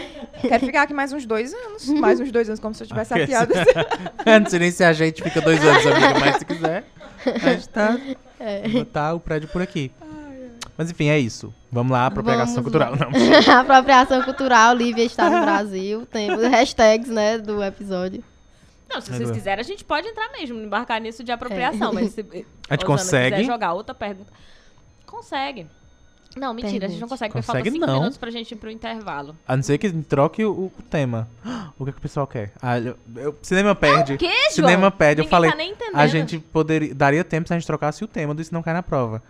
Quero 0.48 0.66
ficar 0.66 0.82
aqui 0.84 0.94
mais 0.94 1.14
uns 1.14 1.26
dois 1.26 1.54
anos. 1.54 1.88
Mais 1.88 2.20
uns 2.20 2.32
dois 2.32 2.50
anos, 2.50 2.60
como 2.60 2.76
se 2.76 2.84
eu 2.84 2.88
tivesse 2.88 3.14
afiado. 3.14 3.54
não 4.26 4.50
sei 4.50 4.60
nem 4.60 4.72
se 4.72 4.84
a 4.84 4.92
gente 4.92 5.24
fica 5.24 5.40
dois 5.40 5.64
anos, 5.64 5.86
amiga, 5.86 6.20
mas 6.20 6.36
se 6.36 6.46
quiser, 6.46 6.84
a 7.26 7.50
gente 7.54 7.70
tá, 7.70 7.98
é. 8.40 8.68
botar 8.68 9.14
o 9.14 9.20
prédio 9.22 9.48
por 9.48 9.62
aqui. 9.62 9.92
Mas 10.78 10.92
enfim, 10.92 11.08
é 11.08 11.18
isso. 11.18 11.54
Vamos 11.72 11.92
lá, 11.92 12.06
apropriação 12.06 12.62
Vamos 12.62 12.64
cultural. 12.64 12.94
Não, 12.96 13.60
apropriação 13.60 14.22
cultural, 14.22 14.76
Lívia 14.76 15.06
está 15.06 15.30
no 15.30 15.42
Brasil. 15.42 16.06
Temos 16.06 16.44
hashtags, 16.44 17.10
né, 17.10 17.38
do 17.38 17.64
episódio. 17.64 18.24
Não, 18.90 19.02
se 19.02 19.12
vocês 19.12 19.32
quiserem, 19.32 19.62
a 19.62 19.66
gente 19.66 19.84
pode 19.84 20.08
entrar 20.08 20.32
mesmo, 20.32 20.60
embarcar 20.60 21.02
nisso 21.02 21.24
de 21.24 21.32
apropriação. 21.32 21.92
É. 21.92 21.94
Mas 21.94 22.14
se 22.14 22.22
a 22.70 22.74
gente 22.74 22.86
consegue. 22.86 23.36
quiser 23.36 23.46
jogar 23.46 23.74
outra 23.74 23.94
pergunta, 23.94 24.32
consegue. 25.06 25.68
Não, 26.38 26.54
mentira, 26.54 26.72
Pergunte. 26.72 26.86
a 26.86 26.90
gente 26.90 27.02
não 27.02 27.10
consegue, 27.10 27.34
porque 27.34 27.46
consegue, 27.46 27.64
falta 27.64 27.72
cinco 27.72 27.88
não. 27.88 28.00
minutos 28.00 28.18
pra 28.18 28.30
gente 28.30 28.52
ir 28.52 28.56
pro 28.56 28.70
intervalo. 28.70 29.36
A 29.48 29.56
não 29.56 29.64
ser 29.64 29.78
que 29.78 29.92
troque 29.92 30.46
o, 30.46 30.52
o 30.52 30.84
tema. 30.90 31.28
O 31.80 31.84
que, 31.84 31.92
é 31.92 31.94
que 31.94 32.00
o 32.00 32.02
pessoal 32.02 32.26
quer? 32.26 32.52
Ah, 32.60 32.80
eu, 32.80 32.98
eu, 33.16 33.38
cinema 33.40 33.76
perde. 33.76 34.14
É 34.14 34.16
o 34.16 34.18
quê, 34.18 34.32
João? 34.56 34.68
Cinema 34.68 34.90
perde. 34.90 35.22
Ninguém 35.22 35.28
eu 35.28 35.30
falei, 35.30 35.76
tá 35.76 35.90
a 35.94 36.08
gente 36.08 36.40
poderia, 36.40 36.96
daria 36.96 37.24
tempo 37.24 37.48
se 37.48 37.54
a 37.54 37.60
gente 37.60 37.68
trocasse 37.68 38.04
o 38.04 38.08
tema 38.08 38.34
do 38.34 38.42
Isso 38.42 38.52
Não 38.52 38.64
Cai 38.64 38.74
Na 38.74 38.82
Prova. 38.82 39.22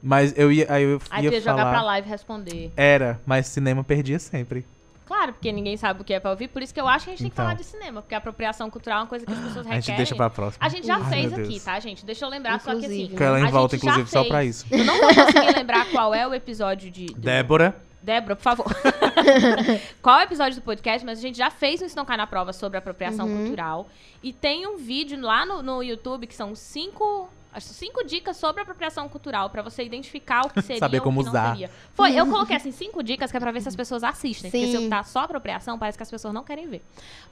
Mas 0.00 0.32
eu 0.38 0.52
ia, 0.52 0.66
aí 0.72 0.84
eu 0.84 0.90
ia, 0.90 1.00
aí 1.10 1.24
ia 1.24 1.42
falar... 1.42 1.58
jogar 1.58 1.70
pra 1.70 1.82
live 1.82 2.08
responder. 2.08 2.72
Era, 2.76 3.20
mas 3.26 3.48
cinema 3.48 3.82
perdia 3.82 4.20
sempre. 4.20 4.64
Claro, 5.10 5.32
porque 5.32 5.50
ninguém 5.50 5.76
sabe 5.76 6.02
o 6.02 6.04
que 6.04 6.14
é 6.14 6.20
pra 6.20 6.30
ouvir, 6.30 6.46
por 6.46 6.62
isso 6.62 6.72
que 6.72 6.80
eu 6.80 6.86
acho 6.86 7.06
que 7.06 7.10
a 7.10 7.14
gente 7.14 7.22
tem 7.22 7.30
que 7.30 7.36
falar 7.36 7.54
então. 7.54 7.64
de 7.64 7.68
cinema, 7.68 8.00
porque 8.00 8.14
a 8.14 8.18
apropriação 8.18 8.70
cultural 8.70 9.00
é 9.00 9.02
uma 9.02 9.08
coisa 9.08 9.26
que 9.26 9.32
as 9.32 9.38
pessoas 9.38 9.66
requerem. 9.66 9.76
A 9.76 9.80
gente 9.80 9.96
deixa 9.96 10.14
pra 10.14 10.30
próxima. 10.30 10.64
A 10.64 10.68
gente 10.68 10.86
já 10.86 10.98
Ai, 10.98 11.10
fez 11.10 11.32
aqui, 11.32 11.58
tá, 11.58 11.80
gente? 11.80 12.06
Deixa 12.06 12.24
eu 12.24 12.28
lembrar, 12.28 12.54
inclusive, 12.54 12.80
só 12.80 12.88
que 12.88 13.02
assim. 13.02 13.16
Que 13.16 13.22
ela 13.24 13.40
em 13.40 13.50
volta, 13.50 13.74
inclusive, 13.74 14.08
só 14.08 14.22
pra 14.22 14.44
isso. 14.44 14.64
Eu 14.70 14.84
não 14.84 15.00
vou 15.00 15.12
conseguir 15.12 15.52
lembrar 15.52 15.90
qual 15.90 16.14
é 16.14 16.24
o 16.28 16.32
episódio 16.32 16.92
de. 16.92 17.06
Do... 17.06 17.20
Débora. 17.20 17.76
Débora, 18.00 18.36
por 18.36 18.42
favor. 18.42 18.66
qual 20.00 20.20
é 20.20 20.22
o 20.22 20.26
episódio 20.26 20.60
do 20.60 20.62
podcast? 20.62 21.04
Mas 21.04 21.18
a 21.18 21.22
gente 21.22 21.36
já 21.36 21.50
fez 21.50 21.82
um 21.82 21.86
Isso 21.86 21.96
Não 21.96 22.04
Cai 22.04 22.16
na 22.16 22.28
Prova 22.28 22.52
sobre 22.52 22.78
apropriação 22.78 23.26
uhum. 23.26 23.38
cultural. 23.38 23.88
E 24.22 24.32
tem 24.32 24.64
um 24.64 24.76
vídeo 24.76 25.20
lá 25.20 25.44
no, 25.44 25.60
no 25.60 25.82
YouTube 25.82 26.28
que 26.28 26.36
são 26.36 26.54
cinco 26.54 27.28
cinco 27.58 28.04
dicas 28.04 28.36
sobre 28.36 28.62
apropriação 28.62 29.08
cultural 29.08 29.50
para 29.50 29.62
você 29.62 29.82
identificar 29.82 30.46
o 30.46 30.50
que 30.50 30.60
seria 30.62 30.78
Saber 30.78 31.00
como 31.00 31.20
usar. 31.20 31.52
Seria. 31.52 31.70
Foi, 31.94 32.14
eu 32.14 32.26
coloquei 32.30 32.56
assim 32.56 32.70
cinco 32.70 33.02
dicas 33.02 33.30
que 33.30 33.36
é 33.36 33.40
para 33.40 33.50
ver 33.50 33.60
se 33.60 33.68
as 33.68 33.76
pessoas 33.76 34.04
assistem, 34.04 34.50
Sim. 34.50 34.58
porque 34.58 34.76
se 34.76 34.84
eu 34.84 34.88
tá 34.88 35.02
só 35.02 35.20
apropriação, 35.20 35.78
parece 35.78 35.98
que 35.98 36.02
as 36.02 36.10
pessoas 36.10 36.32
não 36.32 36.44
querem 36.44 36.68
ver. 36.68 36.82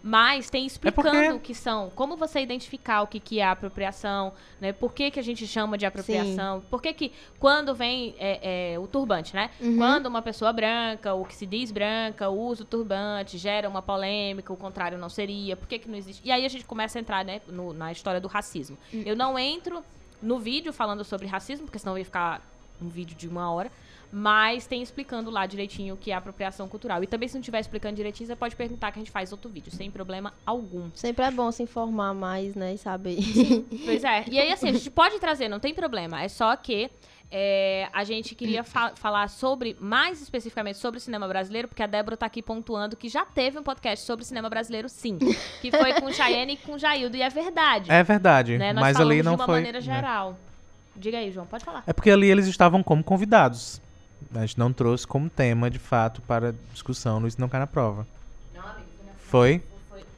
Mas 0.02 0.50
tem 0.50 0.66
explicando 0.66 1.08
é 1.08 1.22
porque... 1.24 1.36
o 1.36 1.40
que 1.40 1.54
são, 1.54 1.90
como 1.94 2.16
você 2.16 2.40
identificar 2.40 3.02
o 3.02 3.06
que 3.06 3.20
que 3.20 3.40
é 3.40 3.44
apropriação, 3.44 4.32
né? 4.60 4.72
Por 4.72 4.92
que 4.92 5.10
que 5.10 5.20
a 5.20 5.22
gente 5.22 5.46
chama 5.46 5.76
de 5.78 5.86
apropriação? 5.86 6.60
Sim. 6.60 6.66
Por 6.70 6.82
que 6.82 6.92
que 6.92 7.12
quando 7.38 7.74
vem 7.74 8.14
é, 8.18 8.72
é, 8.72 8.78
o 8.78 8.86
turbante, 8.86 9.34
né? 9.34 9.50
Uhum. 9.60 9.76
Quando 9.76 10.06
uma 10.06 10.22
pessoa 10.22 10.52
branca, 10.52 11.14
ou 11.14 11.24
que 11.24 11.34
se 11.34 11.46
diz 11.46 11.70
branca, 11.70 12.28
usa 12.28 12.62
o 12.62 12.66
turbante, 12.66 13.38
gera 13.38 13.68
uma 13.68 13.82
polêmica, 13.82 14.52
o 14.52 14.56
contrário 14.56 14.98
não 14.98 15.08
seria. 15.08 15.56
Por 15.56 15.68
que 15.68 15.78
que 15.78 15.88
não 15.88 15.96
existe? 15.96 16.22
E 16.24 16.30
aí 16.30 16.44
a 16.44 16.48
gente 16.48 16.64
começa 16.64 16.98
a 16.98 17.00
entrar, 17.00 17.24
né, 17.24 17.40
no, 17.46 17.72
na 17.72 17.92
história 17.92 18.20
do 18.20 18.28
racismo. 18.28 18.78
Uhum. 18.92 19.02
Eu 19.04 19.16
não 19.16 19.38
entro 19.38 19.82
no 20.22 20.38
vídeo 20.38 20.72
falando 20.72 21.04
sobre 21.04 21.26
racismo, 21.26 21.66
porque 21.66 21.78
senão 21.78 21.96
ia 21.98 22.04
ficar 22.04 22.42
um 22.80 22.88
vídeo 22.88 23.16
de 23.16 23.28
uma 23.28 23.50
hora. 23.50 23.70
Mas 24.10 24.66
tem 24.66 24.80
explicando 24.80 25.30
lá 25.30 25.44
direitinho 25.44 25.94
o 25.94 25.96
que 25.96 26.10
é 26.10 26.14
apropriação 26.14 26.66
cultural. 26.66 27.02
E 27.04 27.06
também, 27.06 27.28
se 27.28 27.34
não 27.34 27.40
estiver 27.40 27.60
explicando 27.60 27.96
direitinho, 27.96 28.26
você 28.26 28.34
pode 28.34 28.56
perguntar 28.56 28.90
que 28.90 28.98
a 28.98 29.02
gente 29.02 29.10
faz 29.10 29.32
outro 29.32 29.50
vídeo, 29.50 29.70
sem 29.70 29.90
problema 29.90 30.32
algum. 30.46 30.90
Sempre 30.94 31.26
é 31.26 31.30
bom 31.30 31.52
se 31.52 31.62
informar 31.62 32.14
mais, 32.14 32.54
né? 32.54 32.72
E 32.72 32.78
saber. 32.78 33.20
Sim, 33.20 33.66
pois 33.84 34.02
é. 34.04 34.24
E 34.30 34.38
aí, 34.38 34.50
assim, 34.50 34.70
a 34.70 34.72
gente 34.72 34.90
pode 34.90 35.18
trazer, 35.18 35.48
não 35.48 35.60
tem 35.60 35.74
problema. 35.74 36.22
É 36.22 36.28
só 36.28 36.56
que 36.56 36.90
é, 37.30 37.88
a 37.92 38.04
gente 38.04 38.34
queria 38.34 38.64
fa 38.64 38.92
falar 38.94 39.28
sobre, 39.28 39.76
mais 39.80 40.22
especificamente 40.22 40.78
sobre 40.78 40.98
o 40.98 41.00
cinema 41.00 41.28
brasileiro, 41.28 41.68
porque 41.68 41.82
a 41.82 41.86
Débora 41.86 42.14
está 42.14 42.26
aqui 42.26 42.42
pontuando 42.42 42.96
que 42.96 43.08
já 43.08 43.24
teve 43.24 43.58
um 43.58 43.62
podcast 43.62 44.04
sobre 44.04 44.24
cinema 44.24 44.48
brasileiro, 44.48 44.88
sim. 44.88 45.18
Que 45.60 45.70
foi 45.70 45.92
com 46.00 46.06
o 46.06 46.12
Chayenne 46.12 46.54
e 46.54 46.56
com 46.56 46.74
o 46.74 46.78
Jaildo, 46.78 47.16
e 47.16 47.22
é 47.22 47.28
verdade. 47.28 47.90
É 47.90 48.02
verdade. 48.02 48.56
Né? 48.56 48.72
Nós 48.72 48.80
mas 48.80 49.00
ali 49.00 49.22
não 49.22 49.32
de 49.32 49.40
uma 49.40 49.46
foi, 49.46 49.56
maneira 49.56 49.78
né? 49.78 49.84
geral. 49.84 50.30
Né? 50.32 50.36
Diga 50.96 51.18
aí, 51.18 51.30
João, 51.30 51.46
pode 51.46 51.64
falar. 51.64 51.82
É 51.86 51.92
porque 51.92 52.10
ali 52.10 52.30
eles 52.30 52.46
estavam 52.46 52.82
como 52.82 53.04
convidados. 53.04 53.80
A 54.34 54.40
gente 54.40 54.58
não 54.58 54.72
trouxe 54.72 55.06
como 55.06 55.28
tema, 55.28 55.70
de 55.70 55.78
fato, 55.78 56.20
para 56.22 56.54
discussão 56.72 57.20
no 57.20 57.28
Isso 57.28 57.40
Não 57.40 57.48
Cai 57.48 57.60
na 57.60 57.66
Prova. 57.66 58.06
Não, 58.54 58.62
amigo. 58.62 58.88
Foi? 59.18 59.62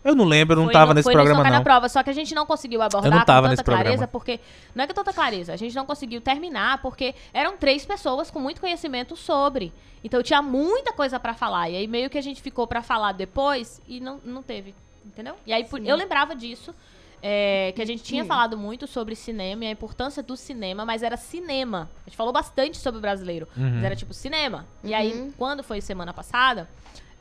Eu 0.03 0.15
não 0.15 0.25
lembro, 0.25 0.55
eu 0.55 0.61
não 0.63 0.67
estava 0.69 0.95
nesse 0.95 1.11
programa 1.11 1.45
não. 1.45 1.51
na 1.51 1.61
prova, 1.61 1.89
só 1.89 2.03
que 2.03 2.09
a 2.09 2.13
gente 2.13 2.35
não 2.35 2.47
conseguiu 2.47 2.81
abordar 2.81 3.11
não 3.11 3.19
com 3.21 3.25
tanta 3.25 3.63
clareza, 3.63 3.63
programa. 3.63 4.09
porque 4.09 4.41
não 4.75 4.85
é 4.85 4.87
que 4.87 4.95
tanta 4.95 5.13
clareza, 5.13 5.53
a 5.53 5.57
gente 5.57 5.75
não 5.75 5.85
conseguiu 5.85 6.21
terminar 6.21 6.81
porque 6.81 7.15
eram 7.35 7.57
três 7.57 7.85
pessoas 7.85 8.31
com 8.31 8.41
muito 8.41 8.61
conhecimento 8.61 9.15
sobre. 9.17 9.73
Então 10.03 10.23
tinha 10.23 10.41
muita 10.41 10.93
coisa 10.93 11.21
para 11.21 11.35
falar 11.35 11.69
e 11.69 11.77
aí 11.77 11.87
meio 11.87 12.09
que 12.09 12.17
a 12.17 12.23
gente 12.23 12.41
ficou 12.41 12.67
para 12.67 12.83
falar 12.83 13.13
depois 13.13 13.81
e 13.87 14.01
não, 14.01 14.19
não 14.25 14.43
teve, 14.43 14.75
entendeu? 15.05 15.35
E 15.47 15.53
aí 15.53 15.67
Sim. 15.67 15.87
eu 15.87 15.97
lembrava 15.97 16.35
disso. 16.35 16.75
É, 17.23 17.75
que 17.77 17.83
a 17.83 17.85
gente 17.85 18.03
tinha 18.03 18.23
Sim. 18.23 18.29
falado 18.29 18.57
muito 18.57 18.87
sobre 18.87 19.15
cinema 19.15 19.67
e 19.67 19.69
a 19.69 19.71
importância 19.71 20.23
do 20.23 20.39
cinema, 20.39 20.87
mas 20.87 21.03
era 21.03 21.19
cinema. 21.19 21.91
A 22.07 22.09
gente 22.09 22.17
falou 22.17 22.33
bastante 22.33 22.79
sobre 22.79 22.97
o 22.97 23.01
brasileiro, 23.03 23.47
uhum. 23.55 23.73
mas 23.75 23.85
era 23.85 23.95
tipo 23.95 24.15
cinema. 24.15 24.67
Uhum. 24.83 24.89
E 24.89 24.95
aí, 24.95 25.13
uhum. 25.13 25.31
quando 25.37 25.63
foi 25.63 25.83
semana 25.83 26.15
passada, 26.15 26.67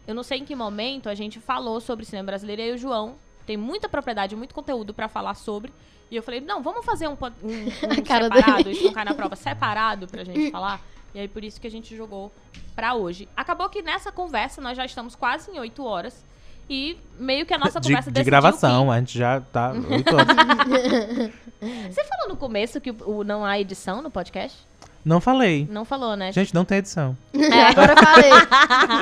eu 0.08 0.16
não 0.16 0.24
sei 0.24 0.40
em 0.40 0.46
que 0.46 0.56
momento 0.56 1.10
a 1.10 1.16
gente 1.16 1.40
falou 1.40 1.80
sobre 1.80 2.06
cinema 2.06 2.28
brasileiro 2.28 2.62
e 2.62 2.66
aí 2.66 2.72
o 2.74 2.78
João 2.78 3.16
tem 3.46 3.58
muita 3.58 3.90
propriedade, 3.90 4.36
muito 4.36 4.54
conteúdo 4.54 4.94
para 4.94 5.08
falar 5.08 5.34
sobre. 5.34 5.74
E 6.12 6.16
eu 6.16 6.24
falei, 6.24 6.42
não, 6.42 6.62
vamos 6.62 6.86
fazer 6.86 7.08
um, 7.08 7.14
um, 7.14 7.16
um 7.48 8.06
separado, 8.06 8.70
isso 8.70 8.84
não 8.84 8.94
cai 8.94 9.06
na 9.06 9.14
prova, 9.14 9.36
separado 9.36 10.08
pra 10.08 10.24
gente 10.24 10.50
falar. 10.52 10.82
E 11.14 11.20
aí 11.20 11.28
por 11.28 11.44
isso 11.44 11.60
que 11.60 11.68
a 11.68 11.72
gente 11.72 11.96
jogou 11.96 12.32
pra 12.76 12.94
hoje. 12.94 13.28
Acabou 13.36 13.70
que 13.70 13.82
nessa 13.82 14.12
conversa 14.12 14.62
nós 14.62 14.78
já 14.78 14.86
estamos 14.86 15.16
quase 15.16 15.52
em 15.52 15.60
oito 15.60 15.84
horas. 15.84 16.24
E 16.70 16.98
meio 17.18 17.48
que 17.48 17.54
a 17.54 17.58
nossa 17.58 17.82
conversa 17.82 18.12
de, 18.12 18.20
de 18.20 18.24
gravação, 18.24 18.86
que... 18.86 18.92
a 18.92 19.00
gente 19.00 19.18
já 19.18 19.42
tá 19.42 19.72
oito 19.72 20.16
horas. 20.16 20.28
Você 21.90 22.04
falou 22.06 22.30
no 22.30 22.38
começo 22.38 22.80
que 22.80 22.92
o, 22.92 23.18
o, 23.18 23.24
não 23.24 23.44
há 23.44 23.60
edição 23.60 24.02
no 24.04 24.12
podcast? 24.12 24.56
Não 25.04 25.22
falei. 25.22 25.68
Não 25.70 25.86
falou, 25.86 26.16
né? 26.16 26.32
Gente, 26.32 26.54
não 26.54 26.66
tem 26.66 26.80
edição. 26.80 27.18
É, 27.50 27.64
agora 27.64 27.94
eu 27.94 27.98
falei. 27.98 28.32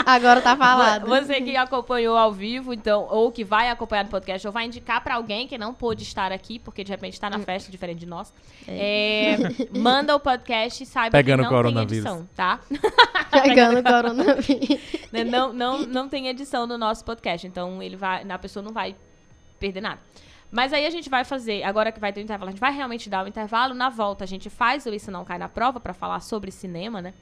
agora 0.06 0.42
tá 0.42 0.56
falado. 0.56 1.08
Você 1.08 1.42
que 1.42 1.58
acompanhou 1.58 2.16
ao 2.16 2.32
vivo, 2.32 2.72
então, 2.72 3.08
ou 3.10 3.32
que 3.32 3.44
vai 3.44 3.70
acompanhar 3.70 4.06
no 4.06 4.10
podcast, 4.10 4.46
ou 4.48 4.54
vai 4.54 4.66
indicar 4.66 5.04
pra 5.04 5.16
alguém 5.16 5.48
que 5.48 5.58
não 5.58 5.74
pôde 5.74 6.04
estar 6.04 6.32
aqui, 6.32 6.60
porque 6.60 6.84
de 6.84 6.92
repente 6.92 7.20
tá 7.20 7.30
na 7.30 7.40
festa, 7.40 7.72
diferente 7.72 8.00
de 8.00 8.06
nós. 8.06 8.32
É. 8.68 9.32
É, 9.32 9.38
manda 9.78 10.16
o 10.16 10.20
podcast 10.20 10.82
e 10.82 10.86
saiba 10.86 11.12
Pegando 11.12 11.44
que 11.44 11.52
não 11.52 11.64
tem 11.64 11.82
edição, 11.82 12.30
tá? 12.36 12.60
Pegando 13.32 13.80
o 13.80 13.84
coronavírus. 13.84 14.80
Né, 15.12 15.24
não, 15.24 15.52
não, 15.52 15.80
não 15.80 16.08
tem 16.08 16.28
edição 16.28 16.66
no 16.68 16.78
nosso 16.78 17.04
podcast, 17.04 17.46
então 17.46 17.82
ele 17.82 17.96
vai, 17.96 18.24
a 18.30 18.40
pessoa 18.40 18.64
não 18.64 18.72
vai 18.72 18.96
perder 19.60 19.82
nada. 19.82 20.00
Mas 20.52 20.72
aí 20.72 20.86
a 20.86 20.90
gente 20.90 21.10
vai 21.10 21.26
fazer, 21.26 21.64
agora 21.64 21.92
que 21.92 22.00
vai 22.00 22.14
ter 22.14 22.22
o 22.22 22.24
intervalo, 22.24 22.50
a 22.50 22.52
gente 22.52 22.60
vai 22.60 22.74
realmente 22.74 23.10
dar 23.10 23.26
o 23.26 23.28
intervalo. 23.28 23.74
Na 23.74 23.90
volta 23.90 24.24
a 24.24 24.28
gente 24.28 24.50
faz 24.50 24.86
o 24.86 24.94
Isso 24.94 25.12
Não 25.12 25.26
Cai 25.26 25.38
na 25.38 25.50
Prova 25.50 25.80
para 25.80 25.94
falar 25.94 26.20
sobre 26.22 26.52
cinema, 26.52 27.02
né? 27.02 27.14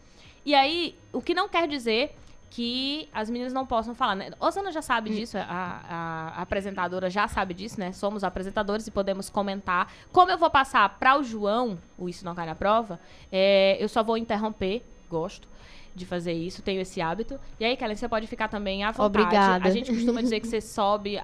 E 0.45 0.53
aí, 0.53 0.95
o 1.11 1.21
que 1.21 1.33
não 1.33 1.49
quer 1.49 1.67
dizer 1.67 2.15
que 2.51 3.09
as 3.11 3.29
meninas 3.29 3.51
não 3.51 3.65
possam 3.65 3.95
falar, 3.95 4.15
né? 4.15 4.31
Osana 4.39 4.71
já 4.71 4.81
sabe 4.81 5.09
hum. 5.09 5.15
disso, 5.15 5.37
a, 5.37 5.41
a, 5.41 6.37
a, 6.37 6.41
apresentadora 6.41 7.09
já 7.09 7.27
sabe 7.27 7.53
disso, 7.53 7.79
né? 7.79 7.91
Somos 7.91 8.23
apresentadores 8.23 8.85
e 8.87 8.91
podemos 8.91 9.29
comentar. 9.29 9.91
Como 10.11 10.31
eu 10.31 10.37
vou 10.37 10.49
passar 10.49 10.87
para 10.97 11.19
o 11.19 11.23
João, 11.23 11.77
o 11.97 12.07
Isso 12.07 12.23
Não 12.23 12.35
Cai 12.35 12.45
na 12.45 12.55
Prova, 12.55 12.99
é, 13.31 13.75
eu 13.79 13.89
só 13.89 14.03
vou 14.03 14.17
interromper, 14.17 14.83
gosto 15.09 15.47
de 15.95 16.05
fazer 16.05 16.33
isso, 16.33 16.61
tenho 16.61 16.81
esse 16.81 17.01
hábito. 17.01 17.39
E 17.59 17.65
aí, 17.65 17.75
Kellen, 17.75 17.95
você 17.95 18.07
pode 18.07 18.27
ficar 18.27 18.49
também 18.49 18.83
à 18.83 18.91
vontade. 18.91 19.25
Obrigada. 19.25 19.67
A 19.67 19.71
gente 19.71 19.91
costuma 19.91 20.21
dizer 20.21 20.39
que 20.41 20.47
você 20.47 20.61
sobe 20.61 21.17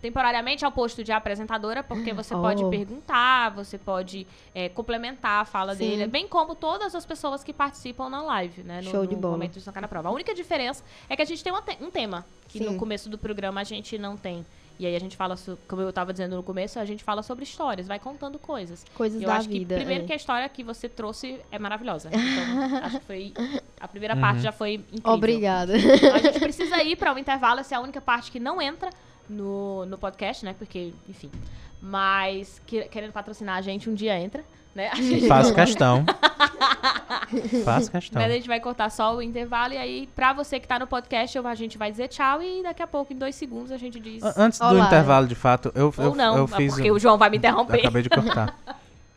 temporariamente 0.00 0.64
ao 0.64 0.72
posto 0.72 1.02
de 1.02 1.12
apresentadora, 1.12 1.82
porque 1.82 2.12
você 2.12 2.34
oh. 2.34 2.40
pode 2.40 2.64
perguntar, 2.68 3.50
você 3.50 3.78
pode 3.78 4.26
é, 4.54 4.68
complementar 4.68 5.42
a 5.42 5.44
fala 5.44 5.74
Sim. 5.74 5.90
dele, 5.90 6.06
bem 6.06 6.26
como 6.26 6.54
todas 6.54 6.94
as 6.94 7.04
pessoas 7.04 7.42
que 7.42 7.52
participam 7.52 8.08
na 8.08 8.22
live, 8.22 8.62
né? 8.62 8.80
No, 8.82 8.90
Show 8.90 9.06
de 9.06 9.14
no 9.14 9.20
bola. 9.20 9.34
momento 9.34 9.58
de 9.58 9.64
tocar 9.64 9.80
na 9.80 9.88
prova. 9.88 10.08
A 10.08 10.12
única 10.12 10.34
diferença 10.34 10.82
é 11.08 11.16
que 11.16 11.22
a 11.22 11.24
gente 11.24 11.42
tem 11.42 11.52
um 11.80 11.90
tema 11.90 12.24
que 12.48 12.58
Sim. 12.58 12.64
no 12.64 12.76
começo 12.76 13.08
do 13.08 13.18
programa 13.18 13.60
a 13.60 13.64
gente 13.64 13.98
não 13.98 14.16
tem. 14.16 14.44
E 14.78 14.86
aí 14.86 14.94
a 14.94 15.00
gente 15.00 15.16
fala, 15.16 15.36
como 15.66 15.82
eu 15.82 15.88
estava 15.88 16.12
dizendo 16.12 16.36
no 16.36 16.42
começo, 16.42 16.78
a 16.78 16.84
gente 16.84 17.02
fala 17.02 17.20
sobre 17.22 17.42
histórias, 17.42 17.88
vai 17.88 17.98
contando 17.98 18.38
coisas. 18.38 18.86
Coisas 18.94 19.20
da 19.20 19.40
vida. 19.40 19.74
Que, 19.74 19.80
primeiro 19.80 20.04
é. 20.04 20.06
que 20.06 20.12
a 20.12 20.16
história 20.16 20.48
que 20.48 20.62
você 20.62 20.88
trouxe 20.88 21.40
é 21.50 21.58
maravilhosa. 21.58 22.08
Então, 22.08 22.78
acho 22.84 23.00
que 23.00 23.04
foi 23.04 23.32
a 23.80 23.88
primeira 23.88 24.14
uhum. 24.14 24.20
parte 24.20 24.40
já 24.40 24.52
foi 24.52 24.74
incrível. 24.74 25.12
Obrigada. 25.12 25.76
Então, 25.76 26.14
a 26.14 26.18
gente 26.18 26.38
precisa 26.38 26.80
ir 26.84 26.94
para 26.94 27.12
um 27.12 27.18
intervalo, 27.18 27.58
essa 27.58 27.74
é 27.74 27.78
a 27.78 27.80
única 27.80 28.00
parte 28.00 28.30
que 28.30 28.38
não 28.38 28.62
entra 28.62 28.90
no, 29.28 29.86
no 29.86 29.98
podcast, 29.98 30.44
né? 30.44 30.54
Porque, 30.58 30.92
enfim. 31.08 31.30
Mas 31.80 32.60
que, 32.66 32.82
querendo 32.84 33.12
patrocinar 33.12 33.56
a 33.56 33.60
gente, 33.60 33.88
um 33.88 33.94
dia 33.94 34.18
entra. 34.18 34.44
Né? 34.74 34.90
Faz 35.26 35.50
questão. 35.50 36.04
Faz 37.64 37.88
questão. 37.88 38.22
Mas 38.22 38.30
a 38.30 38.34
gente 38.34 38.46
vai 38.46 38.60
cortar 38.60 38.90
só 38.90 39.16
o 39.16 39.22
intervalo 39.22 39.74
e 39.74 39.76
aí, 39.76 40.08
pra 40.14 40.32
você 40.32 40.60
que 40.60 40.68
tá 40.68 40.78
no 40.78 40.86
podcast, 40.86 41.36
a 41.38 41.54
gente 41.54 41.76
vai 41.76 41.90
dizer 41.90 42.08
tchau 42.08 42.40
e 42.42 42.62
daqui 42.62 42.82
a 42.82 42.86
pouco, 42.86 43.12
em 43.12 43.16
dois 43.16 43.34
segundos, 43.34 43.72
a 43.72 43.76
gente 43.76 43.98
diz. 43.98 44.22
Antes 44.36 44.58
do 44.58 44.66
Olá. 44.66 44.86
intervalo, 44.86 45.26
de 45.26 45.34
fato, 45.34 45.72
eu, 45.74 45.92
Ou 45.96 46.04
eu, 46.04 46.14
não, 46.14 46.36
eu 46.36 46.46
fiz. 46.46 46.74
Porque 46.74 46.90
um... 46.90 46.94
o 46.94 46.98
João 46.98 47.18
vai 47.18 47.28
me 47.28 47.38
interromper. 47.38 47.80
Acabei 47.80 48.02
de 48.02 48.08
cortar. 48.08 48.56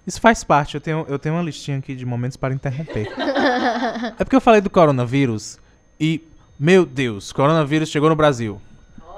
Isso 0.05 0.19
faz 0.19 0.43
parte, 0.43 0.75
eu 0.75 0.81
tenho, 0.81 1.05
eu 1.07 1.19
tenho 1.19 1.35
uma 1.35 1.43
listinha 1.43 1.77
aqui 1.77 1.93
de 1.93 2.05
momentos 2.05 2.35
para 2.35 2.53
interromper. 2.53 3.07
é 4.17 4.23
porque 4.23 4.35
eu 4.35 4.41
falei 4.41 4.59
do 4.59 4.69
coronavírus 4.69 5.59
e, 5.99 6.23
meu 6.59 6.87
Deus, 6.87 7.31
coronavírus 7.31 7.89
chegou 7.89 8.09
no 8.09 8.15
Brasil. 8.15 8.59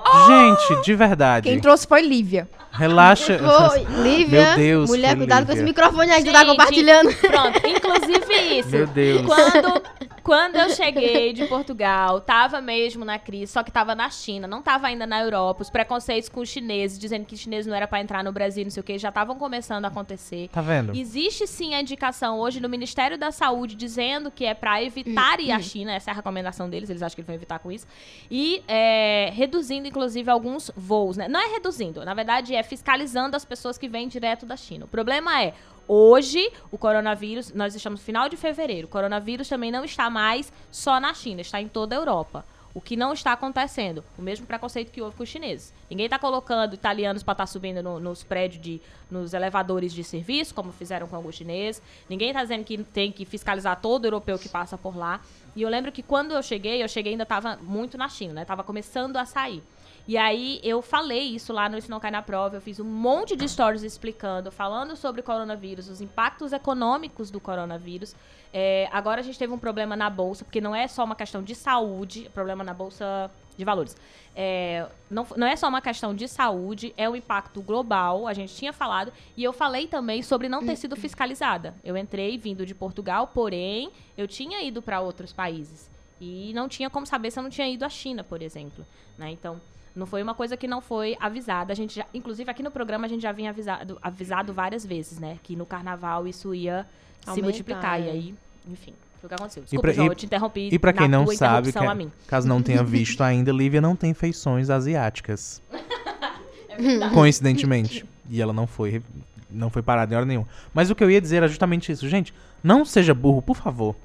Oh! 0.06 0.28
Gente, 0.28 0.84
de 0.84 0.96
verdade. 0.96 1.50
Quem 1.50 1.60
trouxe 1.60 1.88
foi 1.88 2.02
Lívia. 2.02 2.50
Relaxa. 2.74 3.38
Foi, 3.70 3.84
Lívia. 4.02 4.48
Meu 4.48 4.56
Deus. 4.56 4.90
Mulher, 4.90 5.16
cuidado 5.16 5.42
Lívia. 5.42 5.46
com 5.46 5.54
esse 5.54 5.64
microfone 5.64 6.12
aí 6.12 6.24
que 6.24 6.30
tu 6.30 6.34
tá 6.34 6.44
compartilhando. 6.44 7.14
Pronto, 7.14 7.62
inclusive 7.68 8.60
isso. 8.60 8.70
Meu 8.70 8.88
Deus. 8.88 9.26
Quando, 9.28 9.84
quando 10.24 10.56
eu 10.56 10.70
cheguei 10.72 11.34
de 11.34 11.46
Portugal, 11.46 12.20
tava 12.20 12.60
mesmo 12.62 13.06
na 13.06 13.20
crise, 13.20 13.52
só 13.52 13.62
que 13.62 13.72
tava 13.72 13.94
na 13.94 14.10
China, 14.10 14.48
não 14.48 14.64
tava 14.64 14.88
ainda 14.88 15.06
na 15.06 15.22
Europa. 15.22 15.62
Os 15.62 15.70
preconceitos 15.70 16.30
com 16.30 16.42
os 16.42 16.50
chineses, 16.50 16.98
dizendo 16.98 17.26
que 17.26 17.38
chinês 17.38 17.68
não 17.68 17.76
era 17.76 17.88
para 17.88 18.02
entrar 18.02 18.24
no 18.24 18.32
Brasil, 18.32 18.64
não 18.64 18.72
sei 18.72 18.82
o 18.82 18.84
que, 18.84 18.98
já 18.98 19.10
estavam 19.10 19.36
começando 19.36 19.86
a 19.86 19.90
acontecer. 19.90 20.50
Tá 20.52 20.62
vendo? 20.62 20.96
Existe 20.96 21.46
sim 21.46 21.76
a 21.76 21.82
indicação 21.82 22.40
hoje 22.40 22.60
no 22.60 22.68
Ministério 22.68 23.20
da 23.20 23.32
Saúde 23.32 23.76
dizendo 23.76 24.32
que 24.32 24.46
é 24.46 24.56
para 24.56 24.82
evitar 24.82 25.40
ir 25.40 25.52
à 25.52 25.60
China, 25.60 25.94
essa 25.94 26.10
é 26.10 26.12
a 26.12 26.16
recomendação 26.16 26.68
deles, 26.68 26.90
eles 26.90 27.04
acham 27.04 27.14
que 27.14 27.22
eles 27.22 27.28
vão 27.28 27.36
evitar 27.36 27.60
com 27.60 27.72
isso. 27.72 27.86
E 28.32 28.64
é, 28.68 29.30
reduzindo, 29.32 29.88
inclusive, 29.94 30.30
alguns 30.30 30.72
voos, 30.76 31.16
né? 31.16 31.28
Não 31.28 31.40
é 31.40 31.46
reduzindo, 31.54 32.04
na 32.04 32.16
verdade 32.16 32.56
é 32.56 32.64
fiscalizando 32.64 33.38
as 33.38 33.46
pessoas 33.46 33.78
que 33.78 33.88
vêm 33.88 34.08
direto 34.08 34.44
da 34.46 34.58
China. 34.58 34.86
O 34.86 34.88
problema 34.88 35.42
é, 35.42 35.54
hoje, 35.88 36.52
o 36.72 36.78
coronavírus, 36.78 37.54
nós 37.54 37.76
estamos 37.76 38.00
no 38.00 38.06
final 38.06 38.28
de 38.28 38.36
fevereiro, 38.36 38.88
o 38.88 38.90
coronavírus 38.90 39.48
também 39.48 39.72
não 39.72 39.86
está 39.86 40.10
mais 40.10 40.52
só 40.72 41.00
na 41.00 41.14
China, 41.14 41.42
está 41.42 41.62
em 41.62 41.68
toda 41.68 41.96
a 41.96 42.00
Europa. 42.00 42.44
O 42.76 42.82
que 42.82 42.96
não 42.96 43.14
está 43.14 43.34
acontecendo? 43.34 44.04
O 44.18 44.22
mesmo 44.22 44.48
preconceito 44.48 44.92
que 44.92 45.00
houve 45.00 45.16
com 45.16 45.22
os 45.22 45.30
chineses. 45.30 45.72
Ninguém 45.88 46.06
está 46.06 46.18
colocando 46.18 46.74
italianos 46.74 47.22
para 47.22 47.34
estar 47.34 47.44
tá 47.44 47.48
subindo 47.48 47.84
no, 47.84 48.00
nos 48.00 48.24
prédios, 48.24 48.60
de, 48.64 48.82
nos 49.12 49.32
elevadores 49.36 49.94
de 49.94 50.04
serviço, 50.04 50.56
como 50.56 50.72
fizeram 50.72 51.08
com 51.08 51.16
alguns 51.16 51.36
chineses. 51.36 51.84
Ninguém 52.10 52.30
está 52.30 52.42
dizendo 52.42 52.64
que 52.64 52.84
tem 52.84 53.12
que 53.12 53.26
fiscalizar 53.26 53.80
todo 53.80 54.06
europeu 54.06 54.40
que 54.40 54.50
passa 54.50 54.76
por 54.76 54.98
lá. 54.98 55.22
E 55.56 55.62
eu 55.62 55.70
lembro 55.70 55.92
que 55.92 56.02
quando 56.02 56.32
eu 56.32 56.42
cheguei, 56.42 56.82
eu 56.82 56.88
cheguei 56.88 57.12
ainda 57.12 57.24
estava 57.24 57.58
muito 57.58 57.96
na 57.96 58.10
China, 58.10 58.34
né? 58.34 58.42
Estava 58.42 58.64
começando 58.64 59.18
a 59.18 59.26
sair. 59.26 59.62
E 60.06 60.18
aí 60.18 60.60
eu 60.64 60.82
falei 60.82 61.22
isso 61.22 61.54
lá 61.54 61.70
no 61.70 61.78
Isso 61.78 61.90
Não 61.90 62.00
Cai 62.00 62.12
na 62.12 62.22
Prova, 62.22 62.58
eu 62.58 62.62
fiz 62.62 62.78
um 62.78 62.84
monte 62.84 63.38
de 63.38 63.48
stories 63.48 63.84
explicando, 63.84 64.52
falando 64.52 64.98
sobre 64.98 65.22
coronavírus, 65.22 65.88
os 65.88 66.02
impactos 66.02 66.52
econômicos 66.52 67.32
do 67.32 67.40
coronavírus. 67.40 68.14
É, 68.54 68.90
agora 68.92 69.22
a 69.22 69.24
gente 69.24 69.40
teve 69.40 69.54
um 69.54 69.58
problema 69.58 69.96
na 69.96 70.10
bolsa, 70.10 70.44
porque 70.44 70.60
não 70.60 70.76
é 70.76 70.90
só 70.90 71.06
uma 71.06 71.16
questão 71.16 71.42
de 71.42 71.56
saúde, 71.56 72.30
problema 72.34 72.66
na 72.66 72.74
bolsa 72.74 73.32
de 73.58 73.64
valores. 73.64 73.96
É, 74.36 74.88
não, 75.10 75.26
não 75.38 75.48
é 75.48 75.56
só 75.56 75.70
uma 75.70 75.82
questão 75.82 76.14
de 76.14 76.28
saúde, 76.28 76.94
é 76.98 77.10
um 77.10 77.16
impacto 77.16 77.62
global, 77.62 78.28
a 78.28 78.34
gente 78.34 78.54
tinha 78.54 78.74
falado, 78.74 79.14
e 79.38 79.44
eu 79.44 79.54
falei 79.54 79.88
também 79.88 80.22
sobre 80.22 80.50
não 80.50 80.66
ter 80.66 80.76
sido 80.76 80.98
fiscalizada. 80.98 81.74
Eu 81.82 81.96
entrei 81.96 82.38
vindo 82.38 82.66
de 82.66 82.76
Portugal, 82.76 83.28
porém, 83.28 83.90
eu 84.18 84.28
tinha 84.28 84.62
ido 84.62 84.82
para 84.82 85.00
outros 85.00 85.32
países. 85.32 85.90
E 86.20 86.52
não 86.54 86.68
tinha 86.68 86.90
como 86.90 87.06
saber 87.06 87.32
se 87.32 87.40
eu 87.40 87.44
não 87.44 87.50
tinha 87.50 87.68
ido 87.68 87.86
à 87.86 87.90
China, 87.90 88.24
por 88.24 88.42
exemplo. 88.42 88.86
Né? 89.18 89.32
Então, 89.32 89.60
não 89.96 90.06
foi 90.06 90.24
uma 90.24 90.34
coisa 90.34 90.58
que 90.58 90.68
não 90.68 90.82
foi 90.82 91.16
avisada. 91.20 91.72
A 91.72 91.76
gente 91.76 91.96
já, 91.96 92.06
inclusive 92.14 92.50
aqui 92.50 92.64
no 92.64 92.72
programa 92.72 93.06
a 93.06 93.10
gente 93.10 93.22
já 93.22 93.32
vinha 93.32 93.52
avisado, 93.52 93.98
avisado 94.02 94.54
várias 94.54 94.86
vezes, 94.86 95.20
né? 95.20 95.38
Que 95.44 95.56
no 95.56 95.66
carnaval 95.66 96.28
isso 96.28 96.54
ia 96.54 96.88
Aumentar, 97.26 97.34
se 97.34 97.42
multiplicar. 97.42 98.02
É. 98.02 98.06
E 98.06 98.10
aí, 98.10 98.36
enfim, 98.68 98.94
foi 99.20 99.28
o 99.28 99.30
que 99.30 99.36
aconteceu. 99.36 99.64
Desculpa, 99.64 99.88
pra, 99.88 99.94
João, 99.94 100.08
eu 100.08 100.16
te 100.16 100.26
interrompi. 100.26 100.70
E 100.72 100.80
pra 100.80 100.92
quem 100.94 101.08
não 101.08 101.28
sabe, 101.28 101.72
que, 101.72 101.78
é, 101.78 102.08
caso 102.28 102.48
não 102.48 102.62
tenha 102.62 102.82
visto 102.84 103.22
ainda, 103.22 103.52
Lívia 103.52 103.82
não 103.82 103.96
tem 103.96 104.14
feições 104.14 104.70
asiáticas. 104.70 105.62
é 106.70 107.10
Coincidentemente. 107.14 108.06
E 108.30 108.42
ela 108.42 108.54
não 108.54 108.66
foi, 108.66 109.04
não 109.50 109.70
foi 109.70 109.84
parada 109.84 110.14
em 110.14 110.18
hora 110.18 110.26
nenhuma. 110.26 110.48
Mas 110.74 110.90
o 110.90 110.96
que 110.96 111.04
eu 111.04 111.12
ia 111.12 111.22
dizer 111.22 111.38
era 111.38 111.48
justamente 111.48 111.92
isso. 111.92 112.10
Gente, 112.10 112.34
não 112.64 112.84
seja 112.84 113.14
burro, 113.14 113.42
por 113.44 113.56
favor. 113.56 113.96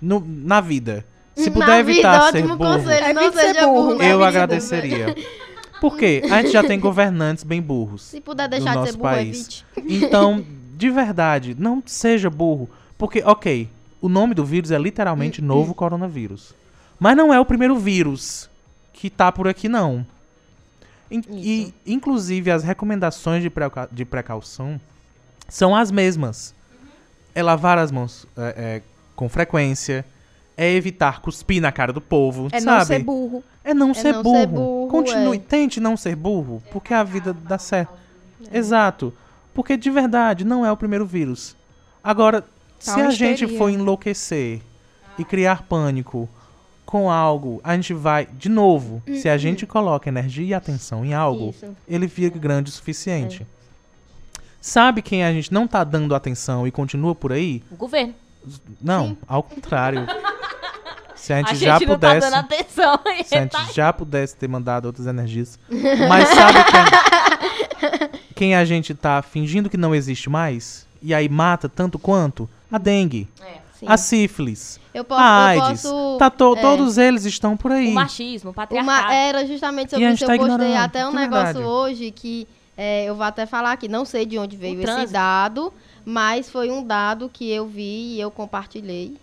No, 0.00 0.20
na 0.26 0.60
vida. 0.62 1.04
Se 1.36 1.50
puder 1.50 1.80
evitar 1.80 2.32
vida, 2.32 2.32
ser 2.32 2.42
burro, 2.42 2.58
conselho, 2.58 3.14
não 3.14 3.32
seja 3.32 3.66
burro. 3.66 4.02
eu 4.02 4.24
agradeceria. 4.24 5.14
Por 5.80 5.98
quê? 5.98 6.22
A 6.30 6.40
gente 6.40 6.52
já 6.52 6.64
tem 6.64 6.80
governantes 6.80 7.44
bem 7.44 7.60
burros. 7.60 8.02
Se 8.02 8.20
puder 8.20 8.48
deixar 8.48 8.74
no 8.74 8.84
de 8.84 8.90
ser 8.90 8.96
burro, 8.96 9.02
país. 9.02 9.64
Então, 9.76 10.44
de 10.74 10.90
verdade, 10.90 11.54
não 11.58 11.82
seja 11.84 12.30
burro. 12.30 12.70
Porque, 12.96 13.22
ok, 13.22 13.68
o 14.00 14.08
nome 14.08 14.34
do 14.34 14.44
vírus 14.44 14.70
é 14.70 14.78
literalmente 14.78 15.42
hum, 15.42 15.44
novo 15.46 15.72
hum. 15.72 15.74
coronavírus. 15.74 16.54
Mas 16.98 17.14
não 17.14 17.32
é 17.32 17.38
o 17.38 17.44
primeiro 17.44 17.76
vírus 17.76 18.48
que 18.94 19.10
tá 19.10 19.30
por 19.30 19.46
aqui, 19.46 19.68
não. 19.68 20.06
E, 21.10 21.74
e 21.84 21.92
inclusive, 21.92 22.50
as 22.50 22.64
recomendações 22.64 23.42
de, 23.42 23.50
precau 23.50 23.86
de 23.92 24.04
precaução 24.06 24.80
são 25.46 25.76
as 25.76 25.90
mesmas. 25.90 26.54
É 27.34 27.42
lavar 27.42 27.76
as 27.76 27.92
mãos 27.92 28.26
é, 28.34 28.54
é, 28.56 28.82
com 29.14 29.28
frequência 29.28 30.06
é 30.56 30.72
evitar 30.72 31.20
cuspir 31.20 31.60
na 31.60 31.70
cara 31.70 31.92
do 31.92 32.00
povo, 32.00 32.48
é 32.50 32.60
sabe? 32.60 32.78
não 32.78 32.84
ser 32.86 32.98
burro. 33.00 33.44
É 33.62 33.74
não, 33.74 33.90
é 33.90 33.94
ser, 33.94 34.12
não 34.14 34.22
burro. 34.22 34.38
ser 34.38 34.46
burro. 34.46 34.88
Continue, 34.88 35.36
é. 35.36 35.40
tente 35.40 35.80
não 35.80 35.96
ser 35.96 36.16
burro, 36.16 36.62
porque 36.72 36.94
a 36.94 37.04
vida 37.04 37.32
dá 37.32 37.58
certo. 37.58 37.92
É. 38.50 38.56
Exato. 38.56 39.12
Porque 39.52 39.76
de 39.76 39.90
verdade 39.90 40.44
não 40.44 40.64
é 40.64 40.72
o 40.72 40.76
primeiro 40.76 41.04
vírus. 41.04 41.56
Agora, 42.02 42.42
tá 42.42 42.48
se 42.78 43.00
a 43.00 43.10
gente 43.10 43.46
for 43.58 43.68
enlouquecer 43.68 44.62
e 45.18 45.24
criar 45.24 45.62
pânico 45.62 46.28
com 46.84 47.10
algo, 47.10 47.60
a 47.64 47.74
gente 47.74 47.92
vai, 47.92 48.26
de 48.26 48.48
novo, 48.48 49.02
uh 49.06 49.16
se 49.16 49.28
a 49.28 49.36
gente 49.36 49.66
coloca 49.66 50.08
energia 50.08 50.46
e 50.46 50.54
atenção 50.54 51.04
em 51.04 51.12
algo, 51.12 51.50
Isso. 51.50 51.76
ele 51.88 52.06
fica 52.06 52.38
grande 52.38 52.70
o 52.70 52.72
suficiente. 52.72 53.42
É. 53.42 53.46
Sabe 54.60 55.02
quem 55.02 55.24
a 55.24 55.32
gente 55.32 55.52
não 55.52 55.66
tá 55.66 55.82
dando 55.84 56.14
atenção 56.14 56.66
e 56.66 56.70
continua 56.70 57.14
por 57.14 57.32
aí? 57.32 57.62
O 57.70 57.76
governo. 57.76 58.14
Não, 58.80 59.08
Sim. 59.08 59.18
ao 59.26 59.42
contrário. 59.42 60.06
Se 61.26 61.32
a 61.32 61.38
gente, 61.38 61.50
a 61.50 61.54
gente 61.54 61.64
já 61.64 61.80
tá 61.80 61.86
pudesse. 61.86 62.30
Tá 62.30 62.38
atenção, 62.38 63.00
se 63.24 63.34
a 63.34 63.40
gente 63.40 63.50
tá... 63.50 63.66
já 63.74 63.92
pudesse 63.92 64.36
ter 64.36 64.46
mandado 64.46 64.86
outras 64.86 65.08
energias. 65.08 65.58
Mas 66.08 66.28
sabe 66.28 66.58
quem, 66.70 68.10
quem 68.36 68.54
a 68.54 68.64
gente 68.64 68.94
tá 68.94 69.20
fingindo 69.22 69.68
que 69.68 69.76
não 69.76 69.92
existe 69.92 70.30
mais? 70.30 70.86
E 71.02 71.12
aí 71.12 71.28
mata 71.28 71.68
tanto 71.68 71.98
quanto? 71.98 72.48
A 72.70 72.78
dengue. 72.78 73.28
É. 73.44 73.56
A 73.84 73.96
sífilis. 73.96 74.78
Eu 74.94 75.02
posso, 75.02 75.20
a 75.20 75.46
AIDS. 75.46 75.82
Posso, 75.82 76.16
tá 76.16 76.30
to, 76.30 76.54
é. 76.56 76.60
Todos 76.60 76.96
eles 76.96 77.24
estão 77.24 77.56
por 77.56 77.72
aí. 77.72 77.88
O 77.88 77.94
machismo, 77.94 78.50
o 78.50 78.54
patriarcado. 78.54 78.88
Uma, 78.88 79.12
era 79.12 79.44
justamente 79.44 79.90
sobre 79.90 80.08
isso. 80.08 80.24
Tá 80.24 80.36
eu 80.36 80.46
postei 80.46 80.76
até 80.76 81.08
um 81.08 81.12
negócio 81.12 81.54
verdade. 81.54 81.66
hoje 81.66 82.10
que 82.12 82.46
é, 82.76 83.04
eu 83.04 83.16
vou 83.16 83.24
até 83.24 83.46
falar 83.46 83.72
aqui. 83.72 83.88
Não 83.88 84.04
sei 84.04 84.24
de 84.24 84.38
onde 84.38 84.56
veio 84.56 84.80
esse 84.80 85.12
dado, 85.12 85.72
mas 86.04 86.48
foi 86.48 86.70
um 86.70 86.84
dado 86.84 87.28
que 87.28 87.50
eu 87.50 87.66
vi 87.66 88.14
e 88.14 88.20
eu 88.20 88.30
compartilhei. 88.30 89.16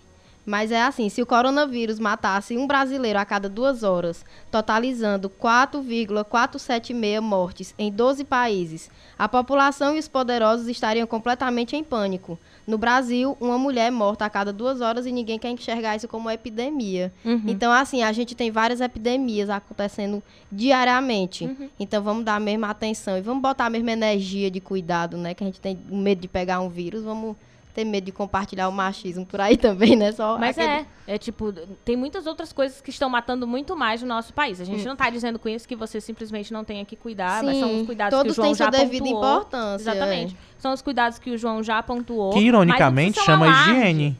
Mas 0.45 0.71
é 0.71 0.81
assim, 0.81 1.07
se 1.07 1.21
o 1.21 1.25
coronavírus 1.25 1.99
matasse 1.99 2.57
um 2.57 2.67
brasileiro 2.67 3.17
a 3.17 3.25
cada 3.25 3.47
duas 3.47 3.81
horas, 3.83 4.25
totalizando 4.51 5.29
4,476 5.29 7.21
mortes 7.21 7.73
em 7.77 7.91
12 7.91 8.25
países, 8.25 8.89
a 9.17 9.29
população 9.29 9.95
e 9.95 9.99
os 9.99 10.07
poderosos 10.07 10.67
estariam 10.67 11.07
completamente 11.07 11.75
em 11.75 11.83
pânico. 11.83 12.37
No 12.65 12.77
Brasil, 12.77 13.37
uma 13.39 13.57
mulher 13.57 13.87
é 13.87 13.91
morta 13.91 14.25
a 14.25 14.29
cada 14.29 14.53
duas 14.53 14.79
horas 14.79 15.05
e 15.05 15.11
ninguém 15.11 15.37
quer 15.37 15.49
enxergar 15.49 15.95
isso 15.95 16.07
como 16.07 16.29
epidemia. 16.29 17.11
Uhum. 17.23 17.43
Então, 17.47 17.71
assim, 17.71 18.03
a 18.03 18.11
gente 18.13 18.35
tem 18.35 18.51
várias 18.51 18.79
epidemias 18.79 19.49
acontecendo 19.49 20.23
diariamente. 20.51 21.45
Uhum. 21.45 21.69
Então, 21.77 22.01
vamos 22.01 22.23
dar 22.23 22.35
a 22.35 22.39
mesma 22.39 22.69
atenção 22.69 23.17
e 23.17 23.21
vamos 23.21 23.41
botar 23.41 23.65
a 23.65 23.69
mesma 23.69 23.91
energia 23.91 24.49
de 24.49 24.61
cuidado, 24.61 25.17
né? 25.17 25.33
Que 25.33 25.43
a 25.43 25.47
gente 25.47 25.59
tem 25.59 25.77
medo 25.89 26.21
de 26.21 26.27
pegar 26.27 26.61
um 26.61 26.69
vírus, 26.69 27.03
vamos 27.03 27.35
ter 27.73 27.83
medo 27.83 28.05
de 28.05 28.11
compartilhar 28.11 28.69
o 28.69 28.71
machismo 28.71 29.25
por 29.25 29.41
aí 29.41 29.57
também, 29.57 29.95
né? 29.95 30.11
Só 30.11 30.37
Mas 30.37 30.57
aquele... 30.57 30.85
é, 31.07 31.15
é 31.15 31.17
tipo, 31.17 31.51
tem 31.83 31.95
muitas 31.97 32.27
outras 32.27 32.53
coisas 32.53 32.79
que 32.81 32.89
estão 32.89 33.09
matando 33.09 33.47
muito 33.47 33.75
mais 33.75 34.01
no 34.01 34.07
nosso 34.07 34.33
país. 34.33 34.61
A 34.61 34.63
gente 34.63 34.81
hum. 34.81 34.85
não 34.85 34.93
está 34.93 35.09
dizendo 35.09 35.39
com 35.39 35.49
isso 35.49 35.67
que 35.67 35.75
você 35.75 35.99
simplesmente 35.99 36.53
não 36.53 36.63
tenha 36.63 36.85
que 36.85 36.95
cuidar, 36.95 37.39
Sim, 37.39 37.45
mas 37.45 37.57
são 37.57 37.81
os 37.81 37.85
cuidados 37.85 38.21
que 38.21 38.29
o 38.29 38.33
João 38.33 38.53
já 38.55 38.65
pontuou. 38.65 38.85
Todos 38.85 38.89
têm 38.89 38.89
sua 38.89 38.99
devida 38.99 39.07
importância. 39.07 39.91
Exatamente. 39.91 40.35
É. 40.35 40.53
São 40.63 40.71
os 40.71 40.81
cuidados 40.81 41.19
que 41.19 41.29
o 41.31 41.37
João 41.37 41.61
já 41.61 41.83
pontuou. 41.83 42.31
Que 42.31 42.39
ironicamente 42.39 43.19
chama 43.19 43.47
alarde. 43.47 43.71
higiene. 43.71 44.19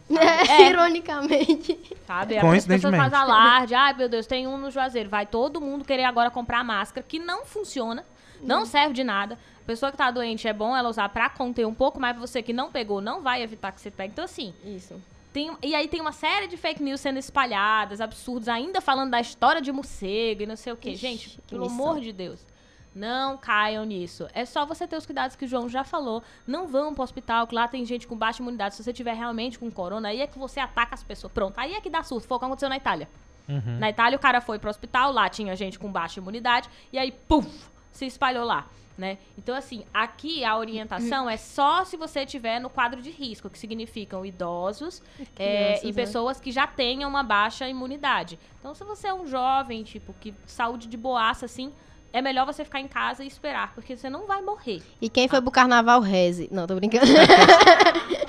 É, 0.50 0.68
ironicamente. 0.70 1.80
Sabe? 2.06 2.38
As 2.38 2.66
pessoas 2.66 2.96
fazem 2.96 3.18
alarde. 3.18 3.74
Ai, 3.74 3.94
meu 3.94 4.10
Deus, 4.10 4.28
tem 4.28 4.46
um 4.46 4.58
no 4.58 4.70
Juazeiro. 4.70 5.10
Vai 5.10 5.26
todo 5.26 5.62
mundo 5.62 5.86
querer 5.86 6.04
agora 6.04 6.30
comprar 6.30 6.62
máscara, 6.62 7.06
que 7.08 7.18
não 7.18 7.46
funciona, 7.46 8.04
não 8.42 8.64
hum. 8.64 8.66
serve 8.66 8.94
de 8.94 9.06
nada. 9.06 9.38
A 9.64 9.66
pessoa 9.66 9.92
que 9.92 9.98
tá 9.98 10.12
doente 10.12 10.48
é 10.48 10.54
bom 10.54 10.76
ela 10.76 10.90
usar 10.90 11.08
para 11.10 11.30
conter 11.30 11.66
um 11.66 11.74
pouco, 11.74 12.00
mas 12.00 12.18
você 12.18 12.44
que 12.44 12.52
não 12.52 12.70
pegou 12.70 13.00
não 13.00 13.22
vai 13.22 13.42
evitar 13.42 13.72
que 13.72 13.80
você 13.80 13.90
pegue. 13.90 14.12
Então, 14.12 14.26
assim. 14.26 14.54
Isso. 14.64 15.02
Tem, 15.32 15.52
e 15.64 15.74
aí 15.74 15.88
tem 15.88 16.00
uma 16.00 16.12
série 16.12 16.48
de 16.48 16.58
fake 16.58 16.84
news 16.84 17.02
sendo 17.02 17.18
espalhadas, 17.18 18.00
absurdos, 18.00 18.48
ainda 18.48 18.80
falando 18.82 19.12
da 19.12 19.20
história 19.20 19.62
de 19.62 19.72
morcego 19.72 20.44
e 20.44 20.46
não 20.46 20.56
sei 20.56 20.74
o 20.74 20.78
quê. 20.78 20.92
Ixi, 20.92 21.02
Gente, 21.02 21.42
pelo 21.50 21.66
amor 21.66 22.00
de 22.00 22.14
Deus. 22.14 22.46
Não 22.94 23.38
caiam 23.38 23.84
nisso. 23.84 24.28
É 24.34 24.46
só 24.46 24.66
você 24.66 24.86
ter 24.86 24.96
os 24.96 25.06
cuidados 25.06 25.36
que 25.36 25.46
o 25.46 25.48
João 25.48 25.68
já 25.68 25.84
falou. 25.84 26.22
Não 26.46 26.68
vão 26.68 26.94
pro 26.94 27.04
hospital, 27.04 27.48
que 27.48 27.56
lá 27.56 27.68
tem 27.68 27.84
gente 27.84 28.06
com 28.06 28.16
baixa 28.16 28.44
imunidade. 28.44 28.76
Se 28.76 28.84
você 28.84 28.94
tiver 28.94 29.14
realmente 29.14 29.58
com 29.58 29.72
corona, 29.72 30.10
aí 30.10 30.22
é 30.22 30.28
que 30.28 30.38
você 30.38 30.60
ataca 30.60 30.94
as 30.94 31.02
pessoas. 31.02 31.34
Pronto, 31.34 31.58
aí 31.58 31.74
é 31.74 31.82
que 31.82 31.90
dá 31.90 32.04
surto. 32.04 32.28
Foi 32.28 32.38
o 32.38 32.40
que 32.40 32.46
aconteceu 32.46 32.70
na 32.70 32.78
Itália. 32.78 33.10
Uhum. 33.48 33.80
Na 33.80 33.90
Itália, 33.90 34.16
o 34.16 34.20
cara 34.20 34.40
foi 34.40 34.60
pro 34.60 34.70
hospital, 34.70 35.12
lá 35.12 35.28
tinha 35.30 35.56
gente 35.56 35.80
com 35.80 35.92
baixa 35.92 36.20
imunidade, 36.20 36.70
e 36.92 36.98
aí, 36.98 37.12
puf, 37.12 37.50
se 37.92 38.06
espalhou 38.06 38.46
lá. 38.46 38.68
Né? 38.96 39.18
Então, 39.36 39.56
assim, 39.56 39.84
aqui 39.92 40.46
a 40.46 40.56
orientação 40.56 41.28
é 41.28 41.36
só 41.36 41.84
se 41.84 41.98
você 41.98 42.22
estiver 42.22 42.60
no 42.60 42.70
quadro 42.70 43.02
de 43.02 43.10
risco, 43.10 43.50
que 43.50 43.58
significam 43.58 44.24
idosos 44.24 45.02
é, 45.36 45.84
e 45.84 45.88
né? 45.88 45.94
pessoas 45.94 46.40
que 46.40 46.52
já 46.52 46.68
tenham 46.68 47.10
uma 47.10 47.24
baixa 47.24 47.68
imunidade. 47.68 48.38
Então, 48.60 48.76
se 48.76 48.84
você 48.84 49.08
é 49.08 49.14
um 49.14 49.26
jovem, 49.26 49.84
tipo, 49.84 50.14
que 50.20 50.32
saúde 50.46 50.88
de 50.88 50.96
boaça, 50.96 51.46
assim, 51.46 51.74
é 52.14 52.22
melhor 52.22 52.46
você 52.46 52.64
ficar 52.64 52.80
em 52.80 52.88
casa 52.88 53.24
e 53.24 53.28
esperar, 53.28 53.74
porque 53.74 53.98
você 53.98 54.08
não 54.08 54.28
vai 54.28 54.44
morrer. 54.44 54.84
E 55.02 55.10
quem 55.10 55.28
foi 55.28 55.42
pro 55.42 55.50
carnaval, 55.50 56.00
reze. 56.00 56.48
Não, 56.52 56.68
tô 56.68 56.76
brincando. 56.76 57.08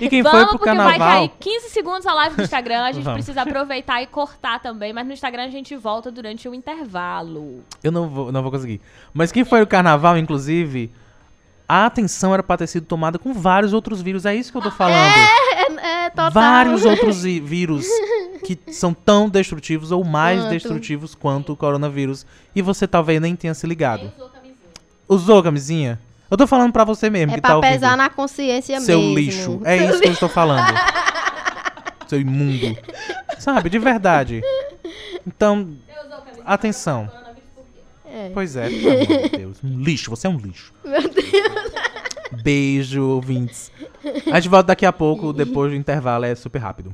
e 0.00 0.08
quem 0.08 0.22
Vamos, 0.22 0.38
foi 0.38 0.48
pro 0.48 0.58
carnaval? 0.58 0.98
Vamos, 0.98 0.98
porque 0.98 0.98
vai 0.98 0.98
cair 0.98 1.60
15 1.60 1.70
segundos 1.70 2.06
a 2.06 2.14
live 2.14 2.36
do 2.36 2.42
Instagram, 2.42 2.82
a 2.82 2.92
gente 2.92 3.10
precisa 3.12 3.42
aproveitar 3.42 4.02
e 4.02 4.06
cortar 4.06 4.60
também, 4.60 4.92
mas 4.92 5.06
no 5.06 5.12
Instagram 5.12 5.44
a 5.44 5.50
gente 5.50 5.76
volta 5.76 6.10
durante 6.10 6.48
o 6.48 6.54
intervalo. 6.54 7.64
Eu 7.82 7.92
não 7.92 8.08
vou, 8.08 8.32
não 8.32 8.42
vou 8.42 8.50
conseguir. 8.50 8.80
Mas 9.12 9.32
quem 9.32 9.44
foi 9.44 9.62
o 9.62 9.66
carnaval, 9.66 10.16
inclusive, 10.16 10.90
a 11.68 11.86
atenção 11.86 12.32
era 12.32 12.42
pra 12.42 12.56
ter 12.56 12.66
sido 12.66 12.86
tomada 12.86 13.18
com 13.18 13.32
vários 13.32 13.72
outros 13.72 14.00
vírus. 14.02 14.26
É 14.26 14.34
isso 14.34 14.52
que 14.52 14.58
eu 14.58 14.62
tô 14.62 14.70
falando. 14.70 14.94
É, 14.94 16.02
é, 16.02 16.06
é 16.06 16.10
total. 16.10 16.30
Vários 16.30 16.84
outros 16.84 17.22
vírus 17.22 17.86
que 18.44 18.58
são 18.72 18.92
tão 18.92 19.28
destrutivos 19.28 19.90
ou 19.90 20.04
mais 20.04 20.40
quanto? 20.40 20.50
destrutivos 20.50 21.14
quanto 21.14 21.52
o 21.52 21.56
coronavírus. 21.56 22.26
E 22.54 22.60
você 22.60 22.86
talvez 22.86 23.20
nem 23.20 23.34
tenha 23.34 23.54
se 23.54 23.66
ligado. 23.66 24.12
Usou 24.16 24.28
camisinha. 24.28 24.58
Usou 25.08 25.42
camisinha? 25.42 26.00
Eu 26.34 26.36
tô 26.36 26.48
falando 26.48 26.72
pra 26.72 26.82
você 26.82 27.08
mesmo 27.08 27.30
é 27.30 27.36
que 27.36 27.40
pra 27.40 27.54
tá 27.54 27.60
pesar 27.60 27.96
na 27.96 28.10
consciência 28.10 28.80
Seu 28.80 28.98
mesmo. 28.98 29.14
lixo. 29.14 29.60
É 29.64 29.76
isso 29.76 30.00
que 30.00 30.08
eu 30.08 30.12
estou 30.12 30.28
falando. 30.28 30.66
Seu 32.08 32.20
imundo. 32.20 32.76
Sabe, 33.38 33.70
de 33.70 33.78
verdade. 33.78 34.42
Então, 35.24 35.76
atenção. 36.44 37.08
É. 38.04 38.30
Pois 38.34 38.56
é, 38.56 38.68
pelo 38.68 38.90
amor 38.90 39.28
de 39.28 39.28
Deus. 39.28 39.58
Um 39.62 39.80
lixo, 39.80 40.10
você 40.10 40.26
é 40.26 40.30
um 40.30 40.36
lixo. 40.36 40.74
Meu 40.84 41.02
Deus. 41.02 41.72
Beijo, 42.42 43.00
ouvintes. 43.04 43.70
A 44.32 44.40
gente 44.40 44.48
volta 44.48 44.66
daqui 44.66 44.84
a 44.84 44.92
pouco, 44.92 45.32
depois 45.32 45.70
do 45.70 45.76
intervalo, 45.76 46.24
é 46.24 46.34
super 46.34 46.58
rápido. 46.58 46.92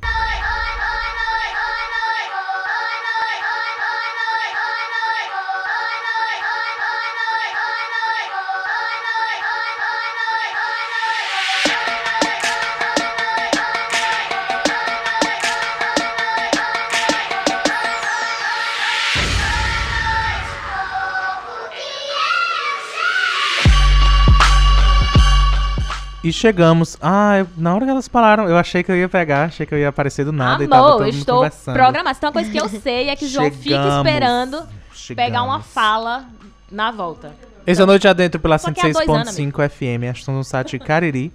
E 26.31 26.33
chegamos. 26.33 26.97
Ah, 27.03 27.39
eu, 27.39 27.49
na 27.57 27.75
hora 27.75 27.85
que 27.85 27.91
elas 27.91 28.07
falaram, 28.07 28.49
eu 28.49 28.57
achei 28.57 28.85
que 28.85 28.93
eu 28.93 28.97
ia 28.97 29.09
pegar, 29.09 29.47
achei 29.47 29.67
que 29.67 29.75
eu 29.75 29.79
ia 29.79 29.89
aparecer 29.89 30.25
do 30.25 30.31
nada 30.31 30.55
Amor, 30.55 30.65
e 30.65 30.69
tava 30.69 30.89
todo 30.93 31.01
mundo 31.01 31.09
estou 31.09 31.37
conversando. 31.39 31.75
programada. 31.75 32.17
Então, 32.17 32.29
uma 32.29 32.33
coisa 32.33 32.49
que 32.49 32.57
eu 32.57 32.69
sei 32.81 33.09
é 33.09 33.17
que 33.17 33.25
o 33.25 33.29
João 33.29 33.51
fica 33.51 33.89
esperando 33.97 34.65
chegamos. 34.95 35.27
pegar 35.27 35.43
uma 35.43 35.59
fala 35.59 36.27
na 36.71 36.93
volta. 36.93 37.35
Esse 37.67 37.83
é 37.83 37.85
Noite 37.85 38.07
Adentro 38.07 38.39
pela 38.39 38.59
106.5 38.59 39.69
FM, 39.69 40.05
a 40.09 40.13
estamos 40.13 40.39
no 40.39 40.45
site 40.45 40.79
Cariri. 40.79 41.33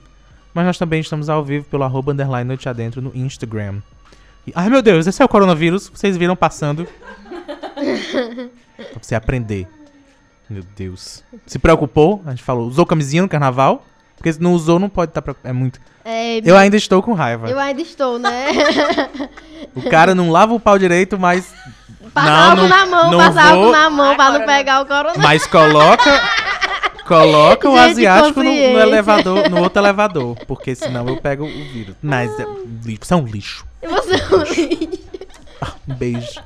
Mas 0.53 0.65
nós 0.65 0.77
também 0.77 1.01
estamos 1.01 1.27
ao 1.27 1.43
vivo 1.43 1.65
pelo 1.65 1.83
arroba 1.83 2.13
underline 2.13 2.47
Noite 2.47 2.69
Adentro 2.69 3.01
no 3.01 3.11
Instagram. 3.13 3.81
E, 4.47 4.53
ai 4.55 4.69
meu 4.69 4.81
Deus, 4.81 5.05
esse 5.05 5.21
é 5.21 5.25
o 5.25 5.27
coronavírus, 5.27 5.91
vocês 5.93 6.15
viram 6.15 6.37
passando. 6.37 6.87
pra 8.77 9.01
você 9.01 9.13
aprender. 9.13 9.67
Meu 10.49 10.63
Deus. 10.73 11.21
Se 11.45 11.59
preocupou? 11.59 12.23
A 12.25 12.29
gente 12.29 12.43
falou, 12.43 12.65
usou 12.65 12.85
camisinha 12.85 13.21
no 13.21 13.27
carnaval? 13.27 13.85
Porque 14.25 14.33
se 14.33 14.41
não 14.41 14.55
usou, 14.55 14.79
não 14.79 14.89
pode 14.89 15.11
estar. 15.11 15.21
Tá 15.21 15.33
pra... 15.35 15.49
É 15.51 15.53
muito. 15.53 15.79
É, 16.03 16.41
eu 16.43 16.57
ainda 16.57 16.75
estou 16.75 16.99
com 17.03 17.13
raiva. 17.13 17.47
Eu 17.47 17.59
ainda 17.59 17.79
estou, 17.79 18.17
né? 18.17 18.47
o 19.75 19.83
cara 19.87 20.15
não 20.15 20.31
lava 20.31 20.51
o 20.51 20.59
pau 20.59 20.79
direito, 20.79 21.19
mas. 21.19 21.53
Passa 22.11 22.27
não, 22.27 22.49
algo 22.49 22.61
não, 22.63 22.69
na 22.69 22.85
mão, 22.87 23.11
não 23.11 23.17
passa 23.19 23.53
vou... 23.53 23.65
algo 23.65 23.71
na 23.71 23.89
mão 23.91 24.09
Ai, 24.09 24.15
pra 24.15 24.31
não 24.31 24.45
pegar 24.47 24.81
o 24.81 24.85
coronavírus. 24.87 25.23
Mas 25.23 25.45
coloca. 25.45 26.21
Coloca 27.05 27.69
o 27.69 27.77
asiático 27.77 28.41
no, 28.41 28.49
no, 28.49 28.79
elevador, 28.79 29.47
no 29.47 29.61
outro 29.61 29.79
elevador. 29.79 30.35
Porque 30.47 30.73
senão 30.73 31.07
eu 31.07 31.17
pego 31.17 31.45
o 31.45 31.47
vírus. 31.47 31.95
Mas 32.01 32.31
é, 32.39 32.47
você 32.99 33.13
é 33.13 33.17
um 33.17 33.27
lixo. 33.27 33.63
Você 33.83 34.15
é 34.15 34.35
um 34.35 34.41
lixo. 34.41 35.03
um 35.87 35.93
beijo. 35.93 36.41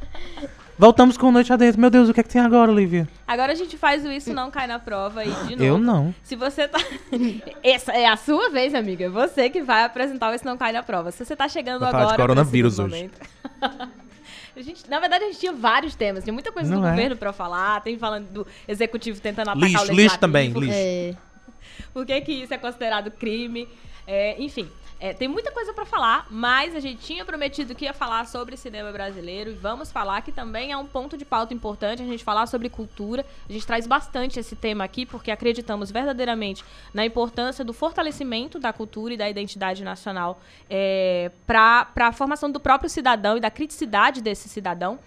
Voltamos 0.80 1.18
com 1.18 1.30
Noite 1.30 1.52
Adentro. 1.52 1.82
Meu 1.82 1.90
Deus, 1.90 2.08
o 2.08 2.14
que 2.14 2.22
é 2.22 2.24
que 2.24 2.30
tem 2.30 2.40
agora, 2.40 2.72
Olivia? 2.72 3.06
Agora 3.28 3.52
a 3.52 3.56
gente 3.56 3.78
faz 3.78 4.06
o 4.06 4.10
Isso 4.10 4.34
Não 4.34 4.50
Cai 4.50 4.66
na 4.66 4.80
Prova 4.80 5.20
aí 5.20 5.30
de 5.30 5.58
novo. 5.58 5.64
Eu 5.66 5.78
não. 5.78 6.16
Se 6.24 6.38
você 6.38 6.70
tá... 6.70 6.80
Essa 7.62 7.92
é 7.92 8.08
a 8.08 8.16
sua 8.16 8.50
vez, 8.50 8.74
amiga. 8.74 9.04
É 9.04 9.10
você 9.10 9.50
que 9.50 9.62
vai 9.62 9.84
apresentar 9.84 10.32
o 10.32 10.34
Isso 10.34 10.46
Não 10.46 10.58
Cai 10.58 10.72
na 10.72 10.82
Prova. 10.82 11.12
Se 11.12 11.26
você 11.26 11.36
tá 11.36 11.50
chegando 11.50 11.80
Vou 11.80 11.88
agora... 11.90 12.04
Falar 12.06 12.16
de 12.16 12.22
coronavírus 12.22 12.80
hoje. 12.80 13.12
A 14.56 14.62
gente, 14.62 14.90
na 14.90 15.00
verdade, 15.00 15.24
a 15.24 15.28
gente 15.28 15.40
tinha 15.40 15.54
vários 15.54 15.96
temas. 15.96 16.24
Tinha 16.24 16.34
muita 16.34 16.52
coisa 16.52 16.70
não 16.70 16.82
do 16.82 16.88
é. 16.88 16.90
governo 16.90 17.16
pra 17.16 17.32
falar. 17.32 17.82
Tem 17.82 17.98
falando 17.98 18.30
do 18.30 18.48
executivo 18.68 19.20
tentando 19.22 19.50
atacar 19.50 19.70
lixo, 19.70 19.84
o 19.84 19.88
legislativo. 19.88 20.02
Lixo 20.02 20.20
também, 20.20 20.50
lixo. 20.52 20.74
É. 20.74 21.16
Por 21.94 22.06
que 22.06 22.20
que 22.22 22.32
isso 22.32 22.54
é 22.54 22.58
considerado 22.58 23.12
crime? 23.12 23.70
É, 24.06 24.42
enfim, 24.42 24.68
é, 25.00 25.14
tem 25.14 25.30
muita 25.30 25.50
coisa 25.52 25.74
para 25.74 25.86
falar, 25.86 26.28
mas 26.30 26.76
a 26.76 26.80
gente 26.80 27.02
tinha 27.02 27.24
prometido 27.24 27.74
que 27.74 27.86
ia 27.86 27.93
falar 27.93 28.26
sobre 28.28 28.58
cinema 28.58 28.91
brasileiro 28.91 29.52
e 29.52 29.54
vamos 29.54 29.89
falar 29.91 30.22
que 30.22 30.32
também 30.32 30.74
é 30.74 30.78
um 30.78 30.86
ponto 30.86 31.18
de 31.18 31.24
pauta 31.24 31.54
importante 31.54 32.02
a 32.02 32.06
gente 32.06 32.22
falar 32.22 32.47
sobre 32.47 32.70
cultura. 32.70 33.26
A 33.47 33.52
gente 33.52 33.66
traz 33.66 33.88
bastante 33.88 34.39
esse 34.39 34.58
tema 34.58 34.84
aqui 34.84 35.06
porque 35.06 35.32
acreditamos 35.32 35.89
verdadeiramente 35.89 36.66
na 36.93 37.06
importância 37.06 37.64
do 37.64 37.72
fortalecimento 37.72 38.60
da 38.60 38.74
cultura 38.74 39.14
e 39.14 39.18
da 39.18 39.30
identidade 39.30 39.86
nacional 39.86 40.41
é, 40.70 41.32
para 41.47 41.88
a 41.95 42.12
formação 42.12 42.52
do 42.52 42.60
próprio 42.60 42.89
cidadão 42.89 43.38
e 43.38 43.39
da 43.39 43.50
criticidade 43.50 44.22
desse 44.22 44.50
cidadão. 44.50 45.00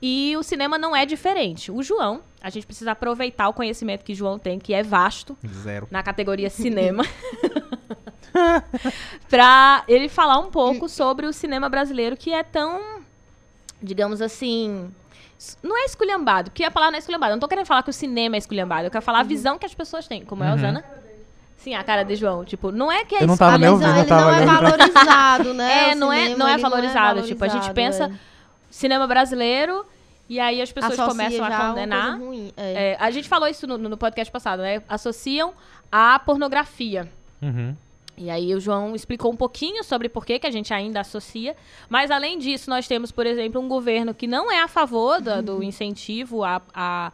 E 0.00 0.34
o 0.36 0.42
cinema 0.42 0.78
não 0.78 0.94
é 0.94 1.04
diferente. 1.04 1.70
O 1.70 1.82
João, 1.82 2.22
a 2.40 2.48
gente 2.48 2.66
precisa 2.66 2.92
aproveitar 2.92 3.48
o 3.48 3.52
conhecimento 3.52 4.04
que 4.04 4.12
o 4.12 4.16
João 4.16 4.38
tem, 4.38 4.58
que 4.58 4.72
é 4.72 4.82
vasto. 4.82 5.36
Zero. 5.46 5.88
Na 5.90 6.02
categoria 6.02 6.48
cinema. 6.48 7.02
pra 9.28 9.84
ele 9.88 10.08
falar 10.08 10.38
um 10.38 10.50
pouco 10.50 10.88
sobre 10.88 11.26
o 11.26 11.32
cinema 11.32 11.68
brasileiro 11.68 12.16
que 12.16 12.32
é 12.32 12.42
tão, 12.42 13.00
digamos 13.82 14.20
assim, 14.20 14.90
não 15.62 15.76
é 15.76 15.84
esculhambado, 15.84 16.50
porque 16.50 16.64
a 16.64 16.70
palavra 16.70 16.92
não 16.92 16.96
é 16.96 17.00
esculhambado. 17.00 17.32
Eu 17.32 17.36
não 17.36 17.40
tô 17.40 17.48
querendo 17.48 17.66
falar 17.66 17.82
que 17.82 17.90
o 17.90 17.92
cinema 17.92 18.36
é 18.36 18.38
esculhambado, 18.38 18.86
eu 18.86 18.90
quero 18.90 19.04
falar 19.04 19.18
a 19.18 19.22
uhum. 19.22 19.28
visão 19.28 19.58
que 19.58 19.66
as 19.66 19.74
pessoas 19.74 20.06
têm, 20.06 20.24
como 20.24 20.42
é 20.44 20.48
a 20.48 20.50
uhum. 20.50 20.56
Osana. 20.56 20.84
Sim, 21.56 21.74
a 21.74 21.82
cara 21.82 22.04
de 22.04 22.14
João, 22.14 22.44
tipo, 22.44 22.70
não 22.70 22.92
é 22.92 23.04
que 23.04 23.16
é 23.16 23.22
Eu 23.22 23.26
não 23.26 23.36
tava 23.36 23.58
nem 23.58 23.68
ouvindo, 23.68 23.98
eu 23.98 24.06
tava 24.06 24.24
não 24.24 24.34
é 24.34 24.46
valorizado, 24.46 25.54
né? 25.54 25.90
É, 25.90 25.94
não 25.94 26.12
é, 26.12 26.28
não 26.36 26.46
é 26.46 26.58
valorizado, 26.58 27.16
não 27.16 27.24
é 27.24 27.28
tipo, 27.28 27.44
a 27.44 27.48
gente 27.48 27.72
pensa 27.72 28.04
é. 28.04 28.12
cinema 28.70 29.06
brasileiro 29.06 29.84
e 30.28 30.38
aí 30.38 30.60
as 30.60 30.70
pessoas 30.70 30.98
Associa 30.98 31.24
começam 31.24 31.44
a 31.44 31.68
condenar. 31.68 32.18
É. 32.56 32.92
É, 32.92 32.96
a 33.00 33.10
gente 33.10 33.28
falou 33.28 33.48
isso 33.48 33.66
no, 33.66 33.78
no 33.78 33.96
podcast 33.96 34.30
passado, 34.30 34.62
né? 34.62 34.82
Associam 34.88 35.54
a 35.90 36.18
pornografia. 36.18 37.08
Uhum. 37.40 37.76
E 38.16 38.30
aí 38.30 38.54
o 38.54 38.60
João 38.60 38.94
explicou 38.94 39.30
um 39.30 39.36
pouquinho 39.36 39.84
sobre 39.84 40.08
por 40.08 40.24
que, 40.24 40.38
que 40.38 40.46
a 40.46 40.50
gente 40.50 40.72
ainda 40.72 41.00
associa. 41.00 41.54
Mas 41.88 42.10
além 42.10 42.38
disso, 42.38 42.70
nós 42.70 42.88
temos, 42.88 43.12
por 43.12 43.26
exemplo, 43.26 43.60
um 43.60 43.68
governo 43.68 44.14
que 44.14 44.26
não 44.26 44.50
é 44.50 44.62
a 44.62 44.68
favor 44.68 45.20
da, 45.20 45.42
do 45.42 45.62
incentivo 45.62 46.42
à, 46.42 46.62
à 46.72 47.12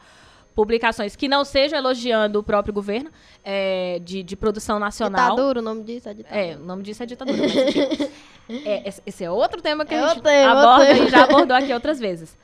publicações 0.54 1.16
que 1.16 1.28
não 1.28 1.44
sejam 1.44 1.78
elogiando 1.78 2.38
o 2.38 2.42
próprio 2.42 2.72
governo 2.72 3.10
é, 3.42 3.98
de, 4.04 4.22
de 4.22 4.36
produção 4.36 4.78
nacional. 4.78 5.30
Ditadura, 5.30 5.58
o 5.60 5.62
nome 5.62 5.82
disso 5.82 6.08
é 6.08 6.14
ditadura. 6.14 6.40
É, 6.40 6.56
o 6.56 6.60
nome 6.60 6.82
disso 6.82 7.02
é 7.02 7.06
ditadura. 7.06 7.38
Mas, 7.38 8.62
é, 8.66 8.92
esse 9.04 9.24
é 9.24 9.30
outro 9.30 9.60
tema 9.60 9.84
que 9.84 9.94
é 9.94 9.98
a 9.98 10.08
gente 10.08 10.22
tema, 10.22 10.52
aborda 10.52 10.92
e 10.92 11.08
já 11.08 11.24
abordou 11.24 11.56
aqui 11.56 11.72
outras 11.72 11.98
vezes. 11.98 12.36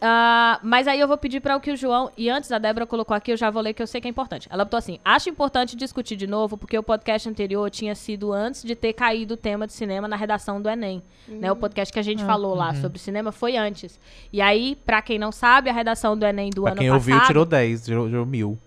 Uh, 0.00 0.56
mas 0.62 0.88
aí 0.88 0.98
eu 0.98 1.06
vou 1.06 1.18
pedir 1.18 1.40
para 1.40 1.54
o 1.54 1.60
que 1.60 1.70
o 1.70 1.76
João, 1.76 2.10
e 2.16 2.30
antes 2.30 2.50
a 2.50 2.58
Débora 2.58 2.86
colocou 2.86 3.14
aqui, 3.14 3.32
eu 3.32 3.36
já 3.36 3.50
vou 3.50 3.60
ler 3.60 3.74
que 3.74 3.82
eu 3.82 3.86
sei 3.86 4.00
que 4.00 4.08
é 4.08 4.10
importante. 4.10 4.48
Ela 4.50 4.64
botou 4.64 4.78
assim: 4.78 4.98
acho 5.04 5.28
importante 5.28 5.76
discutir 5.76 6.16
de 6.16 6.26
novo, 6.26 6.56
porque 6.56 6.78
o 6.78 6.82
podcast 6.82 7.28
anterior 7.28 7.70
tinha 7.70 7.94
sido 7.94 8.32
antes 8.32 8.62
de 8.62 8.74
ter 8.74 8.94
caído 8.94 9.34
o 9.34 9.36
tema 9.36 9.66
de 9.66 9.74
cinema 9.74 10.08
na 10.08 10.16
redação 10.16 10.60
do 10.60 10.70
Enem. 10.70 11.02
Uhum. 11.28 11.40
Né, 11.40 11.52
o 11.52 11.56
podcast 11.56 11.92
que 11.92 11.98
a 11.98 12.02
gente 12.02 12.22
uhum. 12.22 12.26
falou 12.26 12.54
lá 12.54 12.70
uhum. 12.70 12.80
sobre 12.80 12.98
cinema 12.98 13.30
foi 13.30 13.58
antes. 13.58 14.00
E 14.32 14.40
aí, 14.40 14.74
para 14.86 15.02
quem 15.02 15.18
não 15.18 15.30
sabe, 15.30 15.68
a 15.68 15.72
redação 15.72 16.16
do 16.16 16.24
Enem 16.24 16.48
do 16.48 16.62
pra 16.62 16.72
ano 16.72 16.80
quem 16.80 16.88
passado. 16.88 17.04
Quem 17.04 17.14
ouviu 17.14 17.26
tirou 17.26 17.44
10, 17.44 17.84
tirou, 17.84 18.06
tirou 18.06 18.26
mil. 18.26 18.58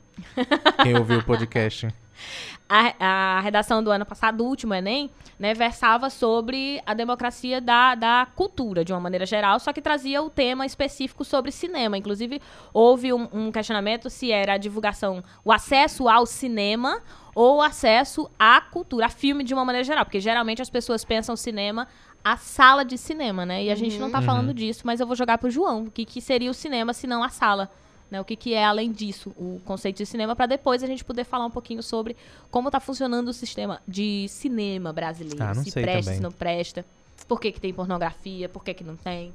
quem 0.84 0.96
ouviu 0.96 1.18
o 1.18 1.24
podcast. 1.24 1.88
A, 2.76 3.38
a, 3.38 3.40
redação 3.42 3.84
do 3.84 3.92
ano 3.92 4.04
passado, 4.04 4.38
do 4.38 4.46
último 4.46 4.74
Enem, 4.74 5.12
né, 5.38 5.54
versava 5.54 6.10
sobre 6.10 6.82
a 6.88 6.96
democracia 6.96 7.62
da, 7.62 7.94
da 7.94 8.28
cultura, 8.36 8.84
de 8.84 8.92
uma 8.92 9.00
maneira 9.00 9.28
geral, 9.28 9.60
só 9.60 9.72
que 9.72 9.80
trazia 9.80 10.24
o 10.24 10.30
tema 10.30 10.66
específico 10.66 11.24
sobre 11.24 11.52
cinema. 11.52 11.96
Inclusive, 11.98 12.42
houve 12.74 13.14
um, 13.14 13.28
um 13.32 13.52
questionamento 13.52 14.10
se 14.10 14.32
era 14.32 14.54
a 14.54 14.58
divulgação, 14.58 15.24
o 15.46 15.52
acesso 15.52 16.10
ao 16.10 16.26
cinema 16.26 17.00
ou 17.36 17.62
acesso 17.62 18.28
à 18.40 18.60
cultura, 18.60 19.06
a 19.06 19.10
filme 19.10 19.44
de 19.44 19.54
uma 19.54 19.64
maneira 19.64 19.84
geral, 19.84 20.04
porque 20.04 20.20
geralmente 20.20 20.62
as 20.62 20.70
pessoas 20.70 21.06
pensam 21.06 21.36
cinema 21.36 21.88
a 22.24 22.38
sala 22.38 22.84
de 22.86 22.98
cinema, 22.98 23.46
né? 23.46 23.64
E 23.64 23.70
a 23.70 23.74
uhum. 23.74 23.78
gente 23.78 24.00
não 24.00 24.08
está 24.08 24.20
uhum. 24.20 24.26
falando 24.26 24.54
disso, 24.54 24.82
mas 24.86 25.00
eu 25.00 25.06
vou 25.06 25.16
jogar 25.16 25.38
pro 25.38 25.52
João. 25.52 25.84
O 25.84 25.92
que, 25.92 26.06
que 26.06 26.22
seria 26.22 26.50
o 26.50 26.54
cinema 26.54 26.94
se 26.94 27.06
não 27.06 27.22
a 27.22 27.30
sala? 27.30 27.70
Né, 28.14 28.22
o 28.22 28.24
que, 28.24 28.36
que 28.36 28.54
é, 28.54 28.64
além 28.64 28.92
disso, 28.92 29.34
o 29.36 29.60
conceito 29.66 29.98
de 29.98 30.06
cinema, 30.06 30.36
para 30.36 30.46
depois 30.46 30.84
a 30.84 30.86
gente 30.86 31.04
poder 31.04 31.24
falar 31.24 31.48
um 31.48 31.50
pouquinho 31.50 31.82
sobre 31.82 32.16
como 32.52 32.68
está 32.68 32.80
funcionando 32.80 33.30
o 33.30 33.34
sistema 33.34 33.82
de 33.88 34.28
cinema 34.30 34.94
brasileiro. 34.94 35.44
Ah, 35.44 35.56
se 35.56 35.72
presta, 35.72 36.04
também. 36.04 36.18
se 36.18 36.22
não 36.22 36.32
presta. 36.32 36.86
Por 37.28 37.40
que, 37.40 37.52
que 37.52 37.60
tem 37.60 37.74
pornografia, 37.74 38.48
por 38.48 38.64
que, 38.64 38.76
que 38.76 38.84
não 38.84 38.96
tem. 38.96 39.34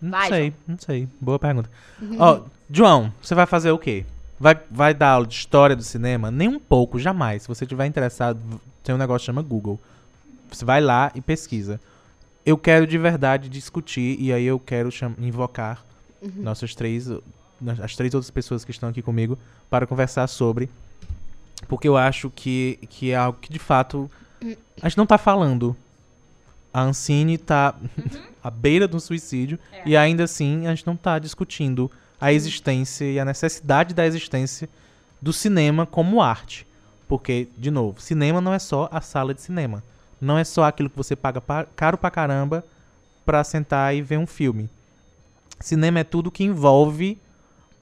Não 0.00 0.10
vai, 0.10 0.30
sei, 0.30 0.48
João. 0.48 0.54
não 0.66 0.78
sei. 0.78 1.08
Boa 1.20 1.38
pergunta. 1.38 1.70
Ó, 2.18 2.38
oh, 2.38 2.48
João, 2.70 3.12
você 3.20 3.34
vai 3.34 3.44
fazer 3.44 3.72
o 3.72 3.78
quê? 3.78 4.06
Vai, 4.40 4.58
vai 4.70 4.94
dar 4.94 5.10
aula 5.10 5.26
de 5.26 5.34
história 5.34 5.76
do 5.76 5.82
cinema? 5.82 6.30
Nem 6.30 6.48
um 6.48 6.58
pouco, 6.58 6.98
jamais. 6.98 7.42
Se 7.42 7.48
você 7.48 7.66
tiver 7.66 7.84
interessado, 7.84 8.40
tem 8.82 8.94
um 8.94 8.98
negócio 8.98 9.20
que 9.20 9.26
chama 9.26 9.42
Google. 9.42 9.78
Você 10.50 10.64
vai 10.64 10.80
lá 10.80 11.12
e 11.14 11.20
pesquisa. 11.20 11.78
Eu 12.46 12.56
quero 12.56 12.86
de 12.86 12.96
verdade 12.96 13.50
discutir, 13.50 14.16
e 14.18 14.32
aí 14.32 14.46
eu 14.46 14.58
quero 14.58 14.88
invocar 15.18 15.84
uhum. 16.22 16.32
nossos 16.38 16.74
três 16.74 17.10
as 17.82 17.96
três 17.96 18.14
outras 18.14 18.30
pessoas 18.30 18.64
que 18.64 18.70
estão 18.70 18.88
aqui 18.88 19.02
comigo 19.02 19.38
para 19.70 19.86
conversar 19.86 20.26
sobre. 20.26 20.68
Porque 21.68 21.88
eu 21.88 21.96
acho 21.96 22.30
que, 22.30 22.78
que 22.88 23.10
é 23.10 23.16
algo 23.16 23.38
que 23.40 23.52
de 23.52 23.58
fato 23.58 24.10
a 24.82 24.88
gente 24.88 24.96
não 24.96 25.04
está 25.04 25.18
falando. 25.18 25.76
A 26.72 26.82
Ancine 26.82 27.34
está 27.34 27.74
uhum. 27.80 28.22
à 28.42 28.50
beira 28.50 28.88
do 28.88 28.98
suicídio 28.98 29.58
é. 29.72 29.82
e 29.86 29.96
ainda 29.96 30.24
assim 30.24 30.66
a 30.66 30.74
gente 30.74 30.86
não 30.86 30.94
está 30.94 31.18
discutindo 31.18 31.90
a 32.20 32.32
existência 32.32 33.04
e 33.04 33.18
a 33.18 33.24
necessidade 33.24 33.94
da 33.94 34.04
existência 34.06 34.68
do 35.20 35.32
cinema 35.32 35.86
como 35.86 36.20
arte. 36.20 36.66
Porque, 37.06 37.48
de 37.56 37.70
novo, 37.70 38.00
cinema 38.00 38.40
não 38.40 38.52
é 38.52 38.58
só 38.58 38.88
a 38.90 39.00
sala 39.00 39.34
de 39.34 39.42
cinema. 39.42 39.82
Não 40.20 40.38
é 40.38 40.44
só 40.44 40.64
aquilo 40.64 40.90
que 40.90 40.96
você 40.96 41.14
paga 41.14 41.42
caro 41.76 41.98
pra 41.98 42.10
caramba 42.10 42.64
pra 43.24 43.44
sentar 43.44 43.94
e 43.94 44.02
ver 44.02 44.18
um 44.18 44.26
filme. 44.26 44.68
Cinema 45.60 46.00
é 46.00 46.04
tudo 46.04 46.30
que 46.30 46.44
envolve 46.44 47.18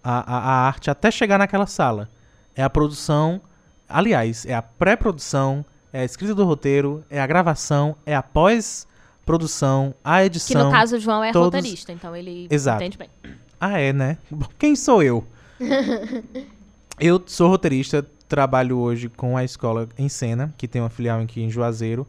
a, 0.03 0.21
a, 0.21 0.39
a 0.39 0.67
arte 0.67 0.91
até 0.91 1.11
chegar 1.11 1.39
naquela 1.39 1.67
sala. 1.67 2.09
É 2.55 2.63
a 2.63 2.71
produção, 2.71 3.41
aliás, 3.89 4.45
é 4.47 4.55
a 4.55 4.63
pré-produção, 4.63 5.65
é 5.93 6.01
a 6.01 6.05
escrita 6.05 6.35
do 6.35 6.45
roteiro, 6.45 7.05
é 7.09 7.21
a 7.21 7.27
gravação, 7.27 7.97
é 8.05 8.15
a 8.15 8.23
pós-produção, 8.23 9.95
a 10.05 10.25
edição. 10.25 10.61
Que 10.61 10.67
no 10.67 10.71
caso 10.71 10.97
o 10.97 11.01
João 11.01 11.23
é 11.23 11.33
todos... 11.33 11.55
roteirista, 11.55 11.93
então 11.93 12.15
ele 12.15 12.47
Exato. 12.51 12.83
entende 12.83 12.99
bem. 12.99 13.09
Ah, 13.61 13.79
é, 13.79 13.93
né? 13.93 14.19
Quem 14.59 14.75
sou 14.75 15.03
eu? 15.03 15.25
eu 16.99 17.23
sou 17.27 17.49
roteirista, 17.49 18.05
trabalho 18.29 18.79
hoje 18.79 19.09
com 19.09 19.37
a 19.37 19.45
escola 19.45 19.89
em 19.99 20.09
cena, 20.09 20.55
que 20.57 20.67
tem 20.67 20.81
uma 20.83 20.91
filial 20.91 21.21
aqui 21.21 21.43
em 21.43 21.51
Juazeiro. 21.51 22.07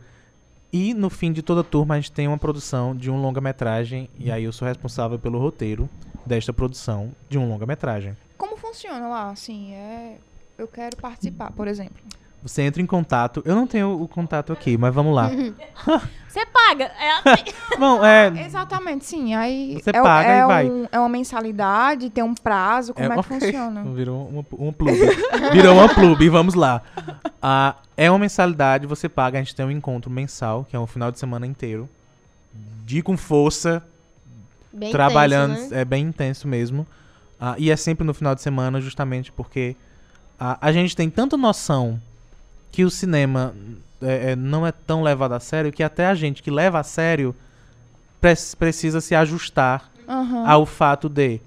E 0.73 0.91
no 0.91 1.07
fim 1.07 1.31
de 1.31 1.43
toda 1.43 1.63
turma 1.63 1.93
a 1.93 1.99
gente 1.99 2.11
tem 2.11 2.27
uma 2.27 2.37
produção 2.39 2.95
de 2.95 3.11
um 3.11 3.21
longa-metragem, 3.21 4.09
e 4.17 4.31
aí 4.31 4.43
eu 4.43 4.51
sou 4.51 4.67
responsável 4.67 5.19
pelo 5.19 5.37
roteiro 5.37 5.87
desta 6.25 6.51
produção 6.51 7.11
de 7.29 7.37
um 7.37 7.47
longa-metragem. 7.47 8.17
Como 8.35 8.57
funciona 8.57 9.07
lá? 9.07 9.29
Assim, 9.29 9.75
é... 9.75 10.17
eu 10.57 10.67
quero 10.67 10.97
participar, 10.97 11.51
por 11.51 11.67
exemplo. 11.67 12.01
Você 12.43 12.61
entra 12.61 12.81
em 12.81 12.85
contato. 12.85 13.41
Eu 13.45 13.55
não 13.55 13.65
tenho 13.65 14.01
o 14.01 14.07
contato 14.07 14.51
aqui, 14.51 14.77
mas 14.77 14.93
vamos 14.93 15.15
lá. 15.15 15.31
Você 16.27 16.47
paga. 16.47 16.85
É. 16.85 17.21
Bom, 17.77 18.03
é. 18.03 18.27
Exatamente, 18.43 19.05
sim. 19.05 19.35
Aí 19.35 19.79
você 19.79 19.91
é, 19.91 20.01
paga 20.01 20.29
é 20.29 20.39
e 20.39 20.47
vai. 20.47 20.67
Um, 20.67 20.87
é 20.91 20.99
uma 20.99 21.07
mensalidade, 21.07 22.09
tem 22.09 22.23
um 22.23 22.33
prazo, 22.33 22.91
como 22.91 23.13
é, 23.13 23.15
é 23.15 23.21
que 23.21 23.23
funciona? 23.23 23.83
Virou 23.83 24.27
uma, 24.27 24.45
uma 24.51 24.73
plub. 24.73 24.97
Virou 25.51 25.75
uma 25.75 25.93
plub, 25.93 26.29
vamos 26.29 26.55
lá. 26.55 26.81
Ah, 27.39 27.75
é 27.95 28.09
uma 28.09 28.17
mensalidade, 28.17 28.87
você 28.87 29.07
paga, 29.07 29.37
a 29.37 29.43
gente 29.43 29.55
tem 29.55 29.63
um 29.63 29.69
encontro 29.69 30.09
mensal, 30.09 30.65
que 30.67 30.75
é 30.75 30.79
um 30.79 30.87
final 30.87 31.11
de 31.11 31.19
semana 31.19 31.45
inteiro. 31.45 31.87
De 32.83 33.03
com 33.03 33.15
força, 33.15 33.83
Bem 34.73 34.91
trabalhando, 34.91 35.53
intenso, 35.53 35.71
né? 35.75 35.81
é 35.81 35.85
bem 35.85 36.03
intenso 36.03 36.47
mesmo. 36.47 36.81
Uh, 37.39 37.53
e 37.59 37.69
é 37.69 37.75
sempre 37.75 38.03
no 38.03 38.13
final 38.13 38.33
de 38.33 38.41
semana, 38.41 38.81
justamente 38.81 39.31
porque 39.31 39.75
uh, 40.41 40.57
a 40.59 40.71
gente 40.71 40.95
tem 40.95 41.11
tanta 41.11 41.37
noção 41.37 42.01
que 42.73 42.83
o 42.83 42.89
cinema 42.89 43.55
é, 44.01 44.31
é, 44.31 44.35
não 44.35 44.65
é 44.65 44.71
tão 44.71 45.03
levado 45.03 45.33
a 45.33 45.39
sério 45.39 45.71
que 45.71 45.83
até 45.83 46.07
a 46.07 46.15
gente 46.15 46.41
que 46.41 46.49
leva 46.49 46.79
a 46.79 46.83
sério 46.83 47.35
pre 48.19 48.33
precisa 48.57 48.99
se 48.99 49.13
ajustar 49.13 49.91
uhum. 50.07 50.45
ao 50.45 50.65
fato 50.65 51.07
de 51.07 51.39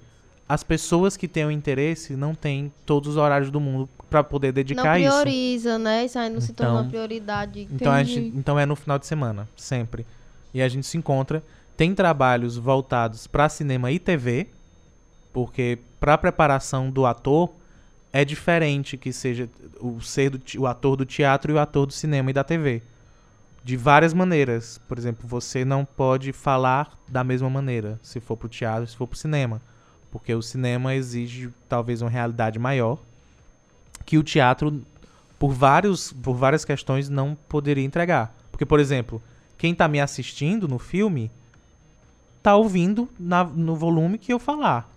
as 0.47 0.63
pessoas 0.63 1.17
que 1.17 1.27
têm 1.27 1.45
o 1.45 1.51
interesse 1.51 2.15
não 2.15 2.33
têm 2.33 2.71
todos 2.85 3.09
os 3.09 3.17
horários 3.17 3.51
do 3.51 3.59
mundo 3.59 3.89
para 4.09 4.23
poder 4.23 4.53
dedicar 4.53 4.97
isso. 4.97 5.09
Não 5.09 5.21
prioriza, 5.21 5.77
né? 5.77 6.05
Isso 6.05 6.17
aí 6.17 6.29
não 6.29 6.37
então, 6.37 6.47
se 6.47 6.53
torna 6.53 6.71
uma 6.71 6.79
então, 6.79 6.91
prioridade. 6.91 7.67
Então, 7.69 8.03
gente, 8.05 8.37
então 8.37 8.57
é 8.57 8.65
no 8.65 8.77
final 8.77 8.97
de 8.97 9.05
semana, 9.05 9.49
sempre. 9.57 10.05
E 10.53 10.61
a 10.61 10.69
gente 10.69 10.87
se 10.87 10.97
encontra 10.97 11.43
tem 11.75 11.93
trabalhos 11.93 12.57
voltados 12.57 13.27
para 13.27 13.49
cinema 13.49 13.91
e 13.91 13.99
TV, 13.99 14.47
porque 15.33 15.77
para 15.99 16.17
preparação 16.17 16.89
do 16.89 17.05
ator 17.05 17.51
é 18.11 18.23
diferente 18.23 18.97
que 18.97 19.11
seja 19.11 19.49
o 19.79 20.01
ser 20.01 20.29
do, 20.29 20.41
o 20.59 20.67
ator 20.67 20.95
do 20.95 21.05
teatro 21.05 21.51
e 21.51 21.55
o 21.55 21.59
ator 21.59 21.85
do 21.85 21.93
cinema 21.93 22.29
e 22.29 22.33
da 22.33 22.43
TV. 22.43 22.81
De 23.63 23.75
várias 23.75 24.13
maneiras. 24.13 24.79
Por 24.87 24.97
exemplo, 24.97 25.27
você 25.27 25.65
não 25.65 25.83
pode 25.83 26.31
falar 26.31 26.97
da 27.07 27.23
mesma 27.23 27.49
maneira 27.49 27.99
se 28.01 28.19
for 28.19 28.37
para 28.37 28.45
o 28.45 28.49
teatro, 28.49 28.87
se 28.87 28.95
for 28.95 29.07
para 29.07 29.15
o 29.15 29.19
cinema, 29.19 29.61
porque 30.09 30.33
o 30.33 30.41
cinema 30.41 30.95
exige 30.95 31.49
talvez 31.67 32.01
uma 32.01 32.09
realidade 32.09 32.57
maior 32.57 32.97
que 34.05 34.17
o 34.17 34.23
teatro 34.23 34.81
por 35.37 35.51
vários 35.51 36.13
por 36.13 36.33
várias 36.33 36.63
questões 36.63 37.09
não 37.09 37.37
poderia 37.47 37.83
entregar. 37.83 38.35
Porque, 38.51 38.65
por 38.65 38.79
exemplo, 38.79 39.21
quem 39.57 39.73
está 39.73 39.87
me 39.87 39.99
assistindo 39.99 40.67
no 40.67 40.79
filme 40.79 41.29
tá 42.41 42.55
ouvindo 42.55 43.09
na, 43.19 43.43
no 43.43 43.75
volume 43.75 44.17
que 44.17 44.31
eu 44.31 44.39
falar. 44.39 44.89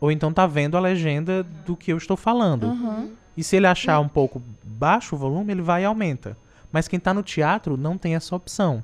Ou 0.00 0.12
então 0.12 0.32
tá 0.32 0.46
vendo 0.46 0.76
a 0.76 0.80
legenda 0.80 1.42
do 1.42 1.76
que 1.76 1.92
eu 1.92 1.96
estou 1.96 2.16
falando. 2.16 2.64
Uhum. 2.64 3.12
E 3.36 3.42
se 3.42 3.56
ele 3.56 3.66
achar 3.66 4.00
um 4.00 4.08
pouco 4.08 4.42
baixo 4.62 5.14
o 5.14 5.18
volume, 5.18 5.52
ele 5.52 5.62
vai 5.62 5.82
e 5.82 5.84
aumenta. 5.84 6.36
Mas 6.70 6.86
quem 6.86 7.00
tá 7.00 7.14
no 7.14 7.22
teatro 7.22 7.76
não 7.76 7.96
tem 7.96 8.14
essa 8.14 8.34
opção. 8.34 8.82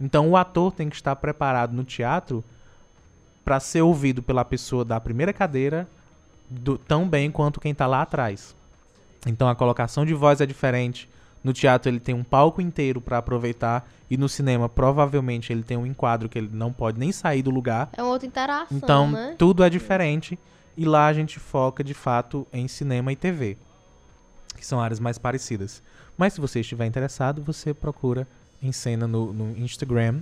Então 0.00 0.30
o 0.30 0.36
ator 0.36 0.72
tem 0.72 0.88
que 0.88 0.96
estar 0.96 1.14
preparado 1.16 1.72
no 1.72 1.84
teatro 1.84 2.42
para 3.44 3.60
ser 3.60 3.82
ouvido 3.82 4.22
pela 4.22 4.44
pessoa 4.44 4.84
da 4.84 5.00
primeira 5.00 5.32
cadeira 5.32 5.88
do, 6.48 6.78
tão 6.78 7.08
bem 7.08 7.30
quanto 7.30 7.60
quem 7.60 7.74
tá 7.74 7.86
lá 7.86 8.02
atrás. 8.02 8.54
Então 9.26 9.48
a 9.48 9.54
colocação 9.54 10.06
de 10.06 10.14
voz 10.14 10.40
é 10.40 10.46
diferente, 10.46 11.08
no 11.42 11.52
teatro 11.52 11.90
ele 11.90 12.00
tem 12.00 12.14
um 12.14 12.22
palco 12.24 12.60
inteiro 12.60 13.00
para 13.00 13.18
aproveitar 13.18 13.88
e 14.10 14.16
no 14.16 14.28
cinema 14.28 14.68
provavelmente 14.68 15.52
ele 15.52 15.62
tem 15.62 15.76
um 15.76 15.86
enquadro 15.86 16.28
que 16.28 16.38
ele 16.38 16.50
não 16.52 16.72
pode 16.72 16.98
nem 16.98 17.12
sair 17.12 17.42
do 17.42 17.50
lugar. 17.50 17.88
É 17.96 18.02
uma 18.02 18.12
outra 18.12 18.26
interação, 18.26 18.76
Então 18.76 19.10
né? 19.10 19.34
tudo 19.38 19.64
é 19.64 19.70
diferente 19.70 20.38
e 20.76 20.84
lá 20.84 21.06
a 21.06 21.12
gente 21.12 21.38
foca 21.38 21.82
de 21.82 21.94
fato 21.94 22.46
em 22.52 22.68
cinema 22.68 23.12
e 23.12 23.16
TV, 23.16 23.56
que 24.56 24.64
são 24.66 24.80
áreas 24.80 25.00
mais 25.00 25.18
parecidas. 25.18 25.82
Mas 26.16 26.34
se 26.34 26.40
você 26.40 26.60
estiver 26.60 26.86
interessado, 26.86 27.42
você 27.42 27.72
procura 27.72 28.26
em 28.62 28.72
cena 28.72 29.06
no, 29.06 29.32
no 29.32 29.56
Instagram. 29.58 30.20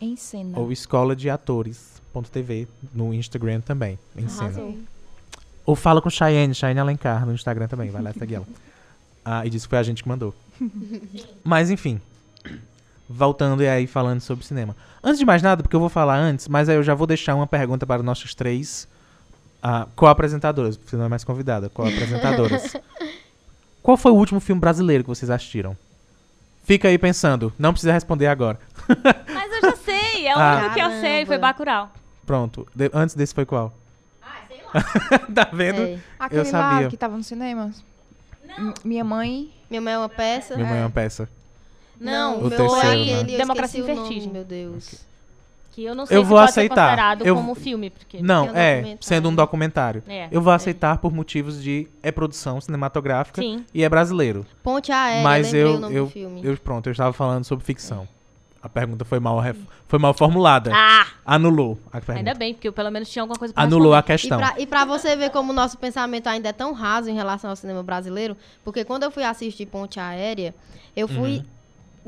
Em 0.00 0.16
cena. 0.16 0.58
Ou 0.58 0.72
escola 0.72 1.14
de 1.14 1.30
atores.tv 1.30 2.68
no 2.92 3.14
Instagram 3.14 3.60
também. 3.60 3.98
Em 4.16 4.28
cena. 4.28 4.74
Ou 5.64 5.76
fala 5.76 6.00
com 6.00 6.10
Cheyenne, 6.10 6.54
Cheyenne 6.54 6.80
Alencar 6.80 7.26
no 7.26 7.32
Instagram 7.32 7.68
também. 7.68 7.90
Vai 7.90 8.02
lá 8.02 8.12
seguir 8.12 8.36
ela. 8.36 8.46
Ah, 9.30 9.44
e 9.44 9.50
disse 9.50 9.66
que 9.66 9.70
foi 9.70 9.78
a 9.78 9.82
gente 9.82 10.02
que 10.02 10.08
mandou. 10.08 10.34
Mas 11.44 11.70
enfim. 11.70 12.00
Voltando 13.08 13.62
e 13.62 13.68
aí 13.68 13.86
falando 13.86 14.20
sobre 14.20 14.44
cinema. 14.44 14.76
Antes 15.02 15.18
de 15.18 15.24
mais 15.24 15.42
nada, 15.42 15.62
porque 15.62 15.74
eu 15.74 15.80
vou 15.80 15.88
falar 15.88 16.18
antes, 16.18 16.46
mas 16.48 16.68
aí 16.68 16.76
eu 16.76 16.82
já 16.82 16.94
vou 16.94 17.06
deixar 17.06 17.34
uma 17.34 17.46
pergunta 17.46 17.86
para 17.86 18.02
nossos 18.02 18.34
três 18.34 18.86
Ah, 19.62 19.88
co-apresentadoras, 19.96 20.76
você 20.76 20.96
não 20.96 21.06
é 21.06 21.08
mais 21.08 21.24
convidada, 21.24 21.68
co-apresentadoras. 21.68 22.76
Qual 23.82 23.96
foi 23.96 24.12
o 24.12 24.14
último 24.14 24.40
filme 24.40 24.60
brasileiro 24.60 25.02
que 25.02 25.08
vocês 25.08 25.30
assistiram? 25.30 25.76
Fica 26.64 26.88
aí 26.88 26.98
pensando, 26.98 27.52
não 27.58 27.72
precisa 27.72 27.92
responder 27.92 28.26
agora. 28.26 28.60
Mas 29.32 29.52
eu 29.52 29.70
já 29.70 29.76
sei, 29.76 30.26
é 30.26 30.36
o 30.36 30.38
ah. 30.38 30.58
único 30.58 30.74
que 30.74 30.80
eu 30.80 30.90
sei, 31.00 31.24
foi 31.24 31.38
Bacurau. 31.38 31.90
Pronto, 32.26 32.68
de, 32.74 32.90
antes 32.92 33.14
desse 33.14 33.34
foi 33.34 33.46
qual? 33.46 33.72
Ah, 34.20 34.42
sei 34.46 34.60
lá. 34.62 35.18
tá 35.34 35.48
vendo? 35.50 35.80
É. 35.80 35.98
Aquele 36.18 36.42
eu 36.42 36.44
sabia. 36.44 36.84
lá 36.84 36.90
que 36.90 36.96
tava 36.96 37.16
no 37.16 37.24
cinema. 37.24 37.72
Não. 38.46 38.74
Minha 38.84 39.02
mãe... 39.02 39.50
Minha 39.70 39.80
mãe 39.80 39.94
é 39.94 39.98
uma 39.98 40.08
peça. 40.08 40.56
Minha 40.56 40.68
mãe 40.68 40.78
é 40.78 40.82
uma 40.82 40.90
peça. 40.90 41.28
Não, 42.00 42.38
o 42.38 42.48
meu 42.48 42.50
terceiro, 42.50 42.86
é 42.86 42.92
aquele, 42.92 43.32
né? 43.32 43.38
Democracia 43.38 43.80
em 43.80 43.84
Vertigem. 43.84 44.32
Meu 44.32 44.44
Deus. 44.44 44.86
Okay. 44.86 44.98
Que 45.72 45.84
eu 45.84 45.94
não 45.94 46.06
sei 46.06 46.16
eu 46.16 46.22
se 46.22 46.28
vou 46.28 46.38
pode 46.38 46.50
aceitar. 46.50 46.74
ser 46.74 46.80
considerado 46.80 47.26
eu... 47.26 47.34
como 47.36 47.54
filme. 47.54 47.90
Porque 47.90 48.20
não, 48.20 48.46
é, 48.54 48.96
sendo 49.00 49.28
um 49.28 49.34
documentário. 49.34 50.02
É, 50.08 50.28
eu 50.30 50.40
vou 50.40 50.52
é. 50.52 50.56
aceitar 50.56 50.98
por 50.98 51.12
motivos 51.12 51.62
de 51.62 51.86
é 52.02 52.10
produção 52.10 52.60
cinematográfica 52.60 53.40
Sim. 53.40 53.64
e 53.72 53.84
é 53.84 53.88
brasileiro. 53.88 54.44
Ponte 54.62 54.90
Aérea, 54.90 55.22
Mas 55.22 55.54
eu, 55.54 55.90
eu, 55.90 56.12
eu, 56.42 56.56
pronto, 56.56 56.88
eu 56.88 56.92
estava 56.92 57.12
falando 57.12 57.44
sobre 57.44 57.64
ficção. 57.64 58.08
A 58.60 58.68
pergunta 58.68 59.04
foi 59.04 59.20
mal, 59.20 59.40
foi 59.86 59.98
mal 59.98 60.12
formulada. 60.12 60.72
Ah! 60.74 61.06
Anulou 61.24 61.78
a 61.88 62.00
pergunta. 62.00 62.18
Ainda 62.18 62.34
bem, 62.34 62.54
porque 62.54 62.66
eu 62.66 62.72
pelo 62.72 62.90
menos 62.90 63.08
tinha 63.08 63.22
alguma 63.22 63.38
coisa 63.38 63.54
pra 63.54 63.62
Anulou 63.62 63.92
responder. 63.92 63.98
a 63.98 64.16
questão. 64.16 64.62
E 64.62 64.66
pra, 64.66 64.84
pra, 64.84 64.84
você 64.84 65.14
ver 65.14 65.30
como 65.30 65.52
o 65.52 65.54
nosso 65.54 65.78
pensamento 65.78 66.26
ainda 66.26 66.48
é 66.48 66.52
tão 66.52 66.72
raso 66.72 67.08
em 67.08 67.14
relação 67.14 67.50
ao 67.50 67.56
cinema 67.56 67.82
brasileiro, 67.82 68.36
porque 68.64 68.84
quando 68.84 69.04
eu 69.04 69.10
fui 69.10 69.22
assistir 69.22 69.66
Ponte 69.66 70.00
Aérea, 70.00 70.54
eu 70.96 71.06
fui 71.06 71.38
uhum 71.38 71.58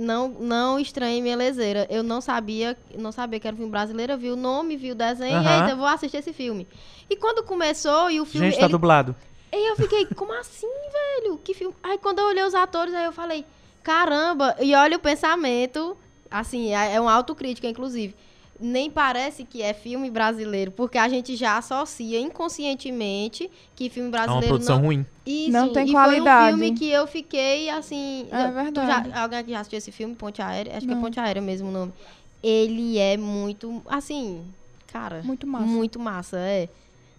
não 0.01 0.29
não 0.29 0.79
estranhe 0.79 1.21
minha 1.21 1.37
leseira. 1.37 1.87
Eu 1.91 2.03
não 2.03 2.21
sabia, 2.21 2.77
não 2.97 3.13
sabia 3.13 3.39
que 3.39 3.47
era 3.47 3.55
um 3.55 3.59
filme 3.59 3.71
brasileiro, 3.71 4.15
eu 4.15 4.19
vi 4.19 4.31
o 4.31 4.37
nome, 4.37 4.77
vi 4.77 4.91
o 4.91 4.95
desenho, 4.95 5.37
uhum. 5.37 5.45
e 5.45 5.47
aí 5.47 5.71
eu 5.71 5.77
vou 5.77 5.87
assistir 5.87 6.17
esse 6.17 6.33
filme. 6.33 6.67
E 7.09 7.17
quando 7.17 7.45
começou 7.45 8.11
e 8.11 8.21
o 8.21 8.25
filme. 8.25 8.51
Gente, 8.51 8.59
tá 8.59 8.67
ele... 8.67 8.73
dublado. 8.73 9.15
E 9.53 9.71
eu 9.71 9.77
fiquei, 9.77 10.07
como 10.07 10.33
assim, 10.33 10.69
velho? 10.69 11.39
Que 11.39 11.53
filme? 11.53 11.75
Aí 11.83 11.99
quando 11.99 12.21
eu 12.21 12.27
olhei 12.27 12.45
os 12.45 12.55
atores, 12.55 12.95
aí 12.95 13.05
eu 13.05 13.13
falei, 13.13 13.45
caramba, 13.83 14.57
e 14.61 14.75
olha 14.75 14.97
o 14.97 15.01
pensamento, 15.01 15.97
assim, 16.31 16.75
é, 16.75 16.95
é 16.95 17.01
uma 17.01 17.13
autocrítica, 17.13 17.69
inclusive 17.69 18.15
nem 18.61 18.91
parece 18.91 19.45
que 19.45 19.63
é 19.63 19.73
filme 19.73 20.11
brasileiro, 20.11 20.71
porque 20.71 20.99
a 20.99 21.09
gente 21.09 21.35
já 21.35 21.57
associa 21.57 22.21
inconscientemente 22.21 23.51
que 23.75 23.89
filme 23.89 24.11
brasileiro. 24.11 24.45
É 24.45 24.47
uma 24.47 24.53
produção 24.53 24.77
não... 24.77 24.85
ruim. 24.85 25.07
Isso, 25.25 25.51
não 25.51 25.73
tem 25.73 25.89
e 25.89 25.93
qualidade. 25.93 26.51
foi 26.51 26.55
um 26.55 26.59
filme 26.59 26.79
que 26.79 26.91
eu 26.91 27.07
fiquei 27.07 27.71
assim. 27.71 28.29
É 28.31 28.51
verdade. 28.51 29.11
Já, 29.11 29.23
alguém 29.23 29.39
aqui 29.39 29.51
já 29.51 29.61
assistiu 29.61 29.79
esse 29.79 29.91
filme, 29.91 30.15
Ponte 30.15 30.43
Aérea? 30.43 30.77
Acho 30.77 30.87
não. 30.87 30.95
que 30.95 30.99
é 30.99 31.03
Ponte 31.03 31.19
Aérea 31.19 31.41
mesmo 31.41 31.69
o 31.69 31.73
nome. 31.73 31.93
Ele 32.43 32.99
é 32.99 33.17
muito. 33.17 33.83
Assim, 33.89 34.45
cara. 34.93 35.23
Muito 35.23 35.47
massa. 35.47 35.65
Muito 35.65 35.99
massa, 35.99 36.39
é. 36.39 36.69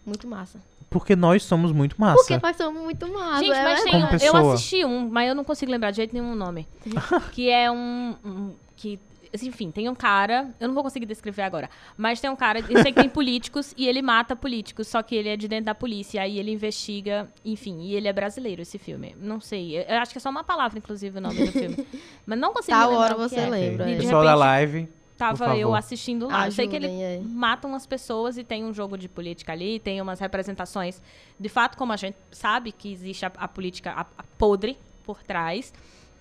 Muito 0.06 0.28
massa. 0.28 0.60
Porque 0.90 1.16
nós 1.16 1.44
somos 1.44 1.72
muito 1.72 1.96
massa. 1.98 2.18
Porque 2.18 2.38
nós 2.38 2.58
somos 2.58 2.84
muito 2.84 3.12
massa. 3.12 3.40
Gente, 3.40 3.54
é 3.54 3.64
mas 3.64 3.84
tem 3.84 3.96
um, 3.96 4.38
eu 4.38 4.52
assisti 4.52 4.86
um, 4.86 5.10
mas 5.10 5.30
eu 5.30 5.34
não 5.34 5.44
consigo 5.44 5.72
lembrar 5.72 5.92
de 5.92 5.98
jeito 5.98 6.14
nenhum 6.14 6.34
o 6.34 6.36
nome. 6.36 6.68
que 7.32 7.50
é 7.50 7.72
um, 7.72 8.16
um 8.26 8.52
que 8.82 9.00
enfim, 9.42 9.72
tem 9.72 9.88
um 9.88 9.96
cara, 9.96 10.54
eu 10.60 10.68
não 10.68 10.76
vou 10.76 10.84
conseguir 10.84 11.06
descrever 11.06 11.44
agora, 11.44 11.70
mas 11.96 12.20
tem 12.20 12.30
um 12.30 12.36
cara, 12.36 12.60
eu 12.60 12.82
sei 12.82 12.92
que 12.92 13.00
tem 13.00 13.08
políticos 13.10 13.74
e 13.78 13.88
ele 13.88 14.02
mata 14.02 14.36
políticos, 14.36 14.88
só 14.88 15.02
que 15.02 15.16
ele 15.16 15.30
é 15.30 15.38
de 15.38 15.48
dentro 15.48 15.66
da 15.66 15.76
polícia, 15.76 16.22
aí 16.22 16.38
ele 16.38 16.52
investiga, 16.52 17.32
enfim, 17.46 17.82
e 17.82 17.96
ele 17.96 18.10
é 18.10 18.14
brasileiro 18.14 18.62
esse 18.62 18.78
filme. 18.78 19.16
Não 19.18 19.40
sei, 19.40 19.86
eu 19.88 20.00
acho 20.00 20.12
que 20.12 20.18
é 20.18 20.22
só 20.22 20.30
uma 20.30 20.44
palavra, 20.44 20.80
inclusive, 20.80 21.18
o 21.18 21.22
nome 21.22 21.46
do 21.46 21.52
filme. 21.52 21.88
Mas 22.26 22.40
não 22.40 22.52
consigo 22.52 22.78
Tal 22.78 22.92
hora 22.94 23.16
você 23.16 23.40
é. 23.40 23.50
lembra. 23.50 23.86
Okay. 23.86 23.98
Pessoal 23.98 24.24
da 24.24 24.36
live. 24.36 24.90
Tava 25.16 25.56
eu 25.56 25.76
assistindo 25.76 26.28
lá. 26.28 26.42
Ajudem, 26.42 26.48
eu 26.48 26.52
sei 26.52 26.68
que 26.68 26.76
ele 26.76 26.88
é. 26.88 27.22
mata 27.24 27.68
umas 27.68 27.86
pessoas 27.86 28.38
e 28.38 28.44
tem 28.44 28.66
um 28.66 28.74
jogo 28.74 28.98
de 28.98 29.08
política 29.08 29.52
ali, 29.54 29.80
tem 29.80 30.02
umas 30.02 30.20
representações. 30.20 31.00
De 31.40 31.48
fato, 31.48 31.78
como 31.78 31.94
a 31.94 31.96
gente 31.96 32.18
sabe 32.32 32.72
que 32.72 32.92
existe 32.92 33.24
a, 33.24 33.32
a 33.38 33.48
política 33.48 33.92
a, 33.92 34.02
a 34.02 34.24
podre 34.38 34.78
por 35.04 35.22
trás. 35.22 35.72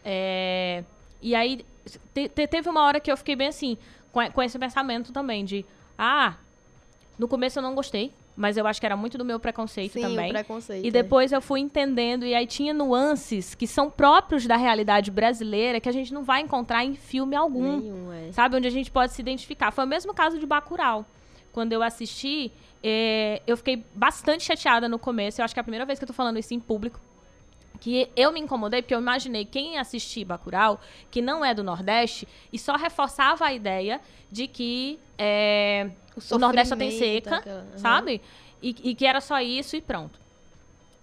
É, 0.05 0.85
e 1.23 1.35
aí 1.35 1.65
te, 2.15 2.29
te, 2.29 2.47
teve 2.47 2.69
uma 2.69 2.83
hora 2.83 3.01
que 3.01 3.11
eu 3.11 3.17
fiquei 3.17 3.37
bem 3.37 3.49
assim, 3.49 3.77
com, 4.13 4.31
com 4.31 4.43
esse 4.43 4.59
pensamento 4.59 5.13
também 5.13 5.45
de, 5.45 5.65
ah, 5.99 6.37
no 7.19 7.29
começo 7.29 7.59
eu 7.59 7.63
não 7.63 7.75
gostei, 7.75 8.13
mas 8.37 8.57
eu 8.57 8.67
acho 8.67 8.81
que 8.81 8.87
era 8.87 8.97
muito 8.97 9.19
do 9.19 9.25
meu 9.25 9.39
preconceito 9.39 9.93
Sim, 9.93 10.01
também. 10.01 10.31
O 10.31 10.33
preconceito, 10.33 10.85
e 10.85 10.89
é. 10.89 10.91
depois 10.91 11.33
eu 11.33 11.43
fui 11.43 11.61
entendendo, 11.61 12.25
e 12.25 12.35
aí 12.35 12.47
tinha 12.47 12.73
nuances 12.73 13.55
que 13.55 13.67
são 13.67 13.91
próprios 13.91 14.47
da 14.47 14.57
realidade 14.57 15.11
brasileira 15.11 15.81
que 15.81 15.89
a 15.89 15.93
gente 15.93 16.13
não 16.15 16.23
vai 16.23 16.41
encontrar 16.41 16.85
em 16.85 16.95
filme 16.95 17.37
algum. 17.37 17.79
Nenhum, 17.79 18.13
é. 18.13 18.33
Sabe? 18.33 18.57
Onde 18.57 18.67
a 18.67 18.71
gente 18.71 18.91
pode 18.91 19.13
se 19.13 19.21
identificar. 19.21 19.71
Foi 19.71 19.85
o 19.85 19.89
mesmo 19.89 20.15
caso 20.15 20.39
de 20.39 20.47
Bacurau. 20.47 21.05
Quando 21.53 21.73
eu 21.73 21.83
assisti, 21.83 22.51
é, 22.83 23.43
eu 23.47 23.57
fiquei 23.57 23.85
bastante 23.95 24.45
chateada 24.45 24.89
no 24.89 24.99
começo. 24.99 25.41
Eu 25.41 25.45
acho 25.45 25.53
que 25.53 25.61
é 25.61 25.63
a 25.63 25.65
primeira 25.65 25.85
vez 25.85 25.99
que 25.99 26.05
eu 26.05 26.07
tô 26.07 26.15
falando 26.15 26.39
isso 26.39 26.55
em 26.55 26.61
público 26.61 27.01
que 27.81 28.11
eu 28.15 28.31
me 28.31 28.39
incomodei 28.39 28.83
porque 28.83 28.95
eu 28.95 29.01
imaginei 29.01 29.45
quem 29.45 29.79
assistir 29.79 30.25
Bacurau, 30.25 30.81
que 31.11 31.23
não 31.23 31.45
é 31.45 31.55
do 31.55 31.65
Nordeste, 31.65 32.29
e 32.53 32.59
só 32.59 32.77
reforçava 32.77 33.47
a 33.47 33.53
ideia 33.53 34.01
de 34.31 34.47
que 34.47 34.99
é, 35.19 35.91
o, 36.15 36.35
o, 36.35 36.39
Nordeste 36.39 36.69
só 36.69 36.77
tem 36.77 36.91
seca, 36.91 37.43
uhum. 37.47 37.79
sabe? 37.79 38.21
E, 38.63 38.77
e, 38.91 38.95
que 38.95 39.07
era 39.07 39.21
só 39.21 39.41
isso 39.41 39.75
e 39.75 39.81
pronto. 39.81 40.21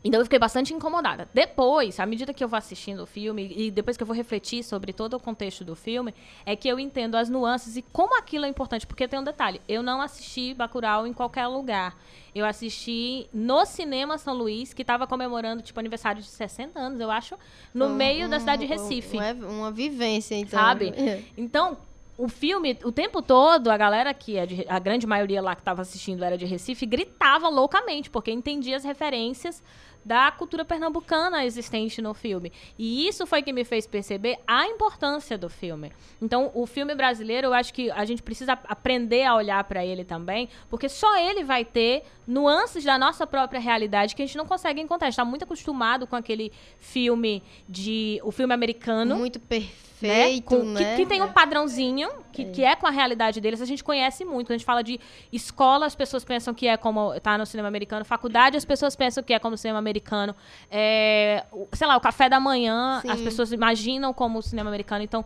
Então 0.07 0.21
eu 0.21 0.25
fiquei 0.25 0.39
bastante 0.39 0.73
incomodada. 0.73 1.27
Depois, 1.33 1.99
à 1.99 2.05
medida 2.05 2.33
que 2.33 2.41
eu 2.41 2.47
vou 2.47 2.57
assistindo 2.57 3.03
o 3.03 3.05
filme 3.05 3.53
e 3.55 3.69
depois 3.69 3.97
que 3.97 4.03
eu 4.03 4.07
vou 4.07 4.15
refletir 4.15 4.63
sobre 4.63 4.93
todo 4.93 5.15
o 5.15 5.19
contexto 5.19 5.65
do 5.65 5.75
filme, 5.75 6.13
é 6.45 6.55
que 6.55 6.67
eu 6.67 6.79
entendo 6.79 7.15
as 7.15 7.29
nuances 7.29 7.75
e 7.75 7.81
como 7.81 8.17
aquilo 8.17 8.45
é 8.45 8.47
importante. 8.47 8.87
Porque 8.87 9.05
tem 9.05 9.19
um 9.19 9.23
detalhe: 9.23 9.59
eu 9.67 9.83
não 9.83 10.01
assisti 10.01 10.53
Bacurau 10.53 11.05
em 11.05 11.11
qualquer 11.13 11.47
lugar. 11.47 11.97
Eu 12.33 12.45
assisti 12.45 13.27
no 13.33 13.65
Cinema 13.65 14.17
São 14.17 14.33
Luís, 14.33 14.73
que 14.73 14.83
estava 14.83 15.05
comemorando, 15.07 15.61
tipo, 15.61 15.79
aniversário 15.79 16.21
de 16.21 16.27
60 16.27 16.79
anos, 16.79 16.99
eu 16.99 17.09
acho, 17.09 17.35
no 17.73 17.87
um, 17.87 17.95
meio 17.95 18.29
da 18.29 18.39
cidade 18.39 18.61
de 18.61 18.67
Recife. 18.67 19.17
Uma, 19.17 19.33
uma 19.33 19.71
vivência, 19.71 20.35
então. 20.35 20.59
Sabe? 20.59 20.93
Então, 21.35 21.77
o 22.17 22.27
filme, 22.27 22.77
o 22.83 22.91
tempo 22.91 23.21
todo, 23.21 23.69
a 23.69 23.77
galera 23.77 24.13
que 24.13 24.37
é 24.37 24.45
de, 24.45 24.65
a 24.67 24.79
grande 24.79 25.05
maioria 25.05 25.41
lá 25.41 25.55
que 25.55 25.61
estava 25.61 25.83
assistindo 25.83 26.23
era 26.23 26.37
de 26.37 26.45
Recife, 26.45 26.85
gritava 26.85 27.47
loucamente, 27.47 28.09
porque 28.09 28.31
entendia 28.31 28.75
as 28.75 28.83
referências 28.83 29.63
da 30.07 30.31
cultura 30.31 30.63
pernambucana 30.63 31.43
existente 31.43 32.01
no 32.01 32.13
filme. 32.13 32.51
E 32.79 33.07
isso 33.07 33.27
foi 33.27 33.41
que 33.41 33.51
me 33.51 33.65
fez 33.65 33.85
perceber 33.85 34.39
a 34.47 34.65
importância 34.65 35.37
do 35.37 35.49
filme. 35.49 35.91
Então, 36.21 36.49
o 36.53 36.65
filme 36.65 36.95
brasileiro, 36.95 37.47
eu 37.47 37.53
acho 37.53 37.73
que 37.73 37.91
a 37.91 38.05
gente 38.05 38.23
precisa 38.23 38.53
aprender 38.53 39.25
a 39.25 39.35
olhar 39.35 39.61
para 39.65 39.85
ele 39.85 40.05
também, 40.05 40.47
porque 40.69 40.87
só 40.87 41.17
ele 41.17 41.43
vai 41.43 41.65
ter 41.65 42.03
nuances 42.25 42.85
da 42.85 42.97
nossa 42.97 43.27
própria 43.27 43.59
realidade 43.59 44.15
que 44.15 44.21
a 44.21 44.25
gente 44.25 44.37
não 44.37 44.45
consegue 44.45 44.79
encontrar. 44.79 45.07
A 45.07 45.09
gente 45.09 45.15
está 45.15 45.25
muito 45.25 45.43
acostumado 45.43 46.07
com 46.07 46.15
aquele 46.15 46.53
filme 46.79 47.43
de 47.67 48.21
o 48.23 48.31
filme 48.31 48.53
americano. 48.53 49.17
Muito 49.17 49.41
perfeito 49.41 49.86
né? 50.01 50.41
Com, 50.41 50.63
né? 50.63 50.95
Que, 50.95 51.03
que, 51.03 51.05
tem 51.07 51.21
um 51.21 51.31
padrãozinho, 51.31 52.09
que 52.31 52.43
é. 52.43 52.45
que 52.45 52.63
é 52.63 52.75
com 52.75 52.85
a 52.85 52.91
realidade 52.91 53.41
deles. 53.41 53.61
A 53.61 53.65
gente 53.65 53.83
conhece 53.83 54.23
muito. 54.23 54.47
Quando 54.47 54.51
a 54.51 54.57
gente 54.57 54.65
fala 54.65 54.83
de 54.83 54.99
escola, 55.31 55.85
as 55.85 55.95
pessoas 55.95 56.23
pensam 56.23 56.53
que 56.53 56.67
é 56.67 56.77
como 56.77 57.19
tá 57.19 57.37
no 57.37 57.45
cinema 57.45 57.67
americano. 57.67 58.05
Faculdade, 58.05 58.57
as 58.57 58.65
pessoas 58.65 58.95
pensam 58.95 59.23
que 59.23 59.33
é 59.33 59.39
como 59.39 59.55
o 59.55 59.57
cinema 59.57 59.79
americano. 59.79 60.35
É, 60.69 61.45
sei 61.73 61.87
lá, 61.87 61.97
o 61.97 62.01
café 62.01 62.29
da 62.29 62.39
manhã, 62.39 62.99
Sim. 63.01 63.09
as 63.09 63.21
pessoas 63.21 63.51
imaginam 63.51 64.13
como 64.13 64.39
o 64.39 64.41
cinema 64.41 64.69
americano. 64.69 65.03
Então, 65.03 65.25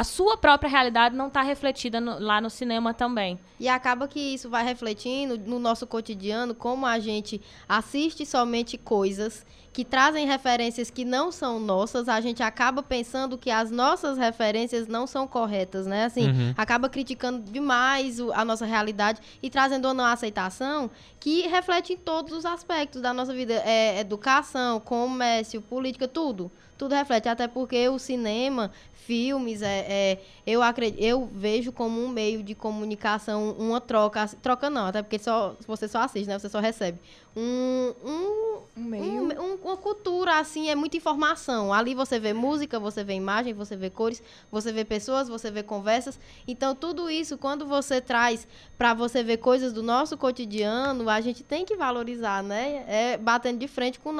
a 0.00 0.04
sua 0.04 0.34
própria 0.34 0.70
realidade 0.70 1.14
não 1.14 1.26
está 1.26 1.42
refletida 1.42 2.00
no, 2.00 2.18
lá 2.18 2.40
no 2.40 2.48
cinema 2.48 2.94
também. 2.94 3.38
E 3.58 3.68
acaba 3.68 4.08
que 4.08 4.18
isso 4.18 4.48
vai 4.48 4.64
refletindo 4.64 5.36
no 5.36 5.58
nosso 5.58 5.86
cotidiano, 5.86 6.54
como 6.54 6.86
a 6.86 6.98
gente 6.98 7.38
assiste 7.68 8.24
somente 8.24 8.78
coisas 8.78 9.44
que 9.74 9.84
trazem 9.84 10.26
referências 10.26 10.88
que 10.88 11.04
não 11.04 11.30
são 11.30 11.60
nossas, 11.60 12.08
a 12.08 12.18
gente 12.18 12.42
acaba 12.42 12.82
pensando 12.82 13.36
que 13.36 13.50
as 13.50 13.70
nossas 13.70 14.16
referências 14.16 14.88
não 14.88 15.06
são 15.06 15.28
corretas, 15.28 15.86
né? 15.86 16.06
Assim, 16.06 16.30
uhum. 16.30 16.54
acaba 16.56 16.88
criticando 16.88 17.52
demais 17.52 18.18
o, 18.18 18.32
a 18.32 18.42
nossa 18.42 18.64
realidade 18.64 19.20
e 19.42 19.50
trazendo 19.50 19.86
uma 19.86 20.12
aceitação 20.12 20.90
que 21.20 21.42
reflete 21.46 21.92
em 21.92 21.96
todos 21.98 22.32
os 22.32 22.46
aspectos 22.46 23.02
da 23.02 23.12
nossa 23.12 23.34
vida. 23.34 23.52
É, 23.66 24.00
educação, 24.00 24.80
comércio, 24.80 25.60
política, 25.60 26.08
tudo. 26.08 26.50
Tudo 26.80 26.94
reflete, 26.94 27.28
até 27.28 27.46
porque 27.46 27.90
o 27.90 27.98
cinema 27.98 28.72
filmes, 28.94 29.60
é, 29.60 29.84
é, 29.86 30.18
eu, 30.46 30.62
acredito, 30.62 30.98
eu 30.98 31.28
vejo 31.30 31.70
como 31.72 32.02
um 32.02 32.08
meio 32.08 32.42
de 32.42 32.54
comunicação, 32.54 33.50
uma 33.58 33.82
troca, 33.82 34.26
troca 34.40 34.70
não, 34.70 34.86
até 34.86 35.02
porque 35.02 35.18
só, 35.18 35.54
você 35.66 35.86
só 35.86 35.98
assiste, 35.98 36.26
né? 36.26 36.38
Você 36.38 36.48
só 36.48 36.58
recebe. 36.58 36.98
Um, 37.36 37.92
um, 38.02 38.60
um 38.78 38.82
meio. 38.82 39.42
Um, 39.42 39.56
uma 39.56 39.76
cultura, 39.76 40.38
assim, 40.38 40.70
é 40.70 40.74
muita 40.74 40.96
informação. 40.96 41.70
Ali 41.70 41.94
você 41.94 42.18
vê 42.18 42.32
música, 42.32 42.80
você 42.80 43.04
vê 43.04 43.12
imagem, 43.12 43.52
você 43.52 43.76
vê 43.76 43.90
cores, 43.90 44.22
você 44.50 44.72
vê 44.72 44.82
pessoas, 44.82 45.28
você 45.28 45.50
vê 45.50 45.62
conversas. 45.62 46.18
Então, 46.48 46.74
tudo 46.74 47.10
isso, 47.10 47.36
quando 47.36 47.66
você 47.66 48.00
traz 48.00 48.48
para 48.78 48.94
você 48.94 49.22
ver 49.22 49.36
coisas 49.36 49.74
do 49.74 49.82
nosso 49.82 50.16
cotidiano, 50.16 51.10
a 51.10 51.20
gente 51.20 51.42
tem 51.42 51.66
que 51.66 51.76
valorizar, 51.76 52.42
né? 52.42 52.86
É 52.88 53.18
batendo 53.18 53.58
de 53.58 53.68
frente 53.68 54.00
com 54.00 54.08
o 54.08 54.14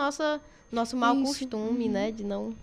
nosso, 0.70 0.96
mau 0.96 1.14
isso. 1.16 1.24
costume, 1.24 1.86
uhum. 1.86 1.92
né? 1.92 2.10
De 2.10 2.24
não 2.24 2.54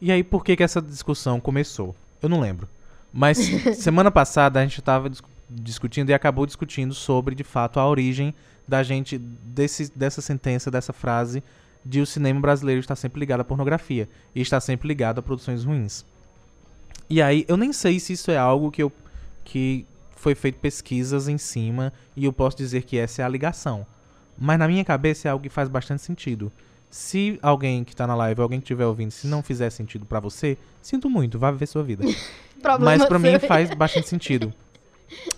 e 0.00 0.12
aí, 0.12 0.22
por 0.22 0.44
que, 0.44 0.56
que 0.56 0.62
essa 0.62 0.82
discussão 0.82 1.40
começou? 1.40 1.94
Eu 2.22 2.28
não 2.28 2.40
lembro. 2.40 2.68
Mas 3.12 3.38
semana 3.76 4.10
passada 4.10 4.60
a 4.60 4.62
gente 4.62 4.80
tava. 4.82 5.10
discutindo 5.48 6.10
e 6.10 6.14
acabou 6.14 6.44
discutindo 6.44 6.94
sobre, 6.94 7.34
de 7.34 7.44
fato, 7.44 7.80
a 7.80 7.88
origem 7.88 8.34
da 8.68 8.82
gente, 8.82 9.16
desse, 9.16 9.90
dessa 9.96 10.20
sentença, 10.20 10.70
dessa 10.70 10.92
frase, 10.92 11.42
de 11.84 12.00
o 12.00 12.06
cinema 12.06 12.40
brasileiro 12.40 12.80
estar 12.80 12.96
sempre 12.96 13.20
ligado 13.20 13.40
à 13.40 13.44
pornografia 13.44 14.08
e 14.34 14.40
está 14.40 14.60
sempre 14.60 14.88
ligado 14.88 15.18
a 15.18 15.22
produções 15.22 15.64
ruins. 15.64 16.04
E 17.08 17.22
aí, 17.22 17.44
eu 17.48 17.56
nem 17.56 17.72
sei 17.72 18.00
se 18.00 18.12
isso 18.12 18.30
é 18.30 18.36
algo 18.36 18.70
que 18.70 18.82
eu 18.82 18.92
que 19.44 19.86
foi 20.16 20.34
feito 20.34 20.58
pesquisas 20.58 21.28
em 21.28 21.38
cima 21.38 21.92
e 22.16 22.24
eu 22.24 22.32
posso 22.32 22.56
dizer 22.56 22.82
que 22.82 22.98
essa 22.98 23.22
é 23.22 23.24
a 23.24 23.28
ligação. 23.28 23.86
Mas 24.36 24.58
na 24.58 24.66
minha 24.66 24.84
cabeça 24.84 25.28
é 25.28 25.30
algo 25.30 25.42
que 25.42 25.48
faz 25.48 25.68
bastante 25.68 26.02
sentido. 26.02 26.52
Se 26.90 27.38
alguém 27.42 27.84
que 27.84 27.94
tá 27.94 28.06
na 28.06 28.14
live, 28.14 28.40
alguém 28.40 28.60
que 28.60 28.64
estiver 28.64 28.86
ouvindo, 28.86 29.10
se 29.10 29.26
não 29.26 29.42
fizer 29.42 29.70
sentido 29.70 30.06
para 30.06 30.20
você, 30.20 30.56
sinto 30.80 31.10
muito, 31.10 31.38
vá 31.38 31.50
viver 31.50 31.66
sua 31.66 31.82
vida. 31.82 32.04
Mas 32.80 33.04
para 33.04 33.18
mim 33.18 33.38
faz 33.38 33.70
bastante 33.74 34.08
sentido. 34.08 34.52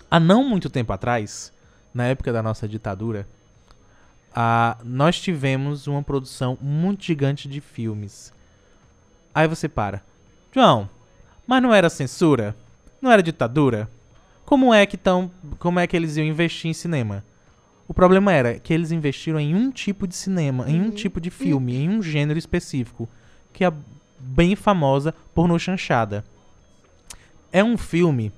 Há 0.09 0.19
não 0.19 0.43
muito 0.43 0.69
tempo 0.69 0.91
atrás, 0.93 1.51
na 1.93 2.05
época 2.05 2.31
da 2.31 2.41
nossa 2.41 2.67
ditadura, 2.67 3.27
a, 4.33 4.77
nós 4.83 5.19
tivemos 5.19 5.87
uma 5.87 6.01
produção 6.01 6.57
muito 6.61 7.03
gigante 7.03 7.47
de 7.47 7.59
filmes. 7.61 8.33
Aí 9.33 9.47
você 9.47 9.67
para. 9.67 10.01
João, 10.51 10.89
mas 11.45 11.61
não 11.61 11.73
era 11.73 11.89
censura? 11.89 12.55
Não 13.01 13.11
era 13.11 13.21
ditadura? 13.21 13.89
Como 14.45 14.73
é 14.73 14.85
que 14.85 14.97
tão, 14.97 15.29
como 15.59 15.79
é 15.79 15.85
que 15.85 15.95
eles 15.95 16.17
iam 16.17 16.25
investir 16.25 16.69
em 16.69 16.73
cinema? 16.73 17.23
O 17.89 17.93
problema 17.93 18.31
era 18.31 18.59
que 18.59 18.71
eles 18.71 18.91
investiram 18.91 19.39
em 19.39 19.55
um 19.55 19.71
tipo 19.71 20.07
de 20.07 20.15
cinema, 20.15 20.69
em 20.69 20.79
um 20.79 20.85
uhum. 20.85 20.91
tipo 20.91 21.19
de 21.19 21.31
filme, 21.31 21.75
em 21.75 21.89
um 21.89 22.03
gênero 22.03 22.37
específico, 22.37 23.09
que 23.51 23.65
é 23.65 23.73
bem 24.19 24.55
famosa 24.55 25.11
porno 25.33 25.57
chanchada. 25.57 26.23
É 27.51 27.63
um 27.63 27.75
filme 27.75 28.31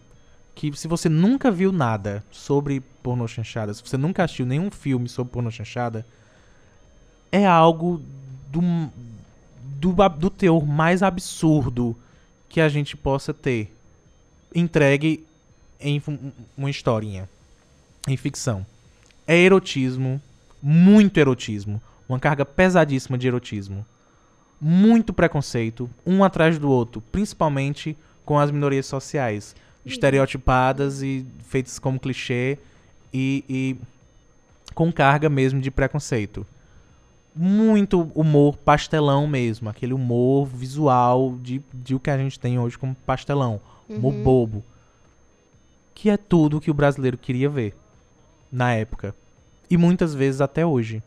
que 0.55 0.71
se 0.77 0.87
você 0.87 1.09
nunca 1.09 1.51
viu 1.51 1.73
nada 1.73 2.23
sobre 2.31 2.79
porno 3.03 3.27
chanchada, 3.27 3.73
se 3.73 3.83
você 3.85 3.97
nunca 3.97 4.23
assistiu 4.23 4.45
nenhum 4.45 4.71
filme 4.71 5.09
sobre 5.09 5.33
porno 5.33 5.51
chanchada, 5.51 6.05
é 7.29 7.45
algo 7.45 8.01
do, 8.49 8.61
do, 9.81 10.09
do 10.17 10.29
teor 10.29 10.65
mais 10.65 11.03
absurdo 11.03 11.93
que 12.47 12.61
a 12.61 12.69
gente 12.69 12.95
possa 12.95 13.33
ter 13.33 13.75
entregue 14.55 15.25
em 15.77 16.01
uma 16.57 16.69
historinha, 16.69 17.29
em 18.07 18.15
ficção 18.15 18.65
é 19.27 19.37
erotismo, 19.37 20.21
muito 20.61 21.17
erotismo, 21.19 21.81
uma 22.07 22.19
carga 22.19 22.45
pesadíssima 22.45 23.17
de 23.17 23.27
erotismo, 23.27 23.85
muito 24.59 25.13
preconceito, 25.13 25.89
um 26.05 26.23
atrás 26.23 26.59
do 26.59 26.69
outro, 26.69 27.01
principalmente 27.11 27.97
com 28.23 28.37
as 28.37 28.51
minorias 28.51 28.85
sociais, 28.85 29.55
estereotipadas 29.85 31.01
e 31.01 31.25
feitas 31.43 31.79
como 31.79 31.99
clichê 31.99 32.59
e, 33.13 33.43
e 33.49 33.77
com 34.75 34.91
carga 34.91 35.29
mesmo 35.29 35.59
de 35.59 35.71
preconceito. 35.71 36.45
Muito 37.33 38.11
humor 38.13 38.57
pastelão 38.57 39.25
mesmo, 39.25 39.69
aquele 39.69 39.93
humor 39.93 40.45
visual 40.45 41.37
de, 41.41 41.61
de 41.73 41.95
o 41.95 41.99
que 41.99 42.09
a 42.09 42.17
gente 42.17 42.39
tem 42.39 42.59
hoje 42.59 42.77
como 42.77 42.93
pastelão, 43.05 43.59
humor 43.89 44.13
uhum. 44.13 44.23
bobo. 44.23 44.63
Que 45.95 46.09
é 46.09 46.17
tudo 46.17 46.61
que 46.61 46.69
o 46.69 46.73
brasileiro 46.73 47.17
queria 47.17 47.49
ver 47.49 47.73
na 48.51 48.73
época 48.73 49.15
e 49.69 49.77
muitas 49.77 50.13
vezes 50.13 50.41
até 50.41 50.65
hoje. 50.65 51.01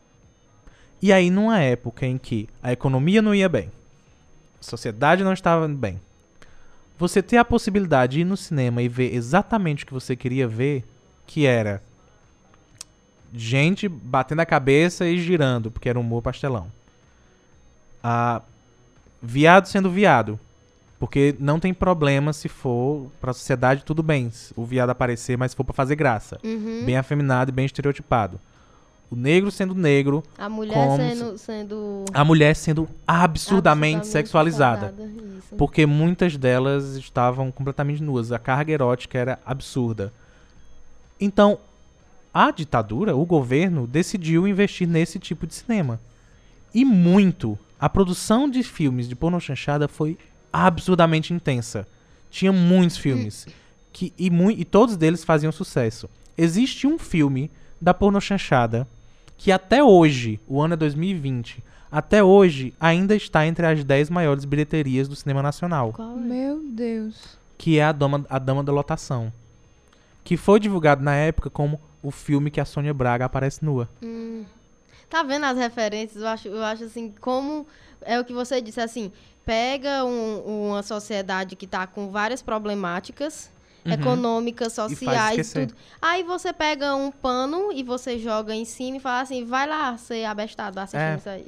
E 1.01 1.13
aí, 1.13 1.29
numa 1.29 1.59
época 1.59 2.05
em 2.05 2.17
que 2.17 2.49
a 2.63 2.71
economia 2.71 3.21
não 3.21 3.35
ia 3.35 3.47
bem, 3.47 3.71
a 4.59 4.63
sociedade 4.63 5.23
não 5.23 5.33
estava 5.33 5.67
bem, 5.67 6.01
você 6.97 7.21
ter 7.21 7.37
a 7.37 7.45
possibilidade 7.45 8.13
de 8.13 8.21
ir 8.21 8.23
no 8.23 8.37
cinema 8.37 8.81
e 8.81 8.87
ver 8.87 9.13
exatamente 9.13 9.83
o 9.83 9.87
que 9.87 9.93
você 9.93 10.15
queria 10.15 10.47
ver, 10.47 10.83
que 11.27 11.45
era 11.45 11.81
gente 13.33 13.87
batendo 13.87 14.39
a 14.39 14.45
cabeça 14.45 15.05
e 15.05 15.19
girando, 15.19 15.69
porque 15.69 15.89
era 15.89 15.99
um 15.99 16.01
humor 16.01 16.21
pastelão. 16.21 16.71
Ah, 18.01 18.41
viado 19.21 19.67
sendo 19.67 19.91
viado. 19.91 20.39
Porque 20.99 21.35
não 21.39 21.59
tem 21.59 21.73
problema 21.73 22.31
se 22.31 22.47
for 22.47 23.11
pra 23.19 23.33
sociedade, 23.33 23.83
tudo 23.83 24.01
bem. 24.01 24.31
O 24.55 24.63
viado 24.63 24.89
aparecer, 24.89 25.37
mas 25.37 25.51
se 25.51 25.57
for 25.57 25.63
pra 25.63 25.73
fazer 25.73 25.95
graça. 25.95 26.39
Uhum. 26.43 26.83
Bem 26.85 26.97
afeminado 26.97 27.51
e 27.51 27.53
bem 27.53 27.65
estereotipado 27.65 28.39
o 29.09 29.15
negro 29.15 29.51
sendo 29.51 29.73
negro. 29.73 30.23
A 30.37 30.49
mulher 30.49 30.97
sendo, 30.97 31.37
sendo. 31.37 32.05
A 32.13 32.23
mulher 32.23 32.55
sendo 32.55 32.87
absurdamente, 33.07 33.97
absurdamente 33.97 34.07
sexualizada. 34.07 34.93
Porque 35.57 35.85
muitas 35.85 36.35
delas 36.37 36.95
estavam 36.95 37.51
completamente 37.51 38.01
nuas. 38.01 38.31
A 38.31 38.39
carga 38.39 38.73
erótica 38.73 39.17
era 39.17 39.39
absurda. 39.45 40.11
Então, 41.19 41.59
a 42.33 42.51
ditadura, 42.51 43.15
o 43.15 43.25
governo, 43.25 43.87
decidiu 43.87 44.47
investir 44.47 44.87
nesse 44.87 45.19
tipo 45.19 45.47
de 45.47 45.53
cinema. 45.53 45.99
E 46.73 46.83
muito. 46.83 47.57
A 47.79 47.87
produção 47.87 48.49
de 48.49 48.63
filmes 48.63 49.07
de 49.07 49.15
porno 49.15 49.39
chanchada 49.39 49.87
foi 49.87 50.17
absurdamente 50.55 51.33
intensa. 51.33 51.87
Tinha 52.29 52.51
muitos 52.51 52.97
filmes. 52.97 53.47
que, 53.91 54.13
e, 54.17 54.29
mu 54.29 54.51
e 54.51 54.63
todos 54.63 54.95
deles 54.95 55.23
faziam 55.23 55.51
sucesso. 55.51 56.09
Existe 56.37 56.85
um 56.87 56.97
filme 56.97 57.51
da 57.79 57.93
porno 57.93 58.19
chanchada 58.19 58.87
que 59.37 59.51
até 59.51 59.83
hoje, 59.83 60.39
o 60.47 60.61
ano 60.61 60.75
é 60.75 60.77
2020, 60.77 61.63
até 61.91 62.23
hoje 62.23 62.73
ainda 62.79 63.15
está 63.15 63.45
entre 63.45 63.65
as 63.65 63.83
10 63.83 64.09
maiores 64.09 64.45
bilheterias 64.45 65.07
do 65.07 65.15
cinema 65.15 65.41
nacional. 65.41 65.91
Qual 65.93 66.17
é? 66.17 66.19
Meu 66.19 66.61
Deus. 66.71 67.37
Que 67.57 67.79
é 67.79 67.83
a 67.83 67.91
Dama, 67.91 68.25
a 68.29 68.39
Dama 68.39 68.63
da 68.63 68.71
Lotação. 68.71 69.31
Que 70.23 70.35
foi 70.37 70.59
divulgado 70.59 71.03
na 71.03 71.15
época 71.15 71.49
como 71.49 71.79
o 72.01 72.11
filme 72.11 72.49
que 72.49 72.59
a 72.59 72.65
Sônia 72.65 72.93
Braga 72.93 73.25
aparece 73.25 73.63
nua. 73.63 73.89
Hum. 74.01 74.43
Tá 75.09 75.21
vendo 75.23 75.45
as 75.45 75.57
referências? 75.57 76.21
Eu 76.21 76.27
acho, 76.27 76.47
eu 76.47 76.63
acho 76.63 76.83
assim, 76.85 77.13
como 77.21 77.65
é 78.01 78.19
o 78.19 78.25
que 78.25 78.33
você 78.33 78.61
disse, 78.61 78.81
assim, 78.81 79.11
pega 79.45 80.03
um, 80.03 80.69
uma 80.69 80.83
sociedade 80.83 81.55
que 81.55 81.65
está 81.65 81.85
com 81.85 82.09
várias 82.09 82.41
problemáticas 82.41 83.49
uhum. 83.85 83.91
econômicas, 83.93 84.73
sociais, 84.73 85.53
tudo. 85.53 85.73
Aí 86.01 86.23
você 86.23 86.51
pega 86.51 86.95
um 86.95 87.11
pano 87.11 87.71
e 87.71 87.83
você 87.83 88.17
joga 88.17 88.53
em 88.53 88.65
cima 88.65 88.97
e 88.97 88.99
fala 88.99 89.21
assim, 89.21 89.45
vai 89.45 89.67
lá 89.67 89.95
ser 89.97 90.25
abestado 90.25 90.79
assistindo 90.79 91.01
é. 91.01 91.15
isso 91.15 91.29
aí. 91.29 91.45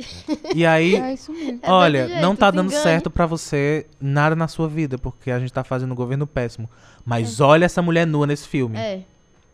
E 0.56 0.66
aí, 0.66 0.96
é 0.96 1.14
é 1.14 1.72
olha, 1.72 2.08
jeito, 2.08 2.22
não 2.22 2.36
tá 2.36 2.52
dando 2.52 2.68
engane. 2.68 2.84
certo 2.84 3.10
para 3.10 3.26
você 3.26 3.88
nada 4.00 4.36
na 4.36 4.48
sua 4.48 4.70
vida, 4.70 4.98
porque 4.98 5.32
a 5.32 5.40
gente 5.40 5.52
tá 5.52 5.64
fazendo 5.64 5.92
um 5.92 5.96
governo 5.96 6.28
péssimo. 6.28 6.70
Mas 7.04 7.40
é. 7.40 7.44
olha 7.44 7.66
essa 7.66 7.82
mulher 7.82 8.06
nua 8.06 8.28
nesse 8.28 8.48
filme. 8.48 8.78
É. 8.78 9.02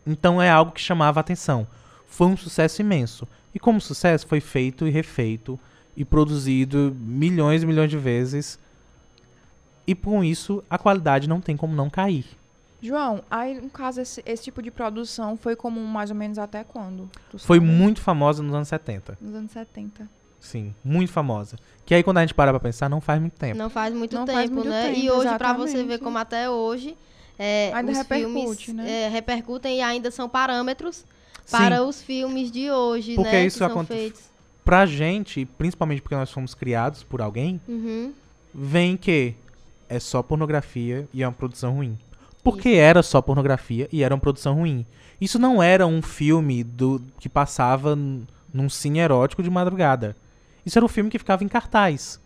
Então 0.06 0.40
é 0.40 0.50
algo 0.50 0.72
que 0.72 0.80
chamava 0.80 1.20
a 1.20 1.22
atenção. 1.22 1.66
Foi 2.06 2.26
um 2.26 2.36
sucesso 2.36 2.82
imenso. 2.82 3.26
E 3.54 3.58
como 3.58 3.80
sucesso, 3.80 4.26
foi 4.26 4.40
feito 4.40 4.86
e 4.86 4.90
refeito 4.90 5.58
e 5.96 6.04
produzido 6.04 6.94
milhões 6.98 7.62
e 7.62 7.66
milhões 7.66 7.90
de 7.90 7.98
vezes. 7.98 8.58
E 9.86 9.94
com 9.94 10.24
isso, 10.24 10.62
a 10.68 10.78
qualidade 10.78 11.28
não 11.28 11.40
tem 11.40 11.56
como 11.56 11.74
não 11.74 11.90
cair. 11.90 12.24
João, 12.80 13.22
aí 13.30 13.60
no 13.60 13.70
caso 13.70 14.00
esse, 14.00 14.22
esse, 14.26 14.44
tipo 14.44 14.60
de 14.60 14.70
produção 14.70 15.38
foi 15.38 15.56
comum 15.56 15.86
mais 15.86 16.10
ou 16.10 16.16
menos 16.16 16.38
até 16.38 16.62
quando? 16.62 17.08
Foi 17.38 17.58
muito 17.58 18.00
famosa 18.00 18.42
nos 18.42 18.54
anos 18.54 18.68
70. 18.68 19.16
Nos 19.20 19.34
anos 19.34 19.50
70. 19.52 20.08
Sim, 20.38 20.74
muito 20.84 21.10
famosa. 21.10 21.56
Que 21.86 21.94
aí 21.94 22.02
quando 22.02 22.18
a 22.18 22.20
gente 22.20 22.34
para 22.34 22.50
pra 22.50 22.60
pensar, 22.60 22.90
não 22.90 23.00
faz 23.00 23.18
muito 23.18 23.32
tempo. 23.38 23.56
Não 23.56 23.70
faz 23.70 23.94
muito 23.94 24.14
não 24.14 24.26
tempo, 24.26 24.36
faz 24.36 24.50
muito 24.50 24.68
né? 24.68 24.88
Tempo, 24.88 24.98
e 25.00 25.10
hoje, 25.10 25.38
para 25.38 25.54
você 25.54 25.82
ver 25.82 25.98
como 25.98 26.18
até 26.18 26.50
hoje 26.50 26.94
é, 27.38 27.72
ainda 27.72 27.92
os 27.92 28.06
filmes 28.06 28.68
né? 28.68 28.90
é, 28.90 29.08
repercutem 29.08 29.78
e 29.78 29.80
ainda 29.80 30.10
são 30.10 30.28
parâmetros 30.28 31.06
Sim. 31.44 31.56
para 31.56 31.82
os 31.82 32.02
filmes 32.02 32.50
de 32.50 32.70
hoje, 32.70 33.14
porque 33.14 33.30
né? 33.30 33.46
Isso 33.46 33.64
acontece. 33.64 34.33
Pra 34.64 34.86
gente, 34.86 35.44
principalmente 35.44 36.00
porque 36.00 36.14
nós 36.14 36.30
fomos 36.30 36.54
criados 36.54 37.02
por 37.02 37.20
alguém, 37.20 37.60
uhum. 37.68 38.12
vem 38.52 38.96
que 38.96 39.34
é 39.88 40.00
só 40.00 40.22
pornografia 40.22 41.06
e 41.12 41.22
é 41.22 41.28
uma 41.28 41.34
produção 41.34 41.74
ruim. 41.74 41.98
Porque 42.42 42.70
Isso. 42.70 42.80
era 42.80 43.02
só 43.02 43.20
pornografia 43.20 43.88
e 43.92 44.02
era 44.02 44.14
uma 44.14 44.20
produção 44.20 44.54
ruim. 44.54 44.86
Isso 45.20 45.38
não 45.38 45.62
era 45.62 45.86
um 45.86 46.02
filme 46.02 46.64
do 46.64 47.00
que 47.18 47.28
passava 47.28 47.96
num 47.96 48.68
cine 48.68 48.98
erótico 48.98 49.42
de 49.42 49.50
madrugada. 49.50 50.16
Isso 50.64 50.78
era 50.78 50.84
um 50.84 50.88
filme 50.88 51.10
que 51.10 51.18
ficava 51.18 51.44
em 51.44 51.48
cartaz. 51.48 52.20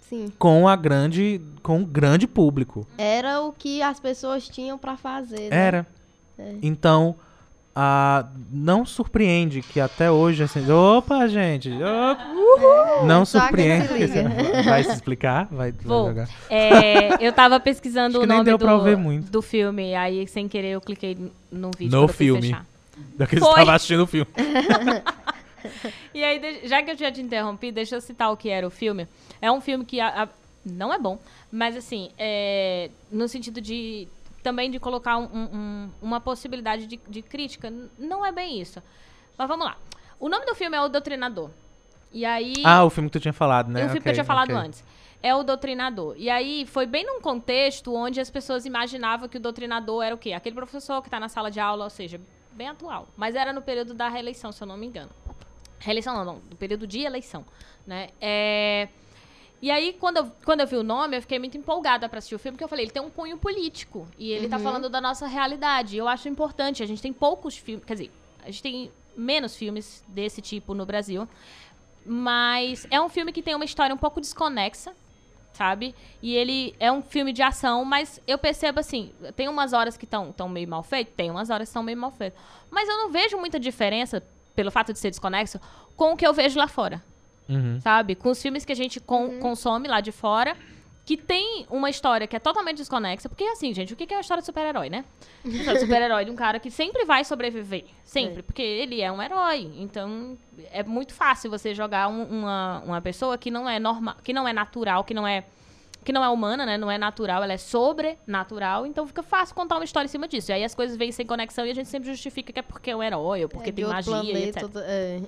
Sim. 0.00 0.32
Com 0.38 0.68
a 0.68 0.76
grande, 0.76 1.40
com 1.62 1.82
o 1.82 1.86
grande 1.86 2.26
público. 2.26 2.86
Era 2.98 3.40
o 3.40 3.52
que 3.52 3.82
as 3.82 3.98
pessoas 3.98 4.48
tinham 4.48 4.78
para 4.78 4.96
fazer. 4.96 5.50
Né? 5.50 5.56
Era. 5.56 5.86
É. 6.38 6.56
Então, 6.62 7.16
ah, 7.76 8.28
não 8.52 8.86
surpreende 8.86 9.60
que 9.60 9.80
até 9.80 10.08
hoje, 10.08 10.44
assim, 10.44 10.70
opa, 10.70 11.26
gente, 11.26 11.70
opa, 11.72 13.04
não 13.04 13.24
surpreende. 13.24 13.88
Se 14.06 14.22
vai 14.62 14.84
se 14.84 14.92
explicar? 14.92 15.48
Vai, 15.50 15.72
Vou. 15.72 16.14
Vai 16.14 16.26
é, 16.48 17.26
eu 17.26 17.32
tava 17.32 17.58
pesquisando 17.58 18.20
o 18.20 18.26
nome 18.26 18.56
do, 18.56 19.30
do 19.30 19.42
filme, 19.42 19.94
aí 19.94 20.26
sem 20.28 20.46
querer 20.46 20.70
eu 20.70 20.80
cliquei 20.80 21.18
no 21.50 21.72
vídeo 21.76 22.00
no 22.00 22.06
filme. 22.06 22.56
Daqui 23.16 23.40
você 23.40 23.48
estava 23.48 23.74
assistindo 23.74 24.04
o 24.04 24.06
filme. 24.06 24.28
e 26.14 26.22
aí, 26.22 26.60
já 26.64 26.80
que 26.80 26.92
eu 26.92 26.96
já 26.96 27.10
te 27.10 27.20
interrompi, 27.20 27.72
deixa 27.72 27.96
eu 27.96 28.00
citar 28.00 28.30
o 28.32 28.36
que 28.36 28.50
era 28.50 28.64
o 28.64 28.70
filme. 28.70 29.08
É 29.42 29.50
um 29.50 29.60
filme 29.60 29.84
que 29.84 29.98
a, 30.00 30.24
a, 30.24 30.28
não 30.64 30.92
é 30.92 30.98
bom, 30.98 31.18
mas 31.50 31.76
assim, 31.76 32.10
é, 32.16 32.88
no 33.10 33.26
sentido 33.26 33.60
de 33.60 34.06
também 34.44 34.70
de 34.70 34.78
colocar 34.78 35.16
um, 35.16 35.24
um, 35.24 35.90
uma 36.00 36.20
possibilidade 36.20 36.86
de, 36.86 37.00
de 37.08 37.22
crítica. 37.22 37.72
Não 37.98 38.24
é 38.24 38.30
bem 38.30 38.60
isso. 38.60 38.80
Mas 39.36 39.48
vamos 39.48 39.66
lá. 39.66 39.76
O 40.20 40.28
nome 40.28 40.46
do 40.46 40.54
filme 40.54 40.76
é 40.76 40.80
O 40.80 40.88
Doutrinador. 40.88 41.50
E 42.12 42.24
aí. 42.24 42.54
Ah, 42.64 42.84
o 42.84 42.90
filme 42.90 43.08
que 43.08 43.18
tu 43.18 43.20
tinha 43.20 43.32
falado, 43.32 43.68
né? 43.68 43.80
O 43.80 43.82
filme 43.86 43.90
okay, 43.98 44.02
que 44.02 44.08
eu 44.10 44.14
tinha 44.14 44.24
falado 44.24 44.50
okay. 44.50 44.62
antes. 44.62 44.84
É 45.20 45.34
o 45.34 45.42
doutrinador. 45.42 46.14
E 46.18 46.28
aí 46.30 46.66
foi 46.66 46.86
bem 46.86 47.04
num 47.04 47.20
contexto 47.20 47.92
onde 47.94 48.20
as 48.20 48.30
pessoas 48.30 48.66
imaginavam 48.66 49.26
que 49.26 49.38
o 49.38 49.40
doutrinador 49.40 50.04
era 50.04 50.14
o 50.14 50.18
quê? 50.18 50.32
Aquele 50.32 50.54
professor 50.54 51.00
que 51.00 51.08
está 51.08 51.18
na 51.18 51.30
sala 51.30 51.50
de 51.50 51.58
aula, 51.58 51.84
ou 51.84 51.90
seja, 51.90 52.20
bem 52.52 52.68
atual. 52.68 53.08
Mas 53.16 53.34
era 53.34 53.52
no 53.52 53.62
período 53.62 53.94
da 53.94 54.08
reeleição, 54.08 54.52
se 54.52 54.62
eu 54.62 54.66
não 54.66 54.76
me 54.76 54.86
engano. 54.86 55.10
Reeleição 55.78 56.14
não, 56.14 56.24
não, 56.24 56.38
do 56.40 56.54
período 56.56 56.86
de 56.86 57.00
eleição, 57.00 57.44
né? 57.86 58.10
É... 58.20 58.88
E 59.64 59.70
aí, 59.70 59.94
quando 59.94 60.18
eu, 60.18 60.30
quando 60.44 60.60
eu 60.60 60.66
vi 60.66 60.76
o 60.76 60.82
nome, 60.82 61.16
eu 61.16 61.22
fiquei 61.22 61.38
muito 61.38 61.56
empolgada 61.56 62.06
para 62.06 62.18
assistir 62.18 62.34
o 62.34 62.38
filme, 62.38 62.54
porque 62.54 62.64
eu 62.64 62.68
falei, 62.68 62.84
ele 62.84 62.92
tem 62.92 63.00
um 63.00 63.08
cunho 63.08 63.38
político. 63.38 64.06
E 64.18 64.30
ele 64.30 64.46
tá 64.46 64.58
uhum. 64.58 64.62
tá 64.62 64.68
falando 64.68 64.90
da 64.90 65.00
nossa 65.00 65.26
realidade. 65.26 65.96
Eu 65.96 66.06
acho 66.06 66.28
importante. 66.28 66.82
A 66.82 66.86
gente 66.86 67.00
tem 67.00 67.14
poucos 67.14 67.56
filmes. 67.56 67.82
Quer 67.86 67.94
dizer, 67.94 68.10
a 68.42 68.50
gente 68.50 68.62
tem 68.62 68.92
menos 69.16 69.56
filmes 69.56 70.04
desse 70.06 70.42
tipo 70.42 70.74
no 70.74 70.84
Brasil. 70.84 71.26
Mas 72.04 72.86
é 72.90 73.00
um 73.00 73.08
filme 73.08 73.32
que 73.32 73.40
tem 73.40 73.54
uma 73.54 73.64
história 73.64 73.94
um 73.94 73.96
pouco 73.96 74.20
desconexa, 74.20 74.94
sabe? 75.54 75.94
E 76.20 76.36
ele 76.36 76.76
é 76.78 76.92
um 76.92 77.00
filme 77.00 77.32
de 77.32 77.40
ação, 77.40 77.86
mas 77.86 78.20
eu 78.26 78.36
percebo 78.36 78.80
assim, 78.80 79.14
tem 79.34 79.48
umas 79.48 79.72
horas 79.72 79.96
que 79.96 80.04
estão 80.04 80.30
tão 80.30 80.46
meio 80.46 80.68
mal 80.68 80.82
feitas, 80.82 81.14
tem 81.16 81.30
umas 81.30 81.48
horas 81.48 81.68
que 81.68 81.70
estão 81.70 81.82
meio 81.82 81.96
mal 81.96 82.10
feitas. 82.10 82.38
Mas 82.70 82.86
eu 82.86 82.98
não 82.98 83.10
vejo 83.10 83.38
muita 83.38 83.58
diferença, 83.58 84.22
pelo 84.54 84.70
fato 84.70 84.92
de 84.92 84.98
ser 84.98 85.08
desconexo, 85.08 85.58
com 85.96 86.12
o 86.12 86.16
que 86.18 86.26
eu 86.26 86.34
vejo 86.34 86.58
lá 86.58 86.68
fora. 86.68 87.02
Uhum. 87.48 87.80
Sabe? 87.80 88.14
Com 88.14 88.30
os 88.30 88.40
filmes 88.40 88.64
que 88.64 88.72
a 88.72 88.76
gente 88.76 89.00
con 89.00 89.26
uhum. 89.26 89.40
consome 89.40 89.88
lá 89.88 90.00
de 90.00 90.12
fora 90.12 90.56
que 91.04 91.18
tem 91.18 91.66
uma 91.68 91.90
história 91.90 92.26
que 92.26 92.34
é 92.34 92.38
totalmente 92.38 92.78
desconexa. 92.78 93.28
Porque, 93.28 93.44
assim, 93.44 93.74
gente, 93.74 93.92
o 93.92 93.96
que 93.96 94.12
é 94.12 94.16
a 94.16 94.20
história 94.20 94.40
de 94.40 94.46
super-herói, 94.46 94.88
né? 94.88 95.04
A 95.44 95.48
história 95.48 95.74
de 95.74 95.80
super-herói 95.80 96.24
de 96.24 96.30
um 96.30 96.34
cara 96.34 96.58
que 96.58 96.70
sempre 96.70 97.04
vai 97.04 97.24
sobreviver. 97.24 97.84
Sempre. 98.02 98.38
É. 98.38 98.42
Porque 98.42 98.62
ele 98.62 99.02
é 99.02 99.12
um 99.12 99.22
herói. 99.22 99.70
Então, 99.76 100.38
é 100.72 100.82
muito 100.82 101.12
fácil 101.12 101.50
você 101.50 101.74
jogar 101.74 102.08
um, 102.08 102.22
uma, 102.24 102.82
uma 102.86 103.00
pessoa 103.02 103.36
que 103.36 103.50
não 103.50 103.68
é 103.68 103.78
normal, 103.78 104.16
que 104.24 104.32
não 104.32 104.48
é 104.48 104.52
natural, 104.52 105.04
que 105.04 105.12
não 105.12 105.26
é 105.26 105.44
que 106.04 106.12
não 106.12 106.22
é 106.22 106.28
humana, 106.28 106.66
né? 106.66 106.76
Não 106.76 106.90
é 106.90 106.98
natural, 106.98 107.42
ela 107.42 107.54
é 107.54 107.56
sobrenatural. 107.56 108.86
Então 108.86 109.06
fica 109.06 109.22
fácil 109.22 109.54
contar 109.54 109.76
uma 109.76 109.84
história 109.84 110.04
em 110.04 110.10
cima 110.10 110.28
disso. 110.28 110.50
E 110.50 110.52
aí 110.52 110.62
as 110.62 110.74
coisas 110.74 110.98
vêm 110.98 111.10
sem 111.10 111.24
conexão 111.24 111.64
e 111.66 111.70
a 111.70 111.74
gente 111.74 111.88
sempre 111.88 112.10
justifica 112.10 112.52
que 112.52 112.58
é 112.58 112.62
porque 112.62 112.90
é 112.90 112.96
um 112.96 113.02
herói, 113.02 113.42
ou 113.42 113.48
porque 113.48 113.70
é, 113.70 113.72
tem 113.72 113.86
magia, 113.86 114.12
planeta, 114.12 114.60
etc. 114.60 114.76
É. 114.84 115.22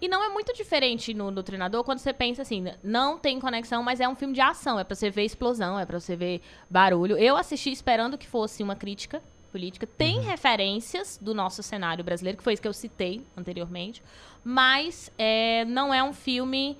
E 0.00 0.08
não 0.08 0.24
é 0.24 0.28
muito 0.30 0.52
diferente 0.54 1.12
no, 1.12 1.30
no 1.30 1.42
treinador 1.42 1.84
quando 1.84 1.98
você 1.98 2.12
pensa 2.12 2.42
assim, 2.42 2.64
não 2.82 3.18
tem 3.18 3.38
conexão, 3.38 3.82
mas 3.82 4.00
é 4.00 4.08
um 4.08 4.14
filme 4.14 4.32
de 4.32 4.40
ação, 4.40 4.78
é 4.78 4.84
pra 4.84 4.94
você 4.94 5.10
ver 5.10 5.24
explosão, 5.24 5.78
é 5.78 5.84
pra 5.84 6.00
você 6.00 6.16
ver 6.16 6.40
barulho. 6.68 7.18
Eu 7.18 7.36
assisti 7.36 7.70
esperando 7.70 8.16
que 8.16 8.26
fosse 8.26 8.62
uma 8.62 8.74
crítica 8.74 9.22
política. 9.52 9.86
Tem 9.86 10.18
uhum. 10.18 10.24
referências 10.24 11.18
do 11.20 11.34
nosso 11.34 11.62
cenário 11.62 12.02
brasileiro, 12.04 12.38
que 12.38 12.44
foi 12.44 12.54
isso 12.54 12.62
que 12.62 12.68
eu 12.68 12.72
citei 12.72 13.22
anteriormente, 13.36 14.02
mas 14.42 15.12
é, 15.18 15.64
não 15.66 15.92
é 15.92 16.02
um 16.02 16.12
filme 16.12 16.78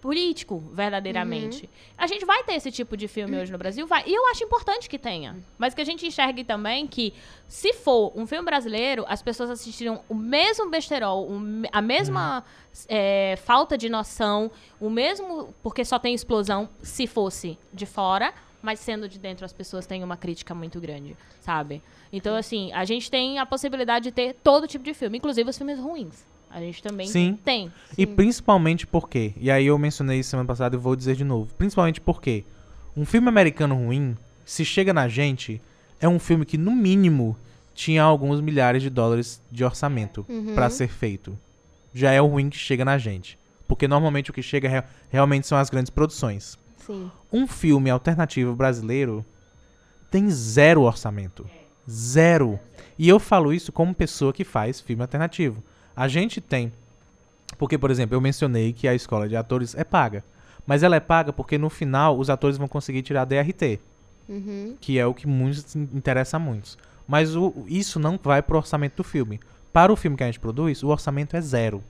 político, 0.00 0.62
verdadeiramente. 0.72 1.64
Uhum. 1.64 1.94
A 1.98 2.06
gente 2.06 2.24
vai 2.24 2.42
ter 2.42 2.54
esse 2.54 2.70
tipo 2.70 2.96
de 2.96 3.06
filme 3.06 3.38
hoje 3.38 3.52
no 3.52 3.58
Brasil, 3.58 3.86
vai. 3.86 4.02
E 4.06 4.14
eu 4.14 4.26
acho 4.28 4.42
importante 4.42 4.88
que 4.88 4.98
tenha. 4.98 5.36
Mas 5.58 5.74
que 5.74 5.80
a 5.80 5.84
gente 5.84 6.06
enxergue 6.06 6.42
também 6.42 6.86
que, 6.86 7.12
se 7.46 7.72
for 7.74 8.12
um 8.16 8.26
filme 8.26 8.44
brasileiro, 8.44 9.04
as 9.06 9.22
pessoas 9.22 9.50
assistiriam 9.50 10.02
o 10.08 10.14
mesmo 10.14 10.70
besterol, 10.70 11.28
a 11.70 11.82
mesma 11.82 12.38
uhum. 12.38 12.84
é, 12.88 13.36
falta 13.44 13.76
de 13.76 13.88
noção, 13.88 14.50
o 14.80 14.88
mesmo. 14.88 15.54
Porque 15.62 15.84
só 15.84 15.98
tem 15.98 16.14
explosão 16.14 16.68
se 16.82 17.06
fosse 17.06 17.58
de 17.72 17.86
fora. 17.86 18.32
Mas 18.62 18.78
sendo 18.80 19.08
de 19.08 19.18
dentro, 19.18 19.44
as 19.44 19.54
pessoas 19.54 19.86
têm 19.86 20.04
uma 20.04 20.18
crítica 20.18 20.54
muito 20.54 20.78
grande, 20.78 21.16
sabe? 21.40 21.82
Então, 22.12 22.36
assim, 22.36 22.70
a 22.74 22.84
gente 22.84 23.10
tem 23.10 23.38
a 23.38 23.46
possibilidade 23.46 24.04
de 24.04 24.12
ter 24.12 24.34
todo 24.42 24.66
tipo 24.66 24.84
de 24.84 24.92
filme, 24.92 25.16
inclusive 25.16 25.48
os 25.48 25.56
filmes 25.56 25.78
ruins. 25.78 26.26
A 26.50 26.60
gente 26.60 26.82
também 26.82 27.06
Sim. 27.06 27.38
tem. 27.44 27.72
E 27.96 28.04
principalmente 28.04 28.86
porque, 28.86 29.32
e 29.36 29.50
aí 29.50 29.66
eu 29.66 29.78
mencionei 29.78 30.22
semana 30.22 30.46
passada 30.46 30.74
e 30.74 30.78
vou 30.78 30.96
dizer 30.96 31.14
de 31.14 31.24
novo, 31.24 31.54
principalmente 31.54 32.00
porque 32.00 32.44
um 32.96 33.04
filme 33.04 33.28
americano 33.28 33.76
ruim, 33.76 34.16
se 34.44 34.64
chega 34.64 34.92
na 34.92 35.06
gente, 35.06 35.60
é 36.00 36.08
um 36.08 36.18
filme 36.18 36.44
que 36.44 36.58
no 36.58 36.72
mínimo 36.72 37.36
tinha 37.72 38.02
alguns 38.02 38.40
milhares 38.40 38.82
de 38.82 38.90
dólares 38.90 39.40
de 39.50 39.64
orçamento 39.64 40.26
uhum. 40.28 40.54
para 40.54 40.68
ser 40.68 40.88
feito. 40.88 41.38
Já 41.94 42.10
é 42.10 42.20
o 42.20 42.26
ruim 42.26 42.50
que 42.50 42.58
chega 42.58 42.84
na 42.84 42.98
gente. 42.98 43.38
Porque 43.68 43.86
normalmente 43.86 44.30
o 44.30 44.32
que 44.32 44.42
chega 44.42 44.68
re 44.68 44.82
realmente 45.08 45.46
são 45.46 45.56
as 45.56 45.70
grandes 45.70 45.90
produções. 45.90 46.58
Sim. 46.76 47.10
Um 47.32 47.46
filme 47.46 47.88
alternativo 47.88 48.54
brasileiro 48.54 49.24
tem 50.10 50.28
zero 50.28 50.82
orçamento. 50.82 51.48
Zero. 51.88 52.58
E 52.98 53.08
eu 53.08 53.20
falo 53.20 53.52
isso 53.52 53.70
como 53.70 53.94
pessoa 53.94 54.32
que 54.32 54.44
faz 54.44 54.80
filme 54.80 55.02
alternativo. 55.02 55.62
A 55.94 56.08
gente 56.08 56.40
tem. 56.40 56.72
Porque, 57.58 57.76
por 57.76 57.90
exemplo, 57.90 58.14
eu 58.16 58.20
mencionei 58.20 58.72
que 58.72 58.88
a 58.88 58.94
escola 58.94 59.28
de 59.28 59.36
atores 59.36 59.74
é 59.74 59.84
paga. 59.84 60.24
Mas 60.66 60.82
ela 60.82 60.96
é 60.96 61.00
paga 61.00 61.32
porque 61.32 61.58
no 61.58 61.68
final 61.68 62.18
os 62.18 62.30
atores 62.30 62.56
vão 62.56 62.68
conseguir 62.68 63.02
tirar 63.02 63.24
DRT. 63.24 63.80
Uhum. 64.28 64.76
Que 64.80 64.98
é 64.98 65.06
o 65.06 65.14
que 65.14 65.26
muitos 65.26 65.74
interessa 65.74 66.36
a 66.36 66.40
muitos. 66.40 66.78
Mas 67.06 67.34
o, 67.34 67.52
isso 67.66 67.98
não 67.98 68.18
vai 68.22 68.40
pro 68.40 68.56
orçamento 68.56 68.96
do 68.96 69.04
filme. 69.04 69.40
Para 69.72 69.92
o 69.92 69.96
filme 69.96 70.16
que 70.16 70.22
a 70.22 70.26
gente 70.26 70.40
produz, 70.40 70.82
o 70.82 70.88
orçamento 70.88 71.36
é 71.36 71.40
zero. 71.40 71.82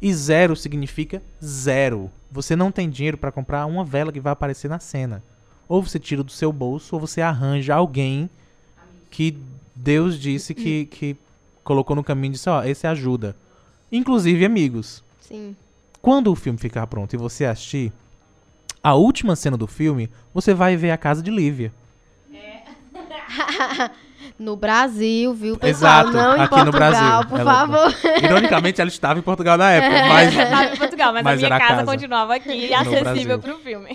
E 0.00 0.12
zero 0.14 0.54
significa 0.56 1.22
zero. 1.44 2.10
Você 2.30 2.54
não 2.54 2.70
tem 2.70 2.88
dinheiro 2.88 3.18
para 3.18 3.32
comprar 3.32 3.66
uma 3.66 3.84
vela 3.84 4.12
que 4.12 4.20
vai 4.20 4.32
aparecer 4.32 4.68
na 4.68 4.78
cena. 4.78 5.22
Ou 5.68 5.82
você 5.82 5.98
tira 5.98 6.22
do 6.22 6.32
seu 6.32 6.52
bolso, 6.52 6.94
ou 6.94 7.00
você 7.00 7.20
arranja 7.20 7.74
alguém 7.74 8.30
que 9.10 9.38
Deus 9.74 10.18
disse 10.18 10.54
que, 10.54 10.86
que 10.86 11.16
colocou 11.68 11.94
no 11.94 12.02
caminho 12.02 12.30
e 12.30 12.32
disse, 12.32 12.48
ó, 12.48 12.60
oh, 12.60 12.62
esse 12.64 12.86
ajuda. 12.86 13.36
Inclusive 13.92 14.42
amigos. 14.42 15.04
Sim. 15.20 15.54
Quando 16.00 16.32
o 16.32 16.34
filme 16.34 16.58
ficar 16.58 16.86
pronto 16.86 17.12
e 17.12 17.18
você 17.18 17.44
assistir, 17.44 17.92
a 18.82 18.94
última 18.94 19.36
cena 19.36 19.54
do 19.54 19.66
filme, 19.66 20.08
você 20.32 20.54
vai 20.54 20.76
ver 20.76 20.92
a 20.92 20.96
casa 20.96 21.22
de 21.22 21.30
Lívia. 21.30 21.70
É. 22.32 23.90
no 24.40 24.56
Brasil, 24.56 25.34
viu, 25.34 25.58
pessoal? 25.58 26.00
Exato, 26.00 26.16
não 26.16 26.36
em 26.38 26.40
aqui 26.40 26.48
Portugal, 26.48 26.64
no 26.64 26.72
Brasil. 26.72 27.28
por 27.28 27.40
ela, 27.40 27.54
favor. 27.54 27.94
Ironicamente, 28.24 28.80
ela 28.80 28.88
estava 28.88 29.18
em 29.18 29.22
Portugal 29.22 29.58
na 29.58 29.70
época, 29.70 30.08
mas... 30.08 30.34
Ela 30.34 30.44
estava 30.44 30.64
em 30.64 30.76
Portugal, 30.78 31.12
mas, 31.12 31.22
mas 31.22 31.44
a 31.44 31.46
minha 31.46 31.58
casa, 31.58 31.74
casa, 31.74 31.84
continuava 31.84 32.34
aqui 32.34 32.66
e 32.66 32.72
acessível 32.72 33.38
para 33.38 33.54
o 33.54 33.58
filme. 33.58 33.94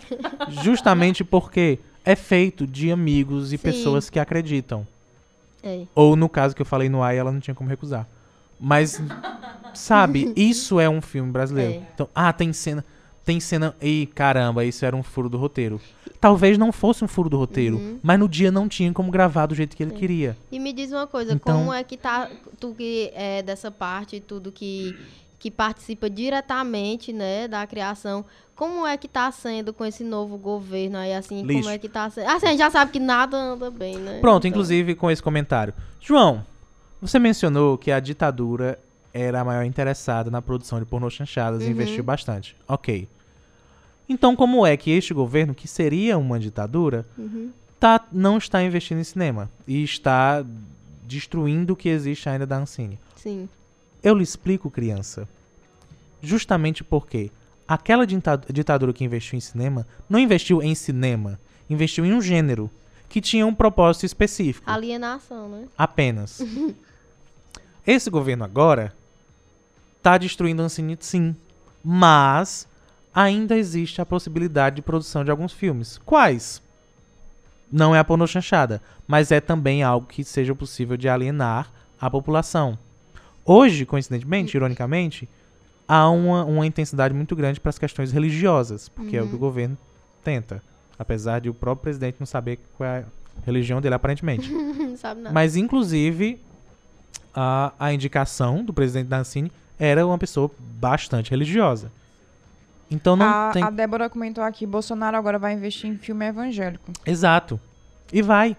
Justamente 0.61 1.23
porque 1.23 1.79
é 2.05 2.15
feito 2.15 2.67
de 2.67 2.91
amigos 2.91 3.51
e 3.51 3.57
Sim. 3.57 3.63
pessoas 3.63 4.11
que 4.11 4.19
acreditam. 4.19 4.85
É. 5.63 5.85
Ou 5.95 6.15
no 6.15 6.27
caso 6.27 6.55
que 6.55 6.61
eu 6.61 6.65
falei 6.65 6.89
no 6.89 7.01
AI, 7.01 7.17
ela 7.17 7.31
não 7.31 7.39
tinha 7.39 7.55
como 7.55 7.69
recusar. 7.69 8.07
Mas, 8.59 9.01
sabe, 9.73 10.31
isso 10.37 10.79
é 10.79 10.89
um 10.89 11.01
filme 11.01 11.31
brasileiro. 11.31 11.73
É. 11.73 11.87
Então, 11.93 12.09
ah, 12.13 12.31
tem 12.33 12.51
cena. 12.51 12.85
Tem 13.25 13.39
cena. 13.39 13.75
Ih, 13.81 14.05
caramba, 14.07 14.65
isso 14.65 14.85
era 14.85 14.95
um 14.95 15.03
furo 15.03 15.29
do 15.29 15.37
roteiro. 15.37 15.79
Talvez 16.19 16.57
não 16.57 16.71
fosse 16.71 17.03
um 17.03 17.07
furo 17.07 17.29
do 17.29 17.37
roteiro, 17.37 17.77
uhum. 17.77 17.99
mas 18.01 18.19
no 18.19 18.29
dia 18.29 18.51
não 18.51 18.67
tinha 18.67 18.91
como 18.93 19.11
gravar 19.11 19.45
do 19.45 19.55
jeito 19.55 19.75
que 19.75 19.83
ele 19.83 19.93
queria. 19.93 20.37
E 20.51 20.59
me 20.59 20.71
diz 20.71 20.91
uma 20.91 21.07
coisa, 21.07 21.33
então, 21.33 21.59
como 21.59 21.73
é 21.73 21.83
que 21.83 21.97
tá. 21.97 22.29
Tu 22.59 22.73
que 22.75 23.11
é 23.13 23.41
dessa 23.41 23.69
parte, 23.69 24.19
tudo 24.21 24.51
que 24.51 24.95
que 25.43 25.51
participa 25.51 26.09
diretamente, 26.09 27.11
né, 27.11 27.49
da 27.49 27.67
criação. 27.67 28.23
Como 28.55 28.87
é 28.87 28.95
que 28.95 29.07
está 29.07 29.29
sendo 29.29 29.73
com 29.73 29.83
esse 29.83 30.01
novo 30.01 30.37
governo 30.37 30.97
aí, 30.97 31.13
assim, 31.13 31.43
Lixo. 31.43 31.63
como 31.63 31.75
é 31.75 31.77
que 31.77 31.87
está 31.87 32.09
sendo? 32.09 32.29
Assim, 32.29 32.45
a 32.45 32.49
gente 32.51 32.59
já 32.59 32.71
sabe 32.71 32.93
que 32.93 32.99
nada 32.99 33.35
anda 33.35 33.69
bem, 33.69 33.97
né? 33.97 34.21
Pronto, 34.21 34.47
então... 34.47 34.49
inclusive 34.49 34.95
com 34.95 35.11
esse 35.11 35.21
comentário. 35.21 35.73
João, 35.99 36.45
você 37.01 37.19
mencionou 37.19 37.77
que 37.77 37.91
a 37.91 37.99
ditadura 37.99 38.79
era 39.13 39.41
a 39.41 39.43
maior 39.43 39.65
interessada 39.65 40.31
na 40.31 40.41
produção 40.41 40.79
de 40.79 40.85
pornô 40.85 41.09
chanchadas 41.09 41.63
uhum. 41.63 41.67
e 41.67 41.71
investiu 41.71 42.05
bastante. 42.05 42.55
Ok. 42.65 43.09
Então, 44.07 44.37
como 44.37 44.65
é 44.65 44.77
que 44.77 44.91
este 44.91 45.13
governo, 45.13 45.53
que 45.53 45.67
seria 45.67 46.17
uma 46.17 46.39
ditadura, 46.39 47.05
uhum. 47.17 47.51
tá, 47.77 48.07
não 48.13 48.37
está 48.37 48.63
investindo 48.63 48.99
em 48.99 49.03
cinema 49.03 49.51
e 49.67 49.83
está 49.83 50.45
destruindo 51.05 51.73
o 51.73 51.75
que 51.75 51.89
existe 51.89 52.29
ainda 52.29 52.47
da 52.47 52.55
Ancine? 52.55 52.97
Sim. 53.17 53.49
Eu 54.03 54.15
lhe 54.15 54.23
explico, 54.23 54.69
criança. 54.69 55.27
Justamente 56.21 56.83
porque 56.83 57.31
aquela 57.67 58.05
ditadura 58.05 58.93
que 58.93 59.03
investiu 59.03 59.37
em 59.37 59.41
cinema 59.41 59.87
não 60.09 60.19
investiu 60.19 60.61
em 60.61 60.75
cinema, 60.75 61.39
investiu 61.69 62.05
em 62.05 62.13
um 62.13 62.21
gênero 62.21 62.69
que 63.07 63.21
tinha 63.21 63.45
um 63.45 63.53
propósito 63.53 64.05
específico. 64.05 64.69
Alienação, 64.69 65.47
né? 65.47 65.67
Apenas. 65.77 66.41
Esse 67.85 68.09
governo 68.09 68.43
agora 68.43 68.93
está 69.97 70.17
destruindo 70.17 70.61
o 70.61 70.65
Ancine, 70.65 70.97
sim. 70.99 71.35
Mas 71.83 72.67
ainda 73.13 73.57
existe 73.57 74.01
a 74.01 74.05
possibilidade 74.05 74.77
de 74.77 74.81
produção 74.81 75.23
de 75.23 75.31
alguns 75.31 75.53
filmes. 75.53 75.97
Quais? 76.05 76.61
Não 77.71 77.95
é 77.95 77.99
a 77.99 78.03
pornô 78.03 78.27
chanchada, 78.27 78.81
mas 79.07 79.31
é 79.31 79.39
também 79.39 79.83
algo 79.83 80.07
que 80.07 80.23
seja 80.23 80.55
possível 80.55 80.97
de 80.97 81.07
alienar 81.09 81.71
a 81.99 82.09
população. 82.09 82.77
Hoje, 83.45 83.85
coincidentemente, 83.85 84.55
ironicamente, 84.55 85.27
há 85.87 86.09
uma, 86.09 86.45
uma 86.45 86.65
intensidade 86.65 87.13
muito 87.13 87.35
grande 87.35 87.59
para 87.59 87.69
as 87.69 87.77
questões 87.77 88.11
religiosas, 88.11 88.89
porque 88.89 89.17
uhum. 89.17 89.23
é 89.23 89.25
o 89.25 89.27
que 89.27 89.33
o 89.33 89.35
uhum. 89.35 89.39
governo 89.39 89.77
tenta. 90.23 90.61
Apesar 90.97 91.39
de 91.41 91.49
o 91.49 91.53
próprio 91.53 91.83
presidente 91.83 92.17
não 92.19 92.25
saber 92.25 92.59
qual 92.77 92.87
é 92.87 93.05
religião 93.45 93.81
dele, 93.81 93.95
aparentemente. 93.95 94.49
Não 94.53 94.95
sabe 94.95 95.21
nada. 95.21 95.33
Mas, 95.33 95.55
inclusive, 95.55 96.39
a, 97.33 97.73
a 97.79 97.91
indicação 97.91 98.63
do 98.63 98.71
presidente 98.71 99.07
Dancini 99.07 99.51
era 99.79 100.05
uma 100.05 100.17
pessoa 100.17 100.51
bastante 100.59 101.31
religiosa. 101.31 101.91
Então 102.91 103.15
não 103.15 103.25
a, 103.25 103.49
tem. 103.51 103.63
a 103.63 103.71
Débora 103.71 104.09
comentou 104.09 104.43
aqui: 104.43 104.67
Bolsonaro 104.67 105.17
agora 105.17 105.39
vai 105.39 105.53
investir 105.53 105.89
em 105.89 105.97
filme 105.97 106.27
evangélico. 106.27 106.91
Exato. 107.05 107.59
E 108.11 108.21
vai. 108.21 108.55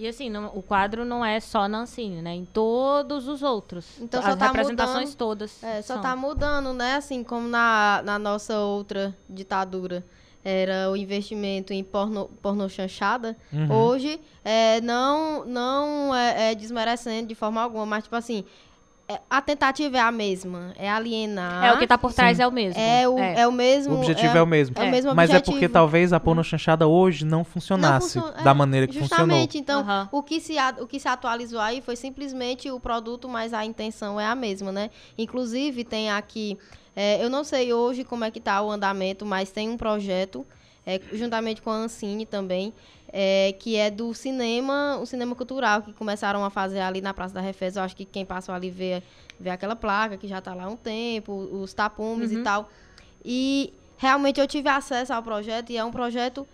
E 0.00 0.08
assim, 0.08 0.30
não- 0.30 0.50
o 0.54 0.62
quadro 0.62 1.04
não 1.04 1.22
é 1.24 1.38
só 1.40 1.68
Nancini, 1.68 2.22
né? 2.22 2.34
Em 2.34 2.44
todos 2.46 3.28
os 3.28 3.42
outros. 3.42 3.86
Então 4.00 4.20
As 4.20 4.26
só 4.26 4.36
tá 4.36 4.46
representações 4.46 5.10
mudando- 5.10 5.16
todas. 5.16 5.62
É, 5.62 5.82
só 5.82 5.94
são. 5.94 6.02
tá 6.02 6.16
mudando, 6.16 6.72
né? 6.72 6.94
Assim 6.94 7.22
como 7.22 7.46
na, 7.48 8.00
na 8.04 8.18
nossa 8.18 8.58
outra 8.60 9.14
ditadura 9.28 10.02
era 10.42 10.90
o 10.90 10.96
investimento 10.96 11.72
em 11.74 11.84
porno, 11.84 12.30
porno 12.40 12.66
chanchada. 12.70 13.36
Uhum. 13.52 13.70
Hoje, 13.70 14.18
é, 14.42 14.80
não, 14.80 15.44
não 15.44 16.14
é, 16.14 16.52
é 16.52 16.54
desmerecendo 16.54 17.28
de 17.28 17.34
forma 17.34 17.60
alguma, 17.60 17.84
mas 17.84 18.04
tipo 18.04 18.16
assim, 18.16 18.42
a 19.28 19.40
tentativa 19.40 19.96
é 19.96 20.00
a 20.00 20.12
mesma, 20.12 20.72
é 20.76 20.88
alienar. 20.88 21.64
É, 21.64 21.72
o 21.72 21.78
que 21.78 21.86
tá 21.86 21.96
por 21.96 22.12
trás 22.12 22.36
Sim. 22.36 22.42
é 22.42 22.46
o 22.46 22.52
mesmo. 22.52 22.80
É 22.80 23.08
o, 23.08 23.18
é. 23.18 23.46
o 23.46 23.52
mesmo. 23.52 23.94
O 23.94 23.98
objetivo 23.98 24.36
é, 24.36 24.42
o 24.42 24.46
mesmo. 24.46 24.76
é 24.78 24.84
o 24.84 24.90
mesmo 24.90 25.14
Mas 25.14 25.30
é 25.30 25.40
porque 25.40 25.68
talvez 25.68 26.12
a 26.12 26.20
porno 26.20 26.44
chanchada 26.44 26.86
hoje 26.86 27.24
não 27.24 27.42
funcionasse 27.42 28.18
Não 28.18 28.32
da 28.44 28.50
é, 28.50 28.54
maneira 28.54 28.86
que 28.86 28.98
funcionou. 28.98 29.26
Justamente, 29.26 29.58
então, 29.58 29.80
Aham. 29.80 30.08
o, 30.12 30.22
que 30.22 30.40
se, 30.40 30.54
o 30.80 30.86
que 30.86 31.00
se 31.00 31.08
atualizou 31.08 31.60
aí 31.60 31.80
foi 31.80 31.96
simplesmente 31.96 32.70
o 32.70 32.78
produto, 32.78 33.28
mas 33.28 33.52
a 33.54 33.64
intenção 33.64 34.20
é 34.20 34.26
a 34.26 34.34
mesma, 34.34 34.70
né? 34.70 34.90
Inclusive, 35.16 35.84
tem 35.84 36.10
aqui, 36.10 36.58
é, 36.94 37.24
eu 37.24 37.30
não 37.30 37.42
sei 37.42 37.72
hoje 37.72 38.04
como 38.04 38.24
é 38.24 38.30
que 38.30 38.40
tá 38.40 38.62
o 38.62 38.70
andamento, 38.70 39.24
mas 39.24 39.50
tem 39.50 39.68
um 39.68 39.76
projeto, 39.76 40.46
é, 40.86 41.00
juntamente 41.12 41.62
com 41.62 41.70
a 41.70 41.74
Ancine 41.74 42.26
também, 42.26 42.72
é, 43.12 43.54
que 43.58 43.76
é 43.76 43.90
do 43.90 44.14
cinema, 44.14 44.98
o 45.00 45.06
cinema 45.06 45.34
cultural, 45.34 45.82
que 45.82 45.92
começaram 45.92 46.44
a 46.44 46.50
fazer 46.50 46.80
ali 46.80 47.00
na 47.00 47.12
Praça 47.12 47.34
da 47.34 47.40
Refez. 47.40 47.76
Eu 47.76 47.82
acho 47.82 47.96
que 47.96 48.04
quem 48.04 48.24
passou 48.24 48.54
ali 48.54 48.70
vê, 48.70 49.02
vê 49.38 49.50
aquela 49.50 49.76
placa 49.76 50.16
que 50.16 50.28
já 50.28 50.38
está 50.38 50.54
lá 50.54 50.64
há 50.64 50.68
um 50.68 50.76
tempo, 50.76 51.32
os 51.32 51.74
tapumes 51.74 52.32
e 52.32 52.42
tal. 52.42 52.70
E 53.24 53.72
realmente 53.96 54.40
eu 54.40 54.46
tive 54.46 54.68
acesso 54.68 55.12
ao 55.12 55.22
projeto 55.22 55.70
e 55.70 55.76
é 55.76 55.84
um 55.84 55.90
projeto 55.90 56.46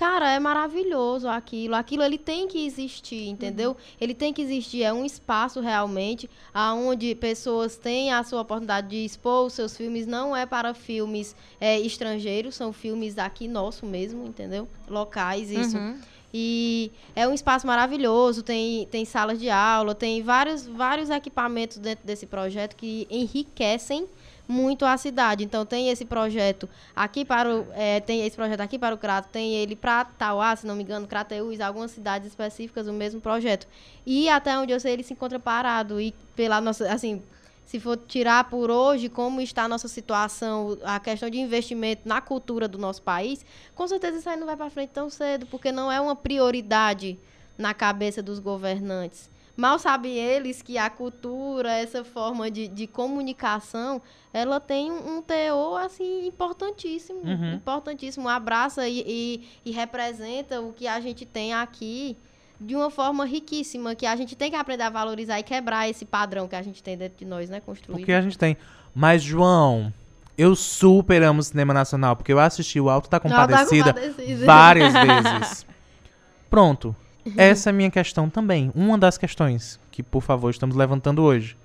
Cara, 0.00 0.32
é 0.32 0.40
maravilhoso 0.40 1.28
aquilo. 1.28 1.74
Aquilo 1.74 2.02
ele 2.02 2.16
tem 2.16 2.48
que 2.48 2.64
existir, 2.64 3.28
entendeu? 3.28 3.76
Ele 4.00 4.14
tem 4.14 4.32
que 4.32 4.40
existir. 4.40 4.82
É 4.82 4.90
um 4.90 5.04
espaço 5.04 5.60
realmente 5.60 6.28
aonde 6.54 7.14
pessoas 7.14 7.76
têm 7.76 8.10
a 8.10 8.24
sua 8.24 8.40
oportunidade 8.40 8.88
de 8.88 9.04
expor 9.04 9.44
os 9.44 9.52
seus 9.52 9.76
filmes. 9.76 10.06
Não 10.06 10.34
é 10.34 10.46
para 10.46 10.72
filmes 10.72 11.36
é, 11.60 11.78
estrangeiros, 11.78 12.54
são 12.54 12.72
filmes 12.72 13.18
aqui 13.18 13.46
nosso 13.46 13.84
mesmo, 13.84 14.26
entendeu? 14.26 14.66
Locais, 14.88 15.50
isso. 15.50 15.76
Uhum. 15.76 16.00
E 16.32 16.90
é 17.14 17.28
um 17.28 17.34
espaço 17.34 17.66
maravilhoso, 17.66 18.42
tem, 18.42 18.86
tem 18.86 19.04
salas 19.04 19.38
de 19.38 19.50
aula, 19.50 19.94
tem 19.94 20.22
vários, 20.22 20.66
vários 20.66 21.10
equipamentos 21.10 21.76
dentro 21.76 22.06
desse 22.06 22.24
projeto 22.24 22.74
que 22.74 23.06
enriquecem 23.10 24.08
muito 24.50 24.84
a 24.84 24.96
cidade. 24.96 25.44
Então 25.44 25.64
tem 25.64 25.88
esse 25.88 26.04
projeto 26.04 26.68
aqui 26.94 27.24
para 27.24 27.48
o 27.48 27.66
é, 27.72 28.00
tem 28.00 28.26
esse 28.26 28.36
projeto 28.36 28.60
aqui 28.60 28.78
para 28.78 28.94
o 28.94 28.98
Crato, 28.98 29.28
tem 29.28 29.54
ele 29.54 29.76
para 29.76 30.04
Tauá, 30.04 30.54
se 30.56 30.66
não 30.66 30.74
me 30.74 30.82
engano, 30.82 31.06
Crateús, 31.06 31.60
algumas 31.60 31.92
cidades 31.92 32.28
específicas 32.28 32.86
o 32.88 32.92
mesmo 32.92 33.20
projeto. 33.20 33.66
E 34.04 34.28
até 34.28 34.58
onde 34.58 34.72
eu 34.72 34.80
sei 34.80 34.94
ele 34.94 35.02
se 35.02 35.12
encontra 35.12 35.38
parado 35.38 36.00
e 36.00 36.12
pela 36.34 36.60
nossa 36.60 36.92
assim, 36.92 37.22
se 37.64 37.78
for 37.78 37.96
tirar 37.96 38.50
por 38.50 38.68
hoje 38.68 39.08
como 39.08 39.40
está 39.40 39.62
a 39.62 39.68
nossa 39.68 39.86
situação, 39.86 40.76
a 40.82 40.98
questão 40.98 41.30
de 41.30 41.38
investimento 41.38 42.02
na 42.04 42.20
cultura 42.20 42.66
do 42.66 42.76
nosso 42.76 43.00
país, 43.00 43.46
com 43.76 43.86
certeza 43.86 44.18
isso 44.18 44.28
aí 44.28 44.36
não 44.36 44.46
vai 44.46 44.56
para 44.56 44.68
frente 44.70 44.90
tão 44.90 45.08
cedo, 45.08 45.46
porque 45.46 45.70
não 45.70 45.90
é 45.90 46.00
uma 46.00 46.16
prioridade 46.16 47.16
na 47.56 47.72
cabeça 47.72 48.20
dos 48.20 48.40
governantes. 48.40 49.29
Mal 49.60 49.78
sabem 49.78 50.16
eles 50.16 50.62
que 50.62 50.78
a 50.78 50.88
cultura, 50.88 51.70
essa 51.70 52.02
forma 52.02 52.50
de, 52.50 52.66
de 52.66 52.86
comunicação, 52.86 54.00
ela 54.32 54.58
tem 54.58 54.90
um, 54.90 55.20
teor, 55.20 55.82
assim, 55.82 56.26
importantíssimo. 56.26 57.20
Uhum. 57.22 57.56
Importantíssimo. 57.56 58.26
Abraça 58.26 58.88
e, 58.88 59.04
e, 59.06 59.48
e 59.66 59.70
representa 59.70 60.62
o 60.62 60.72
que 60.72 60.86
a 60.86 60.98
gente 60.98 61.26
tem 61.26 61.52
aqui 61.52 62.16
de 62.58 62.74
uma 62.74 62.90
forma 62.90 63.26
riquíssima, 63.26 63.94
que 63.94 64.06
a 64.06 64.16
gente 64.16 64.34
tem 64.34 64.50
que 64.50 64.56
aprender 64.56 64.84
a 64.84 64.88
valorizar 64.88 65.38
e 65.38 65.42
quebrar 65.42 65.90
esse 65.90 66.06
padrão 66.06 66.48
que 66.48 66.56
a 66.56 66.62
gente 66.62 66.82
tem 66.82 66.96
dentro 66.96 67.18
de 67.18 67.26
nós, 67.26 67.50
né? 67.50 67.60
Construído. 67.60 67.98
Porque 67.98 68.14
a 68.14 68.22
gente 68.22 68.38
tem. 68.38 68.56
Mas, 68.94 69.22
João, 69.22 69.92
eu 70.38 70.56
super 70.56 71.22
amo 71.22 71.42
cinema 71.42 71.74
nacional, 71.74 72.16
porque 72.16 72.32
eu 72.32 72.40
assisti 72.40 72.80
o 72.80 72.88
Alto 72.88 73.10
da 73.10 73.18
Alto 73.18 73.28
da 73.28 73.36
Compadecida 73.36 73.92
Compadecida. 73.92 74.46
várias 74.46 74.94
vezes. 74.94 75.66
Pronto. 76.48 76.96
Essa 77.36 77.68
é 77.68 77.72
a 77.72 77.74
minha 77.74 77.90
questão 77.90 78.28
também. 78.30 78.70
Uma 78.74 78.96
das 78.98 79.16
questões 79.18 79.78
que, 79.90 80.02
por 80.02 80.22
favor, 80.22 80.50
estamos 80.50 80.76
levantando 80.76 81.22
hoje. 81.22 81.56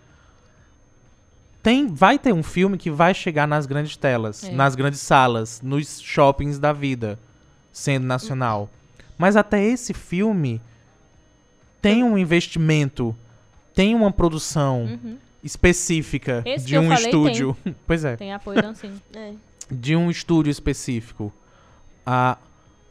Tem, 1.63 1.87
vai 1.87 2.19
ter 2.19 2.31
um 2.33 2.43
filme 2.43 2.77
que 2.77 2.91
vai 2.91 3.13
chegar 3.13 3.47
nas 3.47 3.65
grandes 3.65 3.97
telas, 3.97 4.43
É. 4.43 4.51
nas 4.51 4.75
grandes 4.75 4.99
salas, 4.99 5.61
nos 5.63 5.99
shoppings 5.99 6.59
da 6.59 6.71
vida, 6.71 7.17
sendo 7.71 8.05
nacional. 8.05 8.69
Mas 9.17 9.35
até 9.35 9.63
esse 9.63 9.93
filme 9.93 10.61
tem 11.81 12.03
um 12.03 12.17
investimento, 12.17 13.15
tem 13.73 13.95
uma 13.95 14.11
produção 14.11 14.83
Uhum. 14.83 15.17
específica 15.43 16.43
Esse 16.45 16.65
de 16.65 16.71
que 16.73 16.77
eu 16.77 16.81
um 16.81 16.87
falei 16.89 17.05
estúdio. 17.05 17.57
Pois 17.87 18.05
é 18.05 18.15
Tem 18.15 18.33
apoio 18.33 18.61
da. 18.61 18.73
É. 19.19 19.33
de 19.71 19.95
um 19.95 20.11
estúdio 20.11 20.51
específico. 20.51 21.33
A 22.05 22.37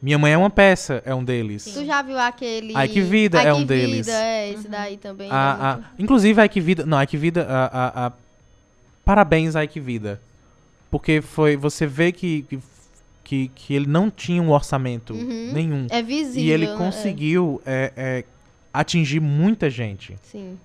Minha 0.01 0.17
Mãe 0.19 0.33
é 0.33 0.37
uma 0.37 0.49
peça 0.49 1.01
é 1.05 1.15
um 1.15 1.23
deles. 1.23 1.63
Tu 1.65 1.85
já 1.85 2.01
viu 2.01 2.17
aquele. 2.19 2.73
Ai, 2.75 2.87
Que 2.87 3.01
Vida 3.01 3.39
Ai, 3.39 3.47
é 3.47 3.51
Que 3.53 3.57
um 3.61 3.65
deles. 3.65 4.05
Vida, 4.05 4.11
é, 4.17 4.49
esse 4.51 4.67
daí 4.67 4.97
também. 4.97 5.31
A- 5.31 5.33
é 5.33 5.37
a- 5.65 5.73
muito- 5.77 5.87
inclusive, 5.99 6.41
Ai 6.41 6.49
Que 6.49 6.61
Vida. 6.61 6.85
Não, 6.85 6.97
Ai 6.97 7.07
Que 7.07 7.17
Vida. 7.17 7.45
A, 7.49 7.65
a- 7.65 8.07
a- 8.07 8.11
parabéns, 9.03 9.55
Ai 9.55 9.67
Que 9.67 9.79
Vida. 9.79 10.21
Porque 10.91 11.21
foi. 11.21 11.55
Você 11.57 11.87
vê 11.87 12.11
que, 12.11 12.45
que, 13.23 13.49
que, 13.55 13.73
ele 13.73 13.87
não 13.87 14.11
tinha 14.11 14.41
um 14.41 14.51
orçamento 14.51 15.13
Uhum. 15.13 15.51
nenhum. 15.53 15.87
É 15.89 16.01
visível. 16.03 16.43
E 16.43 16.51
ele 16.51 16.67
né? 16.67 16.75
conseguiu 16.77 17.61
é, 17.65 17.91
é, 17.97 18.23
atingir 18.73 19.19
muita 19.19 19.69
gente. 19.69 20.13
É, 20.13 20.17
sim. 20.31 20.57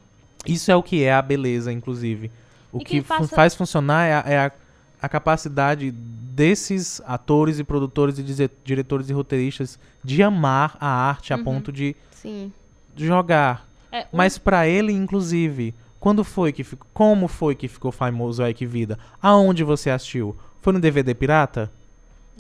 Isso 0.47 0.71
é 0.71 0.77
o 0.77 0.83
que 0.83 1.03
é 1.03 1.13
a 1.13 1.23
beleza, 1.23 1.73
inclusive. 1.73 2.31
O 2.73 2.79
E 2.79 2.85
que 2.85 3.01
que 3.01 3.03
passa- 3.03 3.29
faz 3.35 3.55
funcionar 3.55 4.07
é, 4.07 4.15
a, 4.15 4.25
é 4.45 4.53
a- 5.01 5.07
a 5.07 5.09
capacidade 5.09 5.91
desses 5.91 7.01
atores 7.07 7.59
e 7.59 7.65
produtores 7.65 8.19
e 8.19 8.51
diretores 8.65 9.11
e 9.11 9.13
roteiristas 9.13 9.79
de 10.03 10.23
amar 10.23 10.77
a 10.81 10.87
arte 10.89 11.33
a 11.33 11.37
Uhum. 11.37 11.45
ponto 11.45 11.73
de 11.73 11.95
Sim. 12.13 12.53
jogar. 12.97 13.67
É, 13.93 14.03
o- 14.13 14.17
Mas 14.17 14.39
pra 14.39 14.67
ele, 14.67 14.93
inclusive, 14.93 15.75
quando 15.99 16.23
foi 16.25 16.53
que 16.53 16.63
ficou, 16.65 16.87
como 16.95 17.29
foi 17.29 17.55
que 17.55 17.69
ficou 17.69 17.91
famoso 17.93 18.43
Que 18.55 18.65
Vida? 18.67 18.99
Aonde 19.21 19.65
você 19.65 19.91
assistiu? 19.91 20.37
Foi 20.63 20.73
no 20.73 20.81
DVD 20.81 21.15
pirata? 21.15 21.71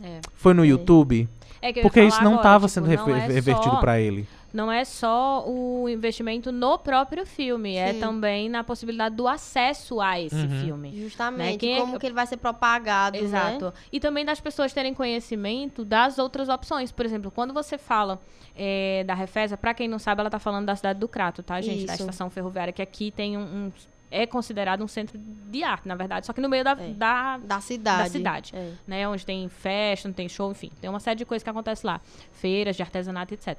é. 0.02 0.20
Foi 0.34 0.54
no 0.54 0.64
É. 0.64 0.68
YouTube? 0.68 1.28
É 1.60 1.72
Porque 1.82 2.02
isso 2.02 2.18
não 2.22 2.32
agora, 2.34 2.40
estava 2.40 2.66
tipo, 2.68 2.74
sendo 2.86 3.10
é 3.12 3.26
revertido 3.26 3.74
só- 3.74 3.80
pra 3.80 4.00
ele. 4.00 4.26
Não 4.52 4.70
é 4.70 4.84
só 4.84 5.44
o 5.48 5.88
investimento 5.88 6.50
no 6.50 6.78
próprio 6.78 7.24
filme, 7.24 7.76
é 7.76 7.92
Sim. 7.92 8.00
também 8.00 8.48
na 8.48 8.64
possibilidade 8.64 9.14
do 9.14 9.28
acesso 9.28 10.00
a 10.00 10.20
esse 10.20 10.34
Uhum. 10.34 10.60
filme. 10.64 11.00
Justamente. 11.02 11.58
Quem 11.58 11.74
é 11.76 11.80
Como 11.80 11.92
que- 11.92 11.98
que 12.00 12.06
ele 12.06 12.14
vai 12.14 12.26
ser 12.26 12.36
propagado, 12.36 13.16
né? 13.16 13.22
Exato. 13.22 13.72
E 13.92 14.00
também 14.00 14.24
das 14.24 14.40
pessoas 14.40 14.72
terem 14.72 14.92
conhecimento 14.92 15.84
das 15.84 16.18
outras 16.18 16.48
opções. 16.48 16.90
Por 16.90 17.06
exemplo, 17.06 17.30
quando 17.30 17.54
você 17.54 17.78
fala 17.78 18.20
é, 18.62 19.04
da 19.06 19.14
Refesa, 19.14 19.56
pra 19.56 19.72
quem 19.72 19.86
não 19.88 19.98
sabe, 19.98 20.20
ela 20.20 20.28
tá 20.28 20.38
falando 20.40 20.66
da 20.66 20.74
cidade 20.76 20.98
do 20.98 21.06
Crato, 21.08 21.42
tá, 21.42 21.60
gente? 21.60 21.86
Da 21.86 21.94
Isso. 21.94 22.02
estação 22.02 22.28
ferroviária, 22.28 22.72
que 22.72 22.82
aqui 22.82 23.10
tem 23.10 23.38
um. 23.38 23.40
um- 23.42 23.72
é 24.12 24.26
considerado 24.26 24.82
um 24.82 24.88
centro 24.88 25.16
de 25.16 25.62
arte, 25.62 25.86
na 25.86 25.94
verdade. 25.94 26.26
Só 26.26 26.32
que 26.32 26.40
no 26.40 26.48
meio 26.48 26.64
da, 26.64 26.72
É. 26.72 26.88
da, 26.88 27.38
Da 27.38 27.60
cidade. 27.60 28.02
Da 28.02 28.08
cidade. 28.10 28.52
É. 28.56 28.72
né? 28.84 29.08
Onde 29.08 29.24
tem 29.24 29.48
festa, 29.48 30.08
não 30.08 30.12
tem 30.12 30.28
show, 30.28 30.50
enfim. 30.50 30.68
Tem 30.80 30.90
uma 30.90 30.98
série 30.98 31.16
de 31.16 31.24
coisas 31.24 31.44
que 31.44 31.48
acontece 31.48 31.86
lá. 31.86 32.00
Feiras 32.32 32.74
de 32.74 32.82
artesanato, 32.82 33.32
etc. 33.32 33.56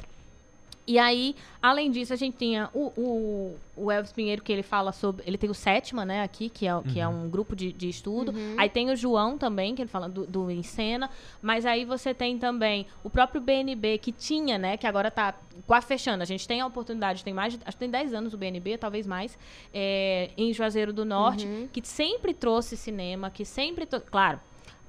E 0.88 0.98
aí, 0.98 1.36
além 1.62 1.92
disso, 1.92 2.12
a 2.12 2.16
gente 2.16 2.38
tinha 2.38 2.70
o, 2.74 2.92
o, 2.98 3.56
o 3.76 3.92
Elvis 3.92 4.12
Pinheiro, 4.12 4.42
que 4.42 4.52
ele 4.52 4.64
fala 4.64 4.92
sobre. 4.92 5.24
Ele 5.28 5.38
tem 5.38 5.50
o 5.50 5.54
Sétima, 5.54 6.04
né, 6.04 6.24
aqui, 6.24 6.50
que 6.50 6.68
é, 6.68 6.72
que 6.92 7.00
é 7.00 7.08
um 7.08 7.30
grupo 7.30 7.56
de, 7.56 7.72
de 7.72 7.88
estudo. 7.88 8.32
Uhum. 8.32 8.56
Aí 8.58 8.68
tem 8.68 8.90
o 8.90 8.96
João 8.96 9.38
também, 9.38 9.76
que 9.76 9.82
ele 9.82 9.90
fala 9.90 10.10
do, 10.10 10.26
do 10.26 10.50
Encena. 10.50 11.10
Mas 11.42 11.66
aí 11.66 11.86
você 11.86 12.14
tem 12.14 12.38
também 12.38 12.88
o 13.04 13.10
próprio 13.10 13.40
BNB, 13.40 14.00
que 14.00 14.12
tinha, 14.12 14.58
né, 14.58 14.76
que 14.76 14.88
agora 14.88 15.12
tá 15.12 15.36
quase 15.68 15.86
fechando. 15.86 16.24
A 16.24 16.26
gente 16.26 16.48
tem 16.48 16.62
a 16.62 16.66
oportunidade, 16.66 17.24
tem 17.24 17.34
mais 17.34 17.54
de, 17.54 17.60
acho 17.64 17.78
que 17.78 17.80
tem 17.80 17.90
10 17.90 18.14
anos 18.14 18.34
o 18.34 18.38
BNB, 18.38 18.78
talvez 18.78 19.06
mais, 19.06 19.38
é, 19.74 20.32
em 20.36 20.52
Juazeiro 20.54 20.92
do 20.92 21.06
Norte, 21.06 21.46
Uhum. 21.46 21.70
que 21.72 21.86
sempre 21.88 22.34
trouxe 22.34 22.76
cinema, 22.76 23.30
que 23.30 23.46
sempre. 23.46 23.86
Claro, 23.86 24.40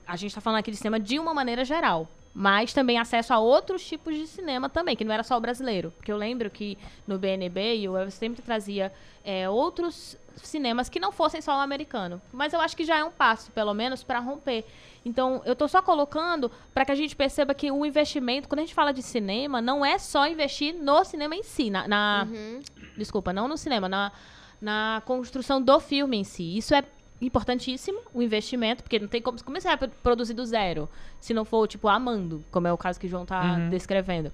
a 0.06 0.16
gente 0.16 0.31
está 0.31 0.40
falando 0.40 0.60
aqui 0.60 0.70
de 0.70 0.77
cinema 0.77 0.98
de 0.98 1.19
uma 1.19 1.35
maneira 1.35 1.64
geral. 1.64 2.09
Mas 2.34 2.72
também 2.72 2.98
acesso 2.98 3.34
a 3.34 3.38
outros 3.38 3.84
tipos 3.84 4.14
de 4.14 4.26
cinema 4.26 4.68
também, 4.68 4.96
que 4.96 5.04
não 5.04 5.12
era 5.12 5.22
só 5.22 5.36
o 5.36 5.40
brasileiro. 5.40 5.92
Porque 5.96 6.10
eu 6.10 6.16
lembro 6.16 6.50
que 6.50 6.78
no 7.06 7.18
BNB, 7.18 7.76
e 7.76 7.88
o 7.88 7.96
Elvis 7.96 8.14
sempre 8.14 8.40
trazia 8.40 8.92
é, 9.22 9.48
outros 9.48 10.16
cinemas 10.36 10.88
que 10.88 10.98
não 10.98 11.12
fossem 11.12 11.40
só 11.42 11.59
o 11.59 11.60
americano. 11.60 12.20
Mas 12.32 12.52
eu 12.52 12.60
acho 12.60 12.76
que 12.76 12.84
já 12.84 12.98
é 12.98 13.04
um 13.04 13.10
passo, 13.10 13.50
pelo 13.52 13.74
menos, 13.74 14.02
para 14.02 14.18
romper. 14.18 14.64
Então, 15.04 15.42
eu 15.44 15.52
estou 15.52 15.68
só 15.68 15.82
colocando 15.82 16.50
para 16.72 16.84
que 16.84 16.92
a 16.92 16.94
gente 16.94 17.14
perceba 17.14 17.54
que 17.54 17.70
o 17.70 17.84
investimento, 17.84 18.48
quando 18.48 18.60
a 18.60 18.62
gente 18.62 18.74
fala 18.74 18.92
de 18.92 19.02
cinema, 19.02 19.60
não 19.60 19.84
é 19.84 19.98
só 19.98 20.26
investir 20.26 20.74
no 20.74 21.04
cinema 21.04 21.34
em 21.34 21.42
si, 21.42 21.70
na, 21.70 21.88
na 21.88 22.28
uhum. 22.30 22.60
desculpa, 22.96 23.32
não 23.32 23.48
no 23.48 23.59
cinema, 23.59 23.88
na, 23.88 24.12
na 24.60 25.02
construção 25.04 25.60
do 25.60 25.78
filme 25.80 26.16
em 26.16 26.24
si. 26.24 26.56
Isso 26.56 26.74
é 26.74 26.84
importantíssimo, 27.22 28.00
o 28.12 28.20
investimento, 28.20 28.82
porque 28.82 28.98
não 28.98 29.08
tem 29.08 29.22
como 29.22 29.42
começar 29.42 29.72
a 29.72 29.88
produzir 29.88 30.34
do 30.34 30.44
zero, 30.44 30.88
se 31.20 31.32
não 31.32 31.44
for, 31.44 31.66
tipo, 31.68 31.88
amando, 31.88 32.44
como 32.50 32.66
é 32.66 32.72
o 32.72 32.76
caso 32.76 32.98
que 32.98 33.06
o 33.06 33.10
João 33.10 33.22
está 33.22 33.54
uhum. 33.54 33.70
descrevendo. 33.70 34.32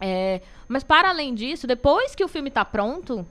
É, 0.00 0.40
mas, 0.66 0.82
para 0.82 1.08
além 1.10 1.34
disso, 1.34 1.66
depois 1.66 2.14
que 2.14 2.24
o 2.24 2.28
filme 2.28 2.48
está 2.48 2.64
pronto, 2.64 3.26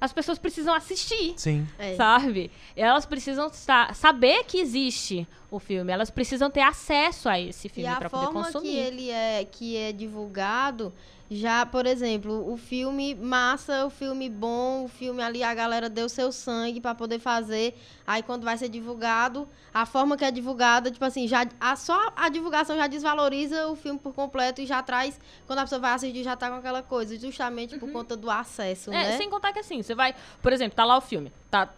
as 0.00 0.12
pessoas 0.12 0.38
precisam 0.38 0.74
assistir. 0.74 1.34
Sim. 1.36 1.66
É. 1.78 1.94
Sabe? 1.94 2.50
Elas 2.76 3.06
precisam 3.06 3.48
saber 3.94 4.44
que 4.44 4.58
existe 4.58 5.26
o 5.48 5.60
filme. 5.60 5.92
Elas 5.92 6.10
precisam 6.10 6.50
ter 6.50 6.62
acesso 6.62 7.28
a 7.28 7.38
esse 7.38 7.68
filme 7.68 7.94
para 7.94 8.10
poder 8.10 8.26
consumir. 8.26 8.48
a 8.48 8.52
forma 8.52 8.60
que 8.62 8.76
ele 8.76 9.10
é 9.10 9.44
que 9.44 9.76
é 9.76 9.92
divulgado 9.92 10.92
já, 11.36 11.64
por 11.64 11.86
exemplo, 11.86 12.52
o 12.52 12.56
filme 12.56 13.14
massa, 13.14 13.86
o 13.86 13.90
filme 13.90 14.28
bom, 14.28 14.84
o 14.84 14.88
filme 14.88 15.22
ali 15.22 15.42
a 15.42 15.54
galera 15.54 15.88
deu 15.88 16.08
seu 16.08 16.32
sangue 16.32 16.80
para 16.80 16.94
poder 16.94 17.18
fazer. 17.18 17.78
Aí 18.06 18.22
quando 18.22 18.44
vai 18.44 18.58
ser 18.58 18.68
divulgado, 18.68 19.48
a 19.72 19.86
forma 19.86 20.16
que 20.16 20.24
é 20.24 20.30
divulgada, 20.30 20.90
tipo 20.90 21.04
assim, 21.04 21.28
já 21.28 21.46
a, 21.60 21.76
só 21.76 22.12
a 22.16 22.28
divulgação 22.28 22.76
já 22.76 22.86
desvaloriza 22.86 23.68
o 23.68 23.76
filme 23.76 23.98
por 23.98 24.12
completo 24.12 24.60
e 24.60 24.66
já 24.66 24.82
traz, 24.82 25.20
quando 25.46 25.60
a 25.60 25.62
pessoa 25.62 25.80
vai 25.80 25.92
assistir, 25.92 26.24
já 26.24 26.34
tá 26.34 26.50
com 26.50 26.56
aquela 26.56 26.82
coisa, 26.82 27.16
justamente 27.18 27.78
por 27.78 27.86
uhum. 27.86 27.92
conta 27.92 28.16
do 28.16 28.30
acesso, 28.30 28.90
é, 28.90 29.10
né? 29.10 29.16
sem 29.16 29.30
contar 29.30 29.52
que 29.52 29.60
assim, 29.60 29.82
você 29.82 29.94
vai, 29.94 30.14
por 30.42 30.52
exemplo, 30.52 30.74
tá 30.74 30.84
lá 30.84 30.96
o 30.96 31.00
filme, 31.00 31.32
tá 31.50 31.68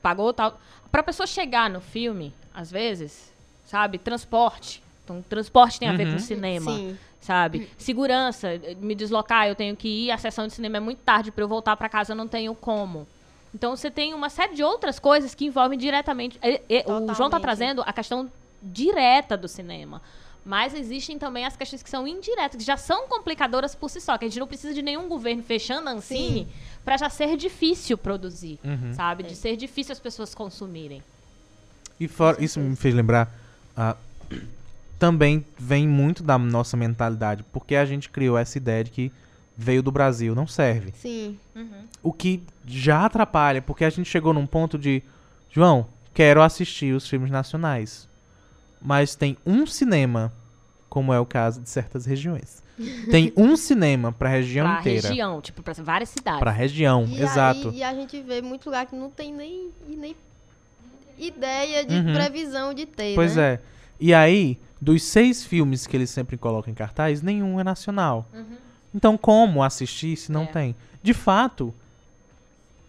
pagou 0.00 0.32
tal, 0.32 0.60
pra 0.92 1.02
pessoa 1.02 1.26
chegar 1.26 1.70
no 1.70 1.80
filme, 1.80 2.32
às 2.52 2.70
vezes, 2.70 3.32
sabe, 3.64 3.98
transporte, 3.98 4.83
então, 5.04 5.22
transporte 5.28 5.78
tem 5.78 5.88
a 5.88 5.92
ver 5.92 6.06
uhum. 6.06 6.14
com 6.14 6.18
cinema. 6.18 6.72
Sim 6.72 6.96
sabe? 7.24 7.70
Segurança, 7.78 8.60
me 8.78 8.94
deslocar, 8.94 9.48
eu 9.48 9.54
tenho 9.54 9.74
que 9.74 9.88
ir, 9.88 10.10
a 10.10 10.18
sessão 10.18 10.46
de 10.46 10.52
cinema 10.52 10.76
é 10.76 10.80
muito 10.80 10.98
tarde 10.98 11.30
para 11.30 11.42
eu 11.42 11.48
voltar 11.48 11.74
para 11.74 11.88
casa, 11.88 12.12
eu 12.12 12.16
não 12.16 12.28
tenho 12.28 12.54
como. 12.54 13.06
Então 13.54 13.74
você 13.74 13.90
tem 13.90 14.12
uma 14.12 14.28
série 14.28 14.54
de 14.54 14.62
outras 14.62 14.98
coisas 14.98 15.34
que 15.34 15.46
envolvem 15.46 15.78
diretamente. 15.78 16.38
E, 16.42 16.60
e, 16.68 16.84
o 16.86 17.14
João 17.14 17.28
está 17.28 17.40
trazendo 17.40 17.82
a 17.86 17.92
questão 17.92 18.30
direta 18.62 19.36
do 19.36 19.48
cinema. 19.48 20.02
Mas 20.44 20.74
existem 20.74 21.18
também 21.18 21.46
as 21.46 21.56
questões 21.56 21.82
que 21.82 21.88
são 21.88 22.06
indiretas, 22.06 22.58
que 22.58 22.66
já 22.66 22.76
são 22.76 23.08
complicadoras 23.08 23.74
por 23.74 23.88
si 23.88 23.98
só, 23.98 24.18
que 24.18 24.26
a 24.26 24.28
gente 24.28 24.38
não 24.38 24.46
precisa 24.46 24.74
de 24.74 24.82
nenhum 24.82 25.08
governo 25.08 25.42
fechando 25.42 25.88
a 25.88 25.92
Ancine 25.92 26.46
para 26.84 26.98
já 26.98 27.08
ser 27.08 27.34
difícil 27.38 27.96
produzir, 27.96 28.58
uhum. 28.62 28.92
sabe? 28.92 29.24
É. 29.24 29.26
De 29.28 29.36
ser 29.36 29.56
difícil 29.56 29.92
as 29.92 30.00
pessoas 30.00 30.34
consumirem. 30.34 31.02
E 31.98 32.06
for, 32.06 32.36
isso 32.42 32.60
me 32.60 32.76
fez 32.76 32.94
lembrar. 32.94 33.32
Uh, 33.74 33.96
também 35.04 35.44
vem 35.58 35.86
muito 35.86 36.22
da 36.22 36.38
nossa 36.38 36.78
mentalidade, 36.78 37.44
porque 37.52 37.76
a 37.76 37.84
gente 37.84 38.08
criou 38.08 38.38
essa 38.38 38.56
ideia 38.56 38.82
de 38.82 38.90
que 38.90 39.12
veio 39.54 39.82
do 39.82 39.92
Brasil, 39.92 40.34
não 40.34 40.46
serve. 40.46 40.94
Sim. 40.96 41.38
Uhum. 41.54 41.84
O 42.02 42.10
que 42.10 42.42
já 42.66 43.04
atrapalha, 43.04 43.60
porque 43.60 43.84
a 43.84 43.90
gente 43.90 44.08
chegou 44.08 44.32
num 44.32 44.46
ponto 44.46 44.78
de, 44.78 45.02
João, 45.50 45.86
quero 46.14 46.40
assistir 46.40 46.94
os 46.94 47.06
filmes 47.06 47.30
nacionais, 47.30 48.08
mas 48.80 49.14
tem 49.14 49.36
um 49.44 49.66
cinema, 49.66 50.32
como 50.88 51.12
é 51.12 51.20
o 51.20 51.26
caso 51.26 51.60
de 51.60 51.68
certas 51.68 52.06
regiões. 52.06 52.64
Tem 53.08 53.32
um 53.36 53.56
cinema 53.56 54.10
pra 54.10 54.28
região 54.28 54.66
pra 54.66 54.80
inteira. 54.80 55.02
Pra 55.02 55.10
região, 55.10 55.40
tipo, 55.40 55.62
pra 55.62 55.74
várias 55.74 56.08
cidades. 56.08 56.40
Pra 56.40 56.50
região, 56.50 57.04
e 57.06 57.22
exato. 57.22 57.68
Aí, 57.68 57.76
e 57.76 57.82
a 57.84 57.94
gente 57.94 58.20
vê 58.20 58.42
muito 58.42 58.64
lugar 58.66 58.84
que 58.86 58.96
não 58.96 59.10
tem 59.10 59.32
nem, 59.32 59.70
nem 59.86 60.16
ideia 61.16 61.84
de 61.84 61.94
uhum. 61.94 62.14
previsão 62.14 62.74
de 62.74 62.84
ter, 62.84 63.14
Pois 63.14 63.36
né? 63.36 63.42
é. 63.42 63.60
E 64.00 64.12
aí, 64.12 64.58
dos 64.84 65.02
seis 65.02 65.42
filmes 65.42 65.86
que 65.86 65.96
eles 65.96 66.10
sempre 66.10 66.36
colocam 66.36 66.70
em 66.70 66.74
cartaz, 66.74 67.22
nenhum 67.22 67.58
é 67.58 67.64
nacional. 67.64 68.28
Uhum. 68.34 68.56
Então, 68.94 69.16
como 69.16 69.62
assistir 69.62 70.16
se 70.16 70.30
não 70.30 70.42
é. 70.42 70.46
tem? 70.46 70.76
De 71.02 71.14
fato, 71.14 71.74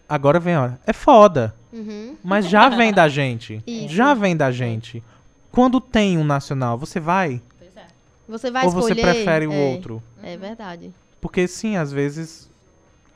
agora 0.08 0.38
vem 0.38 0.54
a 0.54 0.62
hora. 0.62 0.80
É 0.86 0.92
foda. 0.92 1.54
Uhum. 1.72 2.16
Mas 2.22 2.48
já 2.48 2.68
vem 2.68 2.92
da 2.92 3.08
gente. 3.08 3.62
Isso. 3.66 3.94
Já 3.94 4.12
vem 4.14 4.36
da 4.36 4.52
gente. 4.52 5.02
Quando 5.50 5.80
tem 5.80 6.18
um 6.18 6.24
nacional, 6.24 6.76
você 6.76 7.00
vai? 7.00 7.40
Pois 7.58 7.76
é. 7.76 7.86
Você 8.28 8.50
vai 8.50 8.64
Ou 8.64 8.68
escolher? 8.68 8.94
você 8.94 9.00
prefere 9.00 9.46
o 9.46 9.52
é. 9.52 9.72
outro? 9.72 10.02
É 10.22 10.36
verdade. 10.36 10.92
Porque 11.20 11.48
sim, 11.48 11.76
às 11.76 11.90
vezes 11.90 12.50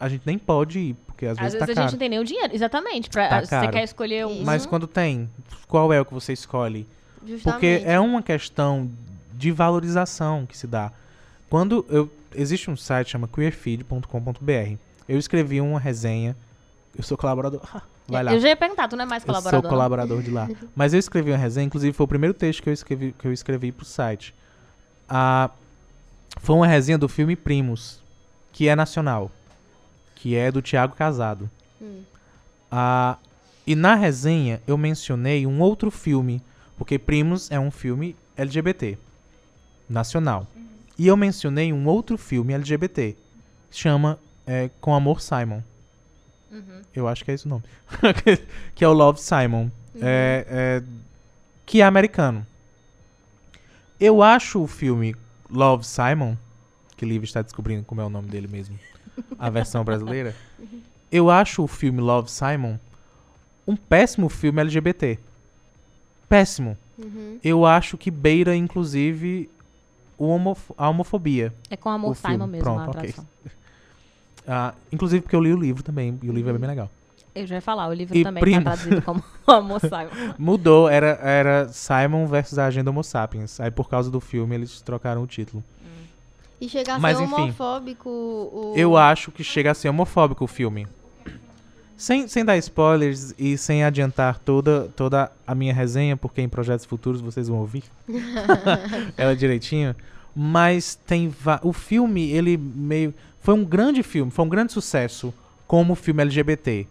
a 0.00 0.08
gente 0.08 0.22
nem 0.24 0.38
pode 0.38 0.78
ir, 0.78 0.94
porque 1.06 1.26
às, 1.26 1.32
às 1.32 1.38
vezes, 1.38 1.52
vezes 1.60 1.74
tá 1.74 1.80
a 1.80 1.84
gente 1.84 1.92
não 1.92 1.98
tem 1.98 2.08
nem 2.08 2.18
o 2.18 2.24
dinheiro, 2.24 2.54
exatamente. 2.54 3.10
Pra, 3.10 3.28
tá 3.28 3.44
você 3.44 3.68
quer 3.68 3.84
escolher 3.84 4.26
um. 4.26 4.42
Mas 4.42 4.64
quando 4.64 4.86
tem, 4.86 5.28
qual 5.68 5.92
é 5.92 6.00
o 6.00 6.04
que 6.04 6.14
você 6.14 6.32
escolhe? 6.32 6.88
Justamente. 7.26 7.44
Porque 7.44 7.82
é 7.84 7.98
uma 7.98 8.22
questão 8.22 8.90
de 9.32 9.50
valorização 9.50 10.46
que 10.46 10.56
se 10.56 10.66
dá. 10.66 10.92
Quando 11.48 11.84
eu 11.88 12.10
existe 12.34 12.70
um 12.70 12.76
site 12.76 13.10
chama 13.10 13.28
queerfeed.com.br. 13.28 14.76
Eu 15.08 15.18
escrevi 15.18 15.60
uma 15.60 15.80
resenha. 15.80 16.36
Eu 16.96 17.02
sou 17.02 17.16
colaborador. 17.16 17.60
Vai 18.06 18.24
lá. 18.24 18.34
Eu 18.34 18.40
já 18.40 18.48
ia 18.48 18.56
perguntar, 18.56 18.88
tu 18.88 18.96
não 18.96 19.04
é 19.04 19.06
mais 19.06 19.24
colaborador? 19.24 19.58
Eu 19.58 19.62
sou 19.62 19.70
colaborador 19.70 20.22
de 20.22 20.30
lá. 20.30 20.48
Mas 20.74 20.92
eu 20.92 20.98
escrevi 20.98 21.30
uma 21.30 21.36
resenha, 21.36 21.66
inclusive 21.66 21.92
foi 21.92 22.04
o 22.04 22.08
primeiro 22.08 22.34
texto 22.34 22.62
que 22.62 22.68
eu 22.68 22.72
escrevi, 22.72 23.14
que 23.16 23.26
eu 23.26 23.32
escrevi 23.32 23.70
pro 23.70 23.84
site. 23.84 24.34
Ah, 25.08 25.50
foi 26.40 26.56
uma 26.56 26.66
resenha 26.66 26.98
do 26.98 27.08
filme 27.08 27.36
Primos, 27.36 28.02
que 28.52 28.68
é 28.68 28.74
nacional. 28.74 29.30
Que 30.16 30.36
é 30.36 30.50
do 30.50 30.60
Tiago 30.60 30.96
Casado. 30.96 31.48
Hum. 31.80 32.02
Ah, 32.70 33.16
e 33.66 33.76
na 33.76 33.94
resenha 33.94 34.60
eu 34.66 34.76
mencionei 34.76 35.46
um 35.46 35.60
outro 35.60 35.90
filme 35.90 36.42
porque 36.80 36.98
Primos 36.98 37.50
é 37.50 37.60
um 37.60 37.70
filme 37.70 38.16
LGBT, 38.38 38.96
nacional. 39.86 40.46
Uhum. 40.56 40.66
E 40.96 41.06
eu 41.08 41.14
mencionei 41.14 41.74
um 41.74 41.86
outro 41.86 42.16
filme 42.16 42.54
LGBT, 42.54 43.14
que 43.70 43.76
chama 43.76 44.18
é, 44.46 44.70
Com 44.80 44.94
Amor 44.94 45.20
Simon. 45.20 45.62
Uhum. 46.50 46.80
Eu 46.96 47.06
acho 47.06 47.22
que 47.22 47.30
é 47.30 47.34
esse 47.34 47.44
o 47.44 47.50
nome. 47.50 47.64
que 48.74 48.82
é 48.82 48.88
o 48.88 48.94
Love 48.94 49.20
Simon. 49.20 49.64
Uhum. 49.94 50.00
É, 50.00 50.46
é, 50.48 50.82
que 51.66 51.82
é 51.82 51.84
americano. 51.84 52.46
Eu 54.00 54.22
acho 54.22 54.62
o 54.62 54.66
filme 54.66 55.14
Love 55.50 55.84
Simon, 55.84 56.34
que 56.96 57.04
Liv 57.04 57.24
está 57.24 57.42
descobrindo 57.42 57.84
como 57.84 58.00
é 58.00 58.04
o 58.06 58.10
nome 58.10 58.28
dele 58.28 58.48
mesmo, 58.48 58.80
a 59.38 59.50
versão 59.50 59.84
brasileira. 59.84 60.34
Eu 61.12 61.28
acho 61.28 61.62
o 61.62 61.68
filme 61.68 62.00
Love 62.00 62.30
Simon 62.30 62.78
um 63.66 63.76
péssimo 63.76 64.30
filme 64.30 64.62
LGBT 64.62 65.18
péssimo. 66.30 66.78
Uhum. 66.96 67.38
Eu 67.42 67.66
acho 67.66 67.98
que 67.98 68.10
beira, 68.10 68.54
inclusive, 68.54 69.50
homof 70.16 70.70
a 70.78 70.88
homofobia. 70.88 71.52
É 71.68 71.76
com 71.76 71.90
amor 71.90 72.16
Simon 72.16 72.46
mesmo, 72.46 72.62
Pronto, 72.64 72.96
ok. 72.96 73.14
Ah, 74.52 74.74
inclusive 74.90 75.20
porque 75.20 75.36
eu 75.36 75.40
li 75.40 75.52
o 75.52 75.56
livro 75.56 75.82
também, 75.82 76.18
e 76.22 76.28
o 76.28 76.32
livro 76.32 76.52
é 76.52 76.58
bem 76.58 76.68
legal. 76.68 76.90
Eu 77.34 77.46
já 77.46 77.56
ia 77.56 77.60
falar, 77.60 77.86
o 77.88 77.92
livro 77.92 78.16
e 78.16 78.24
também 78.24 78.40
primo... 78.40 78.64
tá 78.64 78.72
traduzido 78.72 79.02
como 79.02 79.22
Homo 79.46 79.78
Simon. 79.78 80.34
Mudou, 80.38 80.88
era, 80.88 81.18
era 81.22 81.68
Simon 81.68 82.26
versus 82.26 82.58
a 82.58 82.66
Agenda 82.66 82.90
Homo 82.90 83.04
Sapiens. 83.04 83.60
Aí 83.60 83.70
por 83.70 83.88
causa 83.88 84.10
do 84.10 84.18
filme 84.18 84.54
eles 84.54 84.80
trocaram 84.80 85.22
o 85.22 85.26
título. 85.26 85.62
Hum. 85.80 86.04
E 86.60 86.68
chega 86.68 86.94
a 86.94 86.98
Mas, 86.98 87.18
ser 87.18 87.24
enfim, 87.24 87.34
homofóbico 87.34 88.08
o... 88.08 88.72
Eu 88.74 88.96
acho 88.96 89.30
que 89.30 89.44
chega 89.44 89.70
a 89.70 89.74
ser 89.74 89.90
homofóbico 89.90 90.42
o 90.42 90.48
filme. 90.48 90.88
Sem, 92.00 92.26
sem 92.28 92.42
dar 92.42 92.56
spoilers 92.56 93.34
e 93.38 93.58
sem 93.58 93.84
adiantar 93.84 94.38
toda, 94.38 94.88
toda 94.96 95.30
a 95.46 95.54
minha 95.54 95.74
resenha, 95.74 96.16
porque 96.16 96.40
em 96.40 96.48
projetos 96.48 96.86
futuros 96.86 97.20
vocês 97.20 97.46
vão 97.46 97.58
ouvir 97.58 97.84
ela 99.18 99.36
direitinho. 99.36 99.94
Mas 100.34 100.94
tem 100.94 101.30
o 101.62 101.74
filme, 101.74 102.30
ele 102.30 102.56
meio. 102.56 103.12
Foi 103.40 103.52
um 103.52 103.62
grande 103.62 104.02
filme, 104.02 104.30
foi 104.30 104.46
um 104.46 104.48
grande 104.48 104.72
sucesso 104.72 105.34
como 105.66 105.94
filme 105.94 106.22
LGBT 106.22 106.86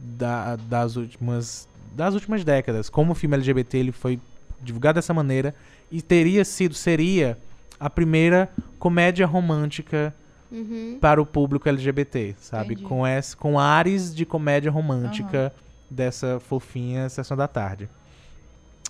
da, 0.00 0.56
das, 0.56 0.96
últimas, 0.96 1.68
das 1.94 2.14
últimas 2.14 2.42
décadas. 2.42 2.88
Como 2.88 3.14
filme 3.14 3.36
LGBT 3.36 3.76
ele 3.76 3.92
foi 3.92 4.18
divulgado 4.62 4.94
dessa 4.94 5.12
maneira 5.12 5.54
e 5.90 6.00
teria 6.00 6.42
sido, 6.42 6.74
seria 6.74 7.36
a 7.78 7.90
primeira 7.90 8.48
comédia 8.78 9.26
romântica 9.26 10.14
uhum. 10.52 10.98
para 11.00 11.20
o 11.20 11.26
público 11.26 11.68
LGBT, 11.68 12.36
sabe? 12.38 12.76
Com, 12.76 13.06
esse, 13.06 13.36
com 13.36 13.58
ares 13.58 14.14
de 14.14 14.26
comédia 14.26 14.70
romântica 14.70 15.52
uhum. 15.54 15.96
dessa 15.96 16.38
fofinha 16.40 17.08
Sessão 17.08 17.36
da 17.36 17.48
Tarde. 17.48 17.88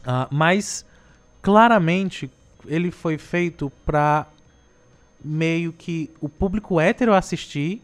Uh, 0.00 0.26
mas, 0.30 0.84
claramente, 1.40 2.30
ele 2.66 2.90
foi 2.90 3.16
feito 3.16 3.70
para 3.86 4.26
meio 5.24 5.72
que 5.72 6.10
o 6.20 6.28
público 6.28 6.80
hétero 6.80 7.14
assistir 7.14 7.80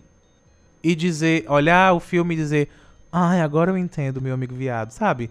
e 0.82 0.94
dizer, 0.94 1.44
olhar 1.48 1.92
o 1.92 2.00
filme 2.00 2.34
e 2.34 2.36
dizer, 2.36 2.68
ai, 3.12 3.40
agora 3.40 3.70
eu 3.70 3.78
entendo, 3.78 4.20
meu 4.20 4.34
amigo 4.34 4.54
viado, 4.54 4.90
sabe? 4.90 5.30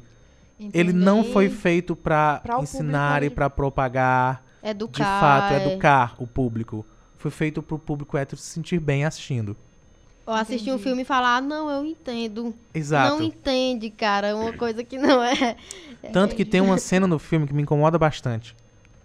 Entendi. 0.59 0.77
Ele 0.77 0.93
não 0.93 1.23
foi 1.23 1.49
feito 1.49 1.95
para 1.95 2.41
ensinar 2.61 3.23
e 3.23 3.29
para 3.29 3.49
propagar, 3.49 4.43
educar, 4.63 4.91
de 4.91 5.19
fato, 5.19 5.53
é. 5.53 5.67
educar 5.67 6.15
o 6.17 6.25
público 6.25 6.85
foi 7.17 7.31
feito 7.31 7.61
pro 7.61 7.79
público 7.79 8.17
hétero 8.17 8.39
se 8.39 8.47
sentir 8.47 8.79
bem 8.79 9.05
assistindo. 9.05 9.55
Ou 10.27 10.33
assistir 10.33 10.73
um 10.73 10.77
filme 10.77 11.03
e 11.03 11.05
falar, 11.05 11.37
ah, 11.37 11.41
não, 11.41 11.69
eu 11.69 11.85
entendo. 11.85 12.53
Exato. 12.73 13.15
Não 13.15 13.23
entende, 13.23 13.89
cara. 13.89 14.27
É 14.27 14.33
uma 14.33 14.51
coisa 14.51 14.83
que 14.83 14.97
não 14.97 15.23
é. 15.23 15.55
Tanto 16.11 16.35
que 16.35 16.43
tem 16.43 16.59
uma 16.59 16.77
cena 16.77 17.07
no 17.07 17.17
filme 17.17 17.47
que 17.47 17.53
me 17.53 17.61
incomoda 17.61 17.97
bastante. 17.97 18.53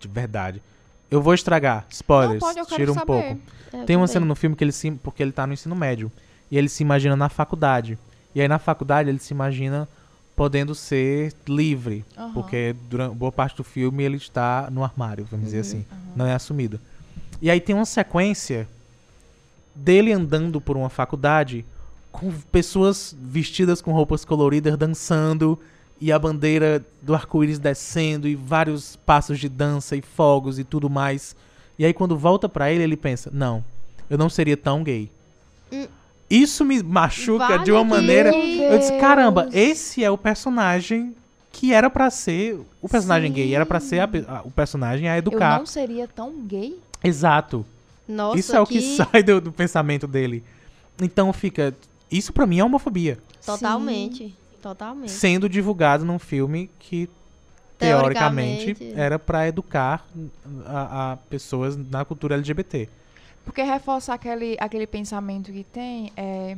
De 0.00 0.08
verdade. 0.08 0.60
Eu 1.08 1.22
vou 1.22 1.32
estragar. 1.32 1.86
Spoilers. 1.88 2.40
Não, 2.40 2.48
pode, 2.48 2.58
eu 2.58 2.66
tira 2.66 2.90
um 2.90 2.94
saber. 2.94 3.06
pouco. 3.06 3.40
É, 3.72 3.84
tem 3.84 3.96
uma 3.96 4.08
cena 4.08 4.26
no 4.26 4.34
filme 4.34 4.56
que 4.56 4.64
ele 4.64 4.72
se. 4.72 4.90
Porque 4.90 5.22
ele 5.22 5.30
tá 5.30 5.46
no 5.46 5.52
ensino 5.52 5.76
médio. 5.76 6.10
E 6.50 6.58
ele 6.58 6.68
se 6.68 6.82
imagina 6.82 7.14
na 7.14 7.28
faculdade. 7.28 7.96
E 8.34 8.40
aí 8.40 8.48
na 8.48 8.58
faculdade 8.58 9.08
ele 9.08 9.20
se 9.20 9.32
imagina 9.32 9.88
podendo 10.34 10.74
ser 10.74 11.32
livre. 11.46 12.04
Uhum. 12.18 12.32
Porque 12.32 12.74
durante 12.90 13.14
boa 13.14 13.30
parte 13.30 13.56
do 13.56 13.62
filme 13.62 14.02
ele 14.02 14.16
está 14.16 14.68
no 14.72 14.82
armário, 14.82 15.24
vamos 15.30 15.44
uhum. 15.44 15.44
dizer 15.44 15.60
assim. 15.60 15.86
Uhum. 15.88 16.12
Não 16.16 16.26
é 16.26 16.34
assumido. 16.34 16.80
E 17.42 17.50
aí 17.50 17.60
tem 17.60 17.74
uma 17.74 17.84
sequência 17.84 18.68
dele 19.74 20.12
andando 20.12 20.60
por 20.60 20.76
uma 20.76 20.88
faculdade 20.88 21.66
com 22.12 22.30
pessoas 22.52 23.16
vestidas 23.20 23.82
com 23.82 23.90
roupas 23.90 24.24
coloridas 24.24 24.78
dançando 24.78 25.58
e 26.00 26.12
a 26.12 26.18
bandeira 26.20 26.84
do 27.02 27.12
arco-íris 27.12 27.58
descendo 27.58 28.28
e 28.28 28.36
vários 28.36 28.94
passos 28.94 29.40
de 29.40 29.48
dança 29.48 29.96
e 29.96 30.02
fogos 30.02 30.56
e 30.60 30.62
tudo 30.62 30.88
mais. 30.88 31.34
E 31.76 31.84
aí 31.84 31.92
quando 31.92 32.16
volta 32.16 32.48
para 32.48 32.70
ele, 32.70 32.84
ele 32.84 32.96
pensa: 32.96 33.28
"Não, 33.32 33.64
eu 34.08 34.16
não 34.16 34.28
seria 34.28 34.56
tão 34.56 34.84
gay". 34.84 35.10
Hum. 35.72 35.88
Isso 36.30 36.64
me 36.64 36.80
machuca 36.80 37.48
vale 37.48 37.64
de 37.64 37.72
uma 37.72 37.82
maneira. 37.82 38.30
Eu 38.70 38.78
disse: 38.78 38.92
"Caramba, 38.92 39.48
esse 39.52 40.04
é 40.04 40.10
o 40.10 40.16
personagem 40.16 41.12
que 41.50 41.72
era 41.72 41.90
para 41.90 42.08
ser 42.08 42.60
o 42.80 42.88
personagem 42.88 43.30
Sim. 43.30 43.34
gay, 43.34 43.52
era 43.52 43.66
para 43.66 43.80
ser 43.80 43.98
a, 43.98 44.08
a, 44.28 44.42
o 44.42 44.50
personagem 44.52 45.08
a 45.08 45.18
educar". 45.18 45.54
Eu 45.54 45.58
não 45.58 45.66
seria 45.66 46.06
tão 46.06 46.32
gay? 46.46 46.78
Exato. 47.02 47.64
Nossa, 48.06 48.38
isso 48.38 48.56
é 48.56 48.60
o 48.60 48.66
que, 48.66 48.80
sai 48.96 49.22
do, 49.22 49.40
do, 49.40 49.52
pensamento 49.52 50.06
dele. 50.06 50.42
Então 51.00 51.32
fica. 51.32 51.74
Isso 52.10 52.32
para 52.32 52.46
mim 52.46 52.58
é 52.58 52.64
homofobia. 52.64 53.18
Totalmente. 53.44 54.24
Sim. 54.24 54.34
Totalmente. 54.60 55.10
Sendo 55.10 55.48
divulgado 55.48 56.04
num 56.04 56.20
filme 56.20 56.70
que 56.78 57.10
teoricamente, 57.78 58.74
teoricamente 58.74 59.00
era 59.00 59.18
para 59.18 59.48
educar 59.48 60.06
a, 60.64 61.12
a, 61.12 61.16
pessoas 61.16 61.76
na 61.76 62.04
cultura 62.04 62.36
LGBT. 62.36 62.88
Porque 63.44 63.62
reforça 63.62 64.14
aquele, 64.14 64.56
aquele 64.60 64.86
pensamento 64.86 65.50
que 65.50 65.64
tem 65.64 66.12
é 66.16 66.56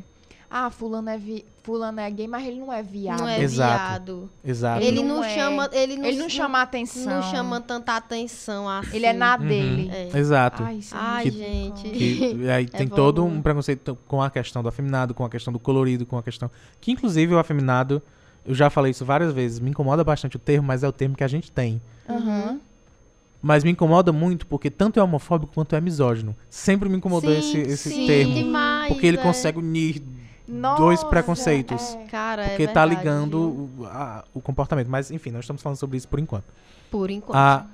ah, 0.56 0.70
fulano 0.70 1.10
é, 1.10 1.18
vi, 1.18 1.44
fulano 1.64 1.98
é 1.98 2.08
gay, 2.08 2.28
mas 2.28 2.46
ele 2.46 2.60
não 2.60 2.72
é 2.72 2.80
viado. 2.80 3.18
Não 3.18 3.28
é 3.28 3.42
Exato. 3.42 3.74
viado. 3.74 4.30
Exato. 4.44 4.84
Ele, 4.84 5.02
não, 5.02 5.16
não 5.16 5.24
é, 5.24 5.34
chama, 5.34 5.68
ele 5.72 5.96
não, 5.96 6.04
ele 6.06 6.16
não 6.16 6.28
chama 6.28 6.62
atenção. 6.62 7.12
Não 7.12 7.22
chama 7.22 7.60
tanta 7.60 7.96
atenção 7.96 8.68
assim. 8.68 8.94
Ele 8.94 9.04
é 9.04 9.12
na 9.12 9.34
uhum. 9.34 9.48
dele. 9.48 9.90
É. 9.92 10.16
Exato. 10.16 10.62
Ai, 10.62 10.78
Ai 10.92 11.24
que, 11.24 11.30
gente. 11.32 11.88
Que, 11.90 12.48
aí 12.48 12.64
é 12.66 12.68
tem 12.68 12.86
bom. 12.86 12.94
todo 12.94 13.24
um 13.24 13.42
preconceito 13.42 13.98
com 14.06 14.22
a 14.22 14.30
questão 14.30 14.62
do 14.62 14.68
afeminado, 14.68 15.12
com 15.12 15.24
a 15.24 15.28
questão 15.28 15.52
do 15.52 15.58
colorido, 15.58 16.06
com 16.06 16.16
a 16.16 16.22
questão 16.22 16.48
que 16.80 16.92
inclusive 16.92 17.34
o 17.34 17.38
afeminado, 17.40 18.00
eu 18.46 18.54
já 18.54 18.70
falei 18.70 18.92
isso 18.92 19.04
várias 19.04 19.32
vezes, 19.32 19.58
me 19.58 19.70
incomoda 19.70 20.04
bastante 20.04 20.36
o 20.36 20.38
termo, 20.38 20.68
mas 20.68 20.84
é 20.84 20.88
o 20.88 20.92
termo 20.92 21.16
que 21.16 21.24
a 21.24 21.28
gente 21.28 21.50
tem. 21.50 21.82
Uhum. 22.08 22.60
Mas 23.42 23.64
me 23.64 23.72
incomoda 23.72 24.12
muito 24.12 24.46
porque 24.46 24.70
tanto 24.70 25.00
é 25.00 25.02
homofóbico 25.02 25.52
quanto 25.52 25.74
é 25.74 25.80
misógino. 25.80 26.36
Sempre 26.48 26.88
me 26.88 26.96
incomodou 26.96 27.30
sim, 27.32 27.38
esse, 27.38 27.72
esse 27.72 27.90
sim, 27.90 28.06
termo. 28.06 28.34
Demais, 28.34 28.92
porque 28.92 29.04
ele 29.04 29.18
é. 29.18 29.20
consegue 29.20 29.58
unir 29.58 30.00
nossa, 30.46 30.82
dois 30.82 31.02
preconceitos. 31.04 31.94
É. 31.94 32.04
Cara, 32.04 32.44
é 32.44 32.48
porque 32.50 32.64
é 32.64 32.66
tá 32.66 32.84
ligando 32.84 33.70
o, 33.78 33.86
a, 33.86 34.24
o, 34.34 34.40
comportamento. 34.40 34.88
Mas, 34.88 35.10
enfim, 35.10 35.30
nós 35.30 35.40
estamos 35.44 35.62
falando 35.62 35.78
sobre 35.78 35.96
isso 35.96 36.08
por 36.08 36.18
enquanto. 36.18 36.44
Por 36.90 37.10
enquanto. 37.10 37.36
Ah, 37.36 37.66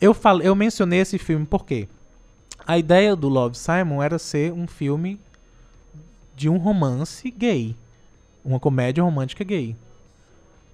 eu, 0.00 0.12
falo, 0.12 0.42
eu 0.42 0.54
mencionei 0.54 1.00
esse 1.00 1.18
filme 1.18 1.46
porque 1.46 1.88
a 2.66 2.76
ideia 2.76 3.14
do 3.14 3.28
Love 3.28 3.56
Simon 3.56 4.02
era 4.02 4.18
ser 4.18 4.52
um 4.52 4.66
filme 4.66 5.20
de 6.34 6.48
um 6.48 6.56
romance 6.56 7.30
gay. 7.30 7.76
Uma 8.44 8.60
comédia 8.60 9.02
romântica 9.02 9.44
gay. 9.44 9.76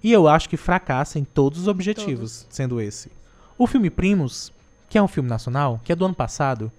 E 0.03 0.13
eu 0.13 0.29
acho 0.29 0.49
que 0.49 0.57
fracassa 0.57 1.19
em 1.19 1.25
todos 1.25 1.61
os 1.61 1.69
objetivos, 1.69 2.43
todos. 2.43 2.57
sendo 2.57 2.81
esse. 2.81 3.11
O 3.57 3.67
filme 3.67 3.89
Primos, 3.89 4.53
que 4.89 4.99
é 4.99 5.03
um 5.03 5.09
filme 5.09 5.29
nacional, 5.29 5.81
que 5.83 5.93
é 5.93 5.97
do 5.97 6.05
ano 6.05 6.15
passado, 6.15 6.71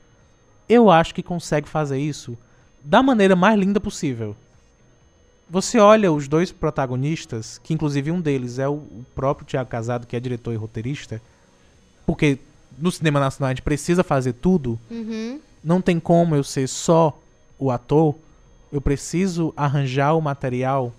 eu 0.69 0.91
acho 0.91 1.13
que 1.13 1.23
consegue 1.23 1.67
fazer 1.67 1.97
isso 1.97 2.37
da 2.83 3.01
maneira 3.01 3.35
mais 3.35 3.57
linda 3.59 3.79
possível. 3.79 4.35
Você 5.49 5.77
olha 5.77 6.11
os 6.11 6.27
dois 6.27 6.51
protagonistas, 6.51 7.59
que 7.63 7.73
inclusive 7.73 8.11
um 8.11 8.19
deles 8.19 8.57
é 8.57 8.67
o 8.67 8.81
próprio 9.13 9.45
Tiago 9.45 9.69
Casado, 9.69 10.07
que 10.07 10.15
é 10.15 10.19
diretor 10.19 10.53
e 10.53 10.57
roteirista, 10.57 11.21
porque 12.05 12.39
no 12.77 12.91
cinema 12.91 13.19
nacional 13.19 13.49
a 13.49 13.53
gente 13.53 13.61
precisa 13.61 14.03
fazer 14.03 14.33
tudo. 14.33 14.79
Uhum. 14.89 15.39
Não 15.63 15.81
tem 15.81 15.99
como 15.99 16.35
eu 16.35 16.43
ser 16.43 16.67
só 16.67 17.17
o 17.59 17.71
ator. 17.71 18.15
Eu 18.71 18.81
preciso 18.81 19.53
arranjar 19.55 20.13
o 20.13 20.21
material 20.21 20.91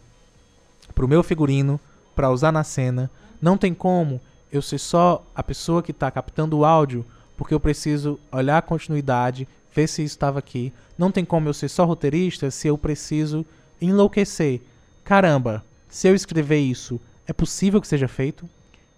pro 0.94 1.08
meu 1.08 1.22
figurino 1.22 1.78
para 2.14 2.30
usar 2.30 2.52
na 2.52 2.64
cena. 2.64 3.10
Não 3.40 3.58
tem 3.58 3.74
como 3.74 4.20
eu 4.50 4.62
ser 4.62 4.78
só 4.78 5.24
a 5.34 5.42
pessoa 5.42 5.82
que 5.82 5.90
está 5.90 6.10
captando 6.10 6.58
o 6.58 6.64
áudio, 6.64 7.04
porque 7.36 7.52
eu 7.52 7.60
preciso 7.60 8.18
olhar 8.32 8.58
a 8.58 8.62
continuidade, 8.62 9.46
ver 9.74 9.86
se 9.86 10.02
isso 10.02 10.14
estava 10.14 10.38
aqui. 10.38 10.72
Não 10.96 11.10
tem 11.10 11.24
como 11.24 11.48
eu 11.48 11.54
ser 11.54 11.68
só 11.68 11.84
roteirista 11.84 12.50
se 12.50 12.68
eu 12.68 12.78
preciso 12.78 13.44
enlouquecer. 13.80 14.60
Caramba, 15.04 15.64
se 15.88 16.08
eu 16.08 16.14
escrever 16.14 16.58
isso, 16.58 17.00
é 17.26 17.32
possível 17.32 17.80
que 17.80 17.88
seja 17.88 18.08
feito? 18.08 18.48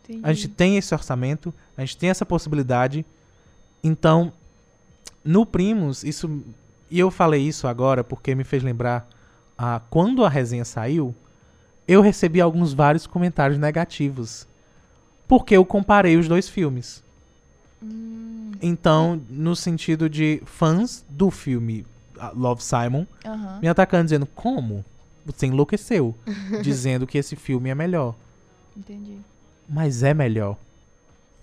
Entendi. 0.04 0.20
A 0.22 0.32
gente 0.32 0.48
tem 0.48 0.76
esse 0.76 0.94
orçamento, 0.94 1.52
a 1.76 1.82
gente 1.82 1.96
tem 1.96 2.10
essa 2.10 2.24
possibilidade. 2.24 3.04
Então, 3.82 4.32
no 5.24 5.44
Primos, 5.44 6.02
isso. 6.02 6.42
E 6.90 6.98
eu 6.98 7.10
falei 7.10 7.42
isso 7.42 7.66
agora 7.66 8.02
porque 8.02 8.34
me 8.34 8.44
fez 8.44 8.62
lembrar. 8.62 9.08
Ah, 9.56 9.80
quando 9.90 10.24
a 10.24 10.28
resenha 10.28 10.64
saiu, 10.64 11.14
eu 11.86 12.00
recebi 12.00 12.40
alguns 12.40 12.72
vários 12.72 13.06
comentários 13.06 13.58
negativos. 13.58 14.46
Porque 15.26 15.56
eu 15.56 15.64
comparei 15.64 16.16
os 16.16 16.26
dois 16.26 16.48
filmes. 16.48 17.02
Hum. 17.82 18.52
Então, 18.62 19.20
no 19.28 19.54
sentido 19.54 20.08
de 20.08 20.42
fãs 20.46 21.04
do 21.08 21.30
filme 21.30 21.84
Love 22.34 22.62
Simon, 22.62 23.06
uhum. 23.24 23.60
me 23.60 23.68
atacando 23.68 24.04
dizendo 24.04 24.26
como 24.26 24.84
você 25.24 25.46
enlouqueceu, 25.46 26.14
dizendo 26.62 27.06
que 27.06 27.18
esse 27.18 27.36
filme 27.36 27.70
é 27.70 27.74
melhor. 27.74 28.14
Entendi. 28.76 29.18
Mas 29.68 30.02
é 30.02 30.14
melhor. 30.14 30.56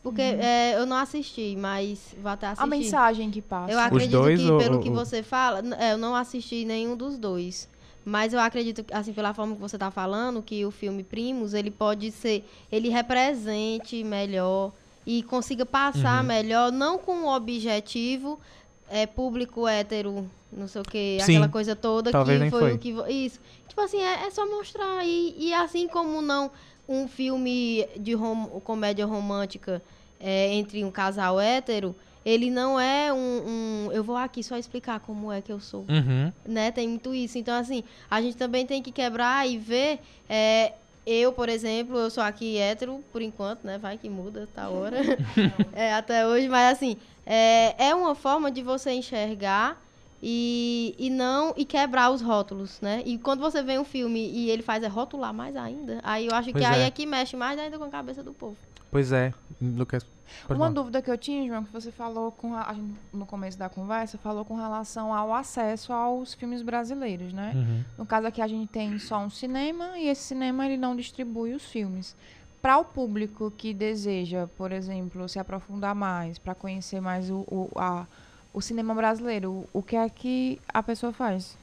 Porque 0.02 0.22
uhum. 0.22 0.40
é, 0.40 0.78
eu 0.78 0.86
não 0.86 0.98
assisti, 0.98 1.56
mas 1.56 2.16
vou 2.22 2.32
até 2.32 2.48
assistir. 2.48 2.64
A 2.64 2.68
mensagem 2.68 3.32
que 3.32 3.42
passa. 3.42 3.72
Eu 3.72 3.80
acredito 3.80 4.12
dois, 4.12 4.40
que, 4.40 4.52
ou, 4.52 4.60
pelo 4.60 4.76
ou, 4.76 4.82
que 4.82 4.90
você 4.90 5.24
fala, 5.24 5.64
é, 5.80 5.94
eu 5.94 5.98
não 5.98 6.16
assisti 6.16 6.64
nenhum 6.64 6.96
dos 6.96 7.18
dois. 7.18 7.68
Mas 8.06 8.32
eu 8.32 8.40
acredito, 8.40 8.86
assim, 8.92 9.12
pela 9.14 9.34
forma 9.34 9.56
que 9.56 9.62
você 9.62 9.78
está 9.78 9.90
falando, 9.90 10.44
que 10.44 10.64
o 10.64 10.70
filme 10.70 11.04
Primos, 11.04 11.56
ele 11.56 11.72
pode 11.72 12.12
ser, 12.12 12.48
ele 12.72 12.88
represente 12.90 14.04
melhor 14.04 14.72
e 15.08 15.24
consiga 15.24 15.66
passar 15.66 16.22
uhum. 16.22 16.28
melhor, 16.28 16.72
não 16.72 17.00
com 17.00 17.24
o 17.24 17.36
objetivo 17.36 18.40
é, 18.88 19.08
público 19.08 19.68
hétero 19.68 20.30
não 20.56 20.68
sei 20.68 20.82
o 20.82 20.86
que, 20.86 21.18
aquela 21.22 21.49
coisa 21.49 21.76
toda 21.76 22.11
Talvez 22.11 22.44
que 22.44 22.49
foi, 22.49 22.60
foi, 22.60 22.73
o 22.73 22.77
que. 22.77 23.11
Isso. 23.11 23.40
Tipo 23.68 23.82
assim, 23.82 24.02
é, 24.02 24.26
é 24.26 24.30
só 24.30 24.49
mostrar. 24.49 25.06
E, 25.06 25.36
e 25.38 25.53
assim 25.53 25.88
como 25.88 26.22
não 26.22 26.49
um 26.88 27.07
filme 27.07 27.88
de 27.98 28.14
rom 28.14 28.45
comédia 28.61 29.06
romântica 29.06 29.82
é, 30.19 30.53
entre 30.53 30.84
um 30.84 30.91
casal 30.91 31.40
hétero, 31.40 31.95
ele 32.26 32.49
não 32.49 32.80
é 32.80 33.11
um, 33.14 33.18
um, 33.18 33.90
Eu 33.91 34.03
vou 34.03 34.15
aqui 34.15 34.41
só 34.41 34.57
explicar 34.57 34.99
como 34.99 35.32
é 35.32 35.41
que 35.41 35.52
eu 35.52 35.60
sou. 35.60 35.86
Uhum. 35.90 36.32
Né? 36.45 36.72
Tem 36.72 36.88
muito 36.88 37.14
isso. 37.14 37.38
Então, 37.38 37.56
assim, 37.56 37.84
a 38.10 38.22
gente 38.22 38.38
também 38.38 38.65
tem 38.65 38.82
que 38.82 38.91
quebrar 38.91 39.48
e 39.48 39.57
ver. 39.57 39.99
É, 40.27 40.73
eu, 41.06 41.32
por 41.32 41.49
exemplo, 41.49 41.98
eu 41.98 42.10
sou 42.10 42.23
aqui 42.23 42.57
hétero, 42.57 43.03
por 43.11 43.22
enquanto, 43.22 43.64
né? 43.64 43.77
Vai 43.77 43.95
que 43.95 44.10
muda, 44.10 44.49
tá 44.56 44.69
hora. 44.69 44.98
é, 45.72 45.94
até 45.94 46.26
hoje, 46.26 46.48
mas 46.48 46.76
assim, 46.77 46.98
é, 47.23 47.90
é 47.90 47.94
uma 47.94 48.15
forma 48.15 48.49
de 48.49 48.64
você 48.64 48.91
enxergar 48.91 49.85
e, 50.28 50.96
e 50.98 51.08
não 51.12 51.54
e 51.56 51.64
quebrar 51.64 52.10
os 52.10 52.20
rótulos, 52.20 52.82
né? 52.82 53.04
E 53.06 53.16
quando 53.20 53.42
você 53.42 53.62
vê 53.62 53.78
um 53.78 53.86
filme 53.86 54.20
e 54.20 54.50
ele 54.50 54.64
faz 54.64 54.82
é 54.82 54.88
rotular 54.88 55.32
mais 55.32 55.56
ainda, 55.56 56.00
aí 56.02 56.26
eu 56.26 56.34
acho 56.34 56.52
pois 56.52 56.66
que 56.66 56.68
é. 56.68 56.74
aí 56.74 56.82
é 56.82 56.90
que 56.90 57.06
mexe 57.06 57.38
mais 57.38 57.60
ainda 57.60 57.78
com 57.78 57.84
a 57.84 57.90
cabeça 57.90 58.24
do 58.24 58.34
povo. 58.34 58.58
Pois 58.90 59.12
é, 59.12 59.32
Lucas. 59.62 60.04
Uma 60.50 60.72
dúvida 60.72 61.00
que 61.00 61.12
eu 61.12 61.18
tinha, 61.18 61.48
João, 61.48 61.64
que 61.64 61.72
você 61.72 61.92
falou 61.92 62.32
com 62.32 62.56
a, 62.56 62.76
no 63.14 63.28
começo 63.28 63.56
da 63.56 63.70
conversa, 63.70 64.18
falou 64.18 64.44
com 64.44 64.56
relação 64.56 65.14
ao 65.14 65.32
acesso 65.32 65.94
aos 65.94 66.34
filmes 66.34 66.64
brasileiros, 66.64 67.32
né? 67.32 67.52
Uhum. 67.54 67.84
No 68.00 68.06
caso 68.08 68.26
aqui 68.26 68.42
a 68.42 68.48
gente 68.48 68.68
tem 68.68 68.98
só 68.98 69.20
um 69.20 69.30
cinema 69.30 69.96
e 69.96 70.08
esse 70.08 70.24
cinema 70.24 70.66
ele 70.66 70.76
não 70.76 70.96
distribui 70.96 71.54
os 71.54 71.66
filmes. 71.66 72.16
Para 72.64 72.80
o 72.80 72.84
público 72.84 73.54
que 73.56 73.76
deseja, 73.76 74.48
por 74.58 74.72
exemplo, 74.72 75.30
se 75.30 75.38
aprofundar 75.38 75.94
mais, 75.94 76.40
para 76.40 76.56
conhecer 76.56 77.00
mais 77.00 77.30
o, 77.30 77.46
o 77.48 77.70
a 77.76 78.08
o 78.56 78.61
cinema 78.61 78.95
brasileiro, 78.95 79.68
o 79.73 79.84
que 79.84 79.98
é 79.98 80.07
que 80.07 80.61
a 80.69 80.82
pessoa 80.82 81.11
faz? 81.11 81.57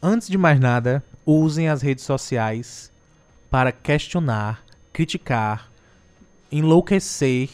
Antes 0.00 0.28
de 0.28 0.38
mais 0.38 0.60
nada, 0.60 1.02
usem 1.26 1.68
as 1.68 1.82
redes 1.82 2.04
sociais 2.04 2.92
para 3.50 3.72
questionar, 3.72 4.62
criticar, 4.92 5.68
enlouquecer 6.50 7.50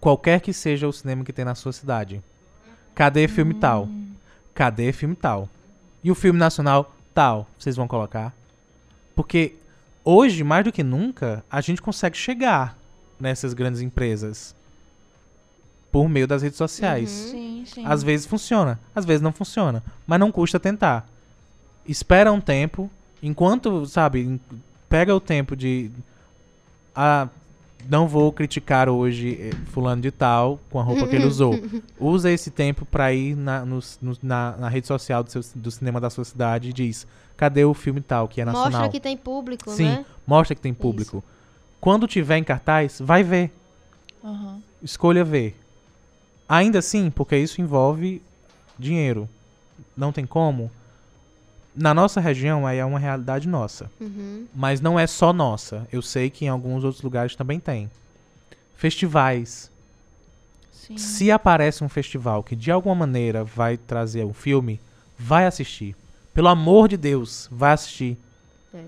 qualquer 0.00 0.40
que 0.40 0.54
seja 0.54 0.88
o 0.88 0.92
cinema 0.92 1.24
que 1.24 1.32
tem 1.32 1.44
na 1.44 1.54
sua 1.54 1.74
cidade. 1.74 2.22
Cadê 2.94 3.28
filme 3.28 3.52
hum. 3.52 3.60
tal? 3.60 3.88
Cadê 4.54 4.94
filme 4.94 5.14
tal? 5.14 5.46
E 6.02 6.10
o 6.10 6.14
filme 6.14 6.38
nacional 6.38 6.96
tal, 7.12 7.46
vocês 7.58 7.76
vão 7.76 7.86
colocar? 7.86 8.34
Porque 9.14 9.56
hoje, 10.02 10.42
mais 10.42 10.64
do 10.64 10.72
que 10.72 10.82
nunca, 10.82 11.44
a 11.50 11.60
gente 11.60 11.82
consegue 11.82 12.16
chegar 12.16 12.78
nessas 13.20 13.52
grandes 13.52 13.82
empresas 13.82 14.55
por 15.90 16.08
meio 16.08 16.26
das 16.26 16.42
redes 16.42 16.58
sociais. 16.58 17.10
Uhum. 17.10 17.30
Sim, 17.30 17.64
sim. 17.66 17.86
Às 17.86 18.02
vezes 18.02 18.26
funciona, 18.26 18.78
às 18.94 19.04
vezes 19.04 19.22
não 19.22 19.32
funciona, 19.32 19.82
mas 20.06 20.20
não 20.20 20.30
custa 20.30 20.60
tentar. 20.60 21.08
Espera 21.86 22.32
um 22.32 22.40
tempo, 22.40 22.90
enquanto, 23.22 23.86
sabe, 23.86 24.40
pega 24.88 25.14
o 25.14 25.20
tempo 25.20 25.56
de 25.56 25.90
ah, 26.94 27.28
não 27.88 28.08
vou 28.08 28.32
criticar 28.32 28.88
hoje 28.88 29.38
eh, 29.40 29.50
fulano 29.66 30.02
de 30.02 30.10
tal 30.10 30.58
com 30.70 30.80
a 30.80 30.82
roupa 30.82 31.06
que 31.06 31.14
ele 31.14 31.26
usou. 31.26 31.54
Usa 32.00 32.30
esse 32.30 32.50
tempo 32.50 32.84
para 32.84 33.12
ir 33.12 33.36
na, 33.36 33.64
no, 33.64 33.80
no, 34.00 34.16
na, 34.22 34.56
na, 34.56 34.68
rede 34.68 34.86
social 34.86 35.22
do, 35.22 35.30
seu, 35.30 35.42
do, 35.54 35.70
cinema 35.70 36.00
da 36.00 36.10
sua 36.10 36.24
cidade 36.24 36.70
e 36.70 36.72
diz: 36.72 37.06
cadê 37.36 37.64
o 37.64 37.74
filme 37.74 38.00
tal, 38.00 38.26
que 38.28 38.40
é 38.40 38.44
nacional? 38.44 38.70
Mostra 38.70 38.88
que 38.88 39.00
tem 39.00 39.16
público, 39.16 39.70
Sim, 39.70 39.84
né? 39.84 40.06
mostra 40.26 40.54
que 40.54 40.60
tem 40.60 40.74
público. 40.74 41.18
Isso. 41.18 41.24
Quando 41.80 42.06
tiver 42.06 42.38
em 42.38 42.44
cartaz, 42.44 43.00
vai 43.00 43.22
ver. 43.22 43.52
Uhum. 44.22 44.60
Escolha 44.82 45.24
ver. 45.24 45.54
Ainda 46.48 46.78
assim, 46.78 47.10
porque 47.10 47.36
isso 47.36 47.60
envolve 47.60 48.22
dinheiro. 48.78 49.28
Não 49.96 50.12
tem 50.12 50.26
como. 50.26 50.70
Na 51.74 51.92
nossa 51.92 52.20
região, 52.20 52.66
aí 52.66 52.78
é 52.78 52.84
uma 52.84 52.98
realidade 52.98 53.46
nossa. 53.46 53.90
Uhum. 54.00 54.46
Mas 54.54 54.80
não 54.80 54.98
é 54.98 55.06
só 55.06 55.32
nossa. 55.32 55.86
Eu 55.92 56.00
sei 56.00 56.30
que 56.30 56.46
em 56.46 56.48
alguns 56.48 56.84
outros 56.84 57.02
lugares 57.02 57.36
também 57.36 57.60
tem. 57.60 57.90
Festivais. 58.76 59.70
Sim. 60.72 60.96
Se 60.96 61.30
aparece 61.30 61.82
um 61.82 61.88
festival 61.88 62.42
que 62.42 62.54
de 62.54 62.70
alguma 62.70 62.94
maneira 62.94 63.42
vai 63.42 63.76
trazer 63.76 64.24
um 64.24 64.32
filme, 64.32 64.80
vai 65.18 65.46
assistir. 65.46 65.96
Pelo 66.32 66.48
amor 66.48 66.88
de 66.88 66.96
Deus, 66.96 67.48
vai 67.50 67.72
assistir. 67.72 68.16
É. 68.72 68.84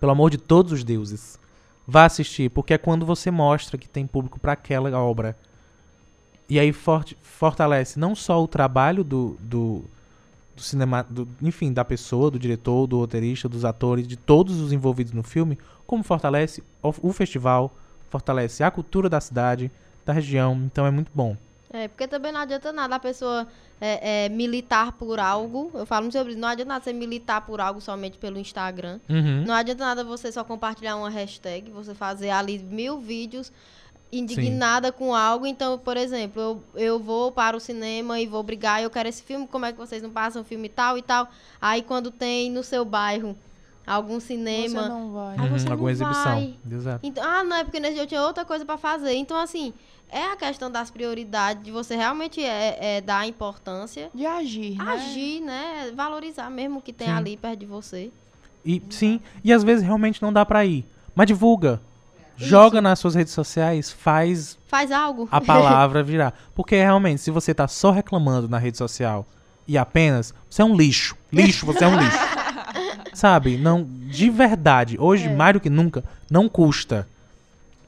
Pelo 0.00 0.12
amor 0.12 0.30
de 0.30 0.38
todos 0.38 0.72
os 0.72 0.82
deuses. 0.82 1.38
Vai 1.86 2.06
assistir, 2.06 2.50
porque 2.50 2.72
é 2.74 2.78
quando 2.78 3.04
você 3.04 3.30
mostra 3.30 3.76
que 3.76 3.88
tem 3.88 4.06
público 4.06 4.40
para 4.40 4.52
aquela 4.52 4.90
obra. 4.98 5.36
E 6.48 6.58
aí 6.58 6.72
forte, 6.72 7.16
fortalece 7.22 7.98
não 7.98 8.14
só 8.14 8.42
o 8.42 8.46
trabalho 8.46 9.02
do, 9.02 9.36
do, 9.40 9.84
do 10.54 10.62
cinema, 10.62 11.06
do, 11.08 11.26
enfim, 11.40 11.72
da 11.72 11.84
pessoa, 11.84 12.30
do 12.30 12.38
diretor, 12.38 12.86
do 12.86 12.98
roteirista, 12.98 13.48
dos 13.48 13.64
atores, 13.64 14.06
de 14.06 14.16
todos 14.16 14.60
os 14.60 14.72
envolvidos 14.72 15.12
no 15.12 15.22
filme, 15.22 15.58
como 15.86 16.02
fortalece 16.02 16.62
o, 16.82 16.94
o 17.02 17.12
festival, 17.12 17.74
fortalece 18.10 18.62
a 18.62 18.70
cultura 18.70 19.08
da 19.08 19.20
cidade, 19.20 19.70
da 20.04 20.12
região. 20.12 20.54
Então 20.66 20.86
é 20.86 20.90
muito 20.90 21.10
bom. 21.14 21.36
É, 21.74 21.88
porque 21.88 22.06
também 22.06 22.30
não 22.30 22.40
adianta 22.40 22.72
nada 22.72 22.94
a 22.94 23.00
pessoa 23.00 23.48
é, 23.80 24.26
é, 24.26 24.28
militar 24.28 24.92
por 24.92 25.18
algo. 25.18 25.72
Eu 25.74 25.84
falo 25.84 26.10
sobre 26.12 26.30
isso. 26.30 26.40
Não 26.40 26.46
adianta 26.46 26.68
nada 26.68 26.84
você 26.84 26.92
militar 26.92 27.40
por 27.40 27.60
algo 27.60 27.80
somente 27.80 28.16
pelo 28.16 28.38
Instagram. 28.38 29.00
Uhum. 29.08 29.42
Não 29.44 29.52
adianta 29.52 29.84
nada 29.84 30.04
você 30.04 30.30
só 30.30 30.44
compartilhar 30.44 30.94
uma 30.94 31.10
hashtag, 31.10 31.72
você 31.72 31.92
fazer 31.92 32.30
ali 32.30 32.60
mil 32.60 33.00
vídeos 33.00 33.50
indignada 34.18 34.88
Sim. 34.88 34.94
com 34.96 35.14
algo. 35.14 35.46
Então, 35.46 35.78
por 35.78 35.96
exemplo, 35.96 36.40
eu, 36.40 36.62
eu 36.74 36.98
vou 36.98 37.32
para 37.32 37.56
o 37.56 37.60
cinema 37.60 38.20
e 38.20 38.26
vou 38.26 38.42
brigar, 38.42 38.82
eu 38.82 38.90
quero 38.90 39.08
esse 39.08 39.22
filme, 39.22 39.46
como 39.46 39.66
é 39.66 39.72
que 39.72 39.78
vocês 39.78 40.02
não 40.02 40.10
passam 40.10 40.42
o 40.42 40.44
filme 40.44 40.68
tal 40.68 40.96
e 40.96 41.02
tal? 41.02 41.28
Aí 41.60 41.82
quando 41.82 42.10
tem 42.10 42.50
no 42.50 42.62
seu 42.62 42.84
bairro 42.84 43.36
algum 43.86 44.18
cinema. 44.18 44.82
Você 44.82 44.88
não 44.88 45.12
vai. 45.12 45.36
Você 45.36 45.42
uhum, 45.42 45.64
não 45.64 45.72
alguma 45.72 45.90
exibição. 45.90 46.24
vai. 46.24 46.98
Então, 47.02 47.24
ah, 47.24 47.44
não, 47.44 47.56
é 47.56 47.64
porque 47.64 47.80
nesse 47.80 47.94
dia 47.94 48.02
eu 48.02 48.06
tinha 48.06 48.22
outra 48.22 48.44
coisa 48.44 48.64
para 48.64 48.78
fazer. 48.78 49.14
Então, 49.14 49.36
assim, 49.36 49.72
é 50.08 50.32
a 50.32 50.36
questão 50.36 50.70
das 50.70 50.90
prioridades, 50.90 51.62
de 51.62 51.70
você 51.70 51.96
realmente 51.96 52.42
é, 52.42 52.96
é 52.96 53.00
dar 53.00 53.26
importância. 53.26 54.10
De 54.14 54.24
agir, 54.24 54.76
né? 54.76 54.84
Agir, 54.92 55.40
né? 55.40 55.92
Valorizar 55.94 56.50
mesmo 56.50 56.78
o 56.78 56.82
que 56.82 56.92
tem 56.92 57.08
Sim. 57.08 57.12
ali 57.12 57.36
perto 57.36 57.60
de 57.60 57.66
você. 57.66 58.10
E, 58.64 58.82
sim, 58.88 59.20
e 59.42 59.52
às 59.52 59.62
vezes 59.62 59.84
realmente 59.84 60.22
não 60.22 60.32
dá 60.32 60.44
pra 60.44 60.64
ir. 60.64 60.86
Mas 61.14 61.26
divulga. 61.26 61.80
Joga 62.36 62.80
nas 62.82 62.98
suas 62.98 63.14
redes 63.14 63.32
sociais, 63.32 63.90
faz 63.92 64.58
Faz 64.66 64.90
algo. 64.90 65.28
a 65.30 65.40
palavra 65.40 66.02
virar. 66.04 66.34
Porque 66.54 66.74
realmente, 66.76 67.20
se 67.20 67.30
você 67.30 67.54
tá 67.54 67.68
só 67.68 67.90
reclamando 67.90 68.48
na 68.48 68.58
rede 68.58 68.76
social 68.78 69.24
e 69.68 69.78
apenas, 69.78 70.34
você 70.50 70.62
é 70.62 70.64
um 70.64 70.76
lixo. 70.76 71.16
Lixo, 71.32 71.64
você 71.64 71.84
é 71.84 71.88
um 71.88 71.98
lixo. 71.98 72.18
Sabe? 73.14 73.56
Não, 73.56 73.84
de 73.84 74.28
verdade, 74.30 74.96
hoje, 74.98 75.26
É. 75.28 75.34
mais 75.34 75.52
do 75.54 75.60
que 75.60 75.70
nunca, 75.70 76.02
não 76.30 76.48
custa 76.48 77.06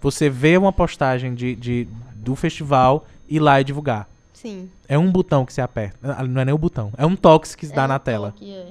você 0.00 0.30
ver 0.30 0.58
uma 0.58 0.72
postagem 0.72 1.34
de, 1.34 1.56
de- 1.56 1.88
do 2.14 2.36
festival 2.36 3.04
e 3.28 3.36
ir 3.36 3.40
lá 3.40 3.60
e 3.60 3.64
divulgar. 3.64 4.08
Sim. 4.32 4.70
É 4.88 4.96
um 4.96 5.10
botão 5.10 5.44
que 5.44 5.52
você 5.52 5.60
aperta. 5.60 5.96
Ah, 6.02 6.22
Não 6.22 6.40
é 6.40 6.44
nem 6.44 6.54
o 6.54 6.58
botão. 6.58 6.92
É 6.96 7.04
um 7.04 7.16
toque 7.16 7.56
que 7.56 7.66
se 7.66 7.74
dá 7.74 7.84
É 7.84 7.86
na 7.88 7.96
um 7.96 7.98
tela. 7.98 8.30
toque, 8.32 8.48
é. 8.52 8.66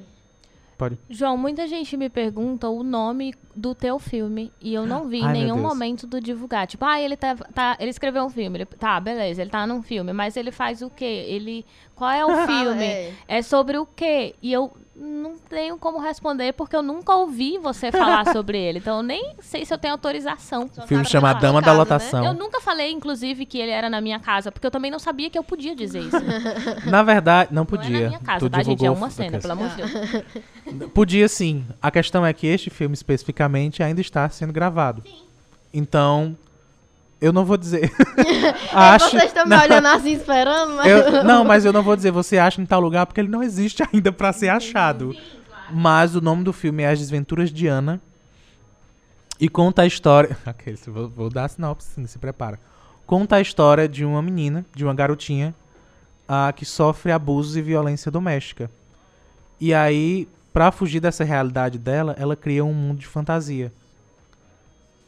Pode. 0.78 1.00
João, 1.10 1.38
muita 1.38 1.68
gente 1.68 1.96
me 1.96 2.10
pergunta 2.10 2.68
o 2.68 2.84
nome 2.84 3.34
do 3.56 3.74
teu 3.74 3.98
filme 3.98 4.52
e 4.60 4.74
eu 4.74 4.86
não 4.86 5.08
vi 5.08 5.20
em 5.20 5.32
nenhum 5.32 5.58
momento 5.58 6.06
do 6.06 6.20
divulgar. 6.20 6.68
Tipo, 6.68 6.84
ah, 6.86 7.00
ele 7.00 7.16
tá, 7.16 7.36
tá- 7.36 7.78
ele 7.80 7.90
escreveu 7.90 8.24
um 8.26 8.30
filme, 8.30 8.58
ele, 8.58 8.66
tá, 8.66 9.00
beleza, 9.00 9.42
ele 9.42 9.50
tá 9.50 9.66
num 9.66 9.82
filme, 9.82 10.12
mas 10.12 10.36
ele 10.36 10.52
faz 10.52 10.82
o 10.82 10.90
quê? 10.90 11.26
Ele, 11.28 11.66
qual 11.96 12.12
é 12.12 12.26
o 12.26 12.30
filme? 12.46 12.84
é. 12.84 13.14
é. 13.28 13.42
sobre 13.42 13.78
o 13.78 13.86
quê? 13.86 14.36
E 14.42 14.52
eu 14.52 14.72
não 14.96 15.36
tenho 15.50 15.78
como 15.78 16.00
responder 16.00 16.54
porque 16.54 16.76
eu 16.76 16.82
nunca 16.82 17.14
ouvi 17.16 17.58
você 17.58 17.92
falar 17.92 18.26
sobre 18.32 18.58
ele. 18.58 18.80
Então 18.80 18.98
eu 18.98 19.04
nem 19.04 19.36
sei 19.40 19.66
se 19.66 19.74
eu 19.74 19.78
tenho 19.78 19.94
autorização. 19.94 20.70
O 20.78 20.88
filme 20.88 21.04
chama 21.06 21.34
Dama 21.34 21.62
da 21.62 21.74
né? 21.74 21.78
Lotação. 21.78 22.24
Eu 22.24 22.34
nunca 22.34 22.62
falei, 22.62 22.92
inclusive, 22.92 23.46
que 23.46 23.58
ele 23.58 23.72
era 23.72 23.90
na 23.90 24.00
minha 24.00 24.20
casa, 24.20 24.52
porque 24.52 24.66
eu 24.66 24.72
também 24.72 24.90
não 24.90 25.00
sabia 25.00 25.30
que 25.30 25.38
eu 25.38 25.44
podia 25.44 25.76
dizer 25.76 26.00
isso. 26.00 26.18
Não 26.86 26.92
Na 26.96 27.04
verdade, 27.04 27.54
não 27.54 27.64
é 27.64 27.66
podia. 27.66 28.00
na 28.02 28.08
minha 28.08 28.20
casa, 28.20 28.40
Tu 28.40 28.50
tá, 28.50 28.64
gente? 28.64 28.86
É 28.86 28.90
uma 28.90 29.10
cena, 29.10 29.38
pelo 29.38 29.54
amor 29.54 29.70
de 29.70 29.76
Deus. 29.76 29.92
Podia 30.94 31.28
sim. 31.28 31.66
A 31.82 31.92
questão 31.92 32.26
é 32.26 32.32
que 32.34 32.48
este 32.48 32.70
filme 32.70 32.94
especificamente 32.94 33.84
ainda 33.84 34.02
está 34.02 34.28
sendo 34.30 34.54
gravado. 34.54 35.04
Então, 35.74 36.38
eu 37.22 37.32
não 37.34 37.46
vou 37.46 37.58
dizer. 37.58 37.92
Acho. 38.74 39.10
Vocês 39.12 39.26
estão 39.26 39.46
me 39.46 39.56
olhando 39.56 39.88
assim 39.88 40.14
esperando, 40.14 40.76
mas. 40.76 40.88
Eu- 40.88 41.24
não, 41.24 41.44
mas 41.44 41.66
eu 41.66 41.74
não 41.74 41.82
vou 41.84 41.96
dizer 41.96 42.12
você 42.12 42.38
acha 42.38 42.62
em 42.62 42.66
tal 42.66 42.80
lugar 42.80 43.06
porque 43.06 43.22
ele 43.22 43.30
não 43.30 43.42
existe 43.44 43.84
ainda 43.94 44.12
pra 44.12 44.34
ser 44.34 44.50
achado. 44.50 45.16
Mas 45.72 46.16
o 46.16 46.22
nome 46.22 46.44
do 46.44 46.54
filme 46.54 46.84
é 46.84 46.90
As 46.90 47.00
Desventuras 47.00 47.52
de 47.52 47.68
Ana. 47.68 48.00
E 49.40 49.50
conta 49.50 49.82
a 49.82 49.86
história. 49.86 50.38
Aqueles, 50.46 50.86
vou, 50.86 51.10
vou 51.10 51.30
dar 51.30 51.46
a 51.46 51.48
sinopse, 51.50 51.88
sim, 51.96 52.06
se 52.06 52.18
prepara. 52.18 52.60
Conta 53.06 53.36
a 53.36 53.42
história 53.42 53.88
de 53.88 54.06
uma 54.06 54.22
menina, 54.22 54.66
de 54.74 54.84
uma 54.84 54.94
garotinha, 54.94 55.54
ah, 56.28 56.52
que 56.56 56.66
sofre 56.66 57.12
abusos 57.12 57.56
e 57.56 57.62
violência 57.62 58.10
doméstica. 58.10 58.70
E 59.60 59.74
aí, 59.74 60.28
pra 60.54 60.72
fugir 60.72 61.00
dessa 61.00 61.24
realidade 61.24 61.78
dela, 61.78 62.16
ela 62.18 62.36
cria 62.36 62.64
um 62.64 62.74
mundo 62.74 63.00
de 63.00 63.08
fantasia. 63.08 63.72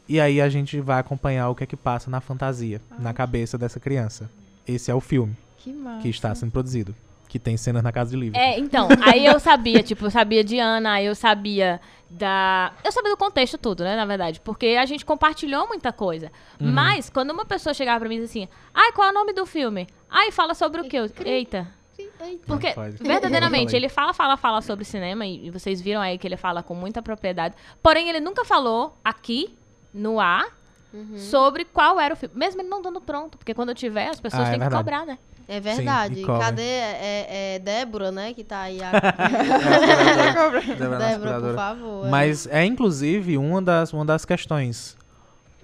E 0.08 0.20
aí 0.20 0.40
a 0.40 0.50
gente 0.50 0.80
vai 0.80 1.00
acompanhar 1.00 1.50
o 1.50 1.56
que 1.56 1.64
é 1.64 1.68
que 1.68 1.76
passa 1.76 2.10
na 2.10 2.22
fantasia, 2.22 2.82
na 2.98 3.14
cabeça 3.14 3.58
dessa 3.58 3.80
criança. 3.80 4.30
Esse 4.66 4.90
é 4.90 4.96
o 4.96 5.02
filme 5.02 5.36
Que 5.58 5.74
massa. 5.74 6.02
que 6.02 6.10
está 6.10 6.34
sendo 6.34 6.52
produzido. 6.52 6.96
Que 7.28 7.38
tem 7.38 7.58
cenas 7.58 7.84
na 7.84 7.92
casa 7.92 8.12
de 8.12 8.16
livro. 8.16 8.40
É, 8.40 8.58
então, 8.58 8.88
aí 9.02 9.26
eu 9.26 9.38
sabia, 9.38 9.84
tipo, 9.84 10.06
eu 10.06 10.10
sabia 10.10 10.46
de 10.46 10.58
Ana, 10.60 10.94
aí 10.94 11.06
eu 11.06 11.14
sabia 11.14 11.82
da. 12.10 12.72
Eu 12.86 12.92
sabia 12.92 13.12
do 13.12 13.18
contexto 13.18 13.58
tudo, 13.58 13.84
né, 13.84 13.98
na 13.98 14.06
verdade. 14.06 14.40
Porque 14.40 14.78
a 14.80 14.86
gente 14.86 15.04
compartilhou 15.04 15.68
muita 15.68 15.92
coisa. 15.92 16.32
Uhum. 16.58 16.72
Mas, 16.72 17.10
quando 17.10 17.32
uma 17.32 17.46
pessoa 17.46 17.74
chegava 17.74 18.00
pra 18.00 18.08
mim 18.08 18.16
e 18.16 18.22
dizia 18.22 18.44
assim, 18.44 18.52
ai, 18.74 18.94
qual 18.94 19.10
é 19.10 19.12
o 19.12 19.14
nome 19.14 19.34
do 19.34 19.46
filme? 19.46 19.88
Ai, 20.10 20.32
fala 20.32 20.54
sobre 20.54 20.80
o 20.80 20.88
quê? 20.88 21.00
Eu, 21.00 21.10
Eita. 21.26 21.68
Eita. 22.00 22.46
Porque, 22.46 22.74
verdadeiramente, 23.02 23.76
ele 23.76 23.90
fala, 23.90 24.14
fala, 24.14 24.38
fala 24.38 24.62
sobre 24.62 24.86
cinema, 24.86 25.26
e 25.26 25.48
e 25.48 25.50
vocês 25.50 25.82
viram 25.82 26.00
aí 26.00 26.18
que 26.18 26.26
ele 26.26 26.38
fala 26.38 26.64
com 26.64 26.74
muita 26.74 27.02
propriedade. 27.02 27.56
Porém, 27.84 28.10
ele 28.10 28.22
nunca 28.22 28.46
falou 28.46 28.98
aqui, 29.04 29.58
no 29.98 30.20
ar, 30.20 30.46
Uhum. 30.94 31.18
sobre 31.18 31.66
qual 31.66 32.00
era 32.00 32.14
o 32.14 32.18
filme. 32.18 32.34
Mesmo 32.36 32.62
ele 32.62 32.70
não 32.70 32.82
dando 32.82 33.02
pronto, 33.02 33.38
porque 33.38 33.54
quando 33.54 33.70
eu 33.70 33.76
tiver, 33.76 34.08
as 34.10 34.20
pessoas 34.22 34.44
Ah, 34.44 34.48
é 34.48 34.52
têm 34.52 34.60
que 34.60 34.60
verdade. 34.66 34.84
cobrar, 34.84 35.06
né? 35.06 35.18
É 35.50 35.60
verdade. 35.60 36.22
cobra. 36.24 36.46
Cadê 36.46 36.62
é, 36.62 37.56
é 37.56 37.60
Débora, 37.60 38.12
né? 38.12 38.34
Que 38.34 38.44
tá 38.44 38.62
aí. 38.62 38.80
A... 38.84 38.92
Débora, 40.78 40.98
Débora, 40.98 41.40
por 41.42 41.56
favor. 41.56 42.08
é. 42.08 42.10
Mas 42.10 42.48
é 42.48 42.66
inclusive 42.66 43.38
uma 43.38 43.62
das, 43.62 43.94
uma 43.94 44.06
das 44.06 44.26
questões. 44.26 44.98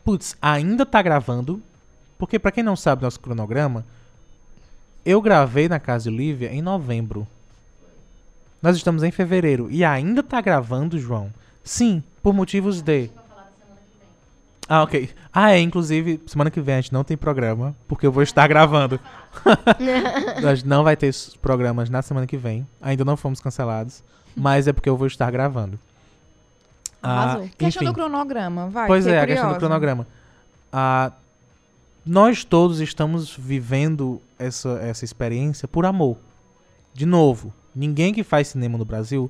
Putz, 0.04 0.36
ainda 0.42 0.86
tá 0.86 1.02
gravando. 1.02 1.62
Porque 2.18 2.40
pra 2.40 2.52
quem 2.52 2.64
não 2.64 2.76
sabe 2.76 3.02
nosso 3.04 3.20
cronograma, 3.20 3.86
eu 5.06 5.22
gravei 5.22 5.68
na 5.68 5.80
casa 5.80 6.10
de 6.10 6.16
Lívia 6.16 6.52
em 6.54 6.62
novembro. 6.62 7.28
Nós 8.62 8.78
estamos 8.78 9.04
em 9.04 9.12
fevereiro 9.12 9.68
e 9.70 9.84
ainda 9.84 10.24
tá 10.24 10.40
gravando, 10.40 10.98
João. 10.98 11.34
Sim, 11.64 12.02
por 12.22 12.34
motivos 12.34 12.82
de. 12.82 13.10
Ah, 14.74 14.82
ok. 14.82 15.08
Ah, 15.32 15.52
é, 15.52 15.60
inclusive, 15.60 16.20
semana 16.26 16.50
que 16.50 16.60
vem 16.60 16.74
a 16.74 16.82
gente 16.82 16.92
não 16.92 17.04
tem 17.04 17.16
programa, 17.16 17.76
porque 17.88 18.08
eu 18.08 18.12
vou 18.12 18.24
estar 18.24 18.48
gravando. 18.48 19.00
Nós 20.42 20.64
não 20.64 20.84
vai 20.84 20.98
ter 20.98 21.14
programas 21.40 21.92
na 21.92 22.02
semana 22.02 22.26
que 22.26 22.36
vem. 22.36 22.68
Ainda 22.82 23.06
não 23.06 23.16
fomos 23.16 23.40
cancelados. 23.40 24.04
Mas 24.36 24.68
é 24.68 24.74
porque 24.74 24.90
eu 24.90 24.98
vou 24.98 25.06
estar 25.06 25.30
gravando. 25.30 25.80
Ah. 27.04 27.40
Questão 27.56 27.84
do 27.84 27.94
cronograma, 27.94 28.68
vai. 28.68 28.88
Pois 28.88 29.06
é, 29.06 29.22
a 29.22 29.28
questão 29.28 29.54
do 29.54 29.60
cronograma. 29.60 30.08
Ah, 30.72 31.12
nós 32.04 32.44
todos 32.44 32.80
estamos 32.80 33.38
vivendo 33.38 34.20
essa, 34.40 34.80
essa 34.82 35.06
experiência 35.06 35.68
por 35.68 35.86
amor. 35.86 36.18
De 36.96 37.06
novo, 37.06 37.54
ninguém 37.76 38.12
que 38.12 38.24
faz 38.24 38.48
cinema 38.48 38.76
no 38.76 38.86
Brasil 38.86 39.30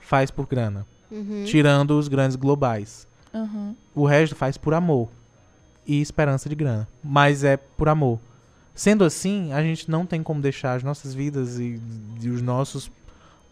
faz 0.00 0.32
por 0.32 0.48
grana. 0.48 0.84
Uhum. 1.12 1.44
Tirando 1.46 1.96
os 1.96 2.08
grandes 2.08 2.34
globais. 2.34 3.06
Uhum. 3.32 3.76
O 3.94 4.04
resto 4.06 4.34
faz 4.34 4.56
por 4.56 4.74
amor 4.74 5.08
e 5.86 6.00
esperança 6.00 6.48
de 6.48 6.54
grana. 6.54 6.88
Mas 7.02 7.44
é 7.44 7.56
por 7.56 7.88
amor. 7.88 8.18
Sendo 8.74 9.04
assim, 9.04 9.52
a 9.52 9.62
gente 9.62 9.90
não 9.90 10.06
tem 10.06 10.22
como 10.22 10.40
deixar 10.40 10.74
as 10.74 10.82
nossas 10.82 11.12
vidas 11.12 11.58
e, 11.58 11.80
e 12.20 12.28
os 12.28 12.40
nossos 12.40 12.90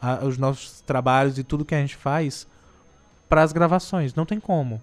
a, 0.01 0.25
os 0.25 0.39
nossos 0.39 0.81
trabalhos 0.83 1.39
e 1.39 1.45
tudo 1.45 1.65
que 1.65 1.75
a 1.75 1.81
gente 1.81 1.97
faz 1.97 2.47
para 3.29 3.43
as 3.43 3.53
gravações. 3.53 4.15
Não 4.15 4.25
tem 4.25 4.41
como. 4.41 4.81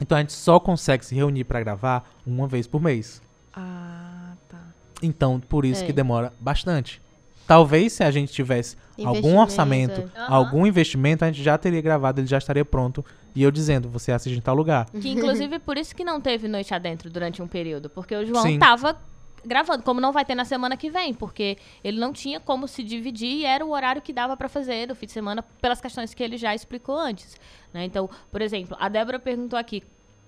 Então 0.00 0.16
a 0.16 0.20
gente 0.20 0.32
só 0.32 0.58
consegue 0.58 1.04
se 1.04 1.14
reunir 1.14 1.44
para 1.44 1.60
gravar 1.60 2.10
uma 2.26 2.48
vez 2.48 2.66
por 2.66 2.80
mês. 2.80 3.22
Ah, 3.54 4.34
tá. 4.48 4.58
Então, 5.02 5.38
por 5.38 5.64
isso 5.64 5.84
é. 5.84 5.86
que 5.86 5.92
demora 5.92 6.32
bastante. 6.40 7.00
Talvez 7.46 7.92
se 7.92 8.02
a 8.02 8.10
gente 8.10 8.32
tivesse 8.32 8.76
algum 9.04 9.38
orçamento, 9.38 10.00
é. 10.14 10.20
algum 10.28 10.66
investimento, 10.66 11.24
a 11.24 11.28
gente 11.28 11.42
já 11.42 11.58
teria 11.58 11.80
gravado, 11.80 12.20
ele 12.20 12.26
já 12.26 12.38
estaria 12.38 12.64
pronto. 12.64 13.04
E 13.34 13.42
eu 13.42 13.50
dizendo, 13.50 13.88
você 13.88 14.12
assiste 14.12 14.38
em 14.38 14.40
tal 14.40 14.54
lugar. 14.54 14.86
Que 14.90 15.10
inclusive 15.10 15.58
por 15.58 15.76
isso 15.76 15.94
que 15.94 16.04
não 16.04 16.20
teve 16.20 16.46
Noite 16.46 16.72
Adentro 16.72 17.10
durante 17.10 17.42
um 17.42 17.48
período. 17.48 17.90
Porque 17.90 18.14
o 18.14 18.24
João 18.24 18.42
Sim. 18.42 18.58
tava 18.58 18.96
gravando, 19.44 19.82
como 19.82 20.00
não 20.00 20.12
vai 20.12 20.24
ter 20.24 20.34
na 20.34 20.44
semana 20.44 20.76
que 20.76 20.90
vem, 20.90 21.12
porque 21.12 21.58
ele 21.82 22.00
não 22.00 22.12
tinha 22.12 22.40
como 22.40 22.66
se 22.66 22.82
dividir 22.82 23.30
e 23.30 23.44
era 23.44 23.64
o 23.64 23.70
horário 23.70 24.00
que 24.00 24.12
dava 24.12 24.36
para 24.36 24.48
fazer 24.48 24.88
no 24.88 24.94
fim 24.94 25.06
de 25.06 25.12
semana, 25.12 25.42
pelas 25.60 25.80
questões 25.80 26.14
que 26.14 26.22
ele 26.22 26.36
já 26.36 26.54
explicou 26.54 26.96
antes. 26.96 27.36
Né? 27.72 27.84
Então, 27.84 28.08
por 28.30 28.40
exemplo, 28.40 28.76
a 28.80 28.88
Débora 28.88 29.18
perguntou 29.18 29.58
aqui: 29.58 29.82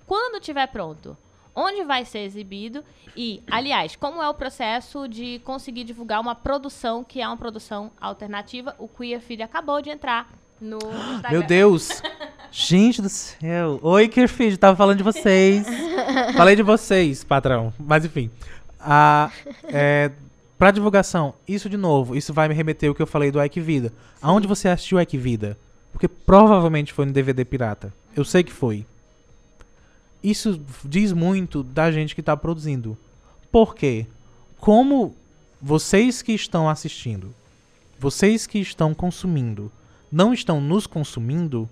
quando 0.06 0.40
tiver 0.40 0.66
pronto? 0.66 1.16
Onde 1.58 1.84
vai 1.84 2.04
ser 2.04 2.18
exibido? 2.18 2.84
E, 3.16 3.42
aliás, 3.50 3.96
como 3.96 4.22
é 4.22 4.28
o 4.28 4.34
processo 4.34 5.08
de 5.08 5.38
conseguir 5.38 5.84
divulgar 5.84 6.20
uma 6.20 6.34
produção 6.34 7.02
que 7.02 7.22
é 7.22 7.26
uma 7.26 7.38
produção 7.38 7.90
alternativa? 7.98 8.76
O 8.78 8.86
Queer 8.86 9.22
Feed 9.22 9.42
acabou 9.42 9.80
de 9.80 9.88
entrar 9.88 10.30
no 10.60 10.76
Instagram. 10.76 11.30
Meu 11.30 11.42
Deus! 11.42 12.02
Gente 12.52 13.00
do 13.00 13.08
céu! 13.08 13.80
Oi, 13.82 14.06
Queer 14.06 14.28
Feed, 14.28 14.58
tava 14.58 14.76
falando 14.76 14.98
de 14.98 15.02
vocês. 15.02 15.66
Falei 16.36 16.54
de 16.54 16.62
vocês, 16.62 17.24
patrão. 17.24 17.72
Mas 17.78 18.04
enfim. 18.04 18.30
A, 18.78 19.30
é, 19.64 20.12
pra 20.58 20.70
divulgação, 20.70 21.34
isso 21.48 21.70
de 21.70 21.78
novo, 21.78 22.14
isso 22.14 22.34
vai 22.34 22.48
me 22.48 22.54
remeter 22.54 22.90
ao 22.90 22.94
que 22.94 23.00
eu 23.00 23.06
falei 23.06 23.30
do 23.30 23.42
Ike 23.42 23.60
Vida. 23.60 23.94
Aonde 24.20 24.46
você 24.46 24.68
assistiu 24.68 25.00
Ike 25.00 25.16
Vida? 25.16 25.58
Porque 25.90 26.06
provavelmente 26.06 26.92
foi 26.92 27.06
no 27.06 27.12
DVD 27.12 27.46
pirata. 27.46 27.94
Eu 28.14 28.26
sei 28.26 28.44
que 28.44 28.52
foi. 28.52 28.86
Isso 30.26 30.60
diz 30.84 31.12
muito 31.12 31.62
da 31.62 31.88
gente 31.92 32.12
que 32.12 32.20
está 32.20 32.36
produzindo. 32.36 32.98
Por 33.52 33.76
quê? 33.76 34.08
Como 34.58 35.14
vocês 35.62 36.20
que 36.20 36.32
estão 36.32 36.68
assistindo, 36.68 37.32
vocês 37.96 38.44
que 38.44 38.58
estão 38.58 38.92
consumindo, 38.92 39.70
não 40.10 40.34
estão 40.34 40.60
nos 40.60 40.84
consumindo, 40.84 41.70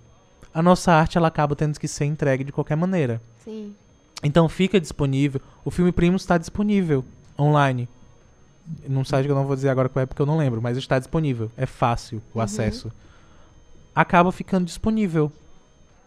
a 0.55 0.63
nossa 0.63 0.93
arte 0.93 1.19
ela 1.19 1.27
acaba 1.27 1.57
tendo 1.57 1.81
que 1.81 1.89
ser 1.89 2.05
entregue 2.05 2.45
de 2.45 2.53
qualquer 2.53 2.77
maneira. 2.77 3.21
Sim. 3.43 3.75
Então 4.23 4.49
fica 4.49 4.81
disponível. 4.81 5.41
O 5.65 5.71
filme 5.73 5.91
Primos 5.91 6.23
está 6.23 6.39
disponível 6.39 7.05
online. 7.37 7.89
Num 8.89 9.05
site 9.05 9.27
que 9.27 9.33
eu 9.33 9.37
não 9.37 9.49
vou 9.49 9.57
dizer 9.57 9.71
agora 9.71 9.89
qual 9.89 10.05
é 10.05 10.07
porque 10.07 10.23
eu 10.23 10.27
não 10.27 10.39
lembro, 10.39 10.63
mas 10.63 10.79
está 10.79 10.97
disponível. 10.97 11.51
É 11.57 11.67
fácil 11.67 12.23
o 12.33 12.39
uhum. 12.39 12.45
acesso. 12.45 12.93
Acaba 13.93 14.31
ficando 14.31 14.65
disponível 14.65 15.33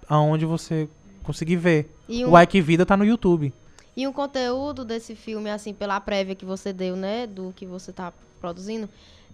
aonde 0.07 0.45
você 0.45 0.88
conseguir 1.24 1.57
ver. 1.57 1.97
E 2.07 2.25
um... 2.25 2.31
O 2.31 2.39
Ike 2.41 2.61
Vida 2.61 2.85
tá 2.85 2.95
no 2.95 3.05
YouTube. 3.05 3.53
E 3.95 4.07
o 4.07 4.13
conteúdo 4.13 4.85
desse 4.85 5.15
filme, 5.15 5.49
assim, 5.49 5.73
pela 5.73 5.99
prévia 5.99 6.35
que 6.35 6.45
você 6.45 6.71
deu, 6.71 6.95
né, 6.95 7.25
do 7.25 7.51
que 7.55 7.65
você 7.65 7.89
está 7.91 8.13
produzindo, 8.39 8.88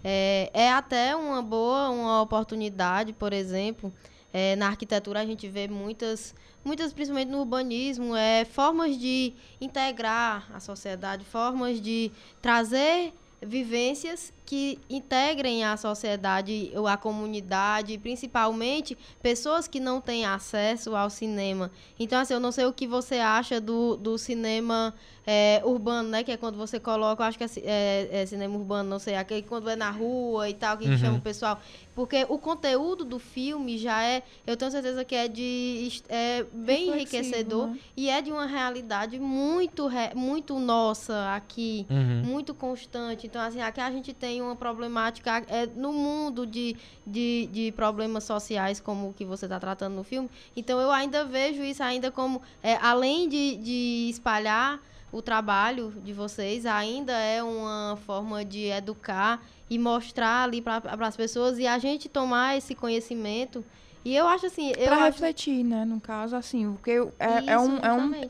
é, 0.03 0.49
é 0.53 0.71
até 0.71 1.15
uma 1.15 1.41
boa, 1.41 1.89
uma 1.89 2.21
oportunidade, 2.21 3.13
por 3.13 3.33
exemplo, 3.33 3.91
é, 4.31 4.55
na 4.55 4.67
arquitetura 4.67 5.19
a 5.19 5.25
gente 5.25 5.47
vê 5.47 5.67
muitas 5.67 6.33
muitas, 6.63 6.93
principalmente 6.93 7.29
no 7.29 7.39
urbanismo, 7.39 8.15
é, 8.15 8.45
formas 8.45 8.97
de 8.97 9.33
integrar 9.59 10.49
a 10.53 10.59
sociedade, 10.59 11.25
formas 11.25 11.81
de 11.81 12.11
trazer 12.41 13.13
vivências 13.41 14.31
que 14.45 14.79
integrem 14.89 15.63
a 15.63 15.77
sociedade 15.77 16.71
ou 16.75 16.87
a 16.87 16.97
comunidade, 16.97 17.97
principalmente 17.97 18.97
pessoas 19.21 19.67
que 19.67 19.79
não 19.79 20.01
têm 20.01 20.25
acesso 20.25 20.95
ao 20.95 21.09
cinema. 21.09 21.71
Então, 21.99 22.19
assim, 22.19 22.33
eu 22.33 22.39
não 22.39 22.51
sei 22.51 22.65
o 22.65 22.73
que 22.73 22.85
você 22.85 23.15
acha 23.15 23.61
do, 23.61 23.95
do 23.95 24.17
cinema 24.17 24.93
é, 25.25 25.61
urbano, 25.63 26.09
né? 26.09 26.23
Que 26.23 26.31
é 26.33 26.37
quando 26.37 26.57
você 26.57 26.79
coloca, 26.79 27.23
acho 27.23 27.37
que 27.37 27.43
é, 27.43 27.49
é, 27.63 28.09
é, 28.11 28.25
cinema 28.25 28.55
urbano, 28.55 28.89
não 28.89 28.99
sei, 28.99 29.15
aquele 29.15 29.41
quando 29.41 29.69
é 29.69 29.75
na 29.75 29.89
rua 29.89 30.49
e 30.49 30.53
tal, 30.53 30.77
que 30.77 30.87
uhum. 30.87 30.97
chama 30.97 31.17
o 31.17 31.21
pessoal. 31.21 31.59
Porque 31.95 32.25
o 32.27 32.37
conteúdo 32.37 33.05
do 33.05 33.19
filme 33.19 33.77
já 33.77 34.03
é, 34.03 34.23
eu 34.47 34.57
tenho 34.57 34.71
certeza 34.71 35.05
que 35.05 35.15
é 35.15 35.27
de 35.27 36.01
é 36.09 36.43
bem 36.51 36.89
enriquecedor 36.89 37.67
né? 37.67 37.79
e 37.95 38.09
é 38.09 38.21
de 38.21 38.31
uma 38.31 38.47
realidade 38.47 39.19
muito, 39.19 39.89
muito 40.15 40.59
nossa 40.59 41.33
aqui, 41.35 41.85
uhum. 41.89 42.23
muito 42.25 42.53
constante. 42.53 43.27
Então, 43.27 43.41
assim, 43.41 43.61
aqui 43.61 43.79
a 43.79 43.91
gente 43.91 44.11
tem 44.11 44.32
uma 44.41 44.55
problemática 44.55 45.43
é, 45.47 45.65
no 45.65 45.91
mundo 45.91 46.45
de, 46.45 46.75
de, 47.05 47.49
de 47.51 47.71
problemas 47.71 48.23
sociais, 48.23 48.79
como 48.79 49.09
o 49.09 49.13
que 49.13 49.25
você 49.25 49.45
está 49.45 49.59
tratando 49.59 49.95
no 49.95 50.03
filme. 50.03 50.29
Então, 50.55 50.79
eu 50.79 50.91
ainda 50.91 51.25
vejo 51.25 51.63
isso 51.63 51.83
ainda 51.83 52.11
como, 52.11 52.41
é, 52.61 52.75
além 52.75 53.27
de, 53.29 53.57
de 53.57 54.07
espalhar 54.09 54.79
o 55.13 55.21
trabalho 55.21 55.93
de 56.03 56.11
vocês 56.11 56.65
ainda 56.65 57.13
é 57.13 57.43
uma 57.43 57.99
forma 58.03 58.43
de 58.43 58.65
educar 58.65 59.45
e 59.69 59.77
mostrar 59.77 60.43
ali 60.43 60.59
para 60.59 60.81
as 60.99 61.15
pessoas 61.15 61.59
e 61.59 61.67
a 61.67 61.77
gente 61.77 62.09
tomar 62.09 62.57
esse 62.57 62.73
conhecimento. 62.73 63.63
E 64.03 64.15
eu 64.15 64.27
acho 64.27 64.47
assim. 64.47 64.73
Para 64.73 65.05
refletir, 65.05 65.59
acho... 65.59 65.69
né? 65.69 65.85
No 65.85 66.01
caso, 66.01 66.35
assim, 66.35 66.73
porque 66.73 66.91
é, 66.91 67.39
Isso, 67.39 67.49
é, 67.49 67.59
um, 67.59 67.77
é 67.77 67.93
um. 67.93 68.27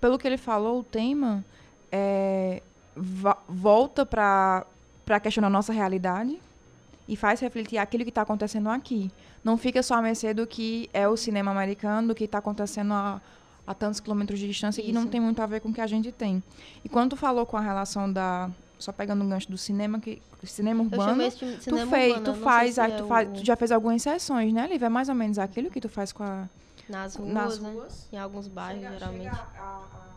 Pelo 0.00 0.18
que 0.18 0.26
ele 0.28 0.36
falou, 0.36 0.80
o 0.80 0.84
tema 0.84 1.44
é, 1.90 2.62
volta 3.48 4.04
para 4.04 4.66
questionar 5.20 5.48
a 5.48 5.50
nossa 5.50 5.72
realidade 5.72 6.38
e 7.08 7.16
faz 7.16 7.40
refletir 7.40 7.78
aquilo 7.78 8.04
que 8.04 8.10
está 8.10 8.22
acontecendo 8.22 8.68
aqui. 8.68 9.10
Não 9.42 9.56
fica 9.56 9.82
só 9.82 9.94
a 9.94 10.02
mercê 10.02 10.34
do 10.34 10.46
que 10.46 10.90
é 10.92 11.08
o 11.08 11.16
cinema 11.16 11.50
americano, 11.50 12.08
do 12.08 12.14
que 12.14 12.24
está 12.24 12.38
acontecendo 12.38 12.92
a, 12.92 13.20
a 13.66 13.74
tantos 13.74 14.00
quilômetros 14.00 14.38
de 14.38 14.46
distância 14.46 14.80
Isso. 14.80 14.88
que 14.88 14.94
não 14.94 15.06
tem 15.06 15.20
muito 15.20 15.40
a 15.40 15.46
ver 15.46 15.60
com 15.60 15.70
o 15.70 15.72
que 15.72 15.80
a 15.80 15.86
gente 15.86 16.12
tem. 16.12 16.42
E 16.84 16.88
quando 16.88 17.10
tu 17.10 17.16
falou 17.16 17.46
com 17.46 17.56
a 17.56 17.60
relação 17.60 18.12
da 18.12 18.50
só 18.78 18.92
pegando 18.92 19.24
um 19.24 19.28
gancho 19.28 19.50
do 19.50 19.58
cinema 19.58 19.98
que 19.98 20.22
cinema 20.44 20.82
urbano, 20.82 21.30
tu 21.32 21.62
cinema 21.62 21.90
fez, 21.90 22.16
urbano, 22.16 22.36
tu 22.36 22.40
faz, 22.44 22.78
aí, 22.78 22.92
é 22.92 22.96
tu, 22.96 23.04
o... 23.04 23.08
faz, 23.08 23.28
tu 23.32 23.44
já 23.44 23.56
fez 23.56 23.72
algumas 23.72 24.00
sessões, 24.00 24.52
né, 24.52 24.68
Lívia? 24.68 24.86
É 24.86 24.88
mais 24.88 25.08
ou 25.08 25.14
menos 25.14 25.38
aquilo 25.38 25.70
que 25.70 25.80
tu 25.80 25.88
faz 25.88 26.12
com 26.12 26.22
a 26.22 26.48
nas 26.88 27.16
ruas, 27.16 27.32
nas 27.32 27.58
né? 27.58 27.70
ruas. 27.70 28.08
em 28.12 28.18
alguns 28.18 28.48
bairros 28.48 28.82
chega, 28.82 28.98
geralmente. 28.98 29.24
Chega 29.24 29.46
a, 29.58 29.62
a... 29.62 30.07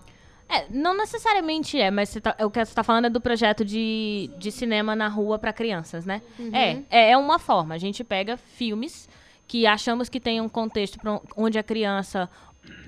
É, 0.51 0.65
não 0.69 0.95
necessariamente 0.95 1.79
é, 1.79 1.89
mas 1.89 2.13
tá, 2.21 2.35
o 2.43 2.49
que 2.49 2.59
você 2.59 2.71
está 2.71 2.83
falando 2.83 3.05
é 3.05 3.09
do 3.09 3.21
projeto 3.21 3.63
de, 3.63 4.29
de 4.37 4.51
cinema 4.51 4.95
na 4.95 5.07
rua 5.07 5.39
para 5.39 5.53
crianças, 5.53 6.05
né? 6.05 6.21
Uhum. 6.37 6.53
É, 6.53 6.83
é, 6.89 7.11
é 7.11 7.17
uma 7.17 7.39
forma. 7.39 7.73
A 7.73 7.77
gente 7.77 8.03
pega 8.03 8.35
filmes 8.35 9.07
que 9.47 9.65
achamos 9.65 10.09
que 10.09 10.19
tem 10.19 10.41
um 10.41 10.49
contexto 10.49 10.99
onde 11.35 11.57
a 11.57 11.63
criança 11.63 12.29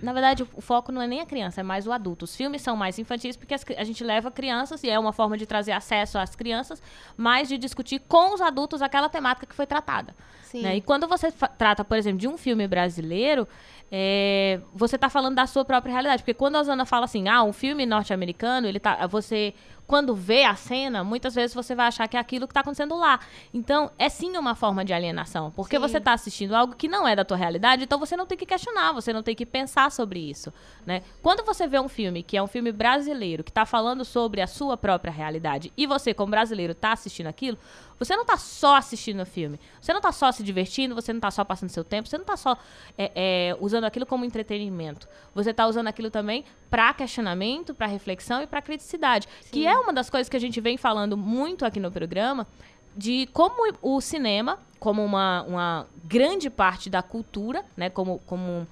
na 0.02 0.14
verdade, 0.14 0.44
o 0.54 0.62
foco 0.62 0.92
não 0.92 1.02
é 1.02 1.08
nem 1.08 1.22
a 1.22 1.26
criança, 1.26 1.62
é 1.62 1.64
mais 1.64 1.88
o 1.88 1.92
adulto. 1.92 2.26
Os 2.26 2.36
filmes 2.36 2.62
são 2.62 2.76
mais 2.76 3.00
infantis 3.00 3.36
porque 3.36 3.54
as, 3.54 3.66
a 3.78 3.84
gente 3.84 4.04
leva 4.04 4.30
crianças 4.30 4.84
e 4.84 4.90
é 4.90 5.00
uma 5.00 5.12
forma 5.12 5.38
de 5.38 5.46
trazer 5.46 5.72
acesso 5.72 6.18
às 6.18 6.36
crianças, 6.36 6.82
mas 7.18 7.48
de 7.48 7.58
discutir 7.58 8.00
com 8.08 8.34
os 8.34 8.42
adultos 8.42 8.82
aquela 8.82 9.10
temática 9.10 9.48
que 9.48 9.56
foi 9.56 9.66
tratada. 9.66 10.16
Né? 10.62 10.78
E 10.78 10.82
quando 10.82 11.08
você 11.08 11.32
trata, 11.32 11.84
por 11.84 11.98
exemplo, 11.98 12.20
de 12.20 12.28
um 12.28 12.38
filme 12.38 12.68
brasileiro, 12.68 13.48
é, 13.92 14.60
você 14.74 14.96
está 14.96 15.10
falando 15.10 15.36
da 15.36 15.48
sua 15.48 15.66
própria 15.66 15.92
realidade. 15.92 16.22
Porque 16.22 16.34
quando 16.34 16.58
a 16.58 16.60
Osana 16.60 16.86
fala 16.86 17.06
assim, 17.06 17.28
ah, 17.28 17.42
um 17.44 17.54
filme 17.54 17.86
norte-americano, 17.86 18.68
ele 18.68 18.80
tá, 18.80 19.08
você 19.08 19.54
quando 19.94 20.16
vê 20.16 20.44
a 20.44 20.56
cena, 20.56 21.04
muitas 21.04 21.36
vezes 21.36 21.54
você 21.54 21.76
vai 21.76 21.86
achar 21.86 22.08
que 22.08 22.18
é 22.18 22.20
aquilo 22.20 22.48
que 22.48 22.52
está 22.52 22.62
acontecendo 22.62 22.98
lá. 22.98 23.20
Então, 23.54 23.92
é 24.00 24.10
sim 24.10 24.36
uma 24.36 24.56
forma 24.56 24.84
de 24.84 24.92
alienação, 24.92 25.52
porque 25.52 25.76
sim. 25.76 25.82
você 25.84 26.00
está 26.00 26.14
assistindo 26.14 26.56
algo 26.56 26.76
que 26.76 26.88
não 26.88 27.08
é 27.08 27.16
da 27.16 27.24
tua 27.24 27.38
realidade, 27.38 27.84
então 27.84 28.00
você 28.00 28.18
não 28.18 28.26
tem 28.26 28.36
que 28.36 28.44
questionar, 28.44 28.92
você 28.92 29.14
não 29.14 29.22
tem 29.22 29.36
que 29.36 29.46
pensar 29.46 29.92
sobre 29.92 30.20
isso, 30.20 30.52
né? 30.84 31.04
Quando 31.22 31.46
você 31.46 31.68
vê 31.68 31.80
um 31.80 31.88
filme 31.88 32.24
que 32.24 32.36
é 32.36 32.42
um 32.42 32.48
filme 32.48 32.72
brasileiro, 32.72 33.44
que 33.44 33.52
está 33.52 33.68
falando 33.68 34.04
sobre 34.04 34.42
a 34.42 34.48
sua 34.48 34.76
própria 34.76 35.14
realidade, 35.14 35.72
e 35.78 35.86
você, 35.86 36.12
como 36.12 36.32
brasileiro, 36.32 36.72
está 36.72 36.94
assistindo 36.94 37.28
aquilo, 37.28 37.60
você 37.98 38.16
não 38.16 38.24
está 38.24 38.38
só 38.38 38.76
assistindo 38.76 39.22
o 39.22 39.26
filme, 39.26 39.60
você 39.82 39.92
não 39.94 40.00
está 40.00 40.12
só 40.12 40.32
se 40.32 40.44
divertindo, 40.44 40.96
você 40.96 41.14
não 41.14 41.20
está 41.20 41.32
só 41.32 41.44
passando 41.44 41.70
seu 41.70 41.84
tempo, 41.84 42.08
você 42.08 42.18
não 42.18 42.24
está 42.24 42.38
só 42.38 42.58
é, 42.98 43.12
é, 43.16 43.58
usando 43.60 43.86
aquilo 43.86 44.06
como 44.06 44.26
entretenimento. 44.26 45.08
Você 45.34 45.52
está 45.52 45.68
usando 45.68 45.88
aquilo 45.88 46.10
também 46.10 46.44
para 46.70 46.94
questionamento, 46.94 47.74
para 47.74 47.88
reflexão 47.88 48.42
e 48.42 48.48
para 48.48 48.62
criticidade, 48.62 49.28
Sim. 49.42 49.50
que 49.52 49.68
é 49.68 49.78
uma 49.78 49.94
das 49.94 50.10
coisas 50.10 50.30
que 50.30 50.38
a 50.38 50.40
gente 50.40 50.60
vem 50.60 50.78
falando 50.78 51.16
muito 51.18 51.66
aqui 51.66 51.80
no 51.80 51.92
programa, 51.92 52.48
de 52.96 53.28
como 53.34 53.74
o 53.82 54.02
cinema, 54.02 54.60
como 54.80 55.04
uma, 55.04 55.44
uma 55.44 55.88
grande 56.04 56.50
parte 56.50 56.90
da 56.90 57.02
cultura, 57.02 57.66
né, 57.76 57.90
como, 57.90 58.20
como 58.26 58.68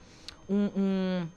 um, 0.49 0.69
um 0.75 1.27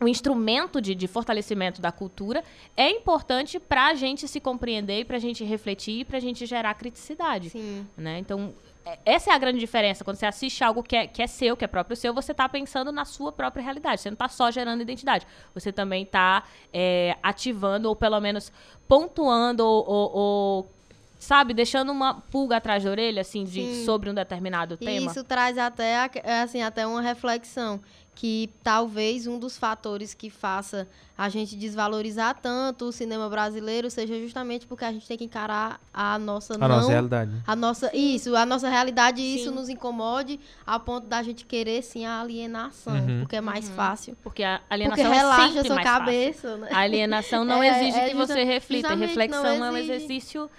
o 0.00 0.06
instrumento 0.06 0.80
de, 0.80 0.94
de, 0.94 1.06
fortalecimento 1.06 1.80
da 1.80 1.90
cultura 1.90 2.44
é 2.76 2.90
importante 2.90 3.58
para 3.58 3.86
a 3.86 3.94
gente 3.94 4.28
se 4.28 4.40
compreender, 4.40 5.06
para 5.06 5.16
a 5.16 5.20
gente 5.20 5.42
refletir, 5.42 6.04
para 6.04 6.18
a 6.18 6.20
gente 6.20 6.44
gerar 6.44 6.74
criticidade. 6.74 7.50
Sim. 7.50 7.86
Né? 7.96 8.18
Então, 8.18 8.52
é, 8.86 8.98
essa 9.04 9.32
é 9.32 9.34
a 9.34 9.38
grande 9.38 9.58
diferença. 9.58 10.04
Quando 10.04 10.16
você 10.16 10.26
assiste 10.26 10.62
algo 10.62 10.82
que 10.82 10.94
é, 10.94 11.06
que 11.06 11.20
é 11.20 11.26
seu, 11.26 11.56
que 11.56 11.64
é 11.64 11.68
próprio 11.68 11.96
seu, 11.96 12.14
você 12.14 12.32
está 12.32 12.48
pensando 12.48 12.92
na 12.92 13.04
sua 13.04 13.32
própria 13.32 13.62
realidade. 13.62 14.00
Você 14.00 14.10
não 14.10 14.14
está 14.14 14.28
só 14.28 14.50
gerando 14.50 14.80
identidade. 14.80 15.26
Você 15.54 15.72
também 15.72 16.04
está 16.04 16.44
é, 16.72 17.16
ativando, 17.22 17.88
ou 17.88 17.96
pelo 17.96 18.20
menos 18.20 18.52
pontuando, 18.86 19.66
ou, 19.66 19.84
ou, 19.88 20.12
ou, 20.12 20.70
sabe, 21.18 21.52
deixando 21.52 21.90
uma 21.90 22.20
pulga 22.30 22.58
atrás 22.58 22.84
da 22.84 22.90
orelha, 22.90 23.22
assim, 23.22 23.44
de, 23.44 23.84
sobre 23.84 24.08
um 24.08 24.14
determinado 24.14 24.76
tema. 24.76 25.10
Isso 25.10 25.24
traz 25.24 25.58
até, 25.58 26.08
assim, 26.42 26.62
até 26.62 26.86
uma 26.86 27.00
reflexão 27.00 27.80
que 28.16 28.48
talvez 28.64 29.26
um 29.26 29.38
dos 29.38 29.58
fatores 29.58 30.14
que 30.14 30.30
faça 30.30 30.88
a 31.18 31.28
gente 31.28 31.54
desvalorizar 31.54 32.34
tanto 32.40 32.86
o 32.86 32.92
cinema 32.92 33.28
brasileiro 33.28 33.90
seja 33.90 34.18
justamente 34.18 34.66
porque 34.66 34.86
a 34.86 34.90
gente 34.92 35.06
tem 35.06 35.18
que 35.18 35.24
encarar 35.24 35.78
a 35.92 36.18
nossa 36.18 36.54
a 36.54 36.58
não, 36.58 36.68
nossa 36.68 36.88
realidade. 36.88 37.30
A 37.46 37.54
nossa 37.54 37.94
isso, 37.94 38.34
a 38.34 38.46
nossa 38.46 38.70
realidade 38.70 39.20
e 39.20 39.36
isso 39.36 39.50
nos 39.50 39.68
incomode 39.68 40.40
a 40.66 40.78
ponto 40.78 41.06
da 41.06 41.22
gente 41.22 41.44
querer 41.44 41.82
sim 41.82 42.06
a 42.06 42.22
alienação, 42.22 42.94
uhum. 42.94 43.20
porque 43.20 43.36
é 43.36 43.40
mais 43.42 43.68
uhum. 43.68 43.74
fácil. 43.74 44.16
Porque 44.22 44.42
a 44.42 44.62
alienação 44.70 45.04
porque 45.04 45.18
relaxa 45.18 45.42
é 45.42 45.46
sempre 45.46 45.60
a 45.60 45.74
sua 45.74 45.82
cabeça, 45.82 46.56
né? 46.56 46.68
A 46.70 46.78
alienação 46.78 47.44
não 47.44 47.62
é, 47.62 47.68
exige 47.68 47.98
é, 47.98 48.08
que 48.08 48.16
você 48.16 48.44
reflita, 48.44 48.94
reflexão 48.94 49.62
é 49.62 49.70
um 49.70 49.76
exercício 49.76 50.50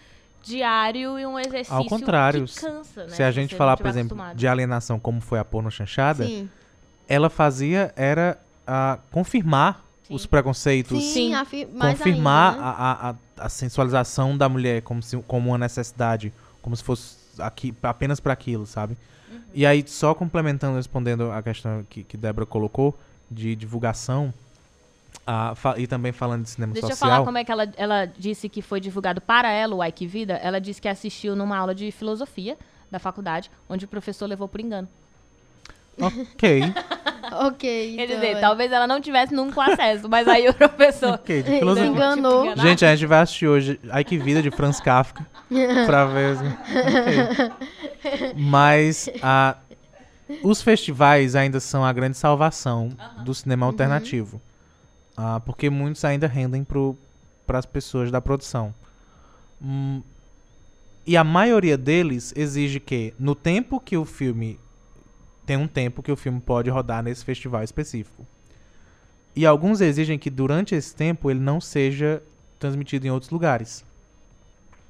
diário 0.44 1.18
e 1.18 1.26
um 1.26 1.40
exercício 1.40 1.76
Ao 1.76 1.86
contrário, 1.86 2.46
que 2.46 2.56
cansa, 2.56 3.06
né? 3.06 3.10
Se 3.10 3.24
a 3.24 3.32
gente 3.32 3.56
falar, 3.56 3.76
por 3.78 3.88
exemplo, 3.88 4.16
acostumado. 4.16 4.38
de 4.38 4.48
alienação 4.48 5.00
como 5.00 5.20
foi 5.20 5.40
a 5.40 5.46
porno 5.46 5.72
chanchada, 5.72 6.24
Sim 6.24 6.48
ela 7.08 7.30
fazia 7.30 7.94
era 7.96 8.38
uh, 8.68 9.02
confirmar 9.12 9.84
Sim. 10.04 10.14
os 10.14 10.26
preconceitos, 10.26 11.04
Sim, 11.04 11.32
confirmar 11.80 12.54
ainda, 12.54 12.64
né? 12.64 12.74
a, 12.78 13.10
a, 13.10 13.46
a, 13.46 13.50
sensualização 13.50 14.38
da 14.38 14.48
mulher 14.48 14.82
como, 14.82 15.02
se, 15.02 15.18
como 15.24 15.50
uma 15.50 15.58
necessidade, 15.58 16.34
como 16.62 16.76
se 16.76 16.84
fosse 16.84 17.18
aqui, 17.40 17.74
apenas 17.84 18.20
para 18.20 18.34
aquilo, 18.34 18.66
sabe? 18.66 18.98
Uhum. 19.32 19.40
E 19.54 19.66
aí, 19.66 19.84
só 19.88 20.14
complementando, 20.14 20.78
respondendo 20.78 21.32
a 21.32 21.42
questão 21.42 21.86
que, 21.90 22.04
que 22.04 22.18
Débora 22.18 22.46
colocou 22.46 22.98
de 23.30 23.56
divulgação, 23.56 24.34
uh, 25.28 25.78
e 25.80 25.88
também 25.88 26.12
falando 26.12 26.44
de 26.44 26.50
cinema 26.50 26.74
Deixa 26.74 26.88
social... 26.88 26.98
Deixa 26.98 27.06
eu 27.06 27.16
falar 27.16 27.26
como 27.26 27.38
é 27.38 27.44
que 27.44 27.52
ela, 27.52 27.74
ela 27.76 28.06
disse 28.06 28.48
que 28.48 28.62
foi 28.62 28.80
divulgado 28.80 29.20
para 29.20 29.52
ela 29.52 29.76
o 29.76 29.84
Ike 29.84 30.08
Vida. 30.08 30.36
Ela 30.36 30.60
disse 30.60 30.82
que 30.82 30.88
assistiu 30.88 31.36
numa 31.36 31.58
aula 31.58 31.76
de 31.76 31.92
filosofia 31.92 32.58
da 32.90 33.00
faculdade, 33.00 33.52
onde 33.68 33.86
o 33.86 33.88
professor 33.88 34.26
levou 34.26 34.48
por 34.48 34.62
engano. 34.62 34.88
Ok. 36.00 36.62
ok. 37.48 37.96
Quer 37.96 38.04
então, 38.04 38.16
dizer, 38.16 38.38
é. 38.38 38.40
talvez 38.40 38.72
ela 38.72 38.88
não 38.88 39.02
tivesse 39.02 39.34
nunca 39.34 39.64
acesso, 39.64 40.08
mas 40.08 40.28
aí 40.28 40.48
o 40.48 40.54
professor. 40.56 41.14
ok, 41.14 41.44
de 41.44 41.60
filosofia. 41.60 41.90
enganou. 41.90 42.56
Gente, 42.58 42.86
a 42.86 42.96
gente 42.96 43.06
vai 43.06 43.22
assistir 43.22 43.48
hoje. 43.48 43.80
Ai 43.90 44.04
que 44.04 44.18
vida 44.18 44.42
de 44.42 44.52
Franz 44.52 44.80
Kafka. 44.80 45.26
pra 45.86 46.06
ver. 46.06 46.38
Okay. 46.38 48.34
Mas 48.36 49.10
a, 49.22 49.58
os 50.44 50.62
festivais 50.62 51.36
ainda 51.36 51.60
são 51.60 51.86
a 51.86 51.94
grande 51.94 52.18
salvação 52.18 52.92
do 53.24 53.34
cinema 53.34 53.66
uhum. 53.66 53.72
alternativo. 53.72 54.42
Ah, 55.16 55.42
porque 55.44 55.70
muitos 55.70 56.06
ainda 56.06 56.28
rendem 56.28 56.66
para 57.46 57.58
as 57.58 57.66
pessoas 57.66 58.12
da 58.12 58.22
produção. 58.22 58.74
Hum, 59.60 60.04
e 61.08 61.16
a 61.18 61.24
maioria 61.24 61.78
deles 61.78 62.34
exige 62.36 62.80
que, 62.80 63.14
no 63.18 63.34
tempo 63.34 63.80
que 63.80 63.98
o 63.98 64.06
filme 64.06 64.60
tem 65.48 65.56
um 65.56 65.68
tempo 65.68 66.04
que 66.04 66.12
o 66.12 66.18
filme 66.18 66.42
pode 66.42 66.70
rodar 66.70 67.02
nesse 67.02 67.24
festival 67.24 67.64
específico. 67.64 68.28
E 69.34 69.46
alguns 69.46 69.80
exigem 69.80 70.20
que 70.20 70.30
durante 70.30 70.76
esse 70.76 70.94
tempo 70.94 71.32
ele 71.32 71.40
não 71.40 71.62
seja 71.62 72.22
transmitido 72.60 73.08
em 73.08 73.12
outros 73.12 73.32
lugares. 73.32 73.86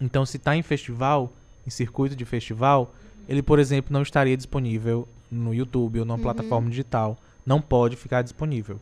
Então, 0.02 0.26
se 0.26 0.38
está 0.38 0.56
em 0.56 0.64
festival, 0.64 1.32
em 1.66 1.70
circuito 1.70 2.16
de 2.16 2.26
festival, 2.26 2.92
ele, 3.30 3.44
por 3.44 3.60
exemplo, 3.60 3.94
não 3.94 4.02
estaria 4.02 4.36
disponível 4.36 5.08
no 5.30 5.54
YouTube 5.54 6.00
ou 6.00 6.06
numa 6.06 6.16
uhum. 6.16 6.24
plataforma 6.24 6.70
digital. 6.72 7.18
Não 7.46 7.62
pode 7.62 7.96
ficar 7.96 8.24
disponível. 8.24 8.80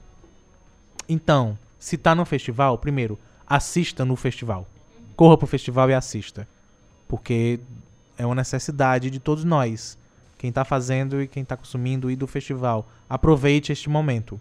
Então, 1.10 1.60
se 1.78 1.96
está 1.96 2.16
no 2.16 2.26
festival, 2.26 2.78
primeiro, 2.78 3.20
assista 3.46 4.06
no 4.06 4.16
festival. 4.16 4.66
Corra 5.16 5.38
pro 5.38 5.46
festival 5.46 5.90
e 5.90 5.94
assista. 5.94 6.48
Porque 7.06 7.60
é 8.18 8.26
uma 8.26 8.36
necessidade 8.36 9.10
de 9.10 9.20
todos 9.20 9.44
nós 9.44 9.98
quem 10.46 10.50
está 10.50 10.64
fazendo 10.64 11.20
e 11.20 11.28
quem 11.28 11.42
está 11.42 11.58
consumindo 11.58 12.12
e 12.12 12.16
do 12.16 12.28
festival. 12.28 12.88
Aproveite 13.10 13.72
este 13.72 13.90
momento. 13.90 14.40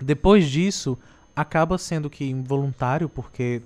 Depois 0.00 0.48
disso, 0.48 0.98
acaba 1.36 1.78
sendo 1.78 2.10
que 2.10 2.24
involuntário, 2.24 3.08
porque 3.08 3.62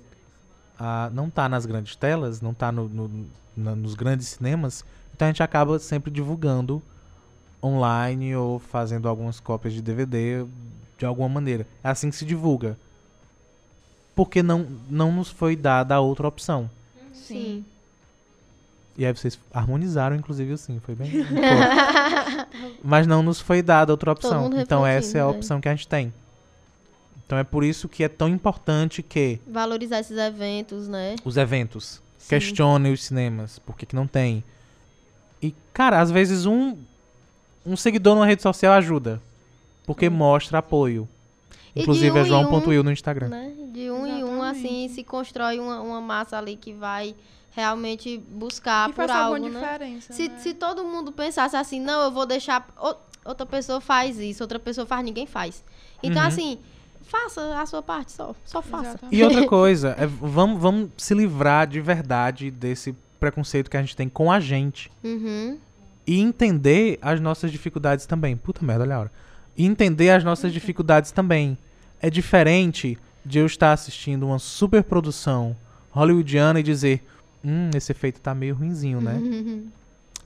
ah, 0.79 1.09
não 1.11 1.27
está 1.27 1.49
nas 1.49 1.65
grandes 1.65 1.95
telas, 1.95 2.39
não 2.39 2.51
está 2.51 2.71
no, 2.71 2.87
no, 2.87 3.75
nos 3.75 3.95
grandes 3.95 4.27
cinemas, 4.27 4.85
então 5.13 5.27
a 5.27 5.31
gente 5.31 5.41
acaba 5.41 5.79
sempre 5.79 6.11
divulgando 6.11 6.81
online 7.63 8.35
ou 8.35 8.59
fazendo 8.59 9.09
algumas 9.09 9.39
cópias 9.39 9.73
de 9.73 9.81
DVD 9.81 10.45
de 10.99 11.05
alguma 11.05 11.29
maneira. 11.29 11.65
É 11.83 11.89
assim 11.89 12.11
que 12.11 12.15
se 12.15 12.25
divulga. 12.25 12.77
Porque 14.15 14.43
não, 14.43 14.67
não 14.87 15.11
nos 15.11 15.29
foi 15.29 15.55
dada 15.55 15.95
a 15.95 15.99
outra 15.99 16.27
opção. 16.27 16.69
Sim. 17.11 17.65
E 18.97 19.05
aí 19.05 19.11
vocês 19.11 19.39
harmonizaram, 19.51 20.15
inclusive, 20.15 20.53
assim, 20.53 20.79
foi 20.79 20.93
bem. 20.93 21.11
Mas 22.83 23.07
não 23.07 23.23
nos 23.23 23.39
foi 23.39 23.61
dada 23.61 23.91
outra 23.91 24.11
opção. 24.11 24.51
Então 24.55 24.85
essa 24.85 25.17
é 25.17 25.21
a 25.21 25.25
né? 25.25 25.31
opção 25.31 25.59
que 25.59 25.67
a 25.67 25.75
gente 25.75 25.87
tem. 25.87 26.13
Então 27.25 27.37
é 27.37 27.43
por 27.43 27.63
isso 27.63 27.89
que 27.89 28.03
é 28.03 28.09
tão 28.09 28.29
importante 28.29 29.01
que. 29.01 29.39
Valorizar 29.47 29.99
esses 29.99 30.17
eventos, 30.17 30.87
né? 30.87 31.15
Os 31.25 31.37
eventos. 31.37 32.01
Sim. 32.17 32.29
Questione 32.29 32.91
os 32.91 33.03
cinemas. 33.03 33.57
Por 33.59 33.75
que, 33.75 33.85
que 33.85 33.95
não 33.95 34.05
tem? 34.05 34.43
E, 35.41 35.55
cara, 35.73 35.99
às 35.99 36.11
vezes 36.11 36.45
um, 36.45 36.77
um 37.65 37.75
seguidor 37.75 38.15
numa 38.15 38.27
rede 38.27 38.43
social 38.43 38.73
ajuda. 38.73 39.19
Porque 39.85 40.09
mostra 40.09 40.59
apoio. 40.59 41.09
Inclusive 41.75 42.11
um 42.11 42.21
é 42.21 42.25
João.will 42.25 42.81
um, 42.81 42.83
no 42.83 42.91
Instagram. 42.91 43.29
Né? 43.29 43.51
De 43.73 43.89
um 43.89 44.05
Exatamente. 44.05 44.19
em 44.19 44.23
um, 44.23 44.43
assim, 44.43 44.89
se 44.89 45.03
constrói 45.03 45.59
uma, 45.59 45.81
uma 45.81 45.99
massa 45.99 46.37
ali 46.37 46.55
que 46.55 46.71
vai 46.71 47.15
realmente 47.55 48.17
buscar 48.17 48.89
que 48.89 48.95
por 48.95 49.09
algo, 49.09 49.49
né? 49.49 49.99
Se, 50.01 50.27
né? 50.27 50.37
se 50.39 50.53
todo 50.53 50.83
mundo 50.83 51.11
pensasse 51.11 51.55
assim, 51.55 51.79
não, 51.79 52.03
eu 52.03 52.11
vou 52.11 52.25
deixar 52.25 52.67
outra 53.23 53.45
pessoa 53.45 53.79
faz 53.79 54.19
isso, 54.19 54.43
outra 54.43 54.59
pessoa 54.59 54.85
faz, 54.85 55.03
ninguém 55.05 55.25
faz. 55.25 55.63
Então 56.01 56.21
uhum. 56.21 56.27
assim, 56.27 56.59
faça 57.01 57.59
a 57.59 57.65
sua 57.65 57.81
parte 57.81 58.11
só, 58.11 58.35
só 58.43 58.61
faça. 58.61 58.89
Exatamente. 58.89 59.15
E 59.15 59.23
outra 59.23 59.47
coisa, 59.47 59.95
é, 59.97 60.05
vamos, 60.05 60.59
vamos 60.59 60.89
se 60.97 61.13
livrar 61.13 61.67
de 61.67 61.79
verdade 61.79 62.49
desse 62.49 62.95
preconceito 63.19 63.69
que 63.69 63.77
a 63.77 63.81
gente 63.81 63.95
tem 63.95 64.09
com 64.09 64.31
a 64.31 64.39
gente. 64.39 64.91
Uhum. 65.03 65.57
E 66.05 66.19
entender 66.19 66.99
as 67.01 67.21
nossas 67.21 67.51
dificuldades 67.51 68.05
também. 68.05 68.35
Puta 68.35 68.65
merda, 68.65 68.83
olha 68.83 68.95
a 68.95 68.99
hora. 68.99 69.11
E 69.55 69.65
entender 69.65 70.09
as 70.09 70.23
nossas 70.23 70.45
uhum. 70.45 70.51
dificuldades 70.51 71.11
também. 71.11 71.57
É 72.01 72.09
diferente 72.09 72.97
de 73.25 73.39
eu 73.39 73.45
estar 73.45 73.71
assistindo 73.71 74.25
uma 74.25 74.39
super 74.39 74.83
produção 74.83 75.55
hollywoodiana 75.91 76.59
e 76.59 76.63
dizer, 76.63 77.05
hum, 77.43 77.69
esse 77.75 77.91
efeito 77.91 78.19
tá 78.19 78.33
meio 78.33 78.55
ruinzinho, 78.55 79.01
né? 79.01 79.19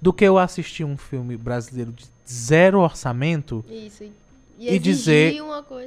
Do 0.01 0.13
que 0.13 0.23
eu 0.23 0.37
assistir 0.37 0.83
um 0.83 0.95
filme 0.95 1.35
brasileiro 1.35 1.91
de 1.91 2.05
zero 2.29 2.79
orçamento 2.79 3.65
Isso, 3.67 4.03
e, 4.59 4.75
e, 4.75 4.79
dizer, 4.79 5.35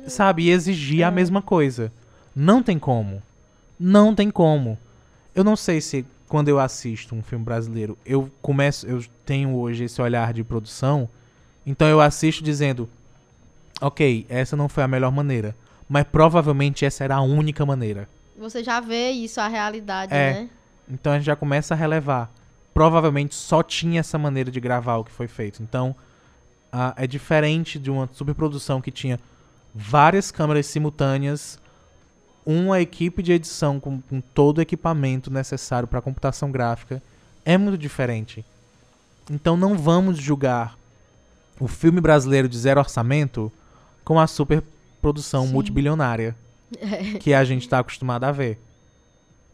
sabe, 0.06 0.44
e 0.44 0.50
exigir 0.50 1.02
é. 1.02 1.04
a 1.04 1.10
mesma 1.10 1.40
coisa. 1.40 1.92
Não 2.34 2.62
tem 2.62 2.78
como. 2.78 3.22
Não 3.78 4.14
tem 4.14 4.30
como. 4.30 4.76
Eu 5.34 5.44
não 5.44 5.54
sei 5.56 5.80
se 5.80 6.04
quando 6.28 6.48
eu 6.48 6.58
assisto 6.58 7.14
um 7.14 7.22
filme 7.22 7.44
brasileiro, 7.44 7.98
eu 8.06 8.30
começo, 8.40 8.86
eu 8.86 9.04
tenho 9.24 9.56
hoje 9.56 9.84
esse 9.84 10.00
olhar 10.00 10.32
de 10.32 10.44
produção, 10.44 11.08
então 11.66 11.88
eu 11.88 12.00
assisto 12.00 12.42
dizendo, 12.44 12.88
ok, 13.80 14.26
essa 14.28 14.56
não 14.56 14.68
foi 14.68 14.84
a 14.84 14.88
melhor 14.88 15.10
maneira, 15.10 15.56
mas 15.88 16.04
provavelmente 16.04 16.84
essa 16.84 17.02
era 17.02 17.16
a 17.16 17.20
única 17.20 17.66
maneira. 17.66 18.08
Você 18.38 18.62
já 18.62 18.80
vê 18.80 19.10
isso, 19.10 19.40
a 19.40 19.48
realidade, 19.48 20.14
é. 20.14 20.32
né? 20.32 20.50
Então 20.90 21.12
a 21.12 21.16
gente 21.16 21.26
já 21.26 21.36
começa 21.36 21.74
a 21.74 21.76
relevar. 21.76 22.30
Provavelmente 22.74 23.34
só 23.34 23.62
tinha 23.62 24.00
essa 24.00 24.18
maneira 24.18 24.50
de 24.50 24.60
gravar 24.60 24.96
o 24.96 25.04
que 25.04 25.12
foi 25.12 25.28
feito. 25.28 25.62
Então 25.62 25.94
uh, 26.72 26.92
é 26.96 27.06
diferente 27.06 27.78
de 27.78 27.90
uma 27.90 28.08
superprodução 28.12 28.80
que 28.80 28.90
tinha 28.90 29.18
várias 29.74 30.30
câmeras 30.30 30.66
simultâneas, 30.66 31.58
uma 32.44 32.80
equipe 32.80 33.22
de 33.22 33.32
edição 33.32 33.78
com, 33.78 34.00
com 34.00 34.20
todo 34.20 34.58
o 34.58 34.60
equipamento 34.60 35.30
necessário 35.30 35.86
para 35.86 36.00
computação 36.00 36.50
gráfica. 36.50 37.02
É 37.44 37.56
muito 37.56 37.78
diferente. 37.78 38.44
Então 39.30 39.56
não 39.56 39.78
vamos 39.78 40.18
julgar 40.18 40.76
o 41.58 41.68
filme 41.68 42.00
brasileiro 42.00 42.48
de 42.48 42.58
zero 42.58 42.80
orçamento 42.80 43.52
com 44.04 44.18
a 44.18 44.26
superprodução 44.26 45.46
Sim. 45.46 45.52
multibilionária 45.52 46.34
que 47.20 47.34
a 47.34 47.44
gente 47.44 47.62
está 47.62 47.78
acostumado 47.78 48.24
a 48.24 48.32
ver 48.32 48.58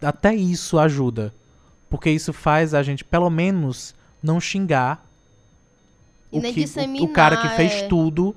até 0.00 0.34
isso 0.34 0.78
ajuda. 0.78 1.32
Porque 1.88 2.10
isso 2.10 2.32
faz 2.32 2.74
a 2.74 2.82
gente, 2.82 3.04
pelo 3.04 3.30
menos, 3.30 3.94
não 4.22 4.40
xingar 4.40 5.06
e 6.32 6.38
o, 6.38 6.42
nem 6.42 6.52
que, 6.52 6.64
o, 6.64 7.04
o, 7.04 7.08
cara 7.12 7.36
que 7.36 7.48
fez 7.50 7.72
é. 7.72 7.88
tudo, 7.88 8.34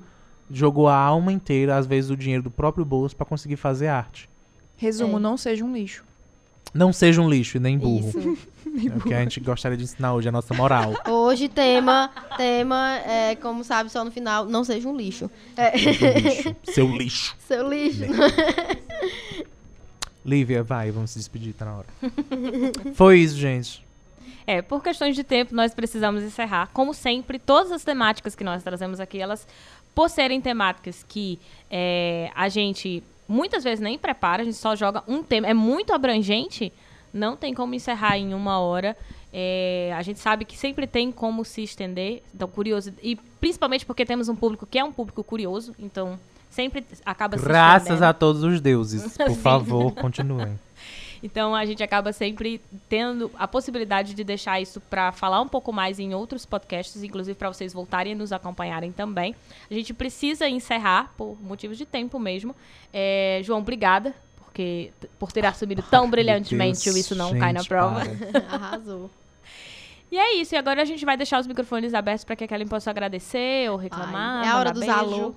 jogou 0.50 0.88
a 0.88 0.94
alma 0.94 1.32
inteira, 1.32 1.76
às 1.76 1.86
vezes 1.86 2.10
o 2.10 2.16
dinheiro 2.16 2.42
do 2.42 2.50
próprio 2.50 2.84
bolso, 2.84 3.16
para 3.16 3.26
conseguir 3.26 3.56
fazer 3.56 3.88
arte. 3.88 4.28
Resumo, 4.76 5.16
é. 5.16 5.20
não 5.20 5.36
seja 5.36 5.64
um 5.64 5.72
lixo. 5.74 6.04
Não 6.72 6.92
seja 6.92 7.20
um 7.20 7.28
lixo 7.28 7.56
e 7.56 7.60
nem 7.60 7.78
burro. 7.78 8.12
É 8.70 8.96
o 8.96 9.00
que 9.00 9.12
a 9.12 9.20
gente 9.20 9.40
gostaria 9.40 9.76
de 9.76 9.82
ensinar 9.82 10.14
hoje, 10.14 10.28
a 10.28 10.32
nossa 10.32 10.54
moral. 10.54 10.94
Hoje, 11.10 11.48
tema, 11.48 12.08
tema, 12.36 12.98
é, 12.98 13.34
como 13.34 13.64
sabe, 13.64 13.90
só 13.90 14.04
no 14.04 14.12
final, 14.12 14.46
não 14.46 14.62
seja 14.62 14.88
um 14.88 14.96
lixo. 14.96 15.28
É. 15.56 15.76
lixo. 15.76 16.56
Seu 16.72 16.86
lixo. 16.86 17.36
Seu 17.48 17.68
lixo. 17.68 18.04
Lívia, 20.30 20.62
vai, 20.62 20.92
vamos 20.92 21.10
se 21.10 21.18
despedir, 21.18 21.52
tá 21.54 21.64
na 21.64 21.78
hora. 21.78 21.86
Foi 22.94 23.18
isso, 23.18 23.36
gente. 23.36 23.84
É, 24.46 24.62
por 24.62 24.82
questões 24.82 25.16
de 25.16 25.24
tempo, 25.24 25.54
nós 25.54 25.74
precisamos 25.74 26.22
encerrar. 26.22 26.68
Como 26.72 26.94
sempre, 26.94 27.38
todas 27.38 27.72
as 27.72 27.82
temáticas 27.82 28.36
que 28.36 28.44
nós 28.44 28.62
trazemos 28.62 29.00
aqui, 29.00 29.20
elas, 29.20 29.46
por 29.94 30.08
serem 30.08 30.40
temáticas 30.40 31.04
que 31.08 31.38
é, 31.70 32.30
a 32.34 32.48
gente 32.48 33.02
muitas 33.28 33.62
vezes 33.62 33.80
nem 33.80 33.96
prepara, 33.96 34.42
a 34.42 34.44
gente 34.44 34.56
só 34.56 34.74
joga 34.76 35.02
um 35.06 35.22
tema. 35.22 35.46
É 35.46 35.54
muito 35.54 35.92
abrangente, 35.92 36.72
não 37.12 37.36
tem 37.36 37.52
como 37.52 37.74
encerrar 37.74 38.16
em 38.16 38.32
uma 38.32 38.58
hora. 38.58 38.96
É, 39.32 39.92
a 39.96 40.02
gente 40.02 40.18
sabe 40.18 40.44
que 40.44 40.56
sempre 40.56 40.86
tem 40.86 41.12
como 41.12 41.44
se 41.44 41.62
estender, 41.62 42.22
então 42.34 42.48
curioso 42.48 42.92
e 43.00 43.14
principalmente 43.40 43.86
porque 43.86 44.04
temos 44.04 44.28
um 44.28 44.34
público 44.34 44.66
que 44.66 44.76
é 44.76 44.82
um 44.82 44.90
público 44.92 45.22
curioso, 45.22 45.72
então 45.78 46.18
sempre 46.50 46.84
acaba 47.06 47.38
se 47.38 47.44
Graças 47.44 48.02
a 48.02 48.12
todos 48.12 48.42
os 48.42 48.60
deuses, 48.60 49.16
por 49.18 49.36
favor, 49.36 49.92
continuem. 49.92 50.58
Então 51.22 51.54
a 51.54 51.64
gente 51.66 51.82
acaba 51.82 52.12
sempre 52.12 52.60
tendo 52.88 53.30
a 53.38 53.46
possibilidade 53.46 54.14
de 54.14 54.24
deixar 54.24 54.60
isso 54.60 54.80
para 54.80 55.12
falar 55.12 55.40
um 55.40 55.48
pouco 55.48 55.72
mais 55.72 55.98
em 55.98 56.14
outros 56.14 56.46
podcasts, 56.46 57.02
inclusive 57.02 57.36
para 57.36 57.52
vocês 57.52 57.72
voltarem 57.72 58.12
e 58.12 58.14
nos 58.14 58.32
acompanharem 58.32 58.90
também. 58.90 59.34
A 59.70 59.74
gente 59.74 59.92
precisa 59.92 60.48
encerrar 60.48 61.12
por 61.16 61.36
motivos 61.42 61.76
de 61.76 61.84
tempo 61.84 62.18
mesmo. 62.18 62.56
É, 62.92 63.40
João, 63.44 63.60
obrigada 63.60 64.14
porque 64.36 64.92
por 65.18 65.30
ter 65.30 65.46
assumido 65.46 65.82
tão 65.82 66.10
brilhantemente 66.10 66.84
Deus, 66.84 66.96
Isso 66.96 67.14
Não 67.14 67.28
gente, 67.28 67.38
Cai 67.38 67.52
na 67.52 67.64
Prova. 67.64 68.02
Arrasou. 68.50 69.10
E 70.10 70.18
é 70.18 70.34
isso. 70.34 70.54
E 70.54 70.58
agora 70.58 70.82
a 70.82 70.84
gente 70.84 71.04
vai 71.04 71.16
deixar 71.16 71.38
os 71.38 71.46
microfones 71.46 71.94
abertos 71.94 72.24
para 72.24 72.34
que 72.34 72.44
a 72.44 72.48
Kelly 72.48 72.66
possa 72.66 72.90
agradecer 72.90 73.70
ou 73.70 73.76
reclamar. 73.76 74.42
Ai, 74.42 74.46
é 74.46 74.50
a 74.50 74.58
hora 74.58 74.72
dos 74.72 74.80
beijo. 74.80 74.92
alô. 74.92 75.34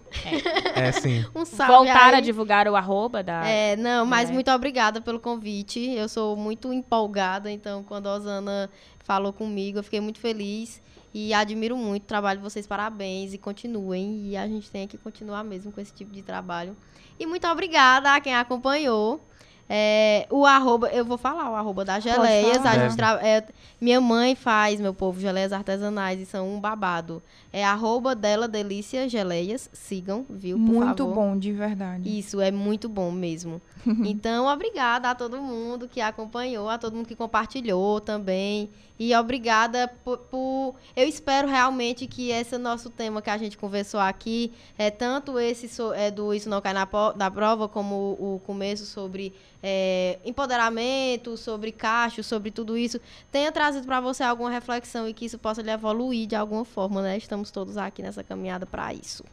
É, 0.76 0.88
é 0.88 0.92
sim. 0.92 1.26
Um 1.36 1.46
salve 1.46 1.74
Voltar 1.74 2.14
aí. 2.14 2.16
a 2.16 2.20
divulgar 2.20 2.68
o 2.68 2.76
arroba 2.76 3.22
da. 3.22 3.48
É, 3.48 3.76
não, 3.76 4.06
mas 4.06 4.30
é. 4.30 4.34
muito 4.34 4.50
obrigada 4.50 5.00
pelo 5.00 5.20
convite. 5.20 5.80
Eu 5.92 6.10
sou 6.10 6.36
muito 6.36 6.74
empolgada, 6.74 7.52
então 7.52 7.84
quando 7.84 8.08
a 8.08 8.16
Osana 8.16 8.70
falou 9.04 9.32
comigo, 9.32 9.80
eu 9.80 9.84
fiquei 9.84 10.02
muito 10.02 10.20
feliz. 10.20 10.82
E 11.14 11.32
admiro 11.32 11.78
muito 11.78 12.04
o 12.04 12.08
trabalho 12.08 12.40
de 12.40 12.44
vocês, 12.44 12.66
parabéns 12.66 13.36
e 13.36 13.38
continuem. 13.38 14.30
E 14.30 14.36
a 14.36 14.48
gente 14.48 14.72
tem 14.72 14.88
que 14.88 14.98
continuar 14.98 15.44
mesmo 15.44 15.72
com 15.72 15.80
esse 15.80 15.94
tipo 15.94 16.12
de 16.12 16.24
trabalho. 16.24 16.76
E 17.20 17.28
muito 17.28 17.48
obrigada 17.48 18.16
a 18.16 18.20
quem 18.20 18.34
acompanhou. 18.34 19.22
É, 19.70 20.28
o 20.30 20.46
arroba, 20.46 20.90
eu 20.90 21.06
vou 21.06 21.18
falar 21.18 21.50
o 21.50 21.56
arroba 21.56 21.86
das 21.86 22.04
geleias. 22.04 22.66
A 22.66 22.78
gente 22.78 22.96
tra, 22.96 23.20
é, 23.26 23.44
minha 23.80 24.00
mãe 24.00 24.36
faz, 24.36 24.80
meu 24.80 24.94
povo, 24.94 25.20
geleias 25.20 25.54
artesanais 25.54 26.20
e 26.20 26.26
são 26.26 26.54
um 26.54 26.60
babado. 26.60 27.22
É 27.52 27.64
arroba 27.64 28.16
dela 28.16 28.48
delícia 28.48 29.08
geleias. 29.08 29.70
Sigam, 29.74 30.26
viu? 30.30 30.58
Por 30.58 30.64
muito 30.64 31.04
favor. 31.04 31.16
bom, 31.16 31.38
de 31.38 31.52
verdade. 31.52 32.18
Isso, 32.18 32.42
é 32.42 32.52
muito 32.52 32.90
bom 32.90 33.12
mesmo. 33.12 33.62
então, 34.06 34.48
obrigada 34.48 35.10
a 35.10 35.16
todo 35.16 35.42
mundo 35.42 35.88
que 35.88 36.02
acompanhou, 36.02 36.70
a 36.70 36.78
todo 36.78 36.96
mundo 36.96 37.08
que 37.08 37.16
compartilhou 37.16 38.00
também. 38.00 38.70
E 39.00 39.14
obrigada 39.16 39.88
por, 40.06 40.18
por, 40.20 40.76
Eu 40.96 41.08
espero 41.08 41.48
realmente 41.48 42.06
que 42.06 42.30
esse 42.30 42.58
nosso 42.58 42.90
tema 42.90 43.22
que 43.22 43.30
a 43.30 43.38
gente 43.38 43.58
conversou 43.58 44.00
aqui, 44.00 44.54
é 44.78 44.92
tanto 44.92 45.40
esse 45.40 45.68
so, 45.68 45.92
é, 45.94 46.12
do 46.12 46.34
Isso 46.34 46.48
Não 46.48 46.62
Cai 46.62 46.74
na, 46.74 46.88
na 47.16 47.32
Prova, 47.32 47.68
como 47.68 48.16
o, 48.20 48.36
o 48.36 48.40
começo 48.40 48.86
sobre 48.86 49.34
é, 49.66 50.20
empoderamento, 50.26 51.38
sobre 51.38 51.72
cacho, 51.72 52.22
sobre 52.22 52.52
tudo 52.52 52.78
isso, 52.78 53.00
tenha 53.32 53.50
trazido 53.50 53.88
para 53.88 54.02
você 54.02 54.22
alguma 54.22 54.52
reflexão 54.52 55.08
e 55.08 55.14
que 55.14 55.24
isso 55.24 55.40
possa 55.40 55.62
lhe 55.62 55.72
evoluir 55.72 56.28
de 56.28 56.36
alguma 56.36 56.66
forma, 56.66 57.02
né? 57.02 57.16
Estamos 57.16 57.50
todos 57.50 57.78
aqui 57.78 58.02
nessa 58.02 58.22
caminhada 58.24 58.66
para 58.66 58.94
isso. 58.94 59.24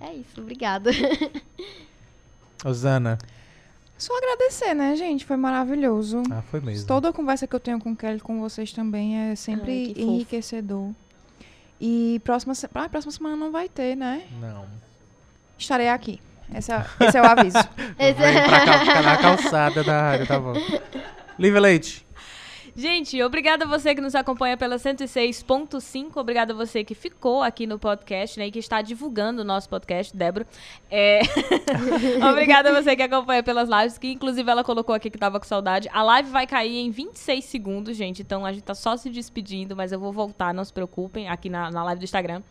É 0.00 0.12
isso, 0.12 0.40
obrigada. 0.40 0.90
Osana. 2.64 3.16
Só 3.96 4.14
agradecer, 4.18 4.74
né, 4.74 4.94
gente? 4.96 5.24
Foi 5.24 5.36
maravilhoso. 5.36 6.22
Ah, 6.30 6.42
foi 6.42 6.60
mesmo. 6.60 6.86
Toda 6.86 7.08
a 7.08 7.12
conversa 7.12 7.46
que 7.46 7.54
eu 7.54 7.60
tenho 7.60 7.78
com 7.78 7.92
o 7.92 7.96
Kelly 7.96 8.20
com 8.20 8.40
vocês 8.40 8.72
também 8.72 9.16
é 9.16 9.36
sempre 9.36 9.94
Ai, 9.96 10.02
enriquecedor. 10.02 10.90
E 11.80 12.20
próxima, 12.24 12.52
ah, 12.74 12.88
próxima 12.88 13.12
semana 13.12 13.36
não 13.36 13.52
vai 13.52 13.68
ter, 13.68 13.96
né? 13.96 14.26
Não. 14.40 14.66
Estarei 15.56 15.88
aqui. 15.88 16.20
Esse 16.54 16.72
é, 16.72 16.84
esse 17.00 17.18
é 17.18 17.22
o 17.22 17.24
aviso. 17.24 17.58
esse 17.98 18.14
ficar 18.14 19.02
na 19.02 19.16
calçada 19.16 19.84
da 19.84 20.02
rádio, 20.02 20.26
tá 20.26 20.38
bom. 20.38 20.54
Lívia 21.38 21.60
Leite. 21.60 22.05
Gente, 22.78 23.22
obrigada 23.22 23.64
a 23.64 23.66
você 23.66 23.94
que 23.94 24.02
nos 24.02 24.14
acompanha 24.14 24.54
pela 24.54 24.76
106.5. 24.76 26.14
Obrigada 26.14 26.52
a 26.52 26.56
você 26.56 26.84
que 26.84 26.94
ficou 26.94 27.42
aqui 27.42 27.66
no 27.66 27.78
podcast, 27.78 28.38
né? 28.38 28.48
E 28.48 28.50
que 28.50 28.58
está 28.58 28.82
divulgando 28.82 29.40
o 29.40 29.44
nosso 29.46 29.66
podcast, 29.66 30.14
Débora. 30.14 30.46
É... 30.90 31.20
obrigada 32.30 32.68
a 32.68 32.82
você 32.82 32.94
que 32.94 33.02
acompanha 33.02 33.42
pelas 33.42 33.66
lives, 33.66 33.96
que 33.96 34.12
inclusive 34.12 34.50
ela 34.50 34.62
colocou 34.62 34.94
aqui 34.94 35.08
que 35.08 35.16
estava 35.16 35.40
com 35.40 35.46
saudade. 35.46 35.88
A 35.90 36.02
live 36.02 36.28
vai 36.28 36.46
cair 36.46 36.76
em 36.76 36.90
26 36.90 37.46
segundos, 37.46 37.96
gente. 37.96 38.20
Então 38.20 38.44
a 38.44 38.52
gente 38.52 38.64
tá 38.64 38.74
só 38.74 38.94
se 38.94 39.08
despedindo, 39.08 39.74
mas 39.74 39.90
eu 39.90 39.98
vou 39.98 40.12
voltar, 40.12 40.52
não 40.52 40.62
se 40.62 40.70
preocupem, 40.70 41.30
aqui 41.30 41.48
na, 41.48 41.70
na 41.70 41.82
live 41.82 42.00
do 42.00 42.04
Instagram. 42.04 42.42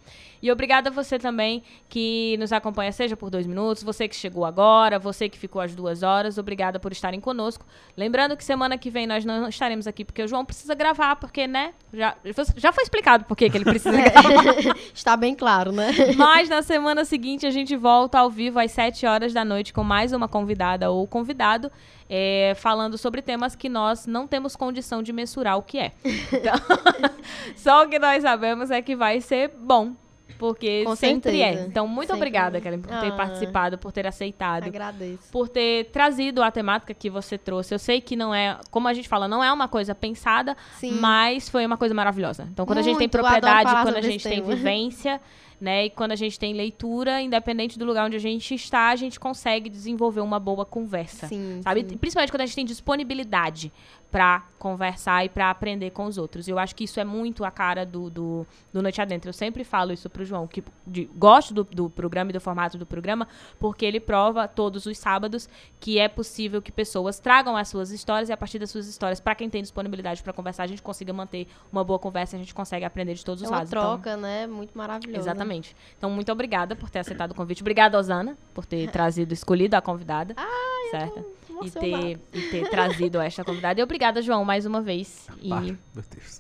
E 0.41 0.52
obrigada 0.52 0.89
a 0.89 0.91
você 0.91 1.18
também 1.19 1.64
que 1.88 2.35
nos 2.39 2.52
acompanha, 2.52 2.91
seja 2.91 3.15
por 3.15 3.30
dois 3.30 3.45
minutos, 3.45 3.84
você 3.84 4.07
que 4.07 4.15
chegou 4.15 4.45
agora, 4.45 4.99
você 4.99 5.30
que 5.30 5.38
ficou 5.38 5.61
às 5.61 5.73
duas 5.73 6.03
horas, 6.03 6.38
obrigada 6.38 6.80
por 6.80 6.91
estarem 6.91 7.19
conosco. 7.19 7.65
Lembrando 7.95 8.35
que 8.35 8.43
semana 8.43 8.77
que 8.77 8.89
vem 8.89 9.07
nós 9.07 9.23
não 9.26 9.49
estaremos 9.49 9.88
aqui 9.88 10.06
porque 10.06 10.14
o 10.23 10.27
João 10.27 10.45
precisa 10.45 10.73
gravar, 10.73 11.15
porque, 11.15 11.47
né? 11.47 11.73
Já, 11.93 12.15
já 12.55 12.71
foi 12.71 12.83
explicado 12.83 13.25
por 13.25 13.35
que 13.35 13.45
ele 13.45 13.63
precisa 13.63 13.95
gravar. 14.01 14.75
Está 14.93 15.15
bem 15.15 15.35
claro, 15.35 15.71
né? 15.71 15.91
Mas 16.15 16.49
na 16.49 16.61
semana 16.61 17.05
seguinte 17.05 17.45
a 17.45 17.51
gente 17.51 17.75
volta 17.75 18.19
ao 18.19 18.29
vivo 18.29 18.59
às 18.59 18.71
sete 18.71 19.05
horas 19.05 19.33
da 19.33 19.45
noite 19.45 19.73
com 19.73 19.83
mais 19.83 20.13
uma 20.13 20.27
convidada 20.27 20.89
ou 20.91 21.07
convidado. 21.07 21.71
É, 22.07 22.53
falando 22.57 22.99
sobre 22.99 23.19
temas 23.21 23.55
que 23.55 23.67
nós 23.67 24.05
não 24.05 24.27
temos 24.27 24.55
condição 24.55 25.01
de 25.01 25.11
mensurar 25.11 25.57
o 25.57 25.63
que 25.63 25.79
é. 25.79 25.91
Então, 26.03 26.53
só 27.57 27.83
o 27.83 27.89
que 27.89 27.97
nós 27.97 28.21
sabemos 28.21 28.69
é 28.69 28.79
que 28.81 28.95
vai 28.95 29.19
ser 29.21 29.51
bom. 29.57 29.95
Porque 30.38 30.84
Com 30.84 30.95
sempre 30.95 31.41
é. 31.41 31.45
certeza. 31.45 31.65
é. 31.65 31.68
Então, 31.68 31.88
muito 31.88 32.07
sempre 32.07 32.22
obrigada, 32.22 32.60
Kellen, 32.60 32.81
por 32.81 32.89
ter 32.99 33.07
ah, 33.07 33.15
participado, 33.15 33.77
por 33.77 33.91
ter 33.91 34.06
aceitado. 34.06 34.68
Agradeço. 34.68 35.31
Por 35.31 35.47
ter 35.47 35.85
trazido 35.91 36.43
a 36.43 36.52
temática 36.52 36.93
que 36.93 37.10
você 37.10 37.38
trouxe. 37.38 37.73
Eu 37.73 37.80
sei 37.80 38.02
que 38.02 38.15
não 38.15 38.34
é, 38.34 38.60
como 38.69 38.88
a 38.88 38.93
gente 38.93 39.07
fala, 39.07 39.27
não 39.27 39.43
é 39.43 39.52
uma 39.52 39.68
coisa 39.68 39.95
pensada, 39.95 40.56
Sim. 40.77 40.93
mas 40.99 41.47
foi 41.49 41.65
uma 41.65 41.77
coisa 41.77 41.93
maravilhosa. 41.93 42.47
Então, 42.52 42.65
quando 42.65 42.77
muito, 42.77 42.88
a 42.88 42.89
gente 42.89 42.99
tem 42.99 43.10
propriedade, 43.10 43.72
quando 43.84 43.95
a 43.95 44.02
gente 44.02 44.23
tem 44.23 44.41
vivência, 44.43 45.22
né? 45.60 45.85
E 45.85 45.89
quando 45.89 46.11
a 46.11 46.15
gente 46.15 46.38
tem 46.38 46.53
leitura, 46.53 47.22
independente 47.22 47.80
do 47.80 47.85
lugar 47.85 48.06
onde 48.06 48.15
a 48.15 48.19
gente 48.19 48.53
está, 48.53 48.89
a 48.89 48.95
gente 48.95 49.19
consegue 49.19 49.69
desenvolver 49.69 50.22
uma 50.22 50.39
boa 50.39 50.65
conversa. 50.65 51.27
Sim, 51.27 51.61
sabe? 51.64 51.85
Sim. 51.88 51.97
Principalmente 51.97 52.31
quando 52.31 52.41
a 52.41 52.45
gente 52.45 52.56
tem 52.56 52.65
disponibilidade 52.65 53.72
para 54.11 54.44
conversar 54.57 55.26
e 55.26 55.30
para 55.30 55.49
aprender 55.49 55.91
com 55.91 56.06
os 56.06 56.18
outros. 56.18 56.48
Eu 56.48 56.57
acho 56.57 56.76
que 56.76 56.86
isso 56.86 56.99
é 56.99 57.03
muito 57.03 57.44
a 57.44 57.52
cara 57.52 57.86
do, 57.86 58.10
do, 58.10 58.48
do 58.72 58.82
Noite 58.82 59.02
Adentro. 59.02 59.30
Eu 59.30 59.34
sempre 59.34 59.64
falo 59.64 59.91
isso 59.91 60.10
pro 60.10 60.23
João, 60.23 60.48
que 60.48 60.64
de, 60.88 61.06
gosto 61.15 61.53
do, 61.53 61.64
do 61.64 61.90
programa 61.90 62.32
e 62.32 62.34
do 62.34 62.40
formato 62.40 62.77
do 62.77 62.86
programa, 62.86 63.27
porque 63.60 63.86
ele 63.86 63.99
prova 63.99 64.48
todos 64.48 64.86
os 64.86 64.98
sábados 64.98 65.49
que 65.80 65.99
é 65.99 66.07
possível 66.07 66.61
que 66.61 66.72
pessoas 66.72 67.19
tragam 67.19 67.56
as 67.56 67.68
suas 67.68 67.91
histórias 67.91 68.30
e 68.30 68.34
a 68.34 68.38
partir 68.38 68.57
das 68.57 68.72
suas 68.72 68.88
histórias, 68.88 69.19
para 69.19 69.36
quem 69.36 69.49
tem 69.49 69.61
disponibilidade 69.61 70.23
para 70.23 70.34
conversar, 70.34 70.64
a 70.64 70.68
gente 70.68 70.82
consiga 70.82 71.11
manter 71.14 71.48
uma 71.72 71.84
boa 71.84 71.99
conversa, 71.99 72.36
a 72.36 72.40
gente 72.40 72.53
consegue 72.53 72.86
aprender 72.86 73.14
de 73.14 73.23
todos 73.23 73.44
os 73.44 73.49
lados. 73.49 73.72
É 73.72 73.77
uma 73.77 73.84
troca, 73.84 74.11
então, 74.11 74.22
né? 74.22 74.48
Muito 74.48 74.76
maravilhoso. 74.77 75.19
Exatamente. 75.19 75.76
Então, 75.98 76.10
muito 76.10 76.32
obrigada 76.32 76.76
por 76.76 76.90
ter 76.90 76.99
aceitado 76.99 77.32
o 77.32 77.36
convite. 77.36 77.61
Obrigada, 77.61 77.98
Osana, 77.98 78.38
por 78.53 78.65
ter 78.65 78.90
trazido, 78.91 79.34
escolhido 79.34 79.76
a 79.76 79.82
convidada. 79.82 80.34
Ai, 80.38 80.90
certo? 80.90 81.34
E 81.64 81.72
ter, 81.72 82.19
e 82.34 82.41
ter 82.49 82.69
trazido 82.69 83.19
esta 83.19 83.44
convidada. 83.44 83.80
E 83.80 83.84
obrigada, 83.84 84.22
João, 84.22 84.44
mais 84.44 84.65
uma 84.65 84.82
vez. 84.82 85.27
E 85.41 85.49
meu 85.49 85.77
Deus. 85.94 86.38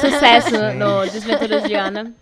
sucesso 0.00 0.56
no 0.74 1.02
Desventuras 1.10 1.64
de 1.64 1.74
Ana. 1.74 2.14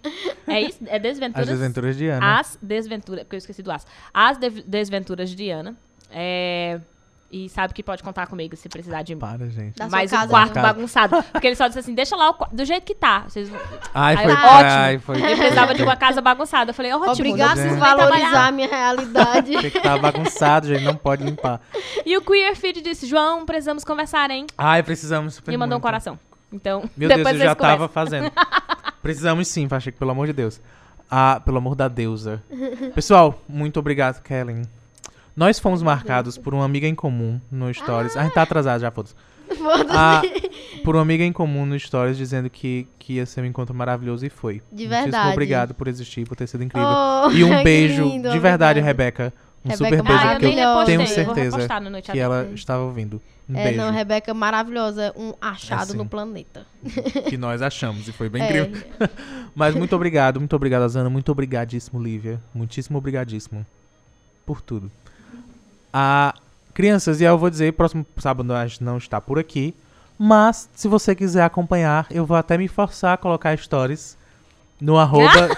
É 0.47 0.61
isso? 0.61 0.79
É 0.87 0.99
Desventuras? 0.99 1.49
As 1.49 1.59
Desventuras 1.59 1.97
de 1.97 2.09
Ana. 2.09 2.41
As 2.41 2.59
Desventuras, 2.61 3.25
porque 3.25 3.37
eu 3.37 3.39
esqueci 3.39 3.63
do 3.63 3.71
As. 3.71 3.87
As 4.13 4.39
de 4.39 4.51
Desventuras 4.63 5.31
de 5.31 5.51
Ana. 5.51 5.77
É... 6.11 6.81
E 7.35 7.49
sabe 7.49 7.75
que 7.75 7.83
pode 7.83 8.01
contar 8.01 8.29
comigo 8.29 8.55
se 8.55 8.69
precisar 8.69 9.03
de 9.03 9.17
Para, 9.17 9.51
gente. 9.51 9.75
Da 9.75 9.89
Mais 9.89 10.13
um 10.13 10.29
quarto 10.29 10.55
bagunçado. 10.55 11.21
Porque 11.33 11.49
ele 11.49 11.57
só 11.57 11.67
disse 11.67 11.81
assim, 11.81 11.93
deixa 11.93 12.15
lá 12.15 12.31
o, 12.31 12.37
do 12.53 12.65
jeito 12.65 12.85
que 12.85 12.95
tá. 12.95 13.25
Vocês... 13.27 13.51
Ai, 13.93 14.17
foi, 14.17 14.33
ótimo. 14.33 14.45
Ai, 14.47 14.99
foi. 14.99 15.17
Ele 15.21 15.37
precisava 15.37 15.75
de 15.75 15.83
uma 15.83 15.97
casa 15.97 16.21
bagunçada. 16.21 16.71
Eu 16.71 16.75
falei, 16.75 16.93
ótimo. 16.93 17.11
Obrigado 17.11 17.57
por 17.57 17.77
valorizar 17.77 18.47
a 18.47 18.53
minha 18.53 18.69
realidade. 18.69 19.51
Tem 19.51 19.69
que 19.69 19.79
estar 19.79 19.97
tá 19.97 19.99
bagunçado, 19.99 20.69
gente. 20.69 20.85
Não 20.85 20.95
pode 20.95 21.25
limpar. 21.25 21.61
E 22.07 22.17
o 22.17 22.21
Queer 22.21 22.55
Feed 22.55 22.81
disse, 22.81 23.05
João, 23.05 23.45
precisamos 23.45 23.83
conversar, 23.83 24.31
hein? 24.31 24.47
Ai, 24.57 24.85
precisamos. 24.85 25.35
Super 25.35 25.53
e 25.53 25.57
mandou 25.57 25.75
muito. 25.75 25.83
um 25.83 25.89
coração. 25.89 26.17
Então, 26.53 26.89
Meu 26.97 27.09
Deus, 27.09 27.29
eu 27.33 27.39
já 27.39 27.55
tava 27.57 27.89
fazendo. 27.89 28.31
precisamos 29.03 29.49
sim, 29.49 29.67
Pacheco, 29.67 29.99
pelo 29.99 30.13
amor 30.13 30.29
de 30.29 30.35
Deus. 30.35 30.61
Ah, 31.11 31.43
pelo 31.45 31.59
amor 31.59 31.75
da 31.75 31.89
deusa. 31.89 32.41
Pessoal, 32.95 33.43
muito 33.49 33.81
obrigado, 33.81 34.23
Kellen. 34.23 34.63
Nós 35.37 35.59
fomos 35.59 35.83
marcados 35.83 36.39
por 36.39 36.55
uma 36.55 36.65
amiga 36.65 36.87
em 36.87 36.95
comum 36.95 37.41
no 37.51 37.73
Stories. 37.73 38.17
Ah. 38.17 38.21
A 38.21 38.25
gente 38.25 38.35
tá 38.35 38.43
atrasado 38.43 38.81
já, 38.81 38.91
foda-se. 38.91 39.15
Ah, 39.91 40.23
por 40.85 40.95
uma 40.97 41.03
amiga 41.03 41.23
em 41.25 41.33
comum 41.33 41.67
no 41.67 41.79
Stories 41.79 42.17
dizendo 42.17 42.49
que, 42.49 42.87
que 42.99 43.15
ia 43.15 43.27
ser 43.27 43.43
um 43.43 43.45
encontro 43.45 43.75
maravilhoso 43.75 44.25
e 44.25 44.31
foi. 44.31 44.63
De 44.73 44.87
Muitíssimo 44.87 44.89
verdade. 45.03 45.33
obrigado 45.33 45.75
por 45.75 45.89
existir, 45.89 46.27
por 46.27 46.37
ter 46.37 46.47
sido 46.47 46.63
incrível. 46.65 46.89
Oh, 46.89 47.31
e 47.31 47.45
um 47.45 47.51
que 47.59 47.65
beijo, 47.65 48.05
lindo, 48.05 48.31
de 48.31 48.39
verdade, 48.39 48.81
obrigada. 48.81 48.87
Rebeca. 48.87 49.33
Um 49.65 49.71
Rebeca 49.71 49.85
super 49.97 50.03
beijo, 50.03 50.23
Ah, 50.23 50.81
eu 50.81 50.85
tenho 50.85 51.07
certeza 51.07 51.69
que 52.03 52.19
ela 52.19 52.51
estava 52.55 52.83
ouvindo. 52.83 53.21
Um 53.49 53.57
É, 53.57 53.65
beijo 53.65 53.81
não, 53.81 53.91
Rebeca 53.91 54.33
maravilhosa, 54.35 55.13
um 55.17 55.33
achado 55.41 55.83
Assim. 55.83 55.97
no 55.97 56.07
planeta. 56.07 56.67
que 57.29 57.37
nós 57.37 57.61
achamos 57.63 58.07
e 58.09 58.13
foi 58.13 58.29
bem 58.29 58.43
É, 58.43 58.47
incrível. 58.63 58.83
Mas 59.55 59.75
muito 59.75 59.95
obrigado, 59.97 60.39
muito 60.39 60.55
obrigado, 60.55 60.83
Azana. 60.83 61.09
Muito 61.11 61.31
obrigadíssimo, 61.33 62.03
Lívia. 62.03 62.41
Muitíssimo 62.55 62.99
obrigadíssimo 62.99 63.65
por 64.45 64.61
tudo. 64.61 64.91
Ah, 65.97 66.35
crianças, 66.75 67.21
e 67.21 67.25
eu 67.25 67.39
vou 67.39 67.49
dizer, 67.49 67.73
próximo 67.73 68.05
sábado 68.17 68.53
a 68.53 68.67
gente 68.67 68.83
não 68.83 68.99
está 68.99 69.21
por 69.21 69.39
aqui. 69.39 69.73
Mas, 70.19 70.69
se 70.75 70.89
você 70.89 71.15
quiser 71.15 71.45
acompanhar, 71.45 72.07
eu 72.11 72.27
vou 72.27 72.37
até 72.37 72.59
me 72.59 72.67
forçar 72.67 73.15
a 73.15 73.17
colocar 73.17 73.57
stories 73.57 74.19
no 74.81 74.99
arroba 74.99 75.51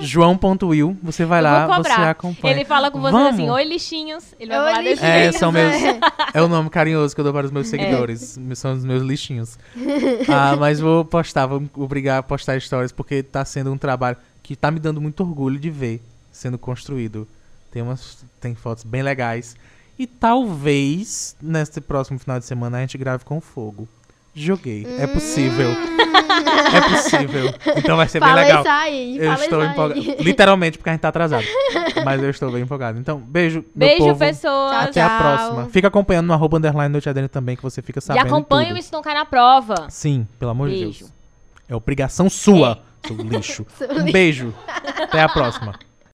joão.will. 0.00 0.96
Você 1.02 1.26
vai 1.26 1.40
Eu 1.40 1.44
lá, 1.44 1.66
você 1.82 1.90
acompanha. 1.90 2.54
Ele 2.54 2.64
fala 2.64 2.90
com 2.90 2.98
você 2.98 3.12
Vamos. 3.12 3.34
assim, 3.34 3.50
oi 3.50 3.64
lixinhos. 3.64 4.34
Ele 4.40 4.50
vai 4.50 4.58
Oi, 4.58 4.64
falar 4.64 4.82
desse 4.84 5.02
lixinhos. 5.02 5.34
É, 5.34 5.38
são 5.38 5.52
meus. 5.52 5.74
É. 5.74 6.00
É 6.34 6.42
o 6.42 6.48
nome 6.48 6.68
carinhoso 6.68 7.14
que 7.14 7.20
eu 7.20 7.24
dou 7.24 7.32
para 7.32 7.46
os 7.46 7.52
meus 7.52 7.68
seguidores. 7.68 8.36
São 8.54 8.72
os 8.72 8.84
meus 8.84 9.02
lixinhos. 9.02 9.58
Ah, 10.28 10.56
mas 10.56 10.80
vou 10.80 11.04
postar, 11.04 11.46
vou 11.46 11.62
obrigar 11.76 12.18
a 12.18 12.22
postar 12.22 12.58
stories, 12.60 12.90
porque 12.90 13.22
tá 13.22 13.44
sendo 13.44 13.70
um 13.70 13.78
trabalho 13.78 14.16
que 14.42 14.56
tá 14.56 14.70
me 14.70 14.80
dando 14.80 15.00
muito 15.00 15.20
orgulho 15.22 15.58
de 15.58 15.70
ver 15.70 16.02
sendo 16.32 16.58
construído. 16.58 17.28
Tem, 17.70 17.82
umas, 17.82 18.24
tem 18.40 18.54
fotos 18.54 18.82
bem 18.82 19.02
legais. 19.02 19.56
E 19.98 20.06
talvez, 20.06 21.36
neste 21.40 21.80
próximo 21.80 22.18
final 22.18 22.38
de 22.38 22.44
semana, 22.46 22.78
a 22.78 22.80
gente 22.80 22.98
grave 22.98 23.24
com 23.24 23.40
fogo. 23.40 23.88
Joguei. 24.34 24.84
É 24.98 25.06
possível. 25.06 25.70
É 25.70 26.80
possível. 26.88 27.54
Então 27.76 27.96
vai 27.96 28.08
ser 28.08 28.18
bem 28.18 28.28
Fala 28.28 28.40
legal. 28.40 28.60
isso 28.62 28.70
aí, 28.70 29.16
Eu 29.18 29.30
fala 29.32 29.44
estou 29.44 29.62
isso 29.62 29.70
empolgado. 29.72 30.00
aí. 30.00 30.16
Literalmente, 30.18 30.76
porque 30.78 30.90
a 30.90 30.92
gente 30.92 31.02
tá 31.02 31.08
atrasado. 31.08 31.44
Mas 32.04 32.20
eu 32.20 32.30
estou 32.30 32.50
bem 32.50 32.62
empolgado. 32.62 32.98
Então, 32.98 33.18
beijo. 33.20 33.64
Beijo, 33.72 33.98
povo. 34.06 34.18
pessoas. 34.18 34.72
Tchau, 34.72 34.80
Até 34.82 35.00
a 35.02 35.08
tchau. 35.08 35.18
próxima. 35.20 35.66
Fica 35.70 35.86
acompanhando 35.86 36.26
no 36.26 36.32
arroba 36.32 36.58
underline 36.58 36.90
Noite 36.90 37.08
Adentro 37.08 37.28
também, 37.28 37.54
que 37.54 37.62
você 37.62 37.80
fica 37.80 38.00
E 38.00 38.02
sabendo 38.02 38.26
acompanha 38.26 38.66
o 38.66 38.68
tudo. 38.70 38.78
Isso 38.80 38.92
Não 38.92 39.02
Cai 39.02 39.14
na 39.14 39.24
Prova. 39.24 39.86
Sim, 39.88 40.26
pelo 40.38 40.50
amor 40.50 40.68
de 40.68 40.74
Beijo. 40.74 40.98
Deus. 41.04 41.12
É 41.68 41.76
obrigação 41.76 42.28
sua, 42.28 42.82
seu 43.06 43.16
lixo. 43.16 43.64
Um 43.96 44.10
beijo. 44.10 44.52
Até 45.00 45.22
a 45.22 45.28
próxima. 45.28 45.74